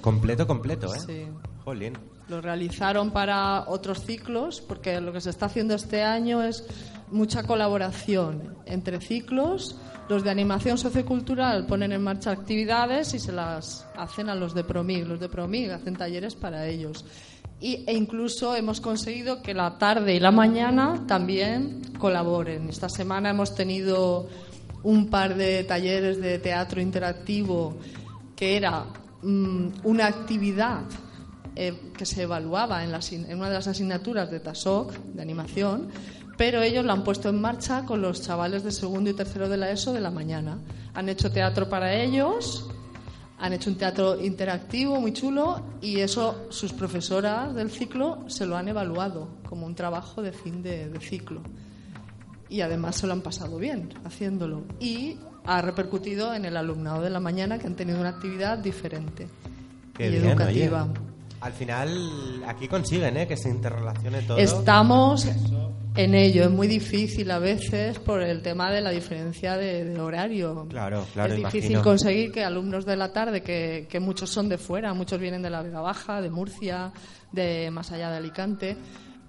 Completo, 0.00 0.46
completo, 0.46 0.92
¿eh? 0.94 0.98
Sí. 0.98 1.26
Jolín. 1.64 1.96
Lo 2.28 2.40
realizaron 2.40 3.10
para 3.10 3.64
otros 3.68 4.04
ciclos, 4.04 4.60
porque 4.60 5.00
lo 5.00 5.12
que 5.12 5.20
se 5.20 5.30
está 5.30 5.46
haciendo 5.46 5.74
este 5.74 6.02
año 6.02 6.42
es 6.42 6.66
mucha 7.10 7.44
colaboración 7.44 8.56
entre 8.66 9.00
ciclos. 9.00 9.78
Los 10.08 10.24
de 10.24 10.30
animación 10.30 10.76
sociocultural 10.76 11.66
ponen 11.66 11.92
en 11.92 12.02
marcha 12.02 12.32
actividades 12.32 13.14
y 13.14 13.18
se 13.18 13.32
las 13.32 13.86
hacen 13.96 14.28
a 14.28 14.34
los 14.34 14.54
de 14.54 14.64
Promig. 14.64 15.06
Los 15.06 15.20
de 15.20 15.28
Promig 15.28 15.70
hacen 15.70 15.96
talleres 15.96 16.34
para 16.34 16.66
ellos. 16.66 17.04
Y, 17.60 17.84
e 17.86 17.94
incluso 17.94 18.54
hemos 18.56 18.80
conseguido 18.80 19.40
que 19.40 19.54
la 19.54 19.78
tarde 19.78 20.14
y 20.14 20.20
la 20.20 20.32
mañana 20.32 21.04
también 21.06 21.80
colaboren. 21.98 22.68
Esta 22.68 22.88
semana 22.88 23.30
hemos 23.30 23.54
tenido 23.54 24.28
un 24.84 25.08
par 25.08 25.34
de 25.34 25.64
talleres 25.64 26.20
de 26.20 26.38
teatro 26.38 26.80
interactivo 26.80 27.76
que 28.36 28.56
era 28.56 28.84
mm, 29.22 29.68
una 29.84 30.06
actividad 30.06 30.82
eh, 31.56 31.92
que 31.96 32.04
se 32.04 32.22
evaluaba 32.22 32.84
en, 32.84 32.92
la 32.92 33.00
una 33.30 33.48
de 33.48 33.54
las 33.54 33.66
asignaturas 33.66 34.30
de 34.30 34.40
TASOC, 34.40 34.92
de 34.92 35.22
animación, 35.22 35.88
pero 36.36 36.60
ellos 36.60 36.84
lo 36.84 36.92
han 36.92 37.04
puesto 37.04 37.28
en 37.28 37.40
marcha 37.40 37.84
con 37.86 38.02
los 38.02 38.22
chavales 38.22 38.62
de 38.62 38.72
segundo 38.72 39.10
y 39.10 39.14
tercero 39.14 39.48
de 39.48 39.56
la 39.56 39.70
ESO 39.70 39.92
de 39.92 40.00
la 40.00 40.10
mañana. 40.10 40.58
Han 40.94 41.08
hecho 41.08 41.30
teatro 41.30 41.68
para 41.68 41.94
ellos, 41.94 42.68
han 43.38 43.52
hecho 43.52 43.70
un 43.70 43.76
teatro 43.76 44.20
interactivo 44.20 45.00
muy 45.00 45.12
chulo 45.12 45.62
y 45.80 46.00
eso 46.00 46.46
sus 46.50 46.72
profesoras 46.72 47.54
del 47.54 47.70
ciclo 47.70 48.24
se 48.26 48.46
lo 48.46 48.56
han 48.56 48.68
evaluado 48.68 49.28
como 49.48 49.64
un 49.64 49.74
trabajo 49.74 50.22
de 50.22 50.32
fin 50.32 50.62
de 50.62 50.90
ciclo. 51.00 51.40
Y 52.48 52.60
además 52.60 52.96
se 52.96 53.06
lo 53.06 53.12
han 53.12 53.22
pasado 53.22 53.58
bien 53.58 53.88
haciéndolo. 54.04 54.62
Y 54.80 55.18
ha 55.46 55.60
repercutido 55.62 56.34
en 56.34 56.44
el 56.44 56.56
alumnado 56.56 57.02
de 57.02 57.10
la 57.10 57.20
mañana 57.20 57.58
que 57.58 57.66
han 57.66 57.74
tenido 57.74 58.00
una 58.00 58.10
actividad 58.10 58.58
diferente 58.58 59.28
Qué 59.94 60.08
y 60.08 60.10
bien, 60.12 60.24
educativa. 60.30 60.84
oye. 60.84 61.00
Al 61.40 61.52
final, 61.52 62.42
aquí 62.46 62.68
consiguen, 62.68 63.16
¿eh? 63.18 63.26
Que 63.26 63.36
se 63.36 63.50
interrelacione 63.50 64.22
todo. 64.22 64.38
Estamos 64.38 65.26
en 65.94 66.14
ello. 66.14 66.44
Es 66.44 66.50
muy 66.50 66.66
difícil 66.66 67.30
a 67.30 67.38
veces 67.38 67.98
por 67.98 68.22
el 68.22 68.40
tema 68.40 68.70
de 68.72 68.80
la 68.80 68.90
diferencia 68.90 69.56
de, 69.58 69.84
de 69.84 70.00
horario. 70.00 70.66
Claro, 70.70 71.04
claro, 71.12 71.34
es 71.34 71.38
difícil 71.38 71.72
imagino. 71.72 71.82
conseguir 71.82 72.32
que 72.32 72.42
alumnos 72.44 72.86
de 72.86 72.96
la 72.96 73.12
tarde, 73.12 73.42
que, 73.42 73.86
que 73.90 74.00
muchos 74.00 74.30
son 74.30 74.48
de 74.48 74.56
fuera, 74.56 74.94
muchos 74.94 75.20
vienen 75.20 75.42
de 75.42 75.50
la 75.50 75.62
Vega 75.62 75.80
Baja, 75.82 76.22
de 76.22 76.30
Murcia, 76.30 76.92
de 77.30 77.70
más 77.70 77.92
allá 77.92 78.10
de 78.10 78.16
Alicante, 78.16 78.76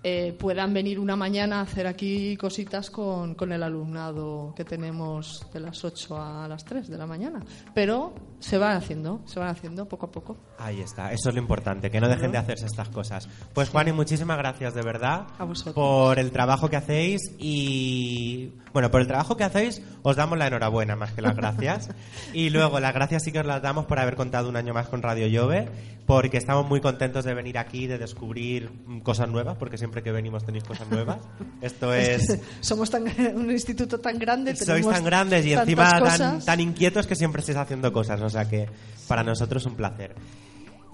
eh, 0.08 0.34
puedan 0.38 0.72
venir 0.72 1.00
una 1.00 1.16
mañana 1.16 1.58
a 1.58 1.62
hacer 1.64 1.88
aquí 1.88 2.38
cositas 2.38 2.92
con, 2.92 3.34
con 3.34 3.52
el 3.52 3.64
alumnado 3.64 4.54
que 4.56 4.64
tenemos 4.64 5.48
de 5.52 5.60
las 5.60 5.84
8 5.84 6.16
a 6.16 6.48
las 6.48 6.64
3 6.64 6.90
de 6.90 6.96
la 6.96 7.08
mañana. 7.08 7.44
Pero 7.74 8.14
se 8.38 8.60
van 8.60 8.78
haciendo, 8.78 9.22
se 9.26 9.40
van 9.40 9.50
haciendo 9.50 9.88
poco 9.88 10.06
a 10.06 10.12
poco. 10.12 10.38
Ahí 10.60 10.80
está, 10.80 11.12
eso 11.12 11.30
es 11.30 11.36
lo 11.36 11.42
importante, 11.42 11.90
que 11.90 12.00
no 12.00 12.08
dejen 12.08 12.32
de 12.32 12.38
hacerse 12.38 12.68
estas 12.68 12.90
cosas. 12.90 13.28
Pues 13.56 13.70
Juan, 13.70 13.88
y 13.88 13.94
muchísimas 13.94 14.38
gracias 14.38 14.76
de 14.76 14.84
verdad 14.84 15.26
A 15.40 15.74
por 15.74 16.20
el 16.20 16.30
trabajo 16.30 16.70
que 16.70 16.76
hacéis 16.76 17.22
y 17.40 18.52
bueno, 18.76 18.92
por 18.92 19.00
el 19.00 19.08
trabajo 19.08 19.38
que 19.38 19.46
hacéis 19.46 19.82
os 20.04 20.18
damos 20.18 20.38
la 20.38 20.48
enhorabuena 20.48 20.98
más 20.98 21.14
que 21.14 21.22
las 21.22 21.34
gracias. 21.34 21.88
y 22.34 22.50
luego 22.50 22.82
las 22.82 22.94
gracias 22.94 23.24
sí 23.24 23.32
que 23.32 23.40
os 23.40 23.46
las 23.46 23.62
damos 23.62 23.86
por 23.86 24.00
haber 24.00 24.18
contado 24.18 24.50
un 24.50 24.58
año 24.58 24.74
más 24.74 24.90
con 24.90 25.02
Radio 25.02 25.28
Llove, 25.28 25.70
porque 26.06 26.36
estamos 26.36 26.68
muy 26.68 26.82
contentos 26.82 27.24
de 27.24 27.34
venir 27.34 27.58
aquí, 27.58 27.88
de 27.88 27.98
descubrir 27.98 28.70
cosas 29.02 29.30
nuevas, 29.30 29.56
porque 29.56 29.78
siempre 29.78 30.04
que 30.04 30.12
venimos 30.12 30.44
tenéis 30.44 30.66
cosas 30.66 30.90
nuevas. 30.90 31.20
Esto 31.62 31.94
es... 31.94 32.28
que 32.28 32.42
somos 32.60 32.90
tan, 32.90 33.06
un 33.34 33.50
instituto 33.50 34.02
tan 34.02 34.20
grande. 34.20 34.54
Sois 34.58 34.86
tan 34.86 35.06
grandes 35.06 35.46
y 35.46 35.54
encima 35.54 35.98
tan, 35.98 36.44
tan 36.44 36.60
inquietos 36.60 37.08
que 37.08 37.16
siempre 37.16 37.40
estáis 37.40 37.58
haciendo 37.58 37.94
cosas, 37.94 38.20
o 38.20 38.30
sea 38.30 38.44
que 38.44 38.68
para 39.08 39.24
nosotros 39.24 39.64
es 39.64 39.68
un 39.68 39.78
placer. 39.78 40.16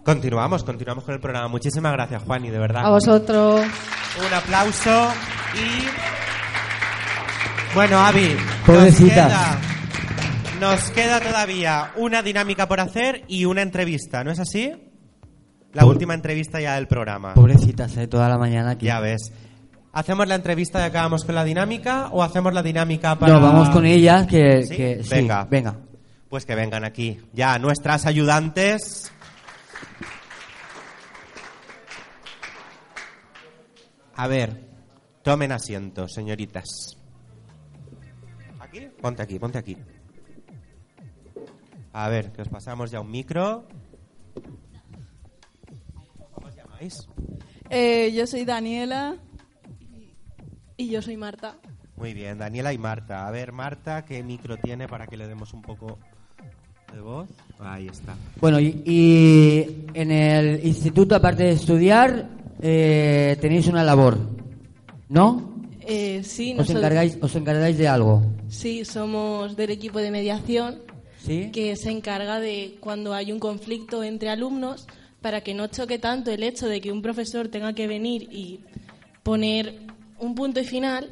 Continuamos, 0.06 0.64
continuamos 0.64 1.04
con 1.04 1.16
el 1.16 1.20
programa. 1.20 1.48
Muchísimas 1.48 1.94
gracias, 1.94 2.22
Juan, 2.22 2.46
y 2.46 2.52
de 2.52 2.60
verdad. 2.60 2.86
A 2.86 2.92
vosotros. 2.92 3.66
Un 4.20 4.34
aplauso 4.36 5.12
y. 5.56 6.21
Bueno, 7.74 8.00
Avi. 8.00 8.36
Pobrecita. 8.66 9.28
Nos 9.28 9.32
queda, 9.32 9.60
nos 10.60 10.92
queda 10.92 11.20
todavía 11.22 11.92
una 11.96 12.22
dinámica 12.22 12.68
por 12.68 12.80
hacer 12.80 13.24
y 13.28 13.46
una 13.46 13.62
entrevista, 13.62 14.24
¿no 14.24 14.32
es 14.32 14.40
así? 14.40 14.72
La 15.74 15.84
Pobre- 15.84 15.94
última 15.94 16.14
entrevista 16.14 16.60
ya 16.60 16.76
del 16.76 16.88
programa. 16.88 17.34
Pobrecitas, 17.34 17.96
eh, 17.98 18.08
toda 18.08 18.28
la 18.28 18.38
mañana 18.38 18.72
aquí. 18.72 18.86
Ya 18.88 19.00
ves. 19.00 19.32
¿Hacemos 19.94 20.28
la 20.28 20.36
entrevista 20.36 20.80
y 20.80 20.84
acabamos 20.84 21.24
con 21.24 21.36
la 21.36 21.44
dinámica 21.46 22.10
o 22.12 22.24
hacemos 22.24 22.54
la 22.54 22.62
dinámica 22.62 23.18
para.? 23.18 23.34
No, 23.34 23.42
vamos 23.42 23.70
con 23.70 23.86
ellas, 23.86 24.28
que, 24.28 24.64
¿Sí? 24.66 24.76
que- 24.76 25.04
sí, 25.04 25.10
venga. 25.10 25.46
venga. 25.50 25.78
Pues 26.30 26.46
que 26.46 26.56
vengan 26.56 26.84
aquí. 26.84 27.20
Ya, 27.34 27.58
nuestras 27.60 28.06
ayudantes. 28.06 29.12
A 34.16 34.28
ver, 34.28 34.62
tomen 35.24 35.52
asiento, 35.52 36.08
señoritas. 36.08 36.98
¿Aquí? 38.72 38.88
Ponte 39.02 39.22
aquí, 39.22 39.38
ponte 39.38 39.58
aquí. 39.58 39.76
A 41.92 42.08
ver, 42.08 42.32
que 42.32 42.42
os 42.42 42.48
pasamos 42.48 42.90
ya 42.90 43.02
un 43.02 43.12
micro. 43.12 43.68
¿Cómo 46.32 46.48
os 46.48 46.56
llamáis? 46.56 47.06
Eh, 47.70 48.14
yo 48.14 48.26
soy 48.26 48.46
Daniela 48.46 49.18
y 50.78 50.90
yo 50.90 51.02
soy 51.02 51.18
Marta. 51.18 51.58
Muy 51.98 52.14
bien, 52.14 52.38
Daniela 52.38 52.72
y 52.72 52.78
Marta. 52.78 53.28
A 53.28 53.32
ver, 53.32 53.52
Marta, 53.52 54.06
¿qué 54.06 54.24
micro 54.24 54.56
tiene 54.56 54.88
para 54.88 55.06
que 55.06 55.18
le 55.18 55.28
demos 55.28 55.54
un 55.54 55.62
poco 55.62 56.00
de 56.94 57.02
voz? 57.02 57.30
Ahí 57.60 57.88
está. 57.88 58.16
Bueno, 58.40 58.58
y, 58.62 58.82
y 58.86 59.86
en 59.94 60.12
el 60.12 60.66
instituto, 60.66 61.16
aparte 61.16 61.44
de 61.44 61.52
estudiar, 61.52 62.30
eh, 62.62 63.38
tenéis 63.42 63.68
una 63.68 63.84
labor, 63.84 64.18
¿no? 65.10 65.51
Eh, 65.88 66.22
sí, 66.24 66.56
Os 66.58 66.70
encargáis, 66.70 67.18
os 67.22 67.36
encargáis 67.36 67.78
de 67.78 67.88
algo, 67.88 68.24
sí, 68.50 68.86
somos 68.86 69.56
del 69.56 69.72
equipo 69.72 70.00
de 70.00 70.12
mediación 70.12 70.80
¿sí? 71.26 71.50
que 71.52 71.76
se 71.76 71.90
encarga 71.90 72.40
de 72.40 72.76
cuando 72.80 73.14
hay 73.14 73.32
un 73.32 73.40
conflicto 73.40 74.04
entre 74.04 74.30
alumnos, 74.30 74.88
para 75.22 75.42
que 75.42 75.54
no 75.54 75.68
choque 75.68 75.98
tanto 76.00 76.32
el 76.32 76.44
hecho 76.44 76.68
de 76.68 76.82
que 76.82 76.92
un 76.92 77.02
profesor 77.02 77.48
tenga 77.48 77.74
que 77.74 77.88
venir 77.88 78.28
y 78.32 78.60
poner 79.24 79.80
un 80.20 80.36
punto 80.36 80.60
y 80.60 80.66
final, 80.66 81.10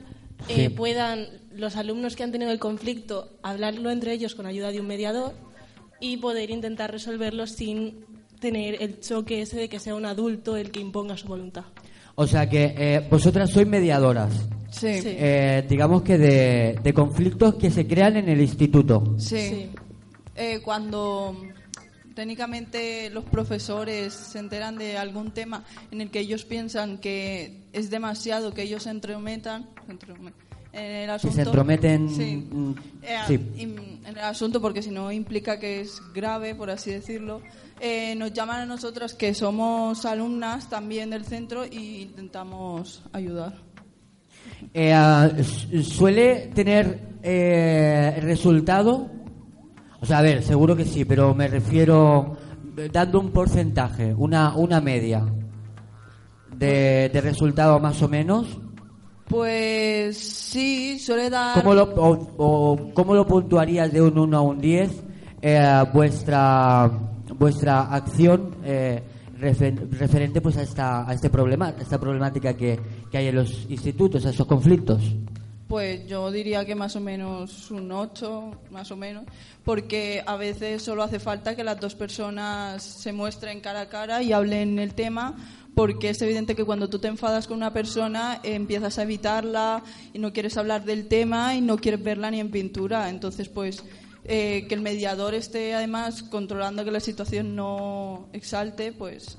Sí. 0.47 0.53
eh, 0.61 0.69
puedan 0.69 1.27
los 1.53 1.75
alumnos 1.75 2.15
que 2.15 2.23
han 2.23 2.31
tenido 2.31 2.49
el 2.51 2.59
conflicto 2.59 3.29
hablarlo 3.43 3.89
entre 3.91 4.13
ellos 4.13 4.35
con 4.35 4.45
ayuda 4.45 4.71
de 4.71 4.79
un 4.79 4.87
mediador 4.87 5.33
y 5.99 6.15
poder 6.17 6.49
intentar 6.49 6.91
resolverlo 6.91 7.45
sin 7.45 8.05
tener 8.39 8.81
el 8.81 9.01
choque 9.01 9.41
ese 9.41 9.57
de 9.57 9.67
que 9.67 9.79
sea 9.79 9.95
un 9.95 10.05
adulto 10.05 10.55
el 10.55 10.71
que 10.71 10.79
imponga 10.79 11.17
su 11.17 11.27
voluntad. 11.27 11.65
O 12.15 12.25
sea 12.25 12.49
que 12.49 12.73
eh, 12.77 13.05
vosotras 13.11 13.49
sois 13.51 13.67
mediadoras. 13.67 14.31
Sí. 14.71 14.87
Eh, 15.03 15.65
digamos 15.67 16.01
que 16.03 16.17
de, 16.17 16.79
de 16.83 16.93
conflictos 16.93 17.55
que 17.55 17.71
se 17.71 17.87
crean 17.87 18.17
en 18.17 18.29
el 18.29 18.41
instituto. 18.41 19.15
Sí. 19.17 19.69
Eh, 20.35 20.61
cuando 20.63 21.35
técnicamente 22.15 23.09
los 23.09 23.23
profesores 23.25 24.13
se 24.13 24.39
enteran 24.39 24.77
de 24.77 24.97
algún 24.97 25.31
tema 25.31 25.63
en 25.91 26.01
el 26.01 26.11
que 26.11 26.19
ellos 26.19 26.43
piensan 26.45 26.97
que 26.97 27.61
es 27.73 27.89
demasiado 27.89 28.53
que 28.53 28.63
ellos 28.63 28.83
se 28.83 28.89
entrometan 28.89 29.69
en 29.87 30.81
el 30.83 31.05
Que 31.07 31.11
asunto. 31.11 31.35
se 31.35 31.41
entrometen. 31.43 32.09
Sí. 32.09 32.35
mm, 32.51 32.71
Eh, 33.03 33.17
sí. 33.27 33.39
en 33.57 33.99
el 34.05 34.19
asunto 34.19 34.61
porque 34.61 34.81
si 34.81 34.91
no 34.91 35.11
implica 35.11 35.59
que 35.59 35.81
es 35.81 36.01
grave, 36.13 36.55
por 36.55 36.69
así 36.69 36.91
decirlo. 36.91 37.41
Eh, 37.81 38.13
nos 38.15 38.33
llaman 38.33 38.59
a 38.61 38.65
nosotras 38.65 39.13
que 39.13 39.33
somos 39.33 40.05
alumnas 40.05 40.69
también 40.69 41.09
del 41.11 41.23
centro 41.23 41.65
y 41.65 42.01
intentamos 42.01 43.01
ayudar. 43.13 43.61
Eh, 44.73 44.93
ah, 44.93 45.29
su- 45.43 45.83
¿Suele 45.83 46.51
tener 46.53 47.17
eh, 47.23 48.19
resultado? 48.21 49.09
O 50.01 50.05
sea, 50.05 50.19
a 50.19 50.21
ver, 50.21 50.43
seguro 50.43 50.75
que 50.75 50.85
sí, 50.85 51.05
pero 51.05 51.33
me 51.35 51.47
refiero 51.47 52.37
dando 52.93 53.19
un 53.19 53.31
porcentaje, 53.31 54.13
una, 54.13 54.55
una 54.55 54.79
media 54.79 55.25
de, 56.55 57.09
de 57.11 57.21
resultado 57.21 57.79
más 57.79 58.01
o 58.01 58.07
menos. 58.07 58.59
Pues 59.27 60.17
sí, 60.17 60.97
suele 60.97 61.29
dar... 61.29 61.61
¿Cómo 61.61 61.73
lo, 61.75 61.83
o, 61.83 62.27
o 62.37 62.93
cómo 62.93 63.13
lo 63.13 63.27
puntuarías 63.27 63.91
de 63.91 64.01
un 64.01 64.17
1 64.17 64.37
a 64.37 64.41
un 64.41 64.59
10 64.59 65.03
eh, 65.41 65.83
vuestra, 65.93 66.89
vuestra 67.37 67.81
acción 67.93 68.55
eh, 68.63 69.03
refer- 69.39 69.89
referente 69.91 70.41
pues 70.41 70.57
a 70.57 70.61
esta, 70.61 71.09
a 71.09 71.13
este 71.13 71.29
problema, 71.29 71.73
esta 71.79 71.99
problemática 71.99 72.55
que, 72.55 72.79
que 73.11 73.17
hay 73.17 73.27
en 73.27 73.35
los 73.35 73.65
institutos, 73.69 74.25
a 74.25 74.29
esos 74.31 74.45
conflictos? 74.47 75.01
Pues 75.67 76.07
yo 76.07 76.31
diría 76.31 76.65
que 76.65 76.73
más 76.73 76.95
o 76.95 76.99
menos 76.99 77.69
un 77.69 77.91
8, 77.91 78.51
más 78.71 78.89
o 78.89 78.95
menos, 78.95 79.25
porque 79.63 80.23
a 80.25 80.35
veces 80.35 80.81
solo 80.81 81.03
hace 81.03 81.19
falta 81.19 81.55
que 81.55 81.63
las 81.63 81.79
dos 81.79 81.93
personas 81.93 82.81
se 82.83 83.13
muestren 83.13 83.59
cara 83.61 83.81
a 83.81 83.89
cara 83.89 84.23
y 84.23 84.33
hablen 84.33 84.79
el 84.79 84.95
tema, 84.95 85.35
porque 85.75 86.09
es 86.09 86.19
evidente 86.23 86.55
que 86.55 86.65
cuando 86.65 86.89
tú 86.89 86.97
te 86.97 87.07
enfadas 87.07 87.45
con 87.47 87.57
una 87.57 87.71
persona 87.71 88.39
empiezas 88.41 88.97
a 88.97 89.03
evitarla 89.03 89.83
y 90.11 90.17
no 90.17 90.33
quieres 90.33 90.57
hablar 90.57 90.83
del 90.85 91.07
tema 91.07 91.53
y 91.55 91.61
no 91.61 91.77
quieres 91.77 92.03
verla 92.03 92.31
ni 92.31 92.39
en 92.39 92.49
pintura. 92.49 93.07
Entonces, 93.07 93.47
pues 93.47 93.83
eh, 94.25 94.65
que 94.67 94.75
el 94.75 94.81
mediador 94.81 95.33
esté 95.33 95.73
además 95.73 96.23
controlando 96.23 96.83
que 96.85 96.91
la 96.91 96.99
situación 96.99 97.55
no 97.55 98.27
exalte, 98.33 98.91
pues 98.91 99.37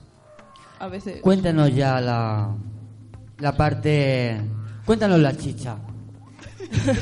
a 0.78 0.88
veces... 0.88 1.20
Cuéntanos 1.20 1.74
ya 1.74 2.00
la, 2.00 2.54
la 3.38 3.56
parte. 3.56 4.40
Cuéntanos 4.86 5.18
la 5.20 5.36
chicha. 5.36 5.76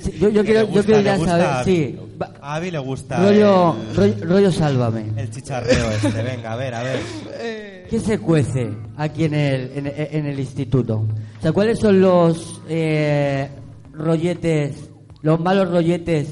Sí, 0.00 0.12
yo, 0.20 0.28
yo 0.28 0.44
quiero, 0.44 0.60
le 0.60 0.66
yo 0.66 0.72
gusta, 0.72 0.84
quiero 0.86 1.00
ya 1.00 1.16
gusta 1.16 1.30
saber. 1.32 1.46
a 1.46 1.64
Sí. 1.64 1.98
A 2.40 2.54
Abby 2.56 2.70
le 2.70 2.78
gusta 2.78 3.16
Rollo, 3.18 3.74
el- 3.90 3.96
rollo, 3.96 4.24
rollo 4.24 4.52
sálvame. 4.52 5.06
El 5.16 5.30
chicharreo 5.30 5.90
este, 5.90 6.22
venga, 6.22 6.52
a 6.52 6.56
ver, 6.56 6.74
a 6.74 6.82
ver. 6.84 7.86
¿Qué 7.90 7.98
se 8.00 8.18
cuece 8.20 8.70
aquí 8.96 9.24
en 9.24 9.34
el, 9.34 9.72
en, 9.74 9.86
en 9.96 10.26
el 10.26 10.38
instituto? 10.38 10.98
O 11.38 11.42
sea, 11.42 11.50
¿cuáles 11.52 11.80
son 11.80 12.00
los 12.00 12.60
eh, 12.68 13.48
rolletes, 13.94 14.90
los 15.22 15.40
malos 15.40 15.70
rolletes 15.70 16.28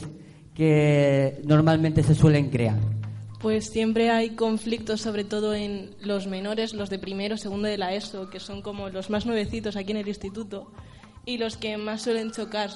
que 0.55 1.41
normalmente 1.45 2.03
se 2.03 2.15
suelen 2.15 2.51
crear? 2.51 2.79
Pues 3.41 3.67
siempre 3.67 4.11
hay 4.11 4.31
conflictos, 4.31 5.03
sobre 5.03 5.25
todo 5.25 5.55
en 5.55 5.91
los 6.01 6.27
menores, 6.27 6.73
los 6.73 6.89
de 6.89 6.99
primero, 6.99 7.37
segundo 7.37 7.69
de 7.69 7.77
la 7.77 7.93
ESO, 7.93 8.31
que 8.31 8.41
son 8.41 8.63
como 8.63 8.89
los 8.89 9.11
más 9.11 9.27
nuevecitos 9.27 9.77
aquí 9.77 9.91
en 9.91 9.99
el 9.99 10.09
instituto, 10.09 10.73
y 11.27 11.37
los 11.37 11.57
que 11.57 11.77
más 11.77 12.03
suelen 12.03 12.31
chocar 12.31 12.71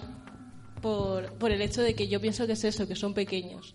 por, 0.83 1.33
por 1.35 1.53
el 1.53 1.63
hecho 1.63 1.83
de 1.83 1.95
que 1.95 2.09
yo 2.09 2.21
pienso 2.21 2.47
que 2.47 2.53
es 2.53 2.65
eso, 2.65 2.87
que 2.87 2.97
son 2.97 3.15
pequeños. 3.15 3.75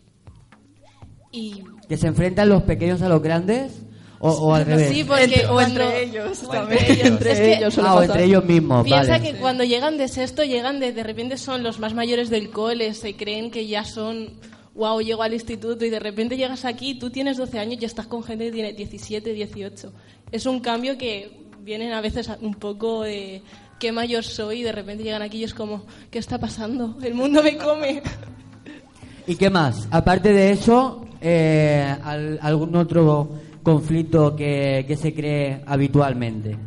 Y 1.31 1.63
¿Que 1.89 1.97
se 1.97 2.07
enfrentan 2.07 2.49
los 2.49 2.61
pequeños 2.63 3.01
a 3.01 3.09
los 3.09 3.21
grandes? 3.21 3.81
¿O, 4.25 4.29
o 4.31 4.53
al 4.55 4.65
revés? 4.65 4.89
Sí, 4.89 5.03
porque 5.03 5.23
Entre- 5.25 5.45
o 5.47 5.51
cuando- 5.51 5.81
entre 5.81 6.03
ellos 6.05 6.43
o 6.43 6.47
también. 6.49 6.79
entre 6.79 6.93
ellos. 6.93 7.07
Entre 7.07 7.31
Es 7.33 7.39
que 7.39 7.53
ellos 7.55 7.77
Ah, 7.79 7.81
o 7.81 7.83
pasar. 7.97 8.03
entre 8.05 8.23
ellos 8.23 8.45
mismos, 8.45 8.83
Piensa 8.85 9.11
vale. 9.11 9.31
que 9.33 9.37
cuando 9.37 9.63
llegan 9.65 9.97
de 9.97 10.07
sexto, 10.07 10.43
llegan 10.45 10.79
de, 10.79 10.93
de 10.93 11.03
repente 11.03 11.37
son 11.37 11.61
los 11.61 11.77
más 11.79 11.93
mayores 11.93 12.29
del 12.29 12.49
cole, 12.49 12.93
se 12.93 13.15
creen 13.17 13.51
que 13.51 13.67
ya 13.67 13.83
son, 13.83 14.29
wow, 14.75 15.01
llego 15.01 15.23
al 15.23 15.33
instituto 15.33 15.83
y 15.83 15.89
de 15.89 15.99
repente 15.99 16.37
llegas 16.37 16.63
aquí, 16.63 16.95
tú 16.97 17.09
tienes 17.09 17.35
12 17.35 17.59
años 17.59 17.81
y 17.81 17.85
estás 17.85 18.07
con 18.07 18.23
gente 18.23 18.45
que 18.45 18.51
tiene 18.53 18.71
17, 18.73 19.33
18. 19.33 19.91
Es 20.31 20.45
un 20.45 20.61
cambio 20.61 20.97
que 20.97 21.41
vienen 21.59 21.91
a 21.91 21.99
veces 21.99 22.29
un 22.41 22.53
poco 22.55 23.03
de 23.03 23.41
qué 23.77 23.91
mayor 23.91 24.23
soy 24.23 24.61
y 24.61 24.63
de 24.63 24.71
repente 24.71 25.03
llegan 25.03 25.21
aquí 25.21 25.39
y 25.39 25.43
es 25.43 25.53
como, 25.53 25.83
¿qué 26.09 26.19
está 26.19 26.37
pasando? 26.39 26.97
El 27.03 27.13
mundo 27.13 27.43
me 27.43 27.57
come. 27.57 28.01
¿Y 29.27 29.35
qué 29.35 29.49
más? 29.49 29.87
Aparte 29.91 30.31
de 30.33 30.51
eso, 30.51 31.05
eh, 31.21 31.93
al- 32.03 32.39
¿algún 32.41 32.73
otro 32.75 33.29
conflicto 33.63 34.35
que, 34.35 34.85
que 34.87 34.95
se 34.97 35.13
cree 35.13 35.61
habitualmente? 35.65 36.57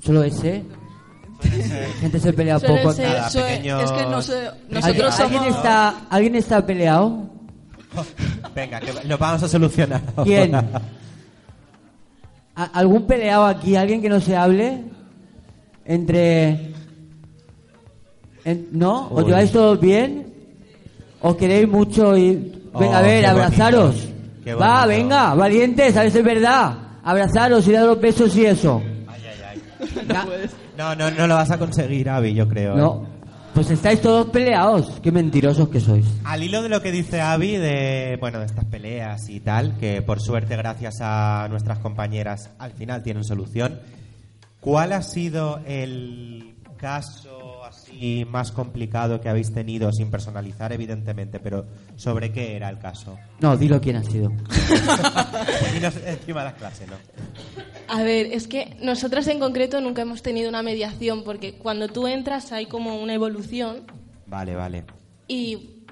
¿Solo 0.00 0.22
ese? 0.22 0.62
Gente 2.00 2.20
se 2.20 2.32
pelea 2.32 2.58
Suele 2.58 2.76
poco. 2.82 2.92
ser- 2.92 3.08
Nada, 3.08 3.30
suele- 3.30 3.56
pequeños- 3.56 3.82
es 3.84 3.90
que 3.92 4.02
no 4.06 4.22
sé, 4.22 4.38
¿Alguien, 4.46 4.70
nosotros 4.70 5.20
alguien 5.20 5.42
somos... 5.42 5.56
está, 5.56 5.94
¿Alguien 6.10 6.36
está 6.36 6.66
peleado? 6.66 7.30
Venga, 8.54 8.80
que 8.80 8.92
lo 9.06 9.18
vamos 9.18 9.42
a 9.42 9.48
solucionar. 9.48 10.02
ahora. 10.16 10.24
¿Quién? 10.24 10.54
¿A- 10.54 10.70
¿Algún 12.72 13.06
peleado 13.06 13.46
aquí? 13.46 13.76
¿Alguien 13.76 14.00
que 14.02 14.08
no 14.08 14.20
se 14.20 14.36
hable? 14.36 14.82
Entre... 15.84 16.72
en- 18.44 18.68
¿No? 18.72 19.08
¿Os 19.10 19.22
Uy. 19.22 19.28
lleváis 19.28 19.52
todos 19.52 19.78
bien? 19.80 20.32
¿Os 21.20 21.36
queréis 21.36 21.68
mucho 21.68 22.16
y... 22.16 22.34
Venga, 22.78 22.90
Oh, 22.90 22.94
a 22.96 23.02
ver, 23.02 23.20
qué 23.20 23.26
abrazaros. 23.28 23.94
bonito, 23.96 24.13
qué 24.44 24.54
Va, 24.54 24.84
bonito. 24.84 24.88
venga, 24.88 25.34
valientes, 25.34 25.96
a 25.96 26.02
ver 26.02 26.10
si 26.12 26.18
es 26.18 26.24
verdad. 26.24 26.74
Abrazaros 27.02 27.66
y 27.68 27.72
dar 27.72 27.86
los 27.86 28.00
besos 28.00 28.36
y 28.36 28.46
eso. 28.46 28.82
No, 30.76 30.94
no, 30.94 31.10
no 31.10 31.26
lo 31.26 31.34
vas 31.34 31.50
a 31.50 31.58
conseguir, 31.58 32.08
Avi, 32.08 32.34
yo 32.34 32.48
creo. 32.48 32.74
¿eh? 32.74 32.76
No, 32.76 33.06
pues 33.54 33.70
estáis 33.70 34.00
todos 34.00 34.28
peleados. 34.30 35.00
Qué 35.02 35.12
mentirosos 35.12 35.68
que 35.68 35.80
sois. 35.80 36.06
Al 36.24 36.42
hilo 36.42 36.62
de 36.62 36.68
lo 36.68 36.82
que 36.82 36.90
dice 36.90 37.20
Avi 37.20 37.56
de, 37.56 38.16
bueno, 38.20 38.40
de 38.40 38.46
estas 38.46 38.64
peleas 38.64 39.28
y 39.28 39.40
tal, 39.40 39.76
que 39.78 40.02
por 40.02 40.20
suerte 40.20 40.56
gracias 40.56 40.96
a 41.00 41.46
nuestras 41.50 41.78
compañeras 41.78 42.50
al 42.58 42.72
final 42.72 43.02
tienen 43.02 43.22
solución, 43.24 43.78
¿cuál 44.60 44.92
ha 44.92 45.02
sido 45.02 45.60
el 45.66 46.56
caso 46.76 47.43
así 47.94 48.24
más 48.28 48.52
complicado 48.52 49.20
que 49.20 49.28
habéis 49.28 49.52
tenido 49.52 49.92
sin 49.92 50.10
personalizar 50.10 50.72
evidentemente, 50.72 51.38
pero 51.40 51.66
sobre 51.96 52.32
qué 52.32 52.56
era 52.56 52.68
el 52.68 52.78
caso? 52.78 53.18
No, 53.40 53.56
dilo 53.56 53.80
quién 53.80 53.96
ha 53.96 54.04
sido. 54.04 54.30
Dinos 55.74 55.94
encima 56.06 56.40
de 56.40 56.44
las 56.46 56.54
clases, 56.54 56.88
¿no? 56.88 56.96
A 57.88 58.02
ver, 58.02 58.26
es 58.26 58.46
que 58.48 58.76
nosotras 58.80 59.26
en 59.28 59.38
concreto 59.38 59.80
nunca 59.80 60.02
hemos 60.02 60.22
tenido 60.22 60.48
una 60.48 60.62
mediación 60.62 61.22
porque 61.24 61.54
cuando 61.54 61.88
tú 61.88 62.06
entras 62.06 62.52
hay 62.52 62.66
como 62.66 63.00
una 63.00 63.14
evolución 63.14 63.82
Vale, 64.26 64.54
vale. 64.56 64.84
Y, 65.28 65.82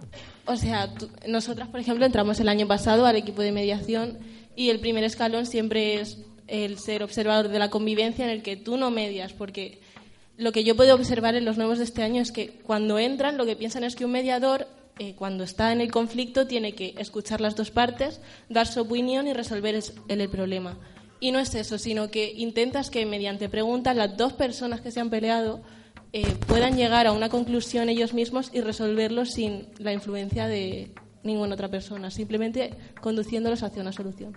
o 0.47 0.57
sea, 0.57 0.93
tú- 0.95 1.09
nosotras, 1.29 1.69
por 1.69 1.81
ejemplo, 1.81 2.05
entramos 2.07 2.41
el 2.41 2.49
año 2.49 2.67
pasado 2.67 3.05
al 3.07 3.15
equipo 3.17 3.43
de 3.43 3.53
mediación 3.53 4.19
y 4.57 4.71
el 4.71 4.81
primer 4.81 5.05
escalón 5.05 5.47
siempre 5.47 6.01
es 6.01 6.19
el 6.49 6.79
ser 6.79 7.03
observador 7.03 7.49
de 7.49 7.59
la 7.59 7.71
convivencia 7.71 8.25
en 8.25 8.31
el 8.31 8.43
que 8.43 8.57
tú 8.57 8.77
no 8.79 8.91
medias, 8.91 9.33
porque 9.33 9.81
lo 10.37 10.53
que 10.53 10.65
yo 10.65 10.75
puedo 10.77 10.95
observar 10.95 11.35
en 11.35 11.45
los 11.45 11.57
nuevos 11.57 11.79
de 11.79 11.85
este 11.85 12.03
año 12.03 12.23
es 12.23 12.33
que 12.33 12.49
cuando 12.65 12.99
entran 12.99 13.37
lo 13.37 13.47
que 13.47 13.57
piensan 13.57 13.85
es 13.85 13.95
que 13.97 14.05
un 14.05 14.13
mediador, 14.13 14.67
eh, 14.99 15.15
cuando 15.15 15.45
está 15.45 15.73
en 15.73 15.81
el 15.81 15.91
conflicto, 15.91 16.47
tiene 16.47 16.73
que 16.75 16.95
escuchar 16.99 17.41
las 17.41 17.55
dos 17.57 17.71
partes, 17.71 18.21
dar 18.49 18.67
su 18.67 18.81
opinión 18.81 19.27
y 19.27 19.33
resolver 19.33 19.75
es- 19.75 19.95
el, 20.09 20.21
el 20.21 20.29
problema. 20.29 20.77
Y 21.21 21.31
no 21.31 21.39
es 21.39 21.55
eso, 21.55 21.79
sino 21.79 22.11
que 22.11 22.33
intentas 22.37 22.91
que 22.91 23.07
mediante 23.07 23.49
preguntas 23.49 23.95
las 23.97 24.17
dos 24.17 24.33
personas 24.33 24.81
que 24.81 24.91
se 24.91 25.01
han 25.01 25.11
peleado 25.11 25.61
eh, 26.13 26.27
puedan 26.47 26.77
llegar 26.77 27.07
a 27.07 27.13
una 27.13 27.29
conclusión 27.29 27.89
ellos 27.89 28.13
mismos 28.13 28.51
y 28.53 28.61
resolverlo 28.61 29.25
sin 29.25 29.69
la 29.79 29.93
influencia 29.93 30.47
de 30.49 30.91
ninguna 31.23 31.55
otra 31.55 31.69
persona, 31.69 32.11
simplemente 32.11 32.75
conduciéndolos 33.01 33.63
hacia 33.63 33.81
una 33.81 33.93
solución. 33.93 34.37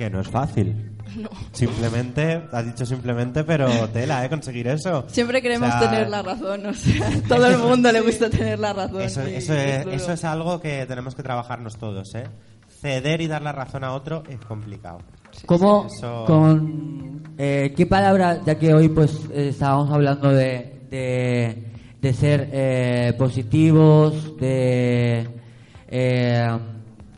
Que 0.00 0.08
no 0.08 0.22
es 0.22 0.28
fácil. 0.28 0.92
No. 1.14 1.28
Simplemente, 1.52 2.40
has 2.50 2.64
dicho 2.64 2.86
simplemente, 2.86 3.44
pero 3.44 3.68
tela, 3.90 4.24
¿eh? 4.24 4.30
Conseguir 4.30 4.66
eso. 4.68 5.04
Siempre 5.08 5.42
queremos 5.42 5.68
O 5.68 5.78
sea, 5.78 5.90
tener 5.90 6.08
la 6.08 6.22
razón, 6.22 6.64
o 6.64 6.72
sea, 6.72 7.06
todo 7.28 7.46
el 7.46 7.58
mundo 7.58 7.92
le 7.92 8.00
gusta 8.00 8.30
tener 8.30 8.58
la 8.58 8.72
razón. 8.72 9.02
Eso, 9.02 9.28
y 9.28 9.34
eso, 9.34 9.52
es 9.52 9.60
es, 9.76 9.84
duro. 9.84 9.96
eso 9.96 10.12
es 10.14 10.24
algo 10.24 10.58
que 10.58 10.86
tenemos 10.86 11.14
que 11.14 11.22
trabajarnos 11.22 11.76
todos, 11.76 12.14
¿eh? 12.14 12.24
ceder 12.80 13.20
y 13.20 13.26
dar 13.26 13.42
la 13.42 13.52
razón 13.52 13.84
a 13.84 13.92
otro 13.92 14.22
es 14.26 14.40
complicado. 14.40 15.00
¿Cómo, 15.44 15.86
Eso- 15.94 16.24
con 16.24 17.34
eh, 17.36 17.74
qué 17.76 17.84
palabra, 17.84 18.40
ya 18.46 18.54
que 18.58 18.72
hoy 18.72 18.88
pues 18.88 19.20
eh, 19.34 19.48
estábamos 19.50 19.90
hablando 19.90 20.30
de, 20.30 20.80
de, 20.90 21.62
de 22.00 22.12
ser 22.14 22.48
eh, 22.54 23.12
positivos, 23.18 24.34
de, 24.38 25.28
eh, 25.88 26.58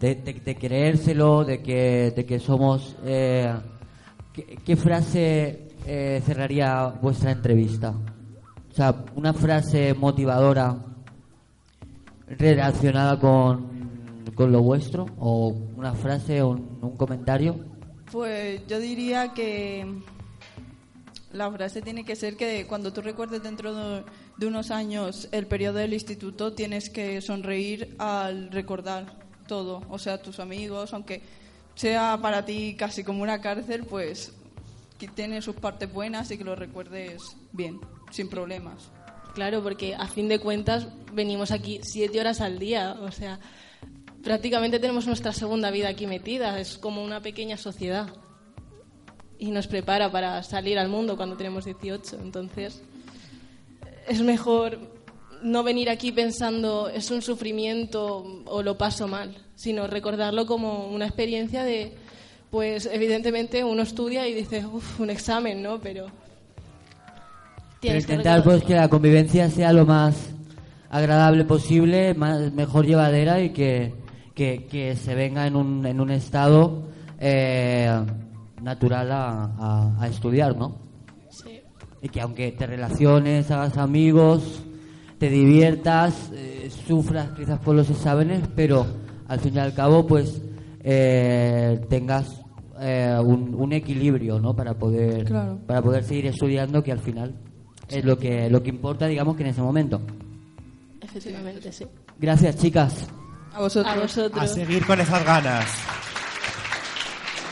de, 0.02 0.16
de- 0.16 0.34
de 0.44 0.56
creérselo, 0.56 1.44
de 1.44 1.62
que, 1.62 2.12
de 2.14 2.26
que 2.26 2.38
somos... 2.40 2.96
eh, 3.04 3.54
¿qué, 4.64 4.76
frase 4.76 5.68
eh, 5.86 6.20
cerraría 6.26 6.88
vuestra 7.00 7.30
entrevista? 7.30 7.90
O 8.70 8.74
sea, 8.74 9.04
una 9.14 9.32
frase 9.32 9.94
motivadora 9.94 10.76
relacionada 12.26 13.18
con, 13.20 13.68
con 14.34 14.50
lo 14.50 14.62
vuestro, 14.62 15.06
o 15.18 15.48
una 15.76 15.92
frase 15.92 16.42
o 16.42 16.50
un- 16.50 16.96
comentario. 16.96 17.56
Pues 18.10 18.66
yo 18.66 18.78
diría 18.78 19.32
que 19.34 19.86
la 21.32 21.50
frase 21.50 21.80
tiene 21.80 22.04
que 22.04 22.16
ser 22.16 22.36
que 22.36 22.66
cuando 22.66 22.92
tú 22.92 23.00
recuerdes 23.02 23.42
dentro 23.42 23.74
de, 23.74 24.02
de 24.36 24.46
unos 24.46 24.70
años 24.70 25.28
el 25.32 25.46
periodo 25.46 25.78
del 25.78 25.94
instituto, 25.94 26.52
tienes 26.54 26.90
que 26.90 27.20
sonreír 27.20 27.94
al 27.98 28.50
recordar 28.50 29.20
todo. 29.52 29.82
O 29.90 29.98
sea, 29.98 30.16
tus 30.16 30.40
amigos, 30.40 30.94
aunque 30.94 31.20
sea 31.74 32.18
para 32.22 32.42
ti 32.46 32.74
casi 32.74 33.04
como 33.04 33.22
una 33.22 33.42
cárcel, 33.42 33.84
pues 33.84 34.32
que 34.98 35.08
tiene 35.08 35.42
sus 35.42 35.56
partes 35.56 35.92
buenas 35.92 36.30
y 36.30 36.38
que 36.38 36.44
lo 36.44 36.56
recuerdes 36.56 37.36
bien, 37.52 37.78
sin 38.10 38.30
problemas. 38.30 38.88
Claro, 39.34 39.62
porque 39.62 39.94
a 39.94 40.06
fin 40.06 40.26
de 40.26 40.38
cuentas 40.38 40.86
venimos 41.12 41.50
aquí 41.50 41.80
siete 41.82 42.18
horas 42.18 42.40
al 42.40 42.58
día, 42.58 42.96
o 42.98 43.12
sea, 43.12 43.40
prácticamente 44.22 44.78
tenemos 44.78 45.06
nuestra 45.06 45.34
segunda 45.34 45.70
vida 45.70 45.90
aquí 45.90 46.06
metida, 46.06 46.58
es 46.58 46.78
como 46.78 47.04
una 47.04 47.20
pequeña 47.20 47.58
sociedad. 47.58 48.08
Y 49.38 49.50
nos 49.50 49.66
prepara 49.66 50.10
para 50.10 50.42
salir 50.42 50.78
al 50.78 50.88
mundo 50.88 51.18
cuando 51.18 51.36
tenemos 51.36 51.66
18, 51.66 52.20
entonces 52.22 52.80
es 54.08 54.22
mejor 54.22 54.78
no 55.42 55.62
venir 55.62 55.90
aquí 55.90 56.12
pensando 56.12 56.88
es 56.88 57.10
un 57.10 57.22
sufrimiento 57.22 58.42
o 58.46 58.62
lo 58.62 58.76
paso 58.78 59.08
mal, 59.08 59.34
sino 59.54 59.86
recordarlo 59.86 60.46
como 60.46 60.88
una 60.88 61.06
experiencia 61.06 61.64
de, 61.64 61.94
pues 62.50 62.88
evidentemente 62.92 63.64
uno 63.64 63.82
estudia 63.82 64.26
y 64.28 64.34
dice, 64.34 64.64
uff, 64.66 65.00
un 65.00 65.10
examen, 65.10 65.62
¿no? 65.62 65.78
Pero 65.80 66.06
Pero 67.80 67.94
que 67.94 67.98
intentar 67.98 68.38
recordar- 68.38 68.44
pues 68.44 68.64
que 68.64 68.74
la 68.74 68.88
convivencia 68.88 69.50
sea 69.50 69.72
lo 69.72 69.84
más 69.86 70.30
agradable 70.90 71.44
posible, 71.44 72.14
más, 72.14 72.52
mejor 72.52 72.86
llevadera 72.86 73.40
y 73.40 73.50
que, 73.50 73.92
que, 74.34 74.66
que 74.70 74.94
se 74.96 75.14
venga 75.14 75.46
en 75.46 75.56
un, 75.56 75.84
en 75.86 76.00
un 76.00 76.10
estado 76.10 76.82
eh, 77.18 77.90
natural 78.60 79.10
a, 79.10 79.44
a- 79.58 79.96
a 80.00 80.08
estudiar, 80.08 80.56
¿no? 80.56 80.76
Y 82.02 82.08
que 82.08 82.20
aunque 82.20 82.50
te 82.52 82.66
relaciones, 82.66 83.50
hagas 83.50 83.76
amigos, 83.78 84.60
te 85.22 85.30
diviertas, 85.30 86.32
eh, 86.34 86.68
sufras 86.84 87.28
quizás 87.36 87.60
por 87.60 87.76
los 87.76 87.88
exámenes, 87.88 88.42
pero 88.56 88.84
al 89.28 89.38
fin 89.38 89.54
y 89.54 89.58
al 89.60 89.72
cabo 89.72 90.04
pues 90.04 90.42
eh, 90.82 91.80
tengas 91.88 92.42
eh, 92.80 93.16
un, 93.24 93.54
un 93.54 93.72
equilibrio, 93.72 94.40
¿no? 94.40 94.52
Para 94.56 94.74
poder 94.74 95.22
Claro. 95.26 95.60
para 95.64 95.80
poder 95.80 96.02
seguir 96.02 96.26
estudiando, 96.26 96.82
que 96.82 96.90
al 96.90 96.98
final 96.98 97.36
es 97.88 98.04
lo 98.04 98.18
que 98.18 98.50
lo 98.50 98.64
que 98.64 98.70
importa, 98.70 99.06
digamos 99.06 99.36
que 99.36 99.44
en 99.44 99.50
ese 99.50 99.62
momento. 99.62 100.00
Efectivamente, 101.00 101.70
sí. 101.70 101.86
Gracias, 102.18 102.56
chicas. 102.56 103.06
A 103.54 103.60
vosotros. 103.60 103.94
A 103.94 104.00
vosotros. 104.00 104.42
A 104.42 104.48
seguir 104.48 104.84
con 104.84 105.00
esas 105.00 105.24
ganas. 105.24 105.66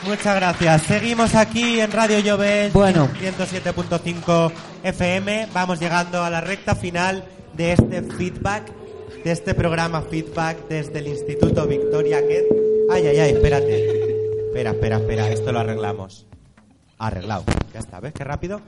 Muchas 0.05 0.35
gracias. 0.35 0.81
Seguimos 0.81 1.35
aquí 1.35 1.79
en 1.79 1.89
Radio 1.89 2.19
Llobel, 2.19 2.69
Bueno. 2.73 3.07
107.5 3.17 4.51
FM. 4.83 5.47
Vamos 5.53 5.79
llegando 5.79 6.21
a 6.21 6.29
la 6.29 6.41
recta 6.41 6.75
final 6.75 7.23
de 7.53 7.73
este 7.73 8.01
feedback, 8.01 8.71
de 9.23 9.31
este 9.31 9.53
programa 9.53 10.01
feedback 10.01 10.67
desde 10.67 10.99
el 10.99 11.07
Instituto 11.07 11.67
Victoria 11.67 12.25
Kent. 12.27 12.47
Ay, 12.91 13.07
ay, 13.07 13.17
ay, 13.19 13.31
espérate. 13.31 14.45
Espera, 14.47 14.71
espera, 14.71 14.97
espera, 14.97 15.29
esto 15.29 15.51
lo 15.51 15.59
arreglamos. 15.59 16.27
Arreglado. 16.97 17.43
Ya 17.73 17.79
está, 17.79 17.99
¿ves 17.99 18.13
qué 18.13 18.23
rápido? 18.23 18.61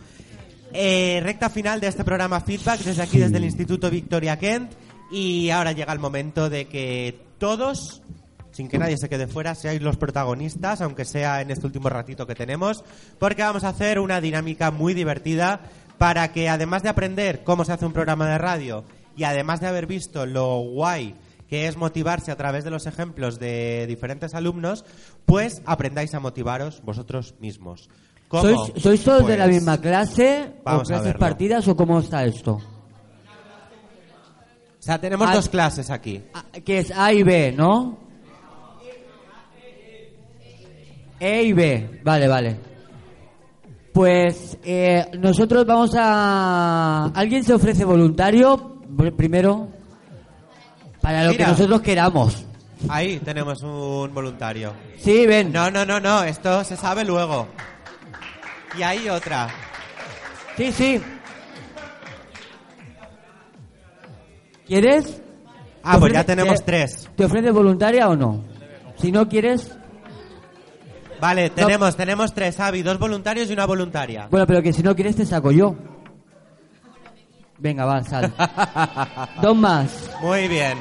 Eh, 0.73 1.19
recta 1.21 1.49
final 1.49 1.79
de 1.79 1.87
este 1.87 2.03
programa 2.03 2.41
feedback 2.41 2.79
desde 2.79 3.03
aquí, 3.03 3.19
desde 3.19 3.37
el 3.37 3.45
Instituto 3.45 3.89
Victoria 3.89 4.37
Kent. 4.37 4.71
Y 5.11 5.51
ahora 5.51 5.71
llega 5.73 5.93
el 5.93 5.99
momento 5.99 6.49
de 6.49 6.67
que 6.67 7.19
todos, 7.37 8.01
sin 8.51 8.67
que 8.67 8.79
nadie 8.79 8.97
se 8.97 9.09
quede 9.09 9.27
fuera, 9.27 9.53
seáis 9.53 9.81
los 9.81 9.97
protagonistas, 9.97 10.81
aunque 10.81 11.05
sea 11.05 11.41
en 11.41 11.51
este 11.51 11.67
último 11.67 11.89
ratito 11.89 12.25
que 12.25 12.33
tenemos, 12.33 12.83
porque 13.19 13.43
vamos 13.43 13.63
a 13.63 13.69
hacer 13.69 13.99
una 13.99 14.21
dinámica 14.21 14.71
muy 14.71 14.95
divertida 14.95 15.61
para 16.03 16.33
que 16.33 16.49
además 16.49 16.83
de 16.83 16.89
aprender 16.89 17.45
cómo 17.45 17.63
se 17.63 17.71
hace 17.71 17.85
un 17.85 17.93
programa 17.93 18.27
de 18.27 18.37
radio 18.37 18.83
y 19.15 19.23
además 19.23 19.61
de 19.61 19.67
haber 19.67 19.87
visto 19.87 20.25
lo 20.25 20.59
guay 20.59 21.15
que 21.47 21.69
es 21.69 21.77
motivarse 21.77 22.29
a 22.29 22.35
través 22.35 22.65
de 22.65 22.71
los 22.71 22.87
ejemplos 22.87 23.39
de 23.39 23.87
diferentes 23.87 24.33
alumnos, 24.33 24.83
pues 25.25 25.61
aprendáis 25.65 26.13
a 26.13 26.19
motivaros 26.19 26.81
vosotros 26.83 27.35
mismos. 27.39 27.89
¿Cómo? 28.27 28.43
¿Sois, 28.43 28.83
sois 28.83 29.01
todos 29.01 29.25
de 29.27 29.37
la 29.37 29.45
Pues, 29.45 29.55
misma 29.55 29.79
clase 29.79 30.51
o 30.59 30.63
vamos 30.65 30.91
a 30.91 30.95
clases 30.95 31.15
partidas 31.15 31.65
o 31.69 31.75
cómo 31.77 31.97
está 32.01 32.25
esto? 32.25 32.55
O 32.55 32.61
sea, 34.79 34.99
tenemos 34.99 35.31
dos 35.31 35.47
clases 35.47 35.89
aquí. 35.89 36.21
Que 36.65 36.79
es 36.79 36.91
A 36.91 37.13
y 37.13 37.23
B, 37.23 37.53
¿no? 37.53 37.97
E 41.17 41.43
y 41.43 41.53
B, 41.53 42.01
vale, 42.03 42.27
vale. 42.27 42.72
Pues 43.93 44.57
eh, 44.63 45.05
nosotros 45.19 45.65
vamos 45.65 45.91
a... 45.95 47.11
¿Alguien 47.13 47.43
se 47.43 47.53
ofrece 47.53 47.85
voluntario 47.85 48.79
pr- 48.89 49.15
primero? 49.15 49.67
Para 50.99 51.23
lo 51.25 51.31
Mira. 51.31 51.45
que 51.45 51.51
nosotros 51.51 51.81
queramos. 51.81 52.45
Ahí 52.89 53.19
tenemos 53.19 53.61
un 53.61 54.11
voluntario. 54.13 54.73
Sí, 54.97 55.27
ven. 55.27 55.51
No, 55.53 55.69
no, 55.69 55.85
no, 55.85 55.99
no, 55.99 56.23
esto 56.23 56.63
se 56.63 56.75
sabe 56.75 57.05
luego. 57.05 57.47
Y 58.77 58.81
ahí 58.81 59.07
otra. 59.09 59.47
Sí, 60.57 60.71
sí. 60.71 60.99
¿Quieres? 64.65 65.21
Ah, 65.83 65.93
¿Te 65.95 65.99
pues 65.99 66.13
ya 66.13 66.23
tenemos 66.23 66.59
te- 66.59 66.63
tres. 66.65 67.09
¿Te 67.15 67.25
ofrece 67.25 67.51
voluntaria 67.51 68.07
o 68.09 68.15
no? 68.15 68.43
Si 68.97 69.11
no 69.11 69.27
quieres... 69.27 69.71
Vale, 71.23 71.49
tenemos, 71.51 71.95
tenemos 71.95 72.33
tres, 72.33 72.59
Avi, 72.59 72.81
dos 72.81 72.99
voluntarios 72.99 73.49
y 73.49 73.53
una 73.53 73.65
voluntaria. 73.65 74.27
Bueno, 74.29 74.45
pero 74.45 74.61
que 74.61 74.73
si 74.73 74.83
no 74.83 74.93
quieres 74.93 75.15
te 75.15 75.25
saco 75.25 75.53
yo. 75.53 75.73
Venga, 77.59 77.85
va, 77.85 78.03
sal. 78.03 78.33
Dos 79.41 79.55
más. 79.55 80.09
Muy 80.21 80.49
bien. 80.49 80.77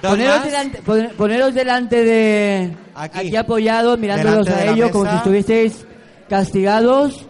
Dos 0.00 0.12
Poneros 0.12 0.36
más. 0.36 0.44
delante, 0.44 0.82
pon- 0.82 1.10
poneros 1.16 1.52
delante 1.54 2.04
de... 2.04 2.76
Aquí. 2.94 3.34
apoyados, 3.34 3.98
mirándolos 3.98 4.46
Delante 4.46 4.62
de 4.64 4.68
a 4.68 4.70
la 4.72 4.76
ellos 4.78 4.90
como 4.92 5.04
si 5.06 5.08
mesa. 5.10 5.18
estuvieseis 5.18 5.86
castigados. 6.28 7.26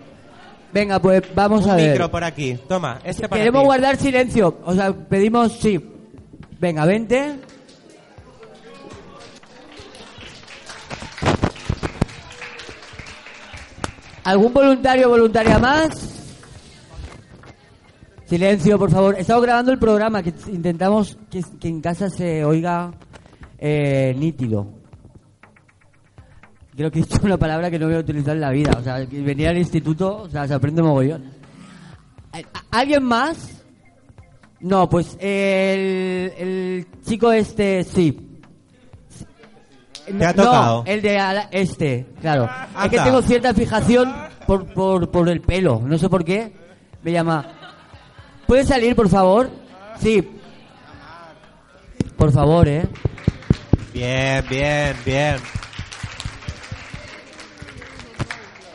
Venga, 0.71 0.99
pues 0.99 1.23
vamos 1.35 1.65
Un 1.65 1.71
a 1.71 1.77
ver. 1.77 1.93
micro 1.93 2.11
por 2.11 2.25
aquí. 2.25 2.59
Toma, 2.69 2.99
este 3.05 3.27
para 3.27 3.41
Queremos 3.41 3.63
ti. 3.63 3.67
guardar 3.67 3.97
silencio. 3.97 4.59
O 4.67 4.75
sea, 4.75 4.93
pedimos 4.93 5.53
sí. 5.53 5.81
Venga, 6.61 6.85
vente. 6.85 7.37
¿Algún 14.25 14.53
voluntario 14.53 15.07
o 15.07 15.11
voluntaria 15.11 15.59
más? 15.59 16.17
Silencio, 18.27 18.79
por 18.79 18.91
favor. 18.91 19.17
Estamos 19.19 19.43
grabando 19.43 19.73
el 19.73 19.79
programa, 19.79 20.23
que 20.23 20.33
intentamos 20.53 21.19
que, 21.31 21.43
que 21.59 21.69
en 21.69 21.81
casa 21.81 22.09
se 22.09 22.45
oiga 22.45 22.93
eh, 23.59 24.15
nítido. 24.17 24.69
Creo 26.77 26.91
que 26.91 27.01
he 27.01 27.03
una 27.25 27.37
palabra 27.39 27.71
que 27.71 27.79
no 27.79 27.87
voy 27.87 27.97
a 27.97 28.01
utilizar 28.01 28.35
en 28.37 28.41
la 28.41 28.51
vida. 28.51 28.73
O 28.79 28.83
sea, 28.83 28.99
venir 29.11 29.49
al 29.49 29.59
instituto, 29.59 30.19
o 30.23 30.29
sea, 30.29 30.47
se 30.47 30.55
aprende 30.55 30.81
mogollón. 30.83 31.25
¿A- 32.33 32.79
¿Alguien 32.79 33.03
más? 33.03 33.63
No, 34.61 34.89
pues 34.89 35.17
el, 35.19 36.33
el 36.39 36.87
chico 37.05 37.33
este 37.33 37.83
sí. 37.83 38.30
¿Te 40.19 40.25
ha 40.27 40.33
No, 40.33 40.45
tocado? 40.45 40.83
el 40.87 41.03
de 41.03 41.19
ala- 41.19 41.49
este, 41.51 42.07
claro. 42.21 42.49
Es 42.85 42.91
que 42.91 42.99
tengo 43.01 43.23
cierta 43.23 43.55
fijación 43.55 44.15
por, 44.47 44.67
por, 44.73 45.11
por 45.11 45.29
el 45.29 45.41
pelo. 45.41 45.81
No 45.85 45.99
sé 45.99 46.09
por 46.09 46.25
qué. 46.25 46.53
Me 47.03 47.13
llama. 47.13 47.47
¿Puedes 48.47 48.69
salir, 48.69 48.95
por 48.97 49.09
favor? 49.09 49.51
Sí. 50.01 50.29
Por 52.17 52.33
favor, 52.33 52.69
¿eh? 52.69 52.87
Bien, 53.95 54.45
bien, 54.49 54.97
bien. 55.05 55.37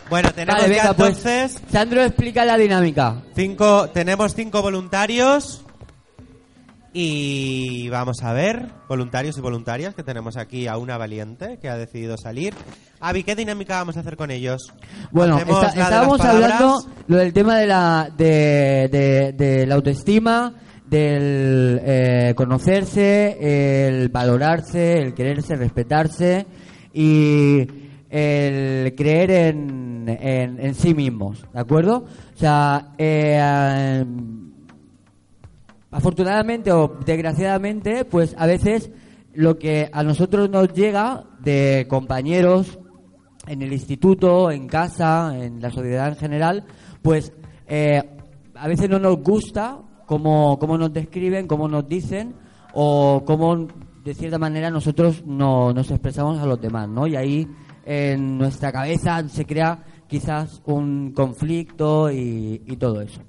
Bueno, 0.10 0.32
tenemos 0.34 0.62
Vale, 0.62 0.76
ya 0.76 0.94
pues. 0.94 1.18
entonces 1.26 1.62
Sandro 1.72 2.03
explica 2.03 2.45
la 2.45 2.57
dinámica. 2.57 3.16
cinco, 3.36 3.90
tenemos 3.90 4.36
cinco 4.36 4.62
voluntarios 4.62 5.65
Y 6.97 7.89
vamos 7.89 8.23
a 8.23 8.31
ver, 8.31 8.69
voluntarios 8.88 9.38
y 9.38 9.41
voluntarias, 9.41 9.93
que 9.95 10.01
tenemos 10.03 10.38
aquí 10.38 10.65
a 10.67 10.77
una 10.77 10.97
valiente 10.97 11.59
que 11.61 11.67
ha 11.67 11.76
decidido 11.76 12.15
salir. 12.17 12.53
Avi, 13.01 13.23
¿qué 13.26 13.35
dinámica 13.35 13.76
vamos 13.80 13.97
a 13.97 13.99
hacer 13.99 14.15
con 14.15 14.31
ellos? 14.31 14.72
Bueno, 15.11 15.38
está- 15.38 15.67
estábamos 15.84 16.22
hablando 16.22 16.80
lo 17.07 17.17
del 17.17 17.34
tema 17.34 17.57
de 17.57 17.67
la, 17.67 18.09
de, 18.17 18.88
de- 18.89 19.34
de 19.34 19.65
la 19.67 19.76
autoestima, 19.76 20.53
del 20.88 21.81
eh, 21.84 22.34
conocerse, 22.34 23.88
el 23.89 24.07
valorarse, 24.07 24.93
el 24.93 25.13
quererse, 25.13 25.55
respetarse 25.57 26.45
y 26.93 27.67
el 28.09 28.95
creer 28.95 29.31
en, 29.31 30.05
en, 30.07 30.65
en 30.65 30.73
sí 30.73 30.93
mismos, 30.93 31.45
¿de 31.53 31.59
acuerdo? 31.59 32.05
O 32.34 32.38
sea, 32.39 32.93
eh, 32.97 34.05
afortunadamente 35.95 36.73
o 36.73 36.97
desgraciadamente, 37.05 38.03
pues 38.03 38.35
a 38.38 38.45
veces 38.45 38.91
lo 39.34 39.57
que 39.57 39.89
a 39.93 40.03
nosotros 40.03 40.49
nos 40.49 40.73
llega 40.73 41.23
de 41.39 41.85
compañeros 41.89 42.77
en 43.47 43.61
el 43.61 43.72
instituto, 43.72 44.51
en 44.51 44.67
casa, 44.67 45.34
en 45.38 45.61
la 45.61 45.72
sociedad 45.72 46.09
en 46.09 46.15
general, 46.17 46.65
pues 47.01 47.31
eh, 47.67 48.03
a 48.55 48.67
veces 48.67 48.89
no 48.89 48.99
nos 48.99 49.23
gusta 49.23 49.80
cómo, 50.05 50.59
cómo 50.59 50.77
nos 50.77 50.91
describen, 50.91 51.47
cómo 51.47 51.69
nos 51.69 51.88
dicen 51.88 52.35
o 52.73 53.23
cómo 53.26 53.65
de 54.03 54.13
cierta 54.13 54.38
manera 54.38 54.69
nosotros 54.69 55.23
no, 55.26 55.72
nos 55.72 55.89
expresamos 55.91 56.39
a 56.39 56.45
los 56.45 56.59
demás, 56.59 56.89
¿no? 56.89 57.07
Y 57.07 57.15
ahí 57.15 57.47
en 57.85 58.38
nuestra 58.38 58.69
cabeza 58.73 59.26
se 59.30 59.45
crea 59.45 59.81
quizás 60.07 60.61
un 60.65 61.13
conflicto 61.13 62.11
y, 62.11 62.61
y 62.65 62.76
todo 62.76 62.99
eso. 62.99 63.22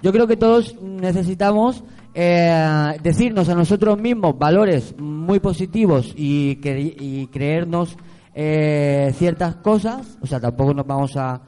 Yo 0.00 0.10
creo 0.10 0.26
que 0.26 0.38
todos 0.38 0.80
necesitamos 0.80 1.84
eh, 2.14 2.96
decirnos 3.02 3.48
a 3.48 3.54
nosotros 3.54 3.98
mismos 3.98 4.38
valores 4.38 4.94
muy 4.98 5.40
positivos 5.40 6.12
y, 6.16 6.56
cre- 6.60 6.94
y 6.98 7.26
creernos 7.26 7.96
eh, 8.34 9.12
ciertas 9.16 9.56
cosas. 9.56 10.16
O 10.22 10.26
sea, 10.26 10.40
tampoco 10.40 10.72
nos 10.74 10.86
vamos 10.86 11.16
a 11.16 11.40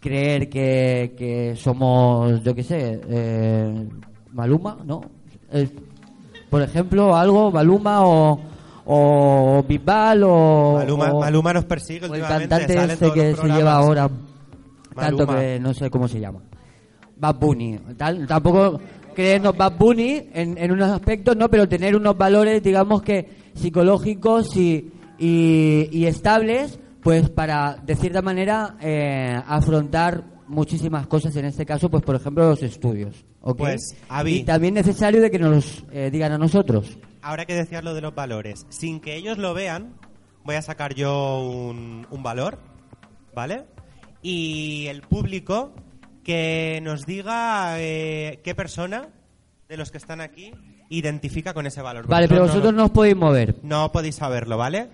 creer 0.00 0.48
que, 0.48 1.14
que 1.16 1.54
somos, 1.56 2.42
yo 2.42 2.54
qué 2.54 2.62
sé, 2.62 3.00
eh, 3.08 3.88
Maluma, 4.32 4.78
¿no? 4.84 5.00
Por 6.50 6.62
ejemplo, 6.62 7.16
algo, 7.16 7.50
Maluma 7.50 8.06
o, 8.06 8.38
o 8.86 9.64
Bisbal 9.68 10.22
o, 10.24 10.74
Maluma, 10.78 11.12
o- 11.12 11.20
Maluma 11.20 11.52
nos 11.52 11.64
persigue 11.64 12.06
o 12.06 12.14
el 12.14 12.22
cantante 12.22 12.74
este 12.92 13.12
que 13.12 13.34
se 13.34 13.46
lleva 13.48 13.72
ahora 13.74 14.08
tanto 14.94 15.26
que 15.26 15.58
no 15.60 15.72
sé 15.74 15.90
cómo 15.90 16.08
se 16.08 16.18
llama. 16.20 16.40
Bad 17.16 17.34
Bunny. 17.36 17.78
Tal, 17.96 18.26
tampoco 18.26 18.80
creernos 19.18 19.56
Bad 19.56 19.76
Bunny 19.76 20.28
en, 20.32 20.56
en 20.56 20.70
unos 20.70 20.92
aspectos, 20.92 21.36
¿no? 21.36 21.50
Pero 21.50 21.68
tener 21.68 21.96
unos 21.96 22.16
valores, 22.16 22.62
digamos 22.62 23.02
que 23.02 23.26
psicológicos 23.52 24.56
y, 24.56 24.92
y, 25.18 25.88
y 25.90 26.06
estables, 26.06 26.78
pues 27.02 27.28
para, 27.28 27.82
de 27.84 27.96
cierta 27.96 28.22
manera, 28.22 28.76
eh, 28.80 29.36
afrontar 29.44 30.22
muchísimas 30.46 31.08
cosas, 31.08 31.34
en 31.34 31.46
este 31.46 31.66
caso, 31.66 31.90
pues 31.90 32.04
por 32.04 32.14
ejemplo, 32.14 32.48
los 32.48 32.62
estudios. 32.62 33.24
¿ok? 33.40 33.58
Pues. 33.58 33.96
Y 34.24 34.44
también 34.44 34.74
necesario 34.74 35.20
de 35.20 35.32
que 35.32 35.40
nos 35.40 35.84
eh, 35.90 36.10
digan 36.12 36.30
a 36.30 36.38
nosotros. 36.38 36.96
Ahora 37.20 37.44
que 37.44 37.56
decías 37.56 37.82
lo 37.82 37.94
de 37.94 38.02
los 38.02 38.14
valores, 38.14 38.66
sin 38.68 39.00
que 39.00 39.16
ellos 39.16 39.36
lo 39.36 39.52
vean, 39.52 39.94
voy 40.44 40.54
a 40.54 40.62
sacar 40.62 40.94
yo 40.94 41.42
un, 41.42 42.06
un 42.08 42.22
valor, 42.22 42.60
¿vale? 43.34 43.64
Y 44.22 44.86
el 44.86 45.02
público 45.02 45.72
que 46.28 46.80
nos 46.82 47.06
diga 47.06 47.80
eh, 47.80 48.40
qué 48.44 48.54
persona 48.54 49.08
de 49.66 49.78
los 49.78 49.90
que 49.90 49.96
están 49.96 50.20
aquí 50.20 50.52
identifica 50.90 51.54
con 51.54 51.66
ese 51.66 51.80
valor. 51.80 52.06
Vale, 52.06 52.28
pero 52.28 52.42
vosotros 52.42 52.74
no 52.74 52.84
os 52.84 52.90
podéis 52.90 53.16
mover. 53.16 53.54
No 53.62 53.90
podéis 53.92 54.16
saberlo, 54.16 54.58
¿vale? 54.58 54.90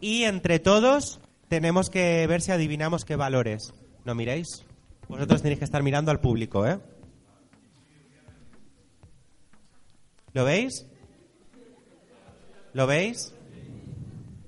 Y 0.00 0.22
entre 0.22 0.60
todos 0.60 1.18
tenemos 1.48 1.90
que 1.90 2.24
ver 2.28 2.42
si 2.42 2.52
adivinamos 2.52 3.04
qué 3.04 3.16
valores. 3.16 3.74
¿No 4.04 4.14
miréis? 4.14 4.64
Vosotros 5.08 5.42
tenéis 5.42 5.58
que 5.58 5.64
estar 5.64 5.82
mirando 5.82 6.12
al 6.12 6.20
público, 6.20 6.64
¿eh? 6.64 6.78
¿Lo 10.32 10.44
veis? 10.44 10.86
¿Lo 12.72 12.86
veis? 12.86 13.34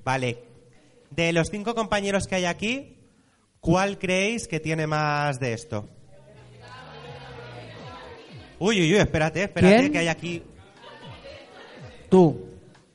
Vale. 0.04 0.44
De 1.10 1.32
los 1.32 1.50
cinco 1.50 1.74
compañeros 1.74 2.28
que 2.28 2.36
hay 2.36 2.44
aquí, 2.44 2.98
¿cuál 3.58 3.98
creéis 3.98 4.46
que 4.46 4.60
tiene 4.60 4.86
más 4.86 5.40
de 5.40 5.54
esto? 5.54 5.88
Uy, 8.60 8.78
uy, 8.80 8.92
uy, 8.92 8.98
espérate, 9.00 9.42
espérate, 9.44 9.76
¿Quién? 9.78 9.92
que 9.92 9.98
hay 9.98 10.08
aquí. 10.08 10.42
Tú. 12.08 12.46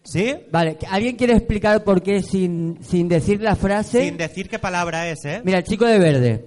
¿Sí? 0.04 0.36
Vale, 0.52 0.78
¿alguien 0.90 1.16
quiere 1.16 1.34
explicar 1.34 1.84
por 1.84 2.04
qué 2.04 2.22
sin, 2.22 2.78
sin 2.84 3.10
decir 3.10 3.42
la 3.42 3.56
frase? 3.56 4.04
Sin 4.06 4.18
decir 4.18 4.48
qué 4.48 4.60
palabra 4.60 5.10
es, 5.10 5.26
¿eh? 5.26 5.42
Mira, 5.44 5.58
el 5.58 5.64
chico 5.64 5.86
de 5.86 5.98
verde. 5.98 6.46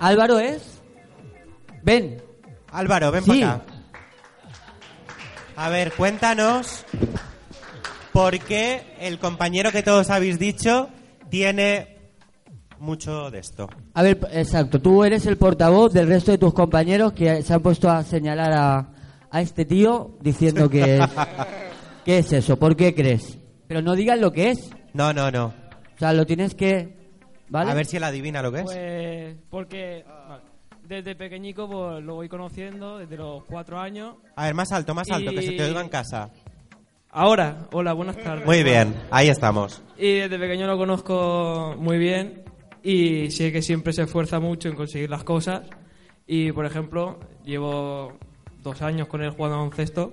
¿Álvaro 0.00 0.38
es? 0.38 0.82
Ven. 1.82 2.22
Álvaro, 2.70 3.10
ven 3.10 3.24
Sí. 3.24 3.40
para 3.40 3.52
acá. 3.54 3.64
A 5.56 5.68
ver, 5.68 5.92
cuéntanos 5.92 6.84
por 8.12 8.38
qué 8.40 8.82
el 9.00 9.18
compañero 9.18 9.70
que 9.72 9.82
todos 9.82 10.10
habéis 10.10 10.38
dicho 10.38 10.88
tiene 11.30 11.91
mucho 12.82 13.30
de 13.30 13.38
esto. 13.38 13.68
A 13.94 14.02
ver, 14.02 14.18
exacto, 14.32 14.80
tú 14.80 15.04
eres 15.04 15.24
el 15.26 15.38
portavoz 15.38 15.92
del 15.92 16.08
resto 16.08 16.32
de 16.32 16.38
tus 16.38 16.52
compañeros 16.52 17.12
que 17.12 17.40
se 17.42 17.54
han 17.54 17.62
puesto 17.62 17.88
a 17.88 18.02
señalar 18.02 18.52
a, 18.52 18.88
a 19.30 19.40
este 19.40 19.64
tío 19.64 20.16
diciendo 20.20 20.68
que 20.68 20.96
es, 20.96 21.00
¿qué 22.04 22.18
es 22.18 22.32
eso? 22.32 22.58
¿Por 22.58 22.76
qué 22.76 22.94
crees? 22.94 23.38
Pero 23.68 23.82
no 23.82 23.94
digas 23.94 24.18
lo 24.18 24.32
que 24.32 24.50
es. 24.50 24.70
No, 24.92 25.12
no, 25.12 25.30
no. 25.30 25.46
O 25.46 25.98
sea, 25.98 26.12
lo 26.12 26.26
tienes 26.26 26.54
que... 26.54 27.00
¿Vale? 27.48 27.70
A 27.70 27.74
ver 27.74 27.86
si 27.86 27.98
él 27.98 28.04
adivina 28.04 28.42
lo 28.42 28.50
que 28.50 28.58
es. 28.60 28.64
Pues 28.64 29.36
porque 29.48 30.04
vale, 30.28 30.42
desde 30.88 31.14
pequeñico 31.14 31.68
pues, 31.68 32.02
lo 32.02 32.16
voy 32.16 32.28
conociendo, 32.28 32.98
desde 32.98 33.16
los 33.16 33.44
cuatro 33.44 33.78
años. 33.78 34.16
A 34.34 34.46
ver, 34.46 34.54
más 34.54 34.72
alto, 34.72 34.94
más 34.94 35.08
alto, 35.10 35.30
que 35.30 35.42
se 35.42 35.52
te 35.52 35.64
oiga 35.64 35.82
en 35.82 35.88
casa. 35.88 36.30
Ahora, 37.10 37.68
hola, 37.72 37.92
buenas 37.92 38.16
tardes. 38.16 38.46
Muy 38.46 38.62
bien, 38.62 38.94
ahí 39.10 39.28
estamos. 39.28 39.82
Y 39.98 40.14
desde 40.14 40.38
pequeño 40.38 40.66
lo 40.66 40.78
conozco 40.78 41.76
muy 41.78 41.98
bien 41.98 42.42
y 42.82 43.30
sé 43.30 43.52
que 43.52 43.62
siempre 43.62 43.92
se 43.92 44.02
esfuerza 44.02 44.40
mucho 44.40 44.68
en 44.68 44.74
conseguir 44.74 45.10
las 45.10 45.24
cosas. 45.24 45.62
Y, 46.26 46.52
por 46.52 46.66
ejemplo, 46.66 47.18
llevo 47.44 48.18
dos 48.62 48.82
años 48.82 49.08
con 49.08 49.22
él 49.22 49.30
jugando 49.30 49.56
a 49.56 49.58
baloncesto 49.58 50.12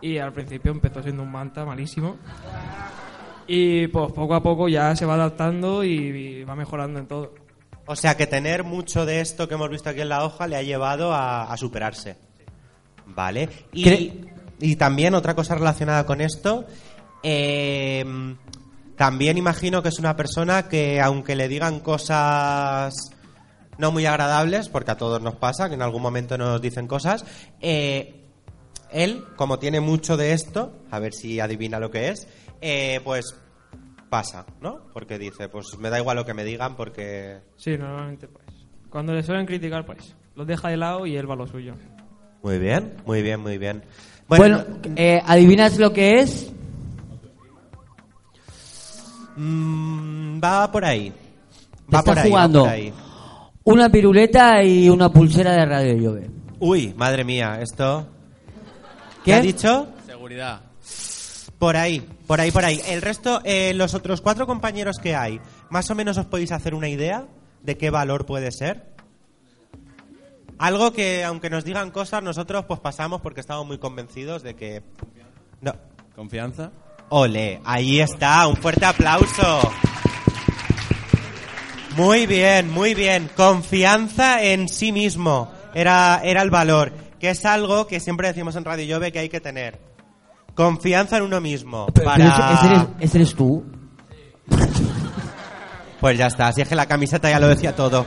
y 0.00 0.18
al 0.18 0.32
principio 0.32 0.70
empezó 0.72 1.02
siendo 1.02 1.22
un 1.22 1.32
manta 1.32 1.64
malísimo. 1.64 2.16
Y 3.46 3.86
pues 3.88 4.12
poco 4.12 4.34
a 4.34 4.42
poco 4.42 4.68
ya 4.68 4.94
se 4.94 5.06
va 5.06 5.14
adaptando 5.14 5.82
y, 5.82 5.92
y 5.92 6.44
va 6.44 6.54
mejorando 6.54 6.98
en 6.98 7.06
todo. 7.06 7.34
O 7.86 7.96
sea 7.96 8.14
que 8.16 8.26
tener 8.26 8.62
mucho 8.62 9.06
de 9.06 9.20
esto 9.22 9.48
que 9.48 9.54
hemos 9.54 9.70
visto 9.70 9.88
aquí 9.88 10.02
en 10.02 10.10
la 10.10 10.24
hoja 10.24 10.46
le 10.46 10.56
ha 10.56 10.62
llevado 10.62 11.14
a, 11.14 11.50
a 11.50 11.56
superarse. 11.56 12.16
Vale. 13.06 13.48
Y, 13.72 14.12
y 14.60 14.76
también 14.76 15.14
otra 15.14 15.34
cosa 15.34 15.54
relacionada 15.54 16.04
con 16.04 16.20
esto. 16.20 16.66
eh, 17.22 18.04
también 18.98 19.38
imagino 19.38 19.80
que 19.80 19.90
es 19.90 19.98
una 20.00 20.16
persona 20.16 20.68
que 20.68 21.00
aunque 21.00 21.36
le 21.36 21.46
digan 21.46 21.78
cosas 21.78 23.12
no 23.78 23.92
muy 23.92 24.04
agradables, 24.06 24.68
porque 24.68 24.90
a 24.90 24.96
todos 24.96 25.22
nos 25.22 25.36
pasa, 25.36 25.68
que 25.68 25.76
en 25.76 25.82
algún 25.82 26.02
momento 26.02 26.36
nos 26.36 26.60
dicen 26.60 26.88
cosas, 26.88 27.24
eh, 27.60 28.24
él, 28.90 29.24
como 29.36 29.60
tiene 29.60 29.78
mucho 29.78 30.16
de 30.16 30.32
esto, 30.32 30.82
a 30.90 30.98
ver 30.98 31.14
si 31.14 31.38
adivina 31.38 31.78
lo 31.78 31.92
que 31.92 32.08
es, 32.08 32.26
eh, 32.60 33.00
pues 33.04 33.36
pasa, 34.10 34.44
¿no? 34.60 34.80
Porque 34.92 35.16
dice, 35.16 35.48
pues 35.48 35.78
me 35.78 35.90
da 35.90 36.00
igual 36.00 36.16
lo 36.16 36.26
que 36.26 36.34
me 36.34 36.42
digan 36.42 36.74
porque... 36.74 37.38
Sí, 37.56 37.78
normalmente 37.78 38.26
pues. 38.26 38.46
Cuando 38.90 39.12
le 39.12 39.22
suelen 39.22 39.46
criticar, 39.46 39.86
pues 39.86 40.16
los 40.34 40.44
deja 40.44 40.70
de 40.70 40.76
lado 40.76 41.06
y 41.06 41.16
él 41.16 41.30
va 41.30 41.34
a 41.34 41.36
lo 41.36 41.46
suyo. 41.46 41.74
Muy 42.42 42.58
bien, 42.58 42.94
muy 43.06 43.22
bien, 43.22 43.38
muy 43.38 43.58
bien. 43.58 43.84
Bueno, 44.26 44.64
eh, 44.96 45.22
¿adivinas 45.24 45.78
lo 45.78 45.92
que 45.92 46.18
es? 46.18 46.52
Mm, 49.38 50.40
va 50.42 50.70
por 50.70 50.84
ahí. 50.84 51.12
Va 51.92 51.98
está 52.00 52.02
por 52.02 52.18
ahí, 52.18 52.24
va 52.24 52.30
jugando 52.30 52.60
por 52.64 52.70
ahí. 52.70 52.92
una 53.64 53.88
piruleta 53.88 54.62
y 54.62 54.88
una 54.88 55.10
pulsera 55.10 55.52
de 55.52 55.64
Radio 55.64 55.94
Llove. 55.94 56.30
Uy, 56.58 56.94
madre 56.96 57.24
mía, 57.24 57.58
esto... 57.60 58.06
¿Qué? 59.24 59.34
ha 59.34 59.40
dicho? 59.40 59.88
Seguridad. 60.06 60.60
Por 61.58 61.76
ahí, 61.76 62.00
por 62.26 62.40
ahí, 62.40 62.50
por 62.50 62.64
ahí. 62.64 62.80
El 62.86 63.02
resto, 63.02 63.40
eh, 63.44 63.72
los 63.74 63.94
otros 63.94 64.20
cuatro 64.20 64.46
compañeros 64.46 64.98
que 64.98 65.14
hay, 65.14 65.40
más 65.70 65.90
o 65.90 65.94
menos 65.94 66.16
os 66.18 66.26
podéis 66.26 66.52
hacer 66.52 66.74
una 66.74 66.88
idea 66.88 67.26
de 67.62 67.76
qué 67.76 67.90
valor 67.90 68.26
puede 68.26 68.52
ser. 68.52 68.94
Algo 70.58 70.92
que, 70.92 71.24
aunque 71.24 71.50
nos 71.50 71.64
digan 71.64 71.90
cosas, 71.90 72.22
nosotros 72.22 72.64
pues 72.66 72.80
pasamos 72.80 73.20
porque 73.20 73.40
estamos 73.40 73.66
muy 73.66 73.78
convencidos 73.78 74.42
de 74.42 74.54
que... 74.54 74.82
No. 75.60 75.72
Confianza. 76.16 76.72
Ole, 77.10 77.60
ahí 77.64 78.00
está, 78.00 78.46
un 78.46 78.56
fuerte 78.56 78.84
aplauso. 78.84 79.72
Muy 81.96 82.26
bien, 82.26 82.70
muy 82.70 82.94
bien. 82.94 83.30
Confianza 83.34 84.42
en 84.42 84.68
sí 84.68 84.92
mismo 84.92 85.50
era, 85.74 86.20
era 86.22 86.42
el 86.42 86.50
valor. 86.50 86.92
que 87.18 87.30
es 87.30 87.44
algo 87.44 87.86
que 87.88 87.98
siempre 87.98 88.28
decimos 88.28 88.54
en 88.56 88.64
Radio 88.64 88.84
Llove 88.84 89.10
que 89.10 89.18
hay 89.18 89.28
que 89.28 89.40
tener. 89.40 89.80
Confianza 90.54 91.16
en 91.16 91.24
uno 91.24 91.40
mismo. 91.40 91.86
Pero- 91.92 92.04
para... 92.06 92.16
pero 92.16 92.30
ese, 92.30 92.54
ese 92.54 92.66
eres, 92.66 92.86
ese 93.00 93.18
eres 93.18 93.34
tú. 93.34 93.64
Pues 96.00 96.16
ya 96.16 96.28
está, 96.28 96.52
si 96.52 96.60
es 96.62 96.68
que 96.68 96.76
la 96.76 96.86
camiseta 96.86 97.28
ya 97.28 97.40
lo 97.40 97.48
decía 97.48 97.74
todo. 97.74 98.06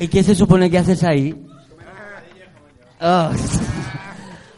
¿Y 0.00 0.08
qué 0.08 0.24
se 0.24 0.34
supone 0.34 0.68
que 0.70 0.78
haces 0.78 1.04
ahí? 1.04 1.34
Ah. 3.02 3.30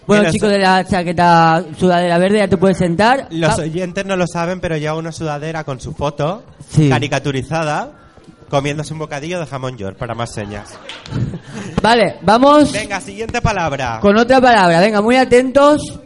Bueno, 0.07 0.23
Mira, 0.23 0.33
chico 0.33 0.47
so- 0.47 0.53
de 0.53 0.59
la 0.59 0.85
chaqueta 0.85 1.65
sudadera 1.79 2.19
verde, 2.19 2.39
ya 2.39 2.49
te 2.49 2.57
puedes 2.57 2.79
sentar. 2.79 3.29
Los 3.31 3.51
Va- 3.59 3.62
oyentes 3.62 4.05
no 4.05 4.16
lo 4.16 4.27
saben, 4.27 4.61
pero 4.61 4.77
lleva 4.77 4.95
una 4.97 5.12
sudadera 5.12 5.65
con 5.65 5.81
su 5.81 5.93
foto 5.93 6.43
Sí. 6.69 6.89
caricaturizada 6.89 7.93
comiéndose 8.51 8.93
un 8.93 8.99
bocadillo 8.99 9.39
de 9.41 9.47
jamón 9.47 9.77
york 9.79 9.97
para 9.97 10.15
más 10.15 10.33
señas. 10.35 10.70
Vale, 11.83 12.16
vamos 12.23 12.73
Venga, 12.73 13.01
siguiente 13.01 13.41
palabra. 13.41 13.99
con 14.01 14.16
otra 14.19 14.41
palabra. 14.41 14.81
Venga, 14.81 15.01
muy 15.01 15.16
atentos. 15.16 16.01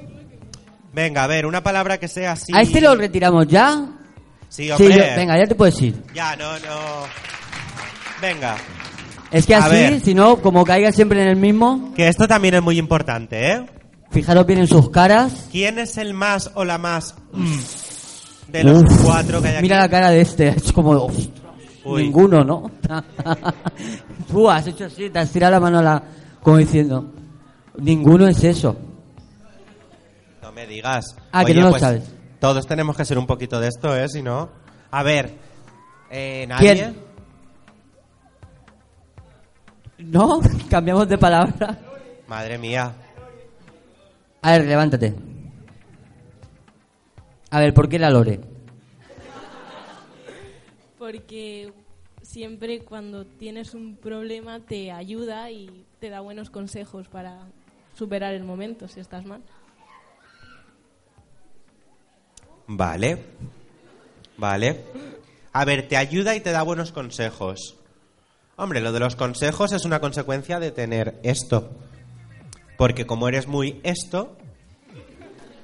Venga, 0.93 1.25
a 1.25 1.27
ver, 1.27 1.45
una 1.47 1.63
palabra 1.63 1.99
que 1.99 2.09
sea 2.09 2.33
así. 2.33 2.53
¿A 2.55 2.63
este 2.63 2.81
lo 2.81 2.95
retiramos 2.95 3.47
ya? 3.49 3.87
Sí, 4.49 4.71
hombre. 4.71 4.91
yo- 4.97 5.05
venga, 5.17 5.37
ya 5.39 5.47
te 5.47 5.55
puedes 5.55 5.81
ir. 5.83 6.03
Ya, 6.15 6.37
no, 6.37 6.53
no. 6.61 7.07
Venga. 8.23 8.57
Es 9.31 9.45
que 9.45 9.55
A 9.55 9.59
así, 9.59 9.71
ver. 9.75 10.01
si 10.01 10.15
no, 10.15 10.37
como 10.37 10.65
caiga 10.65 10.93
siempre 10.93 11.21
en 11.23 11.29
el 11.29 11.37
mismo, 11.37 11.93
Que 11.97 12.09
esto 12.09 12.29
también 12.29 12.55
es 12.55 12.63
muy 12.63 12.79
importante, 12.79 13.53
¿eh? 13.53 13.67
Fijaros 14.11 14.47
bien 14.47 14.61
en 14.61 14.67
sus 14.67 14.91
caras. 14.91 15.49
¿Quién 15.51 15.79
es 15.79 15.97
el 15.99 16.15
más 16.15 16.51
o 16.55 16.65
la 16.65 16.79
más 16.79 17.15
mm, 17.33 18.51
de 18.53 18.65
los 18.65 18.83
Uf, 18.83 19.05
cuatro 19.05 19.43
que 19.43 19.49
hay 19.49 19.55
aquí? 19.55 19.63
Mira 19.63 19.79
la 19.79 19.89
cara 19.89 20.11
de 20.11 20.21
este, 20.21 20.49
es 20.57 20.73
como... 20.73 21.11
ninguno, 21.85 22.45
¿no? 22.45 22.71
Tú 24.31 24.51
has 24.51 24.67
hecho 24.67 24.87
así, 24.87 25.11
te 25.11 25.19
has 25.19 25.31
tirado 25.31 25.53
la 25.53 25.61
mano 25.61 25.79
a 25.79 25.83
la... 25.83 26.03
Como 26.43 26.59
diciendo, 26.59 27.13
ninguno 27.79 28.29
es 28.29 28.43
eso. 28.45 28.77
No 30.43 30.53
me 30.53 30.67
digas. 30.67 31.17
Ah, 31.33 31.45
que 31.45 31.55
no 31.55 31.71
lo 31.71 31.79
sabes. 31.79 32.05
Todos 32.39 32.67
tenemos 32.67 32.97
que 32.97 33.05
ser 33.05 33.19
un 33.19 33.27
poquito 33.27 33.59
de 33.59 33.69
esto, 33.69 33.97
¿eh? 33.97 34.09
Si 34.09 34.23
no. 34.23 34.49
A 34.91 35.03
ver. 35.03 35.35
Eh, 36.11 36.47
¿Nadie? 36.49 36.75
¿Quién? 36.75 36.97
¿No? 39.99 40.41
Cambiamos 40.71 41.09
de 41.09 41.19
palabra. 41.19 41.79
Madre 42.29 42.59
mía. 42.59 42.95
A 44.47 44.53
ver, 44.53 44.65
levántate. 44.65 45.13
A 47.51 47.59
ver, 47.59 47.75
¿por 47.75 47.89
qué 47.89 47.99
la 47.99 48.11
Lore? 48.11 48.39
Porque 50.97 51.73
siempre 52.23 52.85
cuando 52.85 53.27
tienes 53.27 53.75
un 53.75 53.97
problema 53.97 54.61
te 54.61 54.93
ayuda 54.93 55.51
y 55.51 55.85
te 55.99 56.11
da 56.11 56.21
buenos 56.21 56.51
consejos 56.51 57.09
para 57.09 57.41
superar 57.95 58.35
el 58.35 58.45
momento 58.45 58.87
si 58.87 59.01
estás 59.01 59.25
mal. 59.25 59.43
Vale. 62.69 63.25
Vale. 64.37 64.85
A 65.53 65.65
ver, 65.65 65.89
te 65.89 65.97
ayuda 65.97 66.37
y 66.37 66.41
te 66.41 66.53
da 66.53 66.63
buenos 66.63 66.93
consejos. 66.93 67.75
Hombre, 68.55 68.81
lo 68.81 68.93
de 68.93 69.01
los 69.01 69.17
consejos 69.17 69.73
es 69.73 69.85
una 69.85 69.99
consecuencia 69.99 70.61
de 70.61 70.71
tener 70.71 71.19
esto. 71.25 71.69
Porque 72.77 73.07
como 73.07 73.29
eres 73.29 73.47
muy 73.47 73.81
esto, 73.83 74.37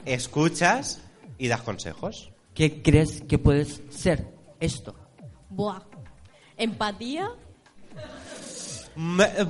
escuchas 0.04 1.02
y 1.38 1.48
das 1.48 1.62
consejos. 1.62 2.30
¿Qué 2.54 2.82
crees 2.82 3.22
que 3.22 3.38
puedes 3.38 3.82
ser 3.90 4.28
esto? 4.60 4.94
Buah. 5.48 5.80
Empatía. 6.56 7.28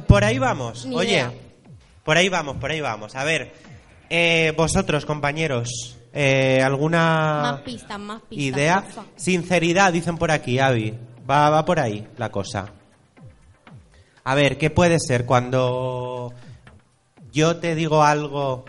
Por 0.06 0.24
ahí 0.24 0.38
vamos. 0.38 0.86
Ni 0.86 0.94
Oye, 0.96 1.10
idea. 1.12 1.32
por 2.04 2.16
ahí 2.16 2.28
vamos, 2.28 2.56
por 2.58 2.70
ahí 2.70 2.80
vamos. 2.80 3.14
A 3.16 3.24
ver, 3.24 3.52
eh, 4.08 4.52
vosotros, 4.56 5.04
compañeros, 5.04 5.98
eh, 6.12 6.60
¿alguna 6.62 7.40
Más 7.42 7.60
pistas, 7.62 7.98
más 7.98 8.22
pistas. 8.22 8.38
idea? 8.46 8.82
porfa. 8.82 9.04
Sinceridad, 9.16 9.92
dicen 9.92 10.16
por 10.16 10.30
aquí, 10.30 10.58
Avi. 10.60 10.94
Va, 11.28 11.50
va 11.50 11.64
por 11.64 11.80
ahí 11.80 12.06
la 12.18 12.30
cosa. 12.30 12.72
A 14.24 14.34
ver, 14.36 14.58
¿qué 14.58 14.70
puede 14.70 14.98
ser 15.00 15.26
cuando 15.26 16.32
yo 17.32 17.56
te 17.56 17.74
digo 17.74 18.02
algo 18.02 18.64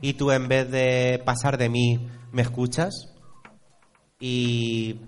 y 0.00 0.14
tú 0.14 0.30
en 0.32 0.48
vez 0.48 0.70
de 0.70 1.22
pasar 1.24 1.58
de 1.58 1.68
mí 1.68 2.08
me 2.32 2.42
escuchas 2.42 3.14
y 4.18 5.00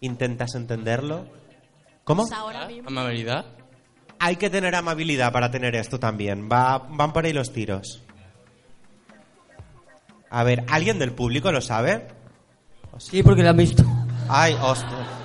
intentas 0.00 0.54
entenderlo? 0.54 1.26
¿Cómo? 2.04 2.26
Pues. 2.26 2.38
Amabilidad. 2.86 3.46
Hay 4.18 4.36
que 4.36 4.48
tener 4.48 4.74
amabilidad 4.74 5.32
para 5.32 5.50
tener 5.50 5.74
esto 5.74 5.98
también. 5.98 6.48
Va, 6.50 6.78
van 6.78 7.12
por 7.12 7.24
ahí 7.24 7.32
los 7.32 7.52
tiros. 7.52 8.02
A 10.30 10.44
ver, 10.44 10.64
¿alguien 10.68 10.98
del 10.98 11.12
público 11.12 11.52
lo 11.52 11.60
sabe? 11.60 12.08
Sí, 12.98 13.22
porque 13.22 13.42
lo 13.42 13.50
han 13.50 13.56
visto. 13.56 13.84
Ay, 14.28 14.56
hostia. 14.60 15.23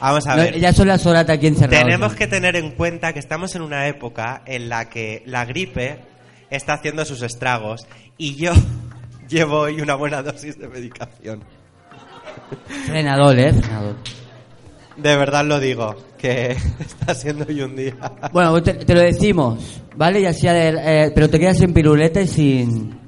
Vamos 0.00 0.26
a 0.26 0.36
No, 0.36 0.42
ver. 0.42 0.58
ya 0.60 0.72
son 0.72 0.88
las 0.88 1.04
horas 1.06 1.28
aquí 1.28 1.46
encerrados. 1.46 1.84
Tenemos 1.84 2.14
que 2.14 2.26
tener 2.26 2.56
en 2.56 2.72
cuenta 2.72 3.12
que 3.12 3.18
estamos 3.18 3.54
en 3.54 3.62
una 3.62 3.86
época 3.88 4.42
en 4.46 4.68
la 4.68 4.88
que 4.88 5.22
la 5.26 5.44
gripe 5.44 5.98
está 6.50 6.74
haciendo 6.74 7.04
sus 7.04 7.22
estragos 7.22 7.86
y 8.18 8.36
yo 8.36 8.52
llevo 9.28 9.60
hoy 9.60 9.80
una 9.80 9.94
buena 9.94 10.22
dosis 10.22 10.58
de 10.58 10.68
medicación. 10.68 11.42
Frenador, 12.86 13.38
¿eh? 13.38 13.52
Frenador. 13.52 13.96
De 14.96 15.16
verdad 15.16 15.44
lo 15.44 15.60
digo, 15.60 15.94
que 16.18 16.52
está 16.80 17.14
siendo 17.14 17.44
hoy 17.48 17.60
un 17.62 17.76
día. 17.76 17.94
Bueno, 18.32 18.62
te, 18.62 18.74
te 18.74 18.94
lo 18.94 19.00
decimos, 19.00 19.80
¿vale? 19.96 20.20
Y 20.20 20.26
así, 20.26 20.46
eh, 20.48 21.10
pero 21.14 21.28
te 21.28 21.38
quedas 21.38 21.58
sin 21.58 21.72
piruleta 21.72 22.20
y 22.20 22.26
sin... 22.26 23.05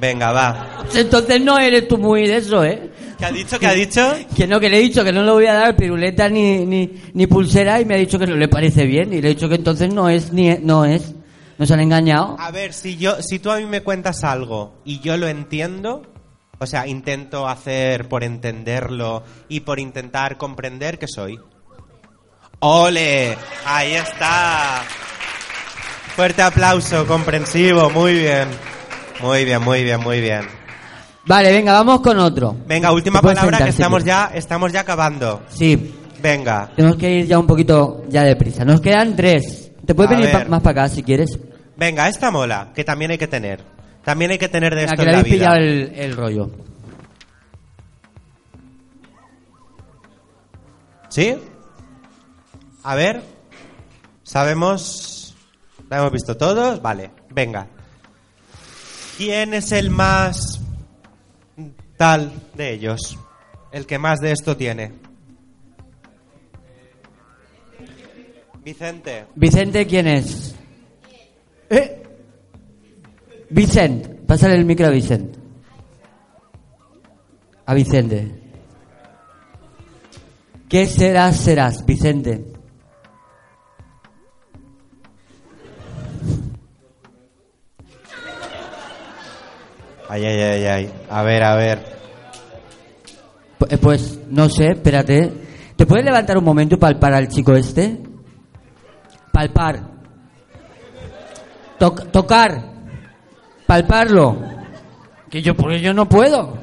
Venga, 0.00 0.32
va. 0.32 0.84
Entonces 0.94 1.40
no 1.40 1.58
eres 1.58 1.88
tú 1.88 1.98
muy 1.98 2.26
de 2.26 2.36
eso, 2.36 2.64
¿eh? 2.64 2.90
¿Qué 3.18 3.24
ha 3.24 3.32
dicho? 3.32 3.58
¿Qué 3.58 3.66
ha 3.66 3.72
dicho? 3.72 4.14
Que 4.36 4.46
no, 4.46 4.60
que 4.60 4.68
le 4.68 4.78
he 4.78 4.80
dicho 4.80 5.02
que 5.02 5.12
no 5.12 5.24
le 5.24 5.32
voy 5.32 5.46
a 5.46 5.54
dar 5.54 5.76
piruleta 5.76 6.28
ni, 6.28 6.64
ni, 6.64 7.02
ni 7.14 7.26
pulsera 7.26 7.80
y 7.80 7.84
me 7.84 7.94
ha 7.94 7.98
dicho 7.98 8.18
que 8.18 8.26
no 8.26 8.36
le 8.36 8.46
parece 8.46 8.86
bien 8.86 9.12
y 9.12 9.20
le 9.20 9.30
he 9.30 9.34
dicho 9.34 9.48
que 9.48 9.56
entonces 9.56 9.92
no 9.92 10.08
es, 10.08 10.32
ni 10.32 10.56
no 10.58 10.84
es. 10.84 11.14
Nos 11.58 11.68
han 11.72 11.80
engañado. 11.80 12.36
A 12.38 12.52
ver, 12.52 12.72
si 12.72 12.96
yo, 12.96 13.20
si 13.20 13.40
tú 13.40 13.50
a 13.50 13.58
mí 13.58 13.66
me 13.66 13.82
cuentas 13.82 14.22
algo 14.22 14.74
y 14.84 15.00
yo 15.00 15.16
lo 15.16 15.26
entiendo, 15.26 16.02
o 16.60 16.66
sea, 16.66 16.86
intento 16.86 17.48
hacer 17.48 18.08
por 18.08 18.22
entenderlo 18.22 19.24
y 19.48 19.60
por 19.60 19.80
intentar 19.80 20.38
comprender 20.38 21.00
que 21.00 21.08
soy. 21.08 21.40
¡Ole! 22.60 23.36
Ahí 23.64 23.94
está. 23.94 24.82
Fuerte 26.14 26.42
aplauso, 26.42 27.06
comprensivo, 27.06 27.90
muy 27.90 28.14
bien. 28.14 28.48
Muy 29.22 29.44
bien, 29.44 29.62
muy 29.62 29.82
bien, 29.84 30.00
muy 30.00 30.20
bien. 30.20 30.42
Vale, 31.26 31.52
venga, 31.52 31.72
vamos 31.72 32.00
con 32.00 32.18
otro. 32.18 32.56
Venga, 32.66 32.92
última 32.92 33.20
palabra 33.20 33.58
que 33.58 33.70
estamos 33.70 34.02
quieres. 34.02 34.06
ya, 34.30 34.30
estamos 34.34 34.72
ya 34.72 34.80
acabando. 34.80 35.42
Sí, 35.48 35.94
Venga. 36.22 36.70
tenemos 36.74 36.96
que 36.96 37.10
ir 37.10 37.26
ya 37.26 37.38
un 37.38 37.46
poquito 37.46 38.04
ya 38.08 38.22
deprisa. 38.22 38.64
Nos 38.64 38.80
quedan 38.80 39.14
tres. 39.16 39.72
Te 39.84 39.94
puedes 39.94 40.12
A 40.12 40.16
venir 40.16 40.32
pa- 40.32 40.44
más 40.46 40.62
para 40.62 40.84
acá 40.84 40.94
si 40.94 41.02
quieres. 41.02 41.38
Venga, 41.76 42.08
esta 42.08 42.30
mola, 42.30 42.70
que 42.74 42.84
también 42.84 43.10
hay 43.10 43.18
que 43.18 43.28
tener. 43.28 43.60
También 44.04 44.30
hay 44.30 44.38
que 44.38 44.48
tener 44.48 44.74
de 44.74 44.82
Venga, 44.82 44.92
esto 44.92 45.02
que 45.04 45.10
en 45.10 45.16
la 45.16 45.22
vida. 45.22 45.34
pillado 45.34 45.56
el, 45.56 45.92
el 45.94 46.16
rollo. 46.16 46.50
¿Sí? 51.08 51.34
A 52.84 52.94
ver. 52.94 53.22
¿Sabemos? 54.22 55.34
¿La 55.88 55.98
hemos 55.98 56.12
visto 56.12 56.36
todos? 56.36 56.80
Vale, 56.82 57.10
venga. 57.30 57.66
¿Quién 59.18 59.52
es 59.52 59.72
el 59.72 59.90
más 59.90 60.60
tal 61.96 62.30
de 62.54 62.72
ellos? 62.72 63.18
El 63.72 63.84
que 63.84 63.98
más 63.98 64.20
de 64.20 64.30
esto 64.30 64.56
tiene. 64.56 64.92
Vicente. 68.62 69.24
Vicente, 69.34 69.86
¿quién 69.88 70.06
es? 70.06 70.54
¿Eh? 71.68 72.00
Vicente, 73.50 74.08
pásale 74.24 74.54
el 74.54 74.64
micro 74.64 74.86
a 74.86 74.90
Vicente. 74.90 75.36
A 77.66 77.74
Vicente. 77.74 78.40
¿Qué 80.68 80.86
serás, 80.86 81.38
serás, 81.38 81.84
Vicente? 81.84 82.57
Ay, 90.08 90.24
ay, 90.24 90.40
ay, 90.40 90.64
ay. 90.64 90.92
A 91.10 91.22
ver, 91.22 91.42
a 91.44 91.54
ver. 91.56 91.78
Eh, 93.68 93.76
Pues 93.78 94.18
no 94.30 94.48
sé, 94.48 94.68
espérate. 94.72 95.32
¿Te 95.76 95.86
puedes 95.86 96.04
levantar 96.04 96.38
un 96.38 96.44
momento 96.44 96.74
y 96.76 96.78
palpar 96.78 97.14
al 97.14 97.28
chico 97.28 97.54
este? 97.54 97.98
Palpar. 99.32 99.80
Toc- 101.78 102.10
tocar. 102.10 102.64
Palparlo. 103.66 104.36
Que 105.30 105.42
yo, 105.42 105.54
porque 105.54 105.80
yo 105.80 105.92
no 105.92 106.08
puedo. 106.08 106.58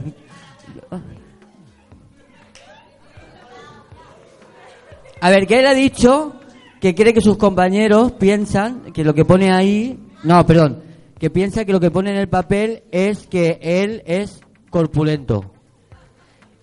A 5.22 5.30
ver, 5.30 5.47
que 5.47 5.59
él 5.59 5.67
ha 5.67 5.73
dicho 5.73 6.34
que 6.80 6.93
cree 6.93 7.13
que 7.13 7.22
sus 7.22 7.38
compañeros 7.38 8.11
piensan 8.13 8.91
que 8.93 9.03
lo 9.03 9.13
que 9.13 9.26
pone 9.26 9.51
ahí, 9.51 9.97
no, 10.23 10.45
perdón, 10.45 10.84
que 11.19 11.29
piensa 11.29 11.65
que 11.65 11.71
lo 11.71 11.79
que 11.79 11.91
pone 11.91 12.11
en 12.11 12.17
el 12.17 12.29
papel 12.29 12.83
es 12.91 13.27
que 13.27 13.59
él 13.61 14.03
es 14.05 14.41
corpulento. 14.69 15.51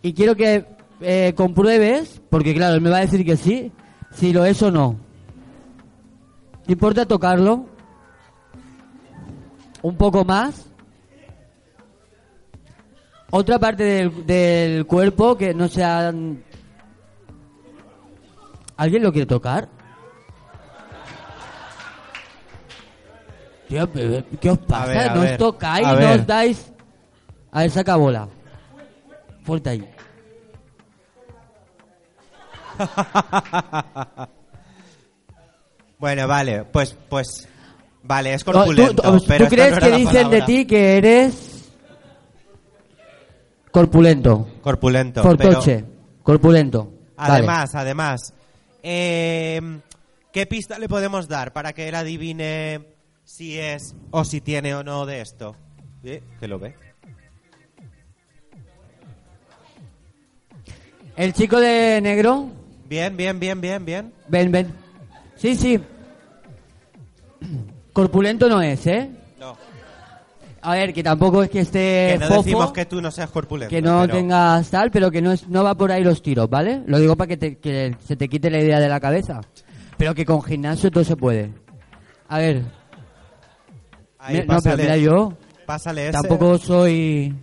Y 0.03 0.13
quiero 0.13 0.35
que 0.37 0.67
eh, 1.01 1.33
compruebes, 1.37 2.21
porque 2.31 2.55
claro, 2.55 2.75
él 2.75 2.81
me 2.81 2.91
va 2.91 2.99
a 2.99 3.03
decir 3.03 3.25
que 3.25 3.37
sí, 3.37 3.73
si 4.13 4.33
lo 4.33 4.45
es 4.45 4.63
o 4.63 4.71
no. 4.71 4.97
¿Te 6.67 6.73
importa 6.73 7.07
tocarlo? 7.07 7.67
Un 9.83 9.97
poco 9.97 10.25
más. 10.25 10.69
Otra 13.31 13.59
parte 13.59 14.11
del, 14.27 14.87
cuerpo 14.87 15.37
que 15.37 15.55
no 15.55 15.67
sean... 15.69 16.45
¿Alguien 18.77 19.03
lo 19.03 19.13
quiere 19.13 19.27
tocar? 19.27 19.69
Tío, 23.73 24.25
¿qué 24.41 24.51
os 24.51 24.59
pasa? 24.59 24.87
ver, 24.87 24.99
a 24.99 25.15
no 25.15 25.21
os 25.21 25.27
ver, 25.27 25.39
tocáis, 25.39 25.87
no 25.87 25.97
ver. 25.97 26.21
os 26.21 26.27
dais... 26.27 26.73
A 27.51 27.61
ver, 27.63 27.71
saca 27.71 27.97
bola. 27.97 28.29
Fuerte 29.45 29.71
ahí. 29.71 29.89
Bueno, 35.99 36.27
vale, 36.27 36.65
pues, 36.65 36.97
pues, 37.09 37.49
vale, 38.03 38.35
es 38.35 38.43
corpulento. 38.43 39.03
¿Tú, 39.03 39.19
tú- 39.21 39.25
pero 39.29 39.47
tú 39.49 39.55
esta 39.55 39.57
crees 39.57 39.73
no 39.73 39.79
que 39.81 39.97
dicen 39.99 40.31
de 40.31 40.43
ti 40.43 40.67
que 40.67 40.97
eres 40.97 41.71
corpulento? 43.71 44.49
Corpulento. 44.63 45.23
Fortoche. 45.23 45.77
pero- 45.85 45.93
Corpulento. 46.25 46.93
Vale. 47.17 47.33
Además, 47.35 47.75
además, 47.77 48.35
eh, 48.83 49.61
¿qué 50.33 50.47
pista 50.47 50.77
le 50.81 50.89
podemos 50.89 51.29
dar 51.29 51.53
para 51.53 51.73
que 51.73 51.89
él 51.89 51.95
adivine 51.95 52.81
si 53.33 53.59
es 53.59 53.95
o 54.11 54.25
si 54.25 54.43
tiene 54.43 54.75
o 54.75 54.85
no 54.85 55.07
de 55.07 55.23
esto? 55.23 55.57
¿Eh? 56.05 56.23
Que 56.39 56.47
lo 56.49 56.59
ve. 56.59 56.75
El 61.17 61.33
chico 61.33 61.59
de 61.59 62.01
negro. 62.03 62.51
Bien, 62.91 63.17
bien, 63.17 63.41
bien, 63.41 63.59
bien, 63.59 63.85
bien. 63.87 64.13
Ven, 64.29 64.53
ven. 64.53 64.75
Sí, 65.37 65.57
sí. 65.57 65.81
Corpulento 67.95 68.51
no 68.51 68.61
es, 68.61 68.87
¿eh? 68.87 69.11
No. 69.41 69.57
A 70.61 70.75
ver, 70.75 70.93
que 70.93 71.03
tampoco 71.03 71.43
es 71.43 71.49
que 71.49 71.61
esté 71.61 72.11
que 72.13 72.19
no 72.19 72.27
fofo, 72.27 72.43
decimos 72.43 72.73
que 72.73 72.85
tú 72.85 73.01
no 73.01 73.11
seas 73.11 73.31
corpulento. 73.31 73.71
que 73.71 73.81
no 73.81 74.03
pero- 74.03 74.13
tengas 74.15 74.69
tal, 74.71 74.91
pero 74.91 75.11
que 75.11 75.23
no 75.23 75.33
es, 75.33 75.49
no 75.49 75.65
va 75.65 75.75
por 75.75 75.91
ahí 75.91 76.05
los 76.05 76.21
tiros, 76.23 76.51
¿vale? 76.51 76.83
Lo 76.87 76.99
digo 76.99 77.17
para 77.17 77.29
que, 77.29 77.37
te- 77.39 77.57
que 77.57 77.97
se 78.07 78.15
te 78.17 78.29
quite 78.29 78.51
la 78.51 78.61
idea 78.61 78.79
de 78.79 78.89
la 78.91 79.01
cabeza. 79.01 79.41
Pero 79.97 80.15
que 80.15 80.27
con 80.27 80.43
gimnasio 80.43 80.91
todo 80.91 81.03
se 81.05 81.17
puede. 81.17 81.51
A 82.29 82.39
ver. 82.39 82.82
Ahí, 84.23 84.41
Mi- 84.41 84.47
no, 84.47 84.59
pero 84.63 84.77
mira 84.77 84.97
yo. 84.97 85.33
Pásale 85.67 86.05
ese. 86.09 86.13
Tampoco 86.13 86.57
soy. 86.59 87.35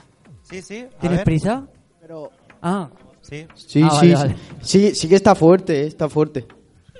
Sí, 0.44 0.62
sí. 0.62 0.80
a 0.96 1.00
¿Tienes 1.00 1.18
ver. 1.20 1.26
prisa? 1.26 1.64
Pero... 2.02 2.32
Ah. 2.62 2.90
Sí. 3.22 3.46
Sí, 3.54 3.82
Ah, 3.84 3.90
sí, 3.92 3.96
vale, 3.96 4.08
sí. 4.08 4.14
vale. 4.16 4.36
sí, 4.62 4.96
sí 4.96 5.08
que 5.10 5.16
está 5.16 5.36
fuerte, 5.36 5.84
eh, 5.84 5.88
está 5.88 6.10
fuerte. 6.10 6.48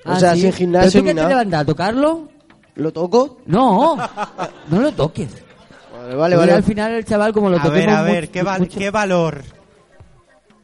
O 0.06 0.12
Ah, 0.12 0.20
sea, 0.20 0.34
¿sí? 0.36 0.42
sin 0.42 0.54
gimnasio 0.54 0.92
¿Pero 0.92 1.02
tú 1.02 1.06
ni 1.06 1.10
qué 1.10 1.14
te 1.16 1.16
nada. 1.22 1.30
levantas? 1.30 1.62
¿A 1.62 1.66
tocarlo? 1.66 2.30
¿Lo 2.76 2.94
toco? 2.94 3.40
No, 3.48 3.98
no 4.70 4.80
lo 4.82 4.92
toques. 4.92 5.30
Vale, 5.92 6.16
vale, 6.16 6.36
Porque 6.36 6.36
vale. 6.38 6.52
Al 6.54 6.64
final 6.64 6.92
el 6.94 7.06
chaval 7.06 7.34
como 7.34 7.50
lo 7.50 7.58
A 7.58 7.64
toquemos 7.64 7.76
ver, 7.86 7.90
a 7.90 8.02
mucho- 8.02 8.14
ver, 8.14 8.30
¿qué, 8.30 8.44
val- 8.44 8.60
mucho- 8.62 8.80
qué 8.80 8.92
valor? 8.92 9.42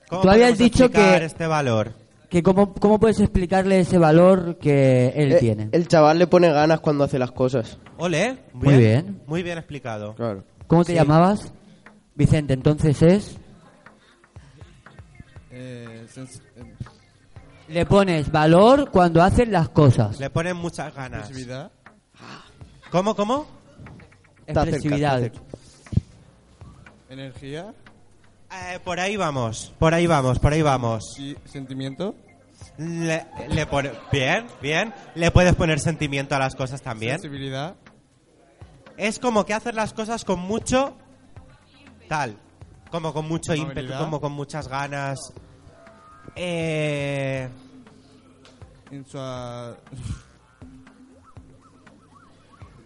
¿Cómo 0.09 0.21
Tú 0.21 0.29
habías 0.29 0.51
podemos 0.51 0.57
dicho 0.59 0.85
explicar 0.85 1.19
que- 1.19 1.25
este 1.25 1.47
valor? 1.47 1.91
Que 2.29 2.43
cómo, 2.43 2.73
cómo 2.73 2.99
puedes 2.99 3.19
explicarle 3.19 3.79
ese 3.79 3.97
valor 3.97 4.57
que 4.57 5.07
él 5.15 5.33
Eh, 5.33 5.37
tiene. 5.39 5.69
El 5.71 5.87
chaval 5.87 6.19
le 6.19 6.27
pone 6.27 6.49
ganas 6.51 6.79
cuando 6.79 7.03
hace 7.03 7.17
las 7.19 7.31
cosas. 7.31 7.77
Ole, 7.97 8.37
Muy 8.53 8.77
bien. 8.77 9.21
Muy 9.27 9.43
bien 9.43 9.57
explicado. 9.57 10.15
Claro. 10.15 10.43
¿Cómo 10.67 10.83
te 10.83 10.91
Sí. 10.93 10.97
llamabas? 10.97 11.51
Vicente, 12.15 12.53
entonces 12.53 13.01
es... 13.01 13.37
Eh, 15.51 16.05
eh, 16.17 16.25
Le 17.69 17.85
pones 17.85 18.31
valor 18.31 18.89
cuando 18.91 19.21
hacen 19.23 19.51
las 19.51 19.69
cosas. 19.69 20.19
Le 20.19 20.29
ponen 20.29 20.55
muchas 20.57 20.93
ganas. 20.93 21.21
expresividad. 21.21 21.71
¿Cómo, 22.91 23.15
cómo? 23.15 23.45
Expresividad. 24.47 25.31
Energía. 27.09 27.73
Eh, 28.57 28.79
por 28.83 28.99
ahí 28.99 29.17
vamos, 29.17 29.73
por 29.79 29.93
ahí 29.93 30.07
vamos, 30.07 30.39
por 30.39 30.53
ahí 30.53 30.61
vamos. 30.61 31.17
Y 31.19 31.35
sentimiento. 31.45 32.15
Le, 32.77 33.25
le 33.49 33.65
pone- 33.67 33.91
bien, 34.11 34.47
bien. 34.61 34.93
Le 35.15 35.31
puedes 35.31 35.55
poner 35.55 35.79
sentimiento 35.79 36.35
a 36.35 36.39
las 36.39 36.55
cosas 36.55 36.81
también. 36.81 37.13
Sensibilidad. 37.19 37.75
Es 38.97 39.19
como 39.19 39.45
que 39.45 39.53
hacer 39.53 39.75
las 39.75 39.93
cosas 39.93 40.23
con 40.23 40.39
mucho 40.39 40.95
tal, 42.07 42.37
como 42.91 43.13
con 43.13 43.27
mucho 43.27 43.53
ímpetu, 43.53 43.93
como 43.97 44.21
con 44.21 44.31
muchas 44.31 44.67
ganas. 44.67 45.19
Eh, 46.35 47.49
Insua- 48.91 49.75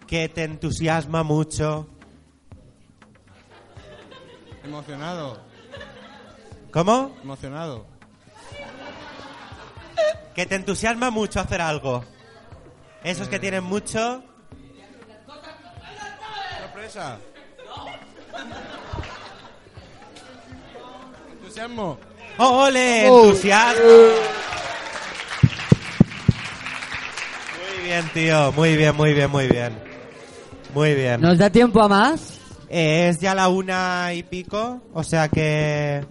que 0.06 0.28
te 0.28 0.44
entusiasma 0.44 1.22
mucho. 1.22 1.86
Emocionado. 4.64 5.49
¿Cómo? 6.70 7.16
Emocionado. 7.22 7.86
Que 10.34 10.46
te 10.46 10.54
entusiasma 10.54 11.10
mucho 11.10 11.40
hacer 11.40 11.60
algo. 11.60 12.04
Esos 13.02 13.28
que 13.28 13.38
tienen 13.38 13.64
mucho. 13.64 14.22
Sorpresa. 16.60 17.18
Entusiasmo. 21.32 21.98
¡Oh, 22.38 22.64
¡Ole! 22.64 23.08
Oh. 23.10 23.24
¡Entusiasmo! 23.24 23.82
Muy 27.58 27.84
bien, 27.84 28.10
tío. 28.14 28.52
Muy 28.52 28.76
bien, 28.76 28.96
muy 28.96 29.14
bien, 29.14 29.30
muy 29.30 29.48
bien. 29.48 29.90
Muy 30.74 30.94
bien. 30.94 31.20
¿Nos 31.20 31.38
da 31.38 31.50
tiempo 31.50 31.82
a 31.82 31.88
más? 31.88 32.38
Eh, 32.68 33.08
es 33.08 33.18
ya 33.18 33.34
la 33.34 33.48
una 33.48 34.14
y 34.14 34.22
pico, 34.22 34.80
o 34.94 35.02
sea 35.02 35.28
que... 35.28 36.04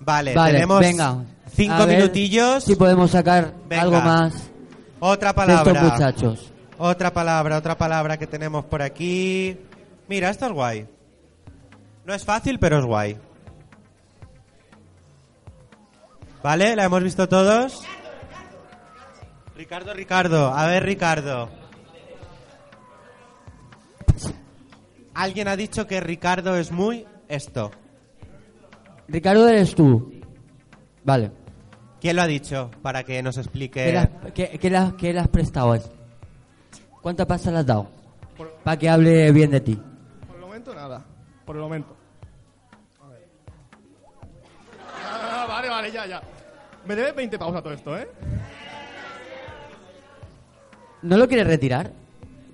Vale, 0.00 0.34
Vale, 0.34 0.52
tenemos 0.54 0.80
venga. 0.80 1.16
cinco 1.54 1.74
A 1.74 1.86
minutillos. 1.86 2.64
Si 2.64 2.74
podemos 2.74 3.10
sacar 3.10 3.52
Venga. 3.68 3.82
algo 3.82 4.00
más 4.00 4.50
Otra 4.98 5.28
de 5.30 5.34
palabra. 5.34 5.72
estos 5.72 5.92
muchachos. 5.92 6.52
Otra 6.78 7.12
palabra, 7.12 7.58
otra 7.58 7.76
palabra 7.76 8.16
que 8.16 8.26
tenemos 8.26 8.64
por 8.64 8.80
aquí. 8.82 9.56
Mira, 10.08 10.30
esto 10.30 10.46
es 10.46 10.52
guay. 10.52 10.86
No 12.06 12.14
es 12.14 12.24
fácil, 12.24 12.58
pero 12.58 12.78
es 12.78 12.84
guay. 12.86 13.18
¿Vale? 16.42 16.74
¿La 16.74 16.84
hemos 16.84 17.02
visto 17.02 17.28
todos? 17.28 17.82
Ricardo, 19.54 19.92
Ricardo. 19.92 20.48
A 20.54 20.66
ver, 20.66 20.84
Ricardo. 20.84 21.50
Alguien 25.12 25.48
ha 25.48 25.56
dicho 25.56 25.86
que 25.86 26.00
Ricardo 26.00 26.56
es 26.56 26.72
muy 26.72 27.06
esto. 27.28 27.70
Ricardo, 29.10 29.48
eres 29.48 29.74
tú. 29.74 30.12
Vale. 31.04 31.30
¿Quién 32.00 32.16
lo 32.16 32.22
ha 32.22 32.26
dicho? 32.26 32.70
Para 32.82 33.02
que 33.04 33.22
nos 33.22 33.34
¿Qué, 33.34 33.40
explique. 33.42 33.92
le 33.92 33.98
has, 33.98 34.08
qué- 34.34 34.58
qué 34.60 34.70
le 34.70 34.76
has- 34.76 34.92
qué 34.94 35.12
le 35.12 35.20
has 35.20 35.28
prestado 35.28 35.72
a 35.72 35.76
eso? 35.76 35.92
¿Cuántas 37.02 37.26
pasas 37.26 37.52
le 37.52 37.58
has 37.60 37.66
dado? 37.66 37.88
Para 38.64 38.78
que 38.78 38.88
hable 38.88 39.32
bien 39.32 39.50
de 39.50 39.60
ti. 39.60 39.78
Por 40.26 40.36
el 40.36 40.40
momento 40.42 40.74
nada. 40.74 41.04
Por 41.44 41.56
el 41.56 41.62
momento. 41.62 41.96
A 43.04 43.08
ver. 43.08 43.28
Ah, 45.04 45.46
vale, 45.48 45.68
vale, 45.68 45.92
ya, 45.92 46.06
ya. 46.06 46.22
Me 46.86 46.94
debe 46.96 47.12
20 47.12 47.38
pausas 47.38 47.62
todo 47.62 47.72
esto, 47.74 47.98
¿eh? 47.98 48.08
¿No 51.02 51.16
lo 51.16 51.26
quieres 51.28 51.46
retirar? 51.46 51.90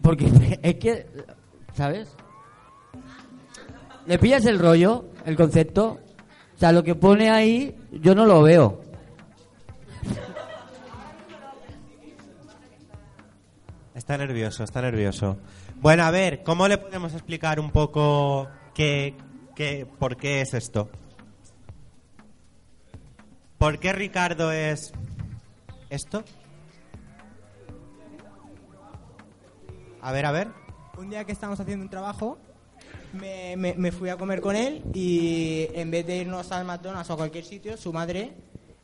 Porque 0.03 0.27
es 0.63 0.75
que, 0.77 1.07
¿sabes? 1.75 2.09
¿Le 4.07 4.19
pillas 4.19 4.45
el 4.47 4.59
rollo, 4.59 5.07
el 5.25 5.37
concepto? 5.37 5.99
O 6.57 6.59
sea, 6.59 6.73
lo 6.73 6.83
que 6.83 6.95
pone 6.95 7.29
ahí, 7.29 7.77
yo 7.93 8.15
no 8.15 8.25
lo 8.25 8.43
veo. 8.43 8.81
Está 13.95 14.17
nervioso, 14.17 14.65
está 14.65 14.81
nervioso. 14.81 15.37
Bueno, 15.83 16.05
a 16.05 16.11
ver, 16.11 16.43
¿cómo 16.43 16.67
le 16.67 16.79
podemos 16.79 17.13
explicar 17.13 17.61
un 17.61 17.71
poco 17.71 18.49
qué, 18.75 19.15
qué, 19.55 19.87
por 19.99 20.17
qué 20.17 20.41
es 20.41 20.55
esto? 20.55 20.89
¿Por 23.59 23.79
qué 23.79 23.93
Ricardo 23.93 24.51
es 24.51 24.93
esto? 25.91 26.25
A 30.01 30.13
ver, 30.13 30.25
a 30.25 30.31
ver. 30.31 30.49
Un 30.97 31.11
día 31.11 31.25
que 31.25 31.33
estábamos 31.33 31.61
haciendo 31.61 31.85
un 31.85 31.91
trabajo, 31.91 32.39
me, 33.17 33.57
me- 33.57 33.75
me 33.75 33.93
fui 33.93 34.09
a 34.09 34.17
comer 34.17 34.41
con 34.41 34.55
él 34.57 34.83
y 34.95 35.67
en 35.75 35.91
vez 35.91 36.07
de 36.07 36.19
irnos 36.19 36.51
al 36.53 36.65
McDonald's 36.65 37.11
o 37.11 37.15
a 37.15 37.17
cualquier 37.17 37.45
sitio, 37.45 37.77
su 37.77 37.93
madre 37.93 38.33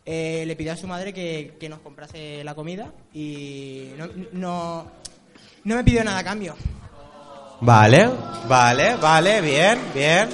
eh, 0.05 0.45
le 0.47 0.57
pidió 0.57 0.73
a 0.73 0.77
su 0.77 0.87
madre 0.87 1.13
que, 1.13 1.57
que 1.61 1.69
nos 1.69 1.81
comprase 1.81 2.43
la 2.43 2.55
comida 2.55 2.93
y 3.15 3.91
no, 3.97 4.09
no, 4.33 4.87
no 5.65 5.77
me 5.77 5.85
pidió 5.85 6.03
nada 6.05 6.19
a 6.19 6.25
cambio. 6.25 6.57
Vale, 7.61 8.11
vale, 8.49 8.97
vale, 8.97 9.41
bien, 9.41 9.79
bien. 9.95 10.29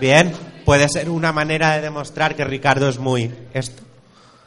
Bien, 0.00 0.32
puede 0.64 0.88
ser 0.88 1.10
una 1.10 1.32
manera 1.32 1.74
de 1.76 1.82
demostrar 1.82 2.34
que 2.34 2.44
Ricardo 2.44 2.88
es 2.88 2.98
muy... 2.98 3.30
Esto. 3.52 3.82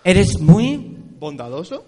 ¿Eres 0.03 0.40
muy...? 0.40 0.95
¿Bondadoso? 1.19 1.86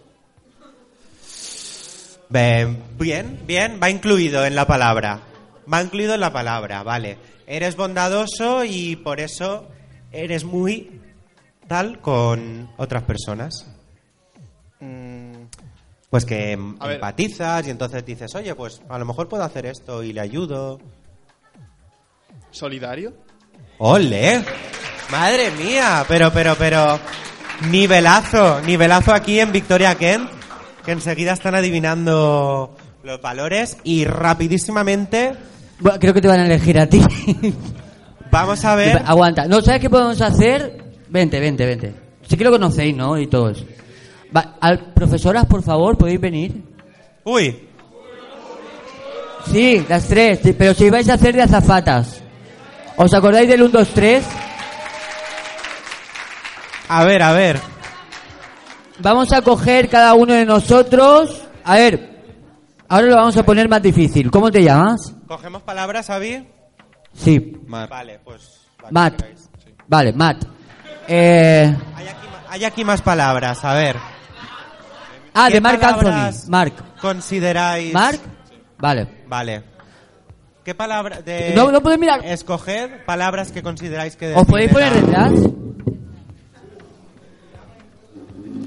Bien, 2.29 2.83
bien, 2.99 3.39
bien, 3.47 3.79
va 3.81 3.89
incluido 3.89 4.45
en 4.45 4.53
la 4.55 4.67
palabra. 4.67 5.21
Va 5.71 5.81
incluido 5.81 6.13
en 6.15 6.19
la 6.21 6.33
palabra, 6.33 6.83
vale. 6.83 7.17
Eres 7.45 7.75
bondadoso 7.75 8.63
y 8.65 8.95
por 8.95 9.19
eso 9.19 9.67
eres 10.11 10.43
muy 10.43 10.99
tal 11.67 11.99
con 12.01 12.69
otras 12.77 13.03
personas. 13.03 13.67
Pues 16.09 16.25
que 16.25 16.53
em- 16.53 16.75
A 16.79 16.91
empatizas 16.91 17.67
y 17.67 17.69
entonces 17.69 18.03
dices, 18.05 18.33
oye, 18.33 18.55
pues 18.55 18.81
a 18.89 18.97
lo 18.97 19.05
mejor 19.05 19.27
puedo 19.29 19.43
hacer 19.43 19.65
esto 19.67 20.01
y 20.01 20.11
le 20.13 20.21
ayudo. 20.21 20.79
¿Solidario? 22.51 23.13
¡Ole! 23.77 24.43
Madre 25.11 25.51
mía, 25.51 26.03
pero, 26.07 26.31
pero, 26.33 26.55
pero. 26.57 26.99
Nivelazo, 27.69 28.61
nivelazo 28.61 29.13
aquí 29.13 29.39
en 29.39 29.51
Victoria 29.51 29.93
Kent, 29.95 30.29
que 30.85 30.91
enseguida 30.93 31.33
están 31.33 31.55
adivinando 31.55 32.75
los 33.03 33.21
valores 33.21 33.77
y 33.83 34.05
rapidísimamente 34.05 35.35
Bueno, 35.79 35.99
creo 35.99 36.13
que 36.13 36.21
te 36.21 36.27
van 36.27 36.39
a 36.41 36.45
elegir 36.45 36.77
a 36.79 36.87
ti. 36.87 37.01
vamos 38.31 38.63
a 38.65 38.75
ver. 38.75 39.01
Aguanta. 39.05 39.47
No, 39.47 39.61
¿sabes 39.61 39.81
qué 39.81 39.89
podemos 39.89 40.19
hacer? 40.21 40.77
Vente, 41.09 41.39
vente, 41.39 41.65
vente. 41.65 41.93
Sí 42.27 42.37
que 42.37 42.43
lo 42.43 42.51
conocéis, 42.51 42.95
¿no? 42.95 43.17
Y 43.17 43.27
todo 43.27 43.49
eso. 43.49 43.65
Va, 44.35 44.55
al, 44.59 44.93
profesoras, 44.93 45.45
por 45.45 45.63
favor, 45.63 45.97
¿podéis 45.97 46.19
venir? 46.21 46.63
Uy. 47.23 47.67
Sí, 49.51 49.83
las 49.89 50.05
tres, 50.07 50.39
sí, 50.43 50.53
pero 50.53 50.73
si 50.73 50.89
vais 50.89 51.09
a 51.09 51.13
hacer 51.15 51.35
de 51.35 51.41
azafatas. 51.41 52.21
¿Os 52.97 53.13
acordáis 53.13 53.47
del 53.49 53.63
1, 53.63 53.71
2, 53.71 53.87
3? 53.89 54.23
A 56.89 57.03
ver, 57.05 57.23
a 57.23 57.31
ver. 57.31 57.59
Vamos 58.99 59.31
a 59.31 59.41
coger 59.41 59.87
cada 59.89 60.13
uno 60.13 60.33
de 60.33 60.45
nosotros. 60.45 61.41
A 61.63 61.75
ver, 61.77 62.21
ahora 62.89 63.07
lo 63.07 63.15
vamos 63.15 63.37
a 63.37 63.43
poner 63.43 63.69
más 63.69 63.81
difícil. 63.81 64.29
¿Cómo 64.29 64.51
te 64.51 64.61
llamas? 64.61 65.15
¿Cogemos 65.29 65.61
palabras, 65.61 66.09
Avi? 66.09 66.43
Sí, 67.13 67.55
Vale, 67.67 68.19
pues. 68.23 68.61
vale, 68.81 68.91
Matt. 68.91 69.21
Vale, 69.87 70.13
Matt. 70.13 70.43
Eh, 71.07 71.75
Hay 72.49 72.65
aquí 72.65 72.83
más 72.83 73.03
palabras, 73.03 73.63
a 73.63 73.75
ver. 73.75 73.95
ah, 75.35 75.45
¿Qué 75.47 75.53
de 75.53 75.61
Mark 75.61 75.83
Anthony. 75.83 76.49
Mark. 76.49 76.73
¿Consideráis. 76.99 77.93
¿Mark? 77.93 78.19
Vale. 78.79 79.23
Vale. 79.27 79.63
¿Qué 80.65 80.73
palabra 80.73 81.21
de 81.21 81.53
No, 81.55 81.71
no 81.71 81.79
podéis 81.83 81.99
mirar. 82.01 82.25
Escoger 82.25 83.05
palabras 83.05 83.51
que 83.51 83.61
consideráis 83.61 84.15
que 84.15 84.33
¿Os 84.33 84.47
podéis 84.47 84.71
poner 84.71 84.91
detrás? 84.93 85.31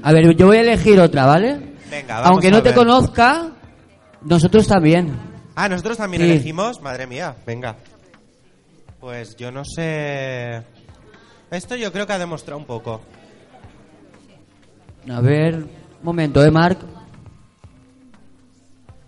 A 0.01 0.13
ver, 0.13 0.33
yo 0.37 0.47
voy 0.47 0.57
a 0.57 0.61
elegir 0.61 0.97
otra, 1.01 1.25
¿vale? 1.25 1.73
Venga, 1.91 2.21
vamos 2.21 2.29
Aunque 2.29 2.47
a 2.47 2.51
no 2.51 2.63
te 2.63 2.73
conozca, 2.73 3.51
nosotros 4.21 4.65
también. 4.65 5.32
Ah, 5.55 5.69
nosotros 5.69 5.97
también 5.97 6.23
Sí. 6.23 6.31
elegimos. 6.31 6.81
Madre 6.81 7.05
mía, 7.07 7.35
venga. 7.45 7.75
Pues 8.99 9.35
yo 9.35 9.51
no 9.51 9.63
sé. 9.65 10.61
Esto 11.51 11.75
yo 11.75 11.91
creo 11.91 12.07
que 12.07 12.13
ha 12.13 12.17
demostrado 12.19 12.57
un 12.59 12.65
poco. 12.65 13.01
A 15.11 15.19
ver, 15.21 15.65
momento, 16.01 16.43
¿eh, 16.43 16.49
Mark? 16.49 16.77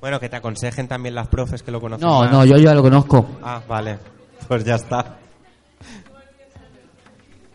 Bueno, 0.02 0.20
que 0.20 0.30
te 0.30 0.36
aconsejen 0.36 0.88
también 0.88 1.16
las 1.16 1.28
profes 1.30 1.64
que 1.64 1.72
lo 1.72 1.82
conocen. 1.82 2.08
No, 2.08 2.20
más. 2.20 2.32
no, 2.32 2.46
yo 2.46 2.58
ya 2.58 2.76
lo 2.76 2.82
conozco. 2.84 3.26
Ah, 3.42 3.62
vale. 3.68 3.98
Pues 4.48 4.64
ya 4.64 4.76
está. 4.76 5.18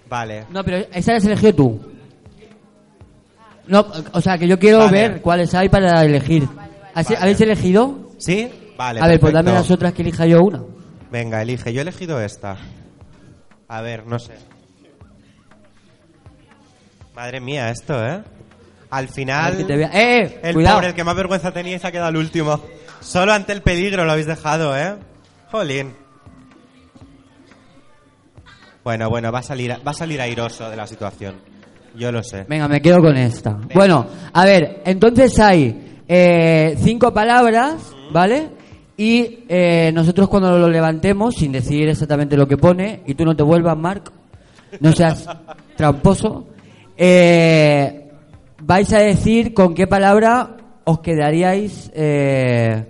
Vale. 0.08 0.46
No, 0.50 0.64
pero 0.64 0.78
esa 0.92 1.12
la 1.12 1.18
has 1.18 1.24
elegido 1.24 1.54
tú. 1.54 1.80
No, 3.68 3.86
o 4.12 4.20
sea, 4.20 4.36
que 4.36 4.48
yo 4.48 4.58
quiero 4.58 4.78
Vale. 4.78 4.90
ver 4.90 5.20
cuáles 5.22 5.54
hay 5.54 5.68
para 5.68 6.04
elegir. 6.04 6.48
¿Has- 6.94 7.06
Vale. 7.08 7.18
¿Habéis 7.20 7.40
elegido? 7.42 8.10
¿Sí? 8.18 8.50
Vale. 8.80 9.00
a 9.00 9.06
ver, 9.06 9.20
pues 9.20 9.32
perfecto. 9.32 9.50
dame 9.50 9.58
las 9.62 9.70
otras 9.70 9.92
que 9.92 10.00
elija 10.00 10.24
yo 10.24 10.42
una. 10.42 10.62
Venga, 11.12 11.42
elige. 11.42 11.70
Yo 11.70 11.80
he 11.80 11.82
elegido 11.82 12.18
esta. 12.18 12.56
A 13.68 13.80
ver, 13.82 14.06
no 14.06 14.18
sé. 14.18 14.32
Madre 17.14 17.40
mía, 17.40 17.68
esto, 17.68 17.94
¿eh? 18.02 18.22
Al 18.88 19.04
A 19.04 19.08
final. 19.08 19.50
ver 19.56 19.58
que 19.58 19.64
te 19.72 19.76
vea- 19.76 19.90
¡Eh, 19.92 20.22
eh! 20.24 20.40
El 20.44 20.54
cuidado. 20.54 20.76
pobre, 20.76 20.88
el 20.88 20.94
que 20.94 21.04
más 21.04 21.14
vergüenza 21.14 21.52
tenía 21.52 21.78
se 21.78 21.86
ha 21.88 21.92
quedado 21.92 22.08
el 22.08 22.16
último. 22.16 22.58
Solo 23.00 23.34
ante 23.34 23.52
el 23.52 23.60
peligro 23.60 24.06
lo 24.06 24.12
habéis 24.12 24.26
dejado, 24.26 24.74
¿eh? 24.74 24.94
Jolín. 25.50 25.92
Bueno, 28.82 29.10
bueno, 29.10 29.30
va 29.30 29.40
a 29.40 29.42
salir, 29.42 29.72
va 29.86 29.90
a 29.90 29.94
salir 29.94 30.22
airoso 30.22 30.70
de 30.70 30.76
la 30.76 30.86
situación. 30.86 31.34
Yo 31.94 32.10
lo 32.10 32.22
sé. 32.22 32.44
Venga, 32.48 32.66
me 32.66 32.80
quedo 32.80 32.98
con 33.00 33.14
esta. 33.18 33.58
Bueno, 33.74 34.06
a 34.32 34.44
ver, 34.46 34.80
entonces 34.86 35.38
hay 35.38 36.00
eh, 36.08 36.76
cinco 36.78 37.12
palabras, 37.12 37.94
¿vale? 38.10 38.58
Y 39.02 39.44
eh, 39.48 39.90
nosotros 39.94 40.28
cuando 40.28 40.58
lo 40.58 40.68
levantemos, 40.68 41.34
sin 41.36 41.52
decir 41.52 41.88
exactamente 41.88 42.36
lo 42.36 42.46
que 42.46 42.58
pone, 42.58 43.00
y 43.06 43.14
tú 43.14 43.24
no 43.24 43.34
te 43.34 43.42
vuelvas, 43.42 43.74
Marc, 43.78 44.12
no 44.78 44.92
seas 44.92 45.26
tramposo, 45.76 46.48
eh, 46.98 48.10
vais 48.62 48.92
a 48.92 48.98
decir 48.98 49.54
con 49.54 49.74
qué 49.74 49.86
palabra 49.86 50.54
os 50.84 51.00
quedaríais 51.00 51.90
eh, 51.94 52.84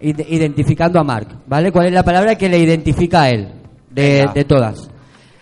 ide- 0.00 0.26
identificando 0.28 1.00
a 1.00 1.04
Marc, 1.04 1.30
¿vale? 1.46 1.72
¿Cuál 1.72 1.86
es 1.86 1.92
la 1.94 2.02
palabra 2.02 2.34
que 2.36 2.50
le 2.50 2.58
identifica 2.58 3.22
a 3.22 3.30
él, 3.30 3.48
de, 3.88 4.28
de 4.34 4.44
todas? 4.44 4.90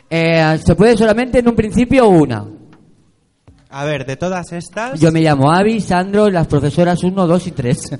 Eh, 0.08 0.58
se 0.64 0.76
puede 0.76 0.96
solamente 0.96 1.40
en 1.40 1.48
un 1.48 1.56
principio 1.56 2.08
una. 2.08 2.44
A 3.68 3.84
ver, 3.84 4.06
de 4.06 4.14
todas 4.14 4.52
estas. 4.52 5.00
Yo 5.00 5.10
me 5.10 5.20
llamo 5.20 5.50
Avi, 5.50 5.80
Sandro, 5.80 6.30
las 6.30 6.46
profesoras 6.46 7.02
1, 7.02 7.26
2 7.26 7.46
y 7.48 7.50
3. 7.50 7.78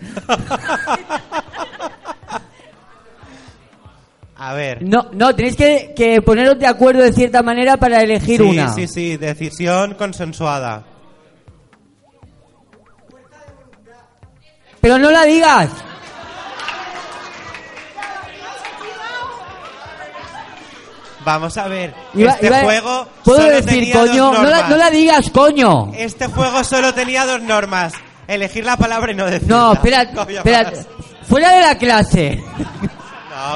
A 4.47 4.53
ver. 4.53 4.83
No, 4.83 5.09
no, 5.13 5.35
tenéis 5.35 5.57
que, 5.57 5.95
que 5.97 6.21
poneros 6.21 6.59
de 6.59 6.67
acuerdo 6.67 7.03
de 7.03 7.15
cierta 7.15 7.43
manera 7.43 7.79
para 7.79 8.03
elegir 8.03 8.37
sí, 8.43 8.43
una. 8.47 8.71
sí, 8.75 8.87
sí, 8.87 9.17
decisión 9.17 9.95
consensuada. 9.95 10.85
Pero 14.83 14.99
no 14.99 15.11
la 15.11 15.25
digas. 15.25 15.71
Vamos 21.25 21.57
a 21.57 21.69
ver. 21.69 21.95
Iba- 22.15 22.33
este 22.33 22.47
iba- 22.47 22.61
juego. 22.63 23.09
¿Puedo 23.25 23.39
solo 23.41 23.51
decir 23.51 23.67
tenía 23.67 23.95
dos 23.99 24.09
coño? 24.11 24.33
No 24.35 24.43
la, 24.43 24.51
normas. 24.51 24.69
no 24.71 24.77
la 24.77 24.91
digas 24.91 25.31
coño. 25.31 25.93
Este 25.97 26.27
juego 26.27 26.65
solo 26.65 26.93
tenía 26.93 27.25
dos 27.25 27.41
normas. 27.41 27.95
Elegir 28.29 28.65
la 28.65 28.77
palabra 28.77 29.13
y 29.13 29.15
no 29.15 29.25
decirla. 29.27 29.57
No, 29.57 29.73
espera, 29.73 30.11
Coño, 30.15 30.39
espera. 30.39 30.73
Fuera 31.27 31.53
de 31.55 31.61
la 31.63 31.79
clase. 31.79 32.45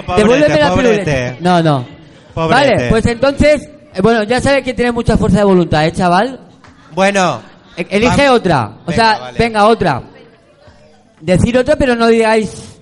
No, 0.06 0.16
Devuélveme 0.16 0.58
la 0.60 0.68
pobrete. 0.70 1.04
piruleta. 1.04 1.36
No, 1.40 1.62
no. 1.62 1.86
Pobrete. 2.34 2.54
Vale, 2.74 2.88
pues 2.90 3.06
entonces, 3.06 3.68
eh, 3.94 4.00
bueno, 4.02 4.22
ya 4.24 4.40
sabes 4.40 4.62
que 4.64 4.74
tienes 4.74 4.92
mucha 4.94 5.16
fuerza 5.16 5.38
de 5.38 5.44
voluntad, 5.44 5.86
¿eh, 5.86 5.92
chaval? 5.92 6.40
Bueno. 6.94 7.40
E- 7.76 7.86
Elige 7.90 8.28
Vam- 8.28 8.32
otra. 8.32 8.66
O 8.84 8.90
Venga, 8.90 8.94
sea, 8.94 9.18
vale. 9.20 9.38
venga, 9.38 9.66
otra. 9.66 10.02
Decir 11.20 11.56
otra, 11.58 11.76
pero 11.76 11.94
no 11.94 12.06
digáis. 12.08 12.80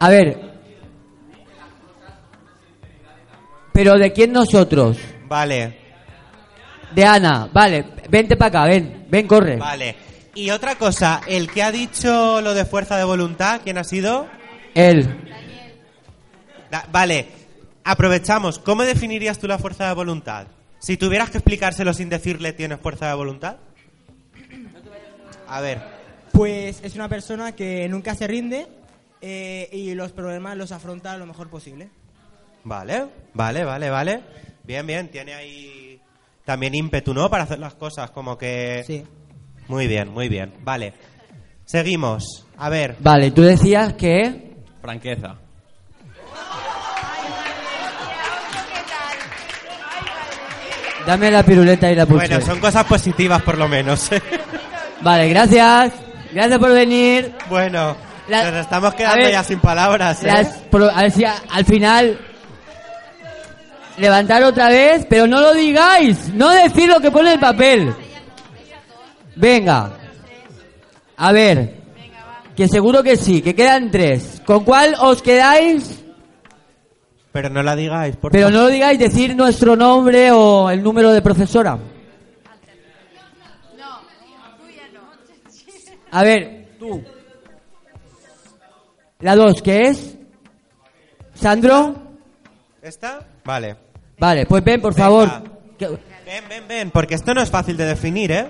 A 0.00 0.08
ver. 0.08 0.40
Pero 3.72 3.98
de 3.98 4.12
quién 4.12 4.32
nosotros? 4.32 4.98
Vale, 5.26 5.78
De 6.94 7.04
Ana. 7.04 7.48
Vale, 7.52 7.84
vente 8.08 8.36
para 8.36 8.48
acá, 8.48 8.64
ven, 8.66 9.06
ven, 9.10 9.26
corre. 9.26 9.56
vale. 9.56 9.96
Y 10.36 10.50
otra 10.50 10.74
cosa, 10.76 11.20
el 11.28 11.48
que 11.50 11.62
ha 11.62 11.70
dicho 11.72 12.40
lo 12.40 12.54
de 12.54 12.64
fuerza 12.64 12.96
de 12.96 13.04
voluntad, 13.04 13.60
¿quién 13.62 13.78
ha 13.78 13.84
sido? 13.84 14.26
Él. 14.74 15.08
Da- 16.74 16.88
vale, 16.90 17.28
aprovechamos. 17.84 18.58
¿Cómo 18.58 18.82
definirías 18.82 19.38
tú 19.38 19.46
la 19.46 19.58
fuerza 19.58 19.86
de 19.86 19.94
voluntad? 19.94 20.48
Si 20.80 20.96
tuvieras 20.96 21.30
que 21.30 21.38
explicárselo 21.38 21.94
sin 21.94 22.08
decirle 22.08 22.52
tienes 22.52 22.80
fuerza 22.80 23.06
de 23.06 23.14
voluntad. 23.14 23.58
A 25.46 25.60
ver, 25.60 25.80
Pues 26.32 26.80
es 26.82 26.96
una 26.96 27.08
persona 27.08 27.52
que 27.52 27.88
nunca 27.88 28.16
se 28.16 28.26
rinde 28.26 28.66
eh, 29.20 29.68
y 29.70 29.94
los 29.94 30.10
problemas 30.10 30.56
los 30.56 30.72
afronta 30.72 31.16
lo 31.16 31.26
mejor 31.26 31.48
posible. 31.48 31.90
vale, 32.64 33.06
vale, 33.34 33.62
vale, 33.64 33.90
vale. 33.90 34.20
Bien, 34.64 34.84
bien, 34.84 35.08
tiene 35.12 35.32
ahí 35.34 36.00
también 36.44 36.74
ímpetu, 36.74 37.14
¿no? 37.14 37.30
Para 37.30 37.44
hacer 37.44 37.60
las 37.60 37.76
cosas, 37.76 38.10
como 38.10 38.36
que... 38.36 38.82
Sí. 38.84 39.04
Muy 39.68 39.86
bien, 39.86 40.08
muy 40.08 40.28
bien. 40.28 40.52
Vale. 40.64 40.92
Seguimos. 41.66 42.46
A 42.56 42.68
ver. 42.68 42.96
Vale, 42.98 43.30
tú 43.30 43.42
decías 43.42 43.92
que. 43.92 44.56
Franqueza. 44.82 45.36
Dame 51.06 51.30
la 51.30 51.42
piruleta 51.42 51.90
y 51.90 51.94
la 51.94 52.06
pulsera. 52.06 52.36
Bueno, 52.38 52.50
son 52.52 52.60
cosas 52.60 52.84
positivas 52.84 53.42
por 53.42 53.58
lo 53.58 53.68
menos. 53.68 54.08
Vale, 55.02 55.28
gracias. 55.28 55.92
Gracias 56.32 56.58
por 56.58 56.72
venir. 56.72 57.32
Bueno, 57.48 57.96
La- 58.28 58.50
nos 58.50 58.60
estamos 58.62 58.94
quedando 58.94 59.18
ver, 59.18 59.32
ya 59.32 59.44
sin 59.44 59.60
palabras. 59.60 60.22
¿eh? 60.24 60.26
Las 60.28 60.48
pro- 60.70 60.90
a 60.90 61.02
ver 61.02 61.10
si 61.10 61.24
a- 61.24 61.42
al 61.50 61.64
final 61.64 62.18
levantar 63.98 64.42
otra 64.42 64.68
vez, 64.68 65.06
pero 65.08 65.26
no 65.26 65.40
lo 65.40 65.52
digáis, 65.54 66.32
no 66.34 66.48
decir 66.50 66.88
lo 66.88 67.00
que 67.00 67.10
pone 67.10 67.32
el 67.34 67.38
papel. 67.40 67.94
Venga. 69.36 69.90
A 71.16 71.32
ver. 71.32 71.82
Que 72.56 72.68
seguro 72.68 73.02
que 73.02 73.16
sí, 73.16 73.42
que 73.42 73.54
quedan 73.54 73.90
tres. 73.90 74.40
¿Con 74.46 74.64
cuál 74.64 74.94
os 75.00 75.20
quedáis? 75.22 75.93
Pero 77.34 77.50
no 77.50 77.64
la 77.64 77.74
digáis, 77.74 78.14
por 78.14 78.30
Pero 78.30 78.48
no 78.48 78.60
lo 78.60 78.68
digáis 78.68 78.96
decir 78.96 79.34
nuestro 79.34 79.74
nombre 79.74 80.30
o 80.30 80.70
el 80.70 80.80
número 80.80 81.10
de 81.10 81.20
profesora. 81.20 81.76
A 86.12 86.22
ver, 86.22 86.76
tú. 86.78 87.02
La 89.18 89.34
dos, 89.34 89.60
¿qué 89.62 89.88
es? 89.88 90.16
¿Sandro? 91.34 91.96
¿Esta? 92.80 93.26
Vale. 93.44 93.78
Vale, 94.16 94.46
pues 94.46 94.62
ven, 94.62 94.80
por 94.80 94.94
favor. 94.94 95.28
Ven, 95.76 96.44
ven, 96.48 96.68
ven, 96.68 96.90
porque 96.92 97.16
esto 97.16 97.34
no 97.34 97.42
es 97.42 97.50
fácil 97.50 97.76
de 97.76 97.86
definir, 97.86 98.30
¿eh? 98.30 98.46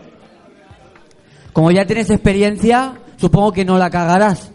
Como 1.55 1.71
ya 1.71 1.87
tienes 1.87 2.11
experiencia, 2.11 2.99
supongo 3.17 3.51
que 3.51 3.65
no 3.65 3.79
la 3.79 3.89
cagarás. 3.89 4.53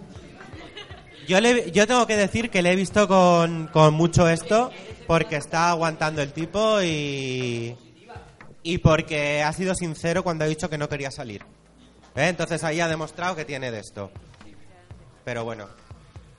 Yo, 1.29 1.39
le- 1.39 1.69
yo 1.69 1.85
tengo 1.85 2.07
que 2.07 2.17
decir 2.17 2.49
que 2.49 2.63
le 2.63 2.71
he 2.71 2.75
visto 2.75 3.07
con, 3.07 3.67
con 3.67 3.93
mucho 3.93 4.27
esto 4.27 4.71
porque 5.05 5.35
está 5.35 5.69
aguantando 5.69 6.23
el 6.23 6.33
tipo 6.33 6.81
y, 6.81 7.75
y 8.63 8.77
porque 8.79 9.43
ha 9.43 9.53
sido 9.53 9.75
sincero 9.75 10.23
cuando 10.23 10.45
ha 10.45 10.47
dicho 10.47 10.71
que 10.71 10.79
no 10.79 10.89
quería 10.89 11.11
salir. 11.11 11.43
¿Eh? 12.15 12.29
Entonces 12.29 12.63
ahí 12.63 12.79
ha 12.79 12.87
demostrado 12.87 13.35
que 13.35 13.45
tiene 13.45 13.69
de 13.69 13.77
esto. 13.79 14.09
Pero 15.23 15.43
bueno, 15.43 15.67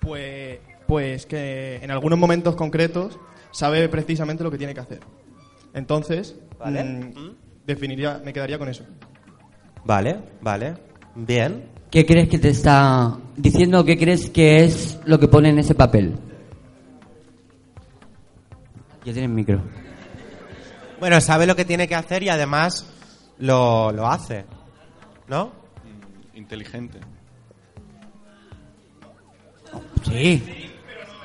Pues, 0.00 0.58
pues 0.88 1.24
que 1.24 1.76
en 1.76 1.92
algunos 1.92 2.18
momentos 2.18 2.56
concretos 2.56 3.16
sabe 3.52 3.88
precisamente 3.88 4.42
lo 4.42 4.50
que 4.50 4.58
tiene 4.58 4.74
que 4.74 4.80
hacer. 4.80 5.00
Entonces, 5.72 6.34
Vale. 6.58 6.82
mm, 6.82 7.36
definiría, 7.64 8.20
me 8.24 8.32
quedaría 8.32 8.58
con 8.58 8.68
eso. 8.68 8.84
vale, 9.84 10.16
vale, 10.40 10.74
bien. 11.14 11.78
¿Qué 11.90 12.06
crees 12.06 12.28
que 12.28 12.38
te 12.38 12.50
está 12.50 13.16
diciendo? 13.36 13.84
¿Qué 13.84 13.98
crees 13.98 14.30
que 14.30 14.64
es 14.64 14.98
lo 15.04 15.18
que 15.18 15.28
pone 15.28 15.48
en 15.50 15.58
ese 15.58 15.74
papel? 15.74 16.14
Ya 19.04 19.12
tienes 19.12 19.30
micro. 19.30 19.60
Bueno, 21.00 21.20
sabe 21.20 21.46
lo 21.46 21.56
que 21.56 21.64
tiene 21.64 21.88
que 21.88 21.94
hacer 21.94 22.22
y 22.22 22.28
además 22.28 22.86
lo, 23.38 23.90
lo 23.92 24.06
hace. 24.06 24.44
¿No? 25.26 25.50
Inteligente. 26.34 26.98
Sí. 30.04 30.42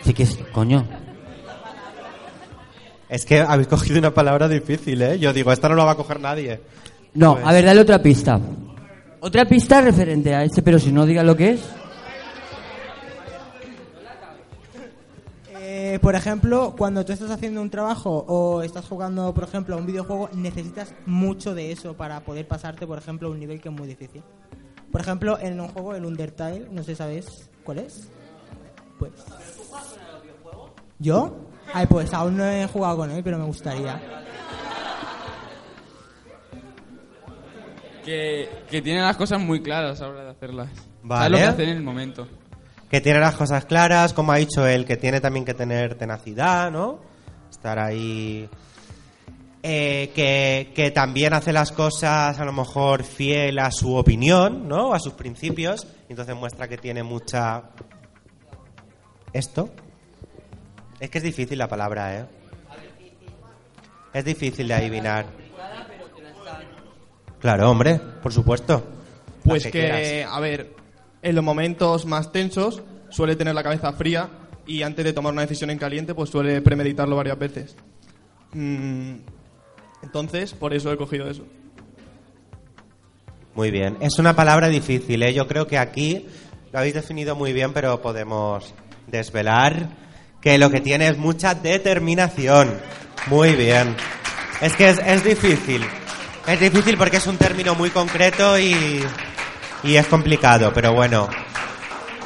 Sí 0.01 0.13
que 0.13 0.23
es, 0.23 0.37
coño. 0.51 0.85
Es 3.09 3.25
que 3.25 3.39
habéis 3.39 3.67
cogido 3.67 3.99
una 3.99 4.13
palabra 4.13 4.47
difícil, 4.47 5.01
¿eh? 5.01 5.19
Yo 5.19 5.31
digo, 5.31 5.51
esta 5.51 5.69
no 5.69 5.75
la 5.75 5.83
va 5.85 5.91
a 5.91 5.95
coger 5.95 6.19
nadie. 6.19 6.59
No, 7.13 7.33
Pues- 7.35 7.45
a 7.45 7.51
ver, 7.51 7.65
dale 7.65 7.81
otra 7.81 8.01
pista. 8.01 8.39
Otra 9.25 9.43
pista 9.45 9.81
referente 9.81 10.35
a 10.35 10.43
ese, 10.43 10.61
pero 10.61 10.77
si 10.77 10.91
no 10.91 11.03
diga 11.03 11.23
lo 11.23 11.35
que 11.35 11.53
es. 11.53 11.61
Eh, 15.49 15.97
por 15.99 16.13
ejemplo, 16.13 16.75
cuando 16.77 17.03
tú 17.03 17.11
estás 17.11 17.31
haciendo 17.31 17.59
un 17.59 17.71
trabajo 17.71 18.23
o 18.27 18.61
estás 18.61 18.85
jugando, 18.85 19.33
por 19.33 19.45
ejemplo, 19.45 19.73
a 19.73 19.79
un 19.79 19.87
videojuego, 19.87 20.29
necesitas 20.35 20.93
mucho 21.07 21.55
de 21.55 21.71
eso 21.71 21.95
para 21.95 22.19
poder 22.19 22.47
pasarte, 22.47 22.85
por 22.85 22.99
ejemplo, 22.99 23.31
un 23.31 23.39
nivel 23.39 23.59
que 23.59 23.69
es 23.69 23.75
muy 23.75 23.87
difícil. 23.87 24.21
Por 24.91 25.01
ejemplo, 25.01 25.39
en 25.39 25.59
un 25.59 25.69
juego, 25.69 25.95
el 25.95 26.05
Undertale, 26.05 26.67
no 26.69 26.83
sé 26.83 26.95
sabéis 26.95 27.49
cuál 27.63 27.79
es. 27.79 28.07
Pues. 28.99 29.11
¿Yo? 30.99 31.35
Ay, 31.73 31.87
pues 31.87 32.13
aún 32.13 32.37
no 32.37 32.45
he 32.45 32.67
jugado 32.67 32.97
con 32.97 33.09
él, 33.09 33.23
pero 33.23 33.39
me 33.39 33.45
gustaría. 33.45 34.24
Que, 38.05 38.47
que 38.69 38.83
tiene 38.83 39.01
las 39.01 39.17
cosas 39.17 39.41
muy 39.41 39.63
claras 39.63 39.99
a 39.99 40.03
la 40.05 40.09
hora 40.11 40.23
de 40.25 40.29
hacerlas. 40.29 40.69
Vale. 41.01 41.23
Sabe 41.23 41.29
lo 41.31 41.37
que 41.37 41.43
hace 41.43 41.63
en 41.63 41.77
el 41.77 41.83
momento. 41.83 42.27
Que 42.89 43.01
tiene 43.01 43.19
las 43.19 43.35
cosas 43.35 43.65
claras, 43.65 44.13
como 44.13 44.31
ha 44.31 44.35
dicho 44.35 44.67
él, 44.67 44.85
que 44.85 44.95
tiene 44.95 45.19
también 45.19 45.43
que 45.43 45.55
tener 45.55 45.95
tenacidad, 45.95 46.71
¿no? 46.71 46.99
Estar 47.49 47.79
ahí. 47.79 48.47
Eh, 49.63 50.11
que, 50.13 50.71
que 50.75 50.91
también 50.91 51.33
hace 51.33 51.51
las 51.51 51.71
cosas 51.71 52.39
a 52.39 52.45
lo 52.45 52.53
mejor 52.53 53.03
fiel 53.03 53.57
a 53.57 53.71
su 53.71 53.95
opinión, 53.95 54.67
¿no? 54.67 54.93
A 54.93 54.99
sus 54.99 55.13
principios. 55.13 55.87
Entonces 56.07 56.35
muestra 56.35 56.67
que 56.67 56.77
tiene 56.77 57.01
mucha. 57.01 57.63
Esto. 59.33 59.71
Es 60.99 61.09
que 61.09 61.17
es 61.17 61.23
difícil 61.23 61.57
la 61.57 61.67
palabra, 61.67 62.19
¿eh? 62.19 62.25
Es 64.13 64.23
difícil 64.23 64.67
de 64.67 64.73
adivinar. 64.75 65.25
Claro, 67.45 67.69
hombre, 67.69 68.01
por 68.23 68.33
supuesto. 68.33 68.83
Pues 69.43 69.67
que, 69.67 70.25
a 70.27 70.39
ver, 70.39 70.73
en 71.21 71.35
los 71.35 71.43
momentos 71.43 72.07
más 72.07 72.31
tensos 72.31 72.81
suele 73.09 73.35
tener 73.35 73.53
la 73.53 73.61
cabeza 73.61 73.93
fría 73.93 74.27
y 74.65 74.81
antes 74.81 75.05
de 75.05 75.13
tomar 75.13 75.31
una 75.31 75.43
decisión 75.43 75.69
en 75.69 75.77
caliente 75.77 76.15
pues 76.15 76.31
suele 76.31 76.59
premeditarlo 76.63 77.15
varias 77.15 77.37
veces. 77.37 77.75
Mm, 78.53 79.17
entonces, 80.01 80.53
por 80.55 80.73
eso 80.73 80.91
he 80.91 80.97
cogido 80.97 81.29
eso. 81.29 81.45
Muy 83.53 83.69
bien. 83.69 83.97
Es 84.01 84.17
una 84.17 84.35
palabra 84.35 84.67
difícil, 84.67 85.21
¿eh? 85.21 85.31
Yo 85.31 85.47
creo 85.47 85.67
que 85.67 85.77
aquí 85.77 86.25
lo 86.73 86.79
habéis 86.79 86.95
definido 86.95 87.35
muy 87.35 87.53
bien, 87.53 87.73
pero 87.73 88.01
podemos 88.01 88.73
desvelar 89.05 89.89
que 90.41 90.57
lo 90.57 90.71
que 90.71 90.81
tiene 90.81 91.09
es 91.09 91.17
mucha 91.19 91.53
determinación. 91.53 92.79
Muy 93.27 93.53
bien. 93.53 93.95
Es 94.61 94.75
que 94.75 94.89
es, 94.89 94.97
es 95.05 95.23
difícil. 95.23 95.83
Es 96.47 96.59
difícil 96.59 96.97
porque 96.97 97.17
es 97.17 97.27
un 97.27 97.37
término 97.37 97.73
muy 97.75 97.89
concreto 97.89 98.57
y, 98.59 99.03
y 99.83 99.95
es 99.95 100.05
complicado, 100.07 100.71
pero 100.73 100.93
bueno. 100.93 101.27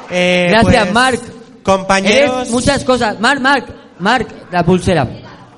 Eh, 0.10 0.48
Gracias, 0.50 0.84
pues, 0.84 0.94
Marc. 0.94 1.22
Compañeros. 1.64 2.36
Eres 2.42 2.50
muchas 2.52 2.84
cosas. 2.84 3.20
Marc, 3.20 3.40
Marc, 3.40 3.70
Marc, 4.00 4.30
la 4.52 4.64
pulsera. 4.64 5.08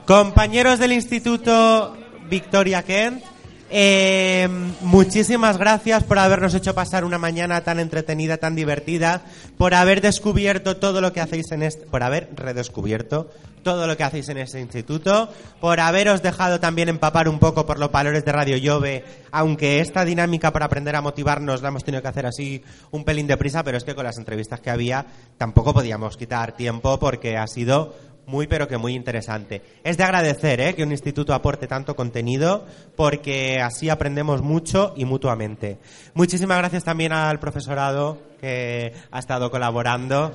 Compañeros 0.06 0.78
del 0.80 0.92
Instituto 0.92 1.96
Victoria 2.30 2.84
Kent, 2.84 3.24
eh, 3.72 4.48
muchísimas 4.82 5.58
gracias 5.58 6.04
por 6.04 6.20
habernos 6.20 6.54
hecho 6.54 6.76
pasar 6.76 7.06
una 7.06 7.18
mañana 7.18 7.64
tan 7.64 7.80
entretenida, 7.80 8.38
tan 8.38 8.56
divertida, 8.56 9.22
por 9.58 9.74
haber 9.74 10.02
descubierto 10.02 10.78
todo 10.78 11.02
lo 11.02 11.14
que 11.14 11.22
hacéis 11.22 11.52
en 11.52 11.64
este, 11.64 11.86
por 11.86 12.04
haber 12.04 12.30
redescubierto 12.36 13.30
todo 13.64 13.88
lo 13.88 13.96
que 13.96 14.04
hacéis 14.04 14.28
en 14.30 14.38
este 14.38 14.60
instituto, 14.60 15.30
por 15.60 15.80
haberos 15.80 16.22
dejado 16.22 16.60
también 16.60 16.90
empapar 16.90 17.30
un 17.30 17.40
poco 17.40 17.66
por 17.66 17.80
los 17.80 17.92
valores 17.92 18.26
de 18.26 18.32
Radio 18.32 18.58
Llove, 18.58 19.04
aunque 19.32 19.80
esta 19.80 20.04
dinámica 20.06 20.52
para 20.52 20.66
aprender 20.66 20.96
a 20.96 21.02
motivarnos 21.02 21.62
la 21.62 21.70
hemos 21.70 21.84
tenido 21.84 22.02
que 22.02 22.08
hacer 22.08 22.26
así 22.26 22.64
un 22.92 23.04
pelín 23.04 23.28
deprisa, 23.28 23.64
pero 23.64 23.78
es 23.78 23.84
que 23.84 23.96
con 23.96 24.06
las 24.06 24.18
entrevistas 24.18 24.60
que 24.60 24.70
había 24.70 25.06
tampoco 25.38 25.74
podíamos 25.74 26.18
quitar 26.18 26.54
tiempo 26.54 27.00
porque 27.00 27.38
ha 27.38 27.48
sido 27.48 27.94
muy 28.26 28.48
pero 28.48 28.68
que 28.68 28.78
muy 28.78 28.96
interesante. 28.96 29.62
Es 29.84 29.98
de 29.98 30.04
agradecer 30.04 30.62
¿eh? 30.62 30.74
que 30.74 30.84
un 30.84 30.92
instituto 30.92 31.34
aporte 31.34 31.68
tanto 31.68 31.96
contenido 31.96 32.66
porque 32.96 33.60
así 33.62 33.90
aprendemos 33.90 34.42
mucho 34.42 34.94
y 34.96 35.06
mutuamente. 35.06 35.80
Muchísimas 36.14 36.58
gracias 36.58 36.84
también 36.84 37.14
al 37.14 37.40
profesorado 37.40 38.20
que 38.40 38.94
ha 39.12 39.20
estado 39.20 39.52
colaborando. 39.52 40.34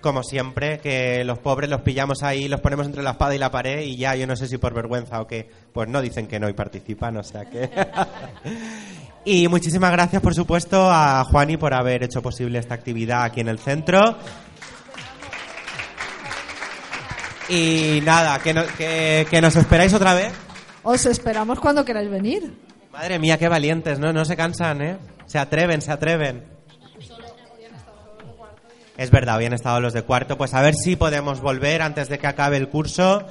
Como 0.00 0.22
siempre, 0.22 0.80
que 0.80 1.24
los 1.24 1.38
pobres 1.38 1.70
los 1.70 1.80
pillamos 1.80 2.22
ahí, 2.22 2.46
los 2.46 2.60
ponemos 2.60 2.86
entre 2.86 3.02
la 3.02 3.12
espada 3.12 3.34
y 3.34 3.38
la 3.38 3.50
pared 3.50 3.80
y 3.80 3.96
ya 3.96 4.14
yo 4.14 4.26
no 4.26 4.36
sé 4.36 4.48
si 4.48 4.58
por 4.58 4.74
vergüenza 4.74 5.18
o 5.18 5.26
qué, 5.26 5.48
pues 5.72 5.88
no 5.88 6.02
dicen 6.02 6.26
que 6.26 6.38
no 6.38 6.46
y 6.48 6.52
participan, 6.52 7.16
o 7.16 7.22
sea 7.22 7.46
que... 7.46 7.70
y 9.24 9.48
muchísimas 9.48 9.90
gracias, 9.92 10.20
por 10.20 10.34
supuesto, 10.34 10.90
a 10.90 11.24
Juani 11.24 11.56
por 11.56 11.72
haber 11.72 12.02
hecho 12.02 12.20
posible 12.20 12.58
esta 12.58 12.74
actividad 12.74 13.22
aquí 13.22 13.40
en 13.40 13.48
el 13.48 13.58
centro. 13.58 14.18
Y 17.48 18.00
nada, 18.04 18.38
que, 18.38 18.54
no- 18.54 18.66
que, 18.78 19.26
que 19.30 19.40
nos 19.40 19.56
esperáis 19.56 19.92
otra 19.94 20.14
vez. 20.14 20.32
Os 20.82 21.04
esperamos 21.06 21.60
cuando 21.60 21.84
queráis 21.84 22.10
venir. 22.10 22.54
Madre 22.92 23.18
mía, 23.18 23.38
qué 23.38 23.48
valientes, 23.48 23.98
¿no? 23.98 24.12
No 24.12 24.24
se 24.24 24.36
cansan, 24.36 24.80
¿eh? 24.82 24.98
Se 25.26 25.38
atreven, 25.38 25.82
se 25.82 25.92
atreven. 25.92 26.44
Es 28.96 29.10
verdad, 29.10 29.34
habían 29.36 29.52
estado 29.52 29.80
los 29.80 29.92
de 29.92 30.02
cuarto. 30.02 30.38
Pues 30.38 30.54
a 30.54 30.62
ver 30.62 30.74
si 30.74 30.94
podemos 30.96 31.40
volver 31.40 31.82
antes 31.82 32.08
de 32.08 32.18
que 32.18 32.26
acabe 32.28 32.56
el 32.56 32.68
curso 32.68 33.26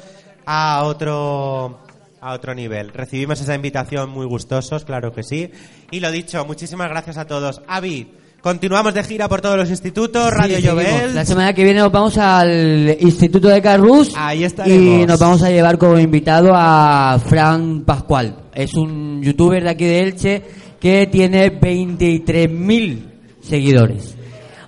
a 0.45 0.83
otro 0.83 1.79
a 2.19 2.33
otro 2.33 2.53
nivel. 2.55 2.89
Recibimos 2.93 3.39
esa 3.41 3.53
invitación 3.55 4.09
muy 4.09 4.25
gustosos, 4.25 4.85
claro 4.85 5.13
que 5.13 5.23
sí. 5.23 5.51
Y 5.91 5.99
lo 5.99 6.09
dicho, 6.11 6.45
muchísimas 6.45 6.89
gracias 6.89 7.17
a 7.17 7.25
todos. 7.27 7.61
Avi, 7.67 8.13
Continuamos 8.43 8.93
de 8.93 9.01
gira 9.05 9.29
por 9.29 9.39
todos 9.39 9.55
los 9.55 9.69
institutos, 9.69 10.29
Radio 10.29 10.57
Sí. 10.57 10.63
Llobel. 10.63 11.15
La 11.15 11.23
semana 11.23 11.53
que 11.53 11.63
viene 11.63 11.79
nos 11.79 11.89
vamos 11.93 12.17
al 12.17 12.97
Instituto 12.99 13.47
de 13.47 13.61
Carrus 13.61 14.11
Ahí 14.17 14.43
estaremos. 14.43 14.83
y 15.01 15.05
nos 15.05 15.17
vamos 15.17 15.41
a 15.43 15.49
llevar 15.49 15.77
como 15.77 15.97
invitado 15.97 16.49
a 16.53 17.17
Fran 17.25 17.85
Pascual. 17.85 18.35
Es 18.53 18.73
un 18.73 19.21
youtuber 19.23 19.63
de 19.63 19.69
aquí 19.69 19.85
de 19.85 19.99
Elche 20.01 20.41
que 20.77 21.07
tiene 21.07 21.57
23.000 21.57 22.99
seguidores. 23.41 24.13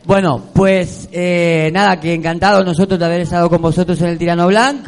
Bueno, 0.05 0.41
pues 0.53 1.09
eh, 1.11 1.69
nada, 1.73 1.99
que 1.99 2.13
encantados 2.13 2.65
nosotros 2.65 2.97
de 2.97 3.05
haber 3.05 3.21
estado 3.21 3.49
con 3.49 3.61
vosotros 3.61 3.99
en 3.99 4.07
el 4.07 4.17
Tirano 4.17 4.47
Blanc. 4.47 4.87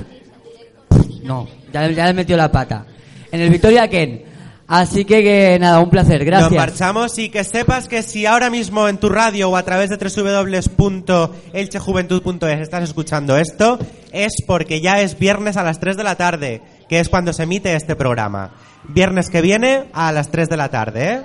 No, 1.23 1.45
ya, 1.73 1.91
ya 1.91 2.05
le 2.05 2.13
metió 2.13 2.37
la 2.37 2.49
pata. 2.49 2.85
En 3.33 3.41
el 3.41 3.49
Victoria 3.49 3.89
Ken. 3.89 4.26
Así 4.67 5.05
que, 5.05 5.23
que 5.23 5.57
nada, 5.59 5.79
un 5.79 5.89
placer. 5.89 6.23
Gracias. 6.25 6.51
Nos 6.51 6.59
marchamos 6.59 7.17
y 7.17 7.29
que 7.29 7.45
sepas 7.45 7.87
que 7.87 8.03
si 8.03 8.25
ahora 8.25 8.49
mismo 8.49 8.89
en 8.89 8.97
tu 8.97 9.07
radio 9.07 9.49
o 9.49 9.55
a 9.55 9.63
través 9.63 9.89
de 9.89 9.95
www.elchejuventud.es 9.95 12.59
estás 12.59 12.83
escuchando 12.83 13.37
esto, 13.37 13.79
es 14.11 14.33
porque 14.45 14.81
ya 14.81 14.99
es 14.99 15.17
viernes 15.17 15.55
a 15.55 15.63
las 15.63 15.79
3 15.79 15.95
de 15.95 16.03
la 16.03 16.15
tarde, 16.15 16.61
que 16.89 16.99
es 16.99 17.07
cuando 17.07 17.31
se 17.31 17.43
emite 17.43 17.73
este 17.75 17.95
programa. 17.95 18.51
Viernes 18.89 19.29
que 19.29 19.41
viene 19.41 19.85
a 19.93 20.11
las 20.11 20.31
3 20.31 20.49
de 20.49 20.57
la 20.57 20.67
tarde, 20.69 21.13
¿eh? 21.13 21.21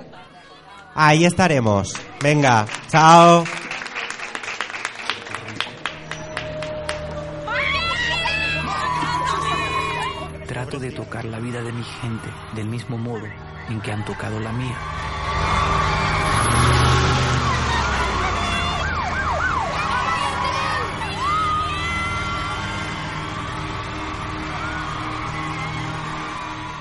Ahí 0.95 1.25
estaremos. 1.25 1.93
Venga, 2.21 2.65
chao. 2.89 3.43
Trato 10.83 10.97
de 10.97 11.05
tocar 11.05 11.25
la 11.25 11.39
vida 11.39 11.61
de 11.61 11.71
mi 11.71 11.83
gente 11.83 12.29
del 12.55 12.67
mismo 12.67 12.97
modo 12.97 13.25
en 13.69 13.79
que 13.79 13.91
han 13.93 14.03
tocado 14.03 14.37
la 14.41 14.51
mía. 14.51 14.75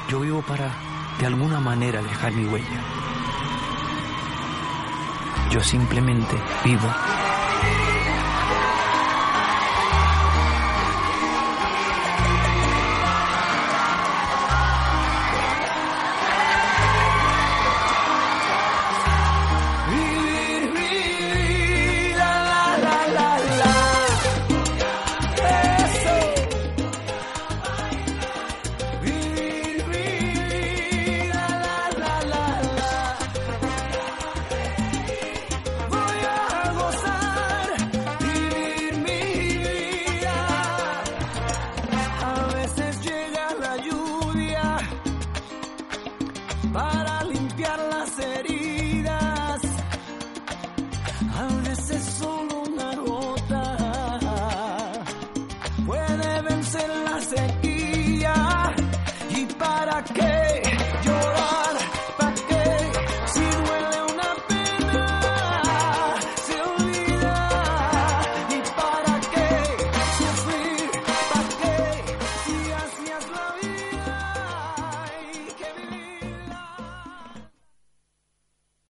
Yo 0.08 0.20
vivo 0.20 0.42
para, 0.42 0.74
de 1.20 1.26
alguna 1.26 1.60
manera, 1.60 2.02
dejar 2.02 2.32
mi 2.32 2.46
huella. 2.46 2.80
Yo 5.50 5.62
simplemente 5.62 6.36
vivo 6.64 6.88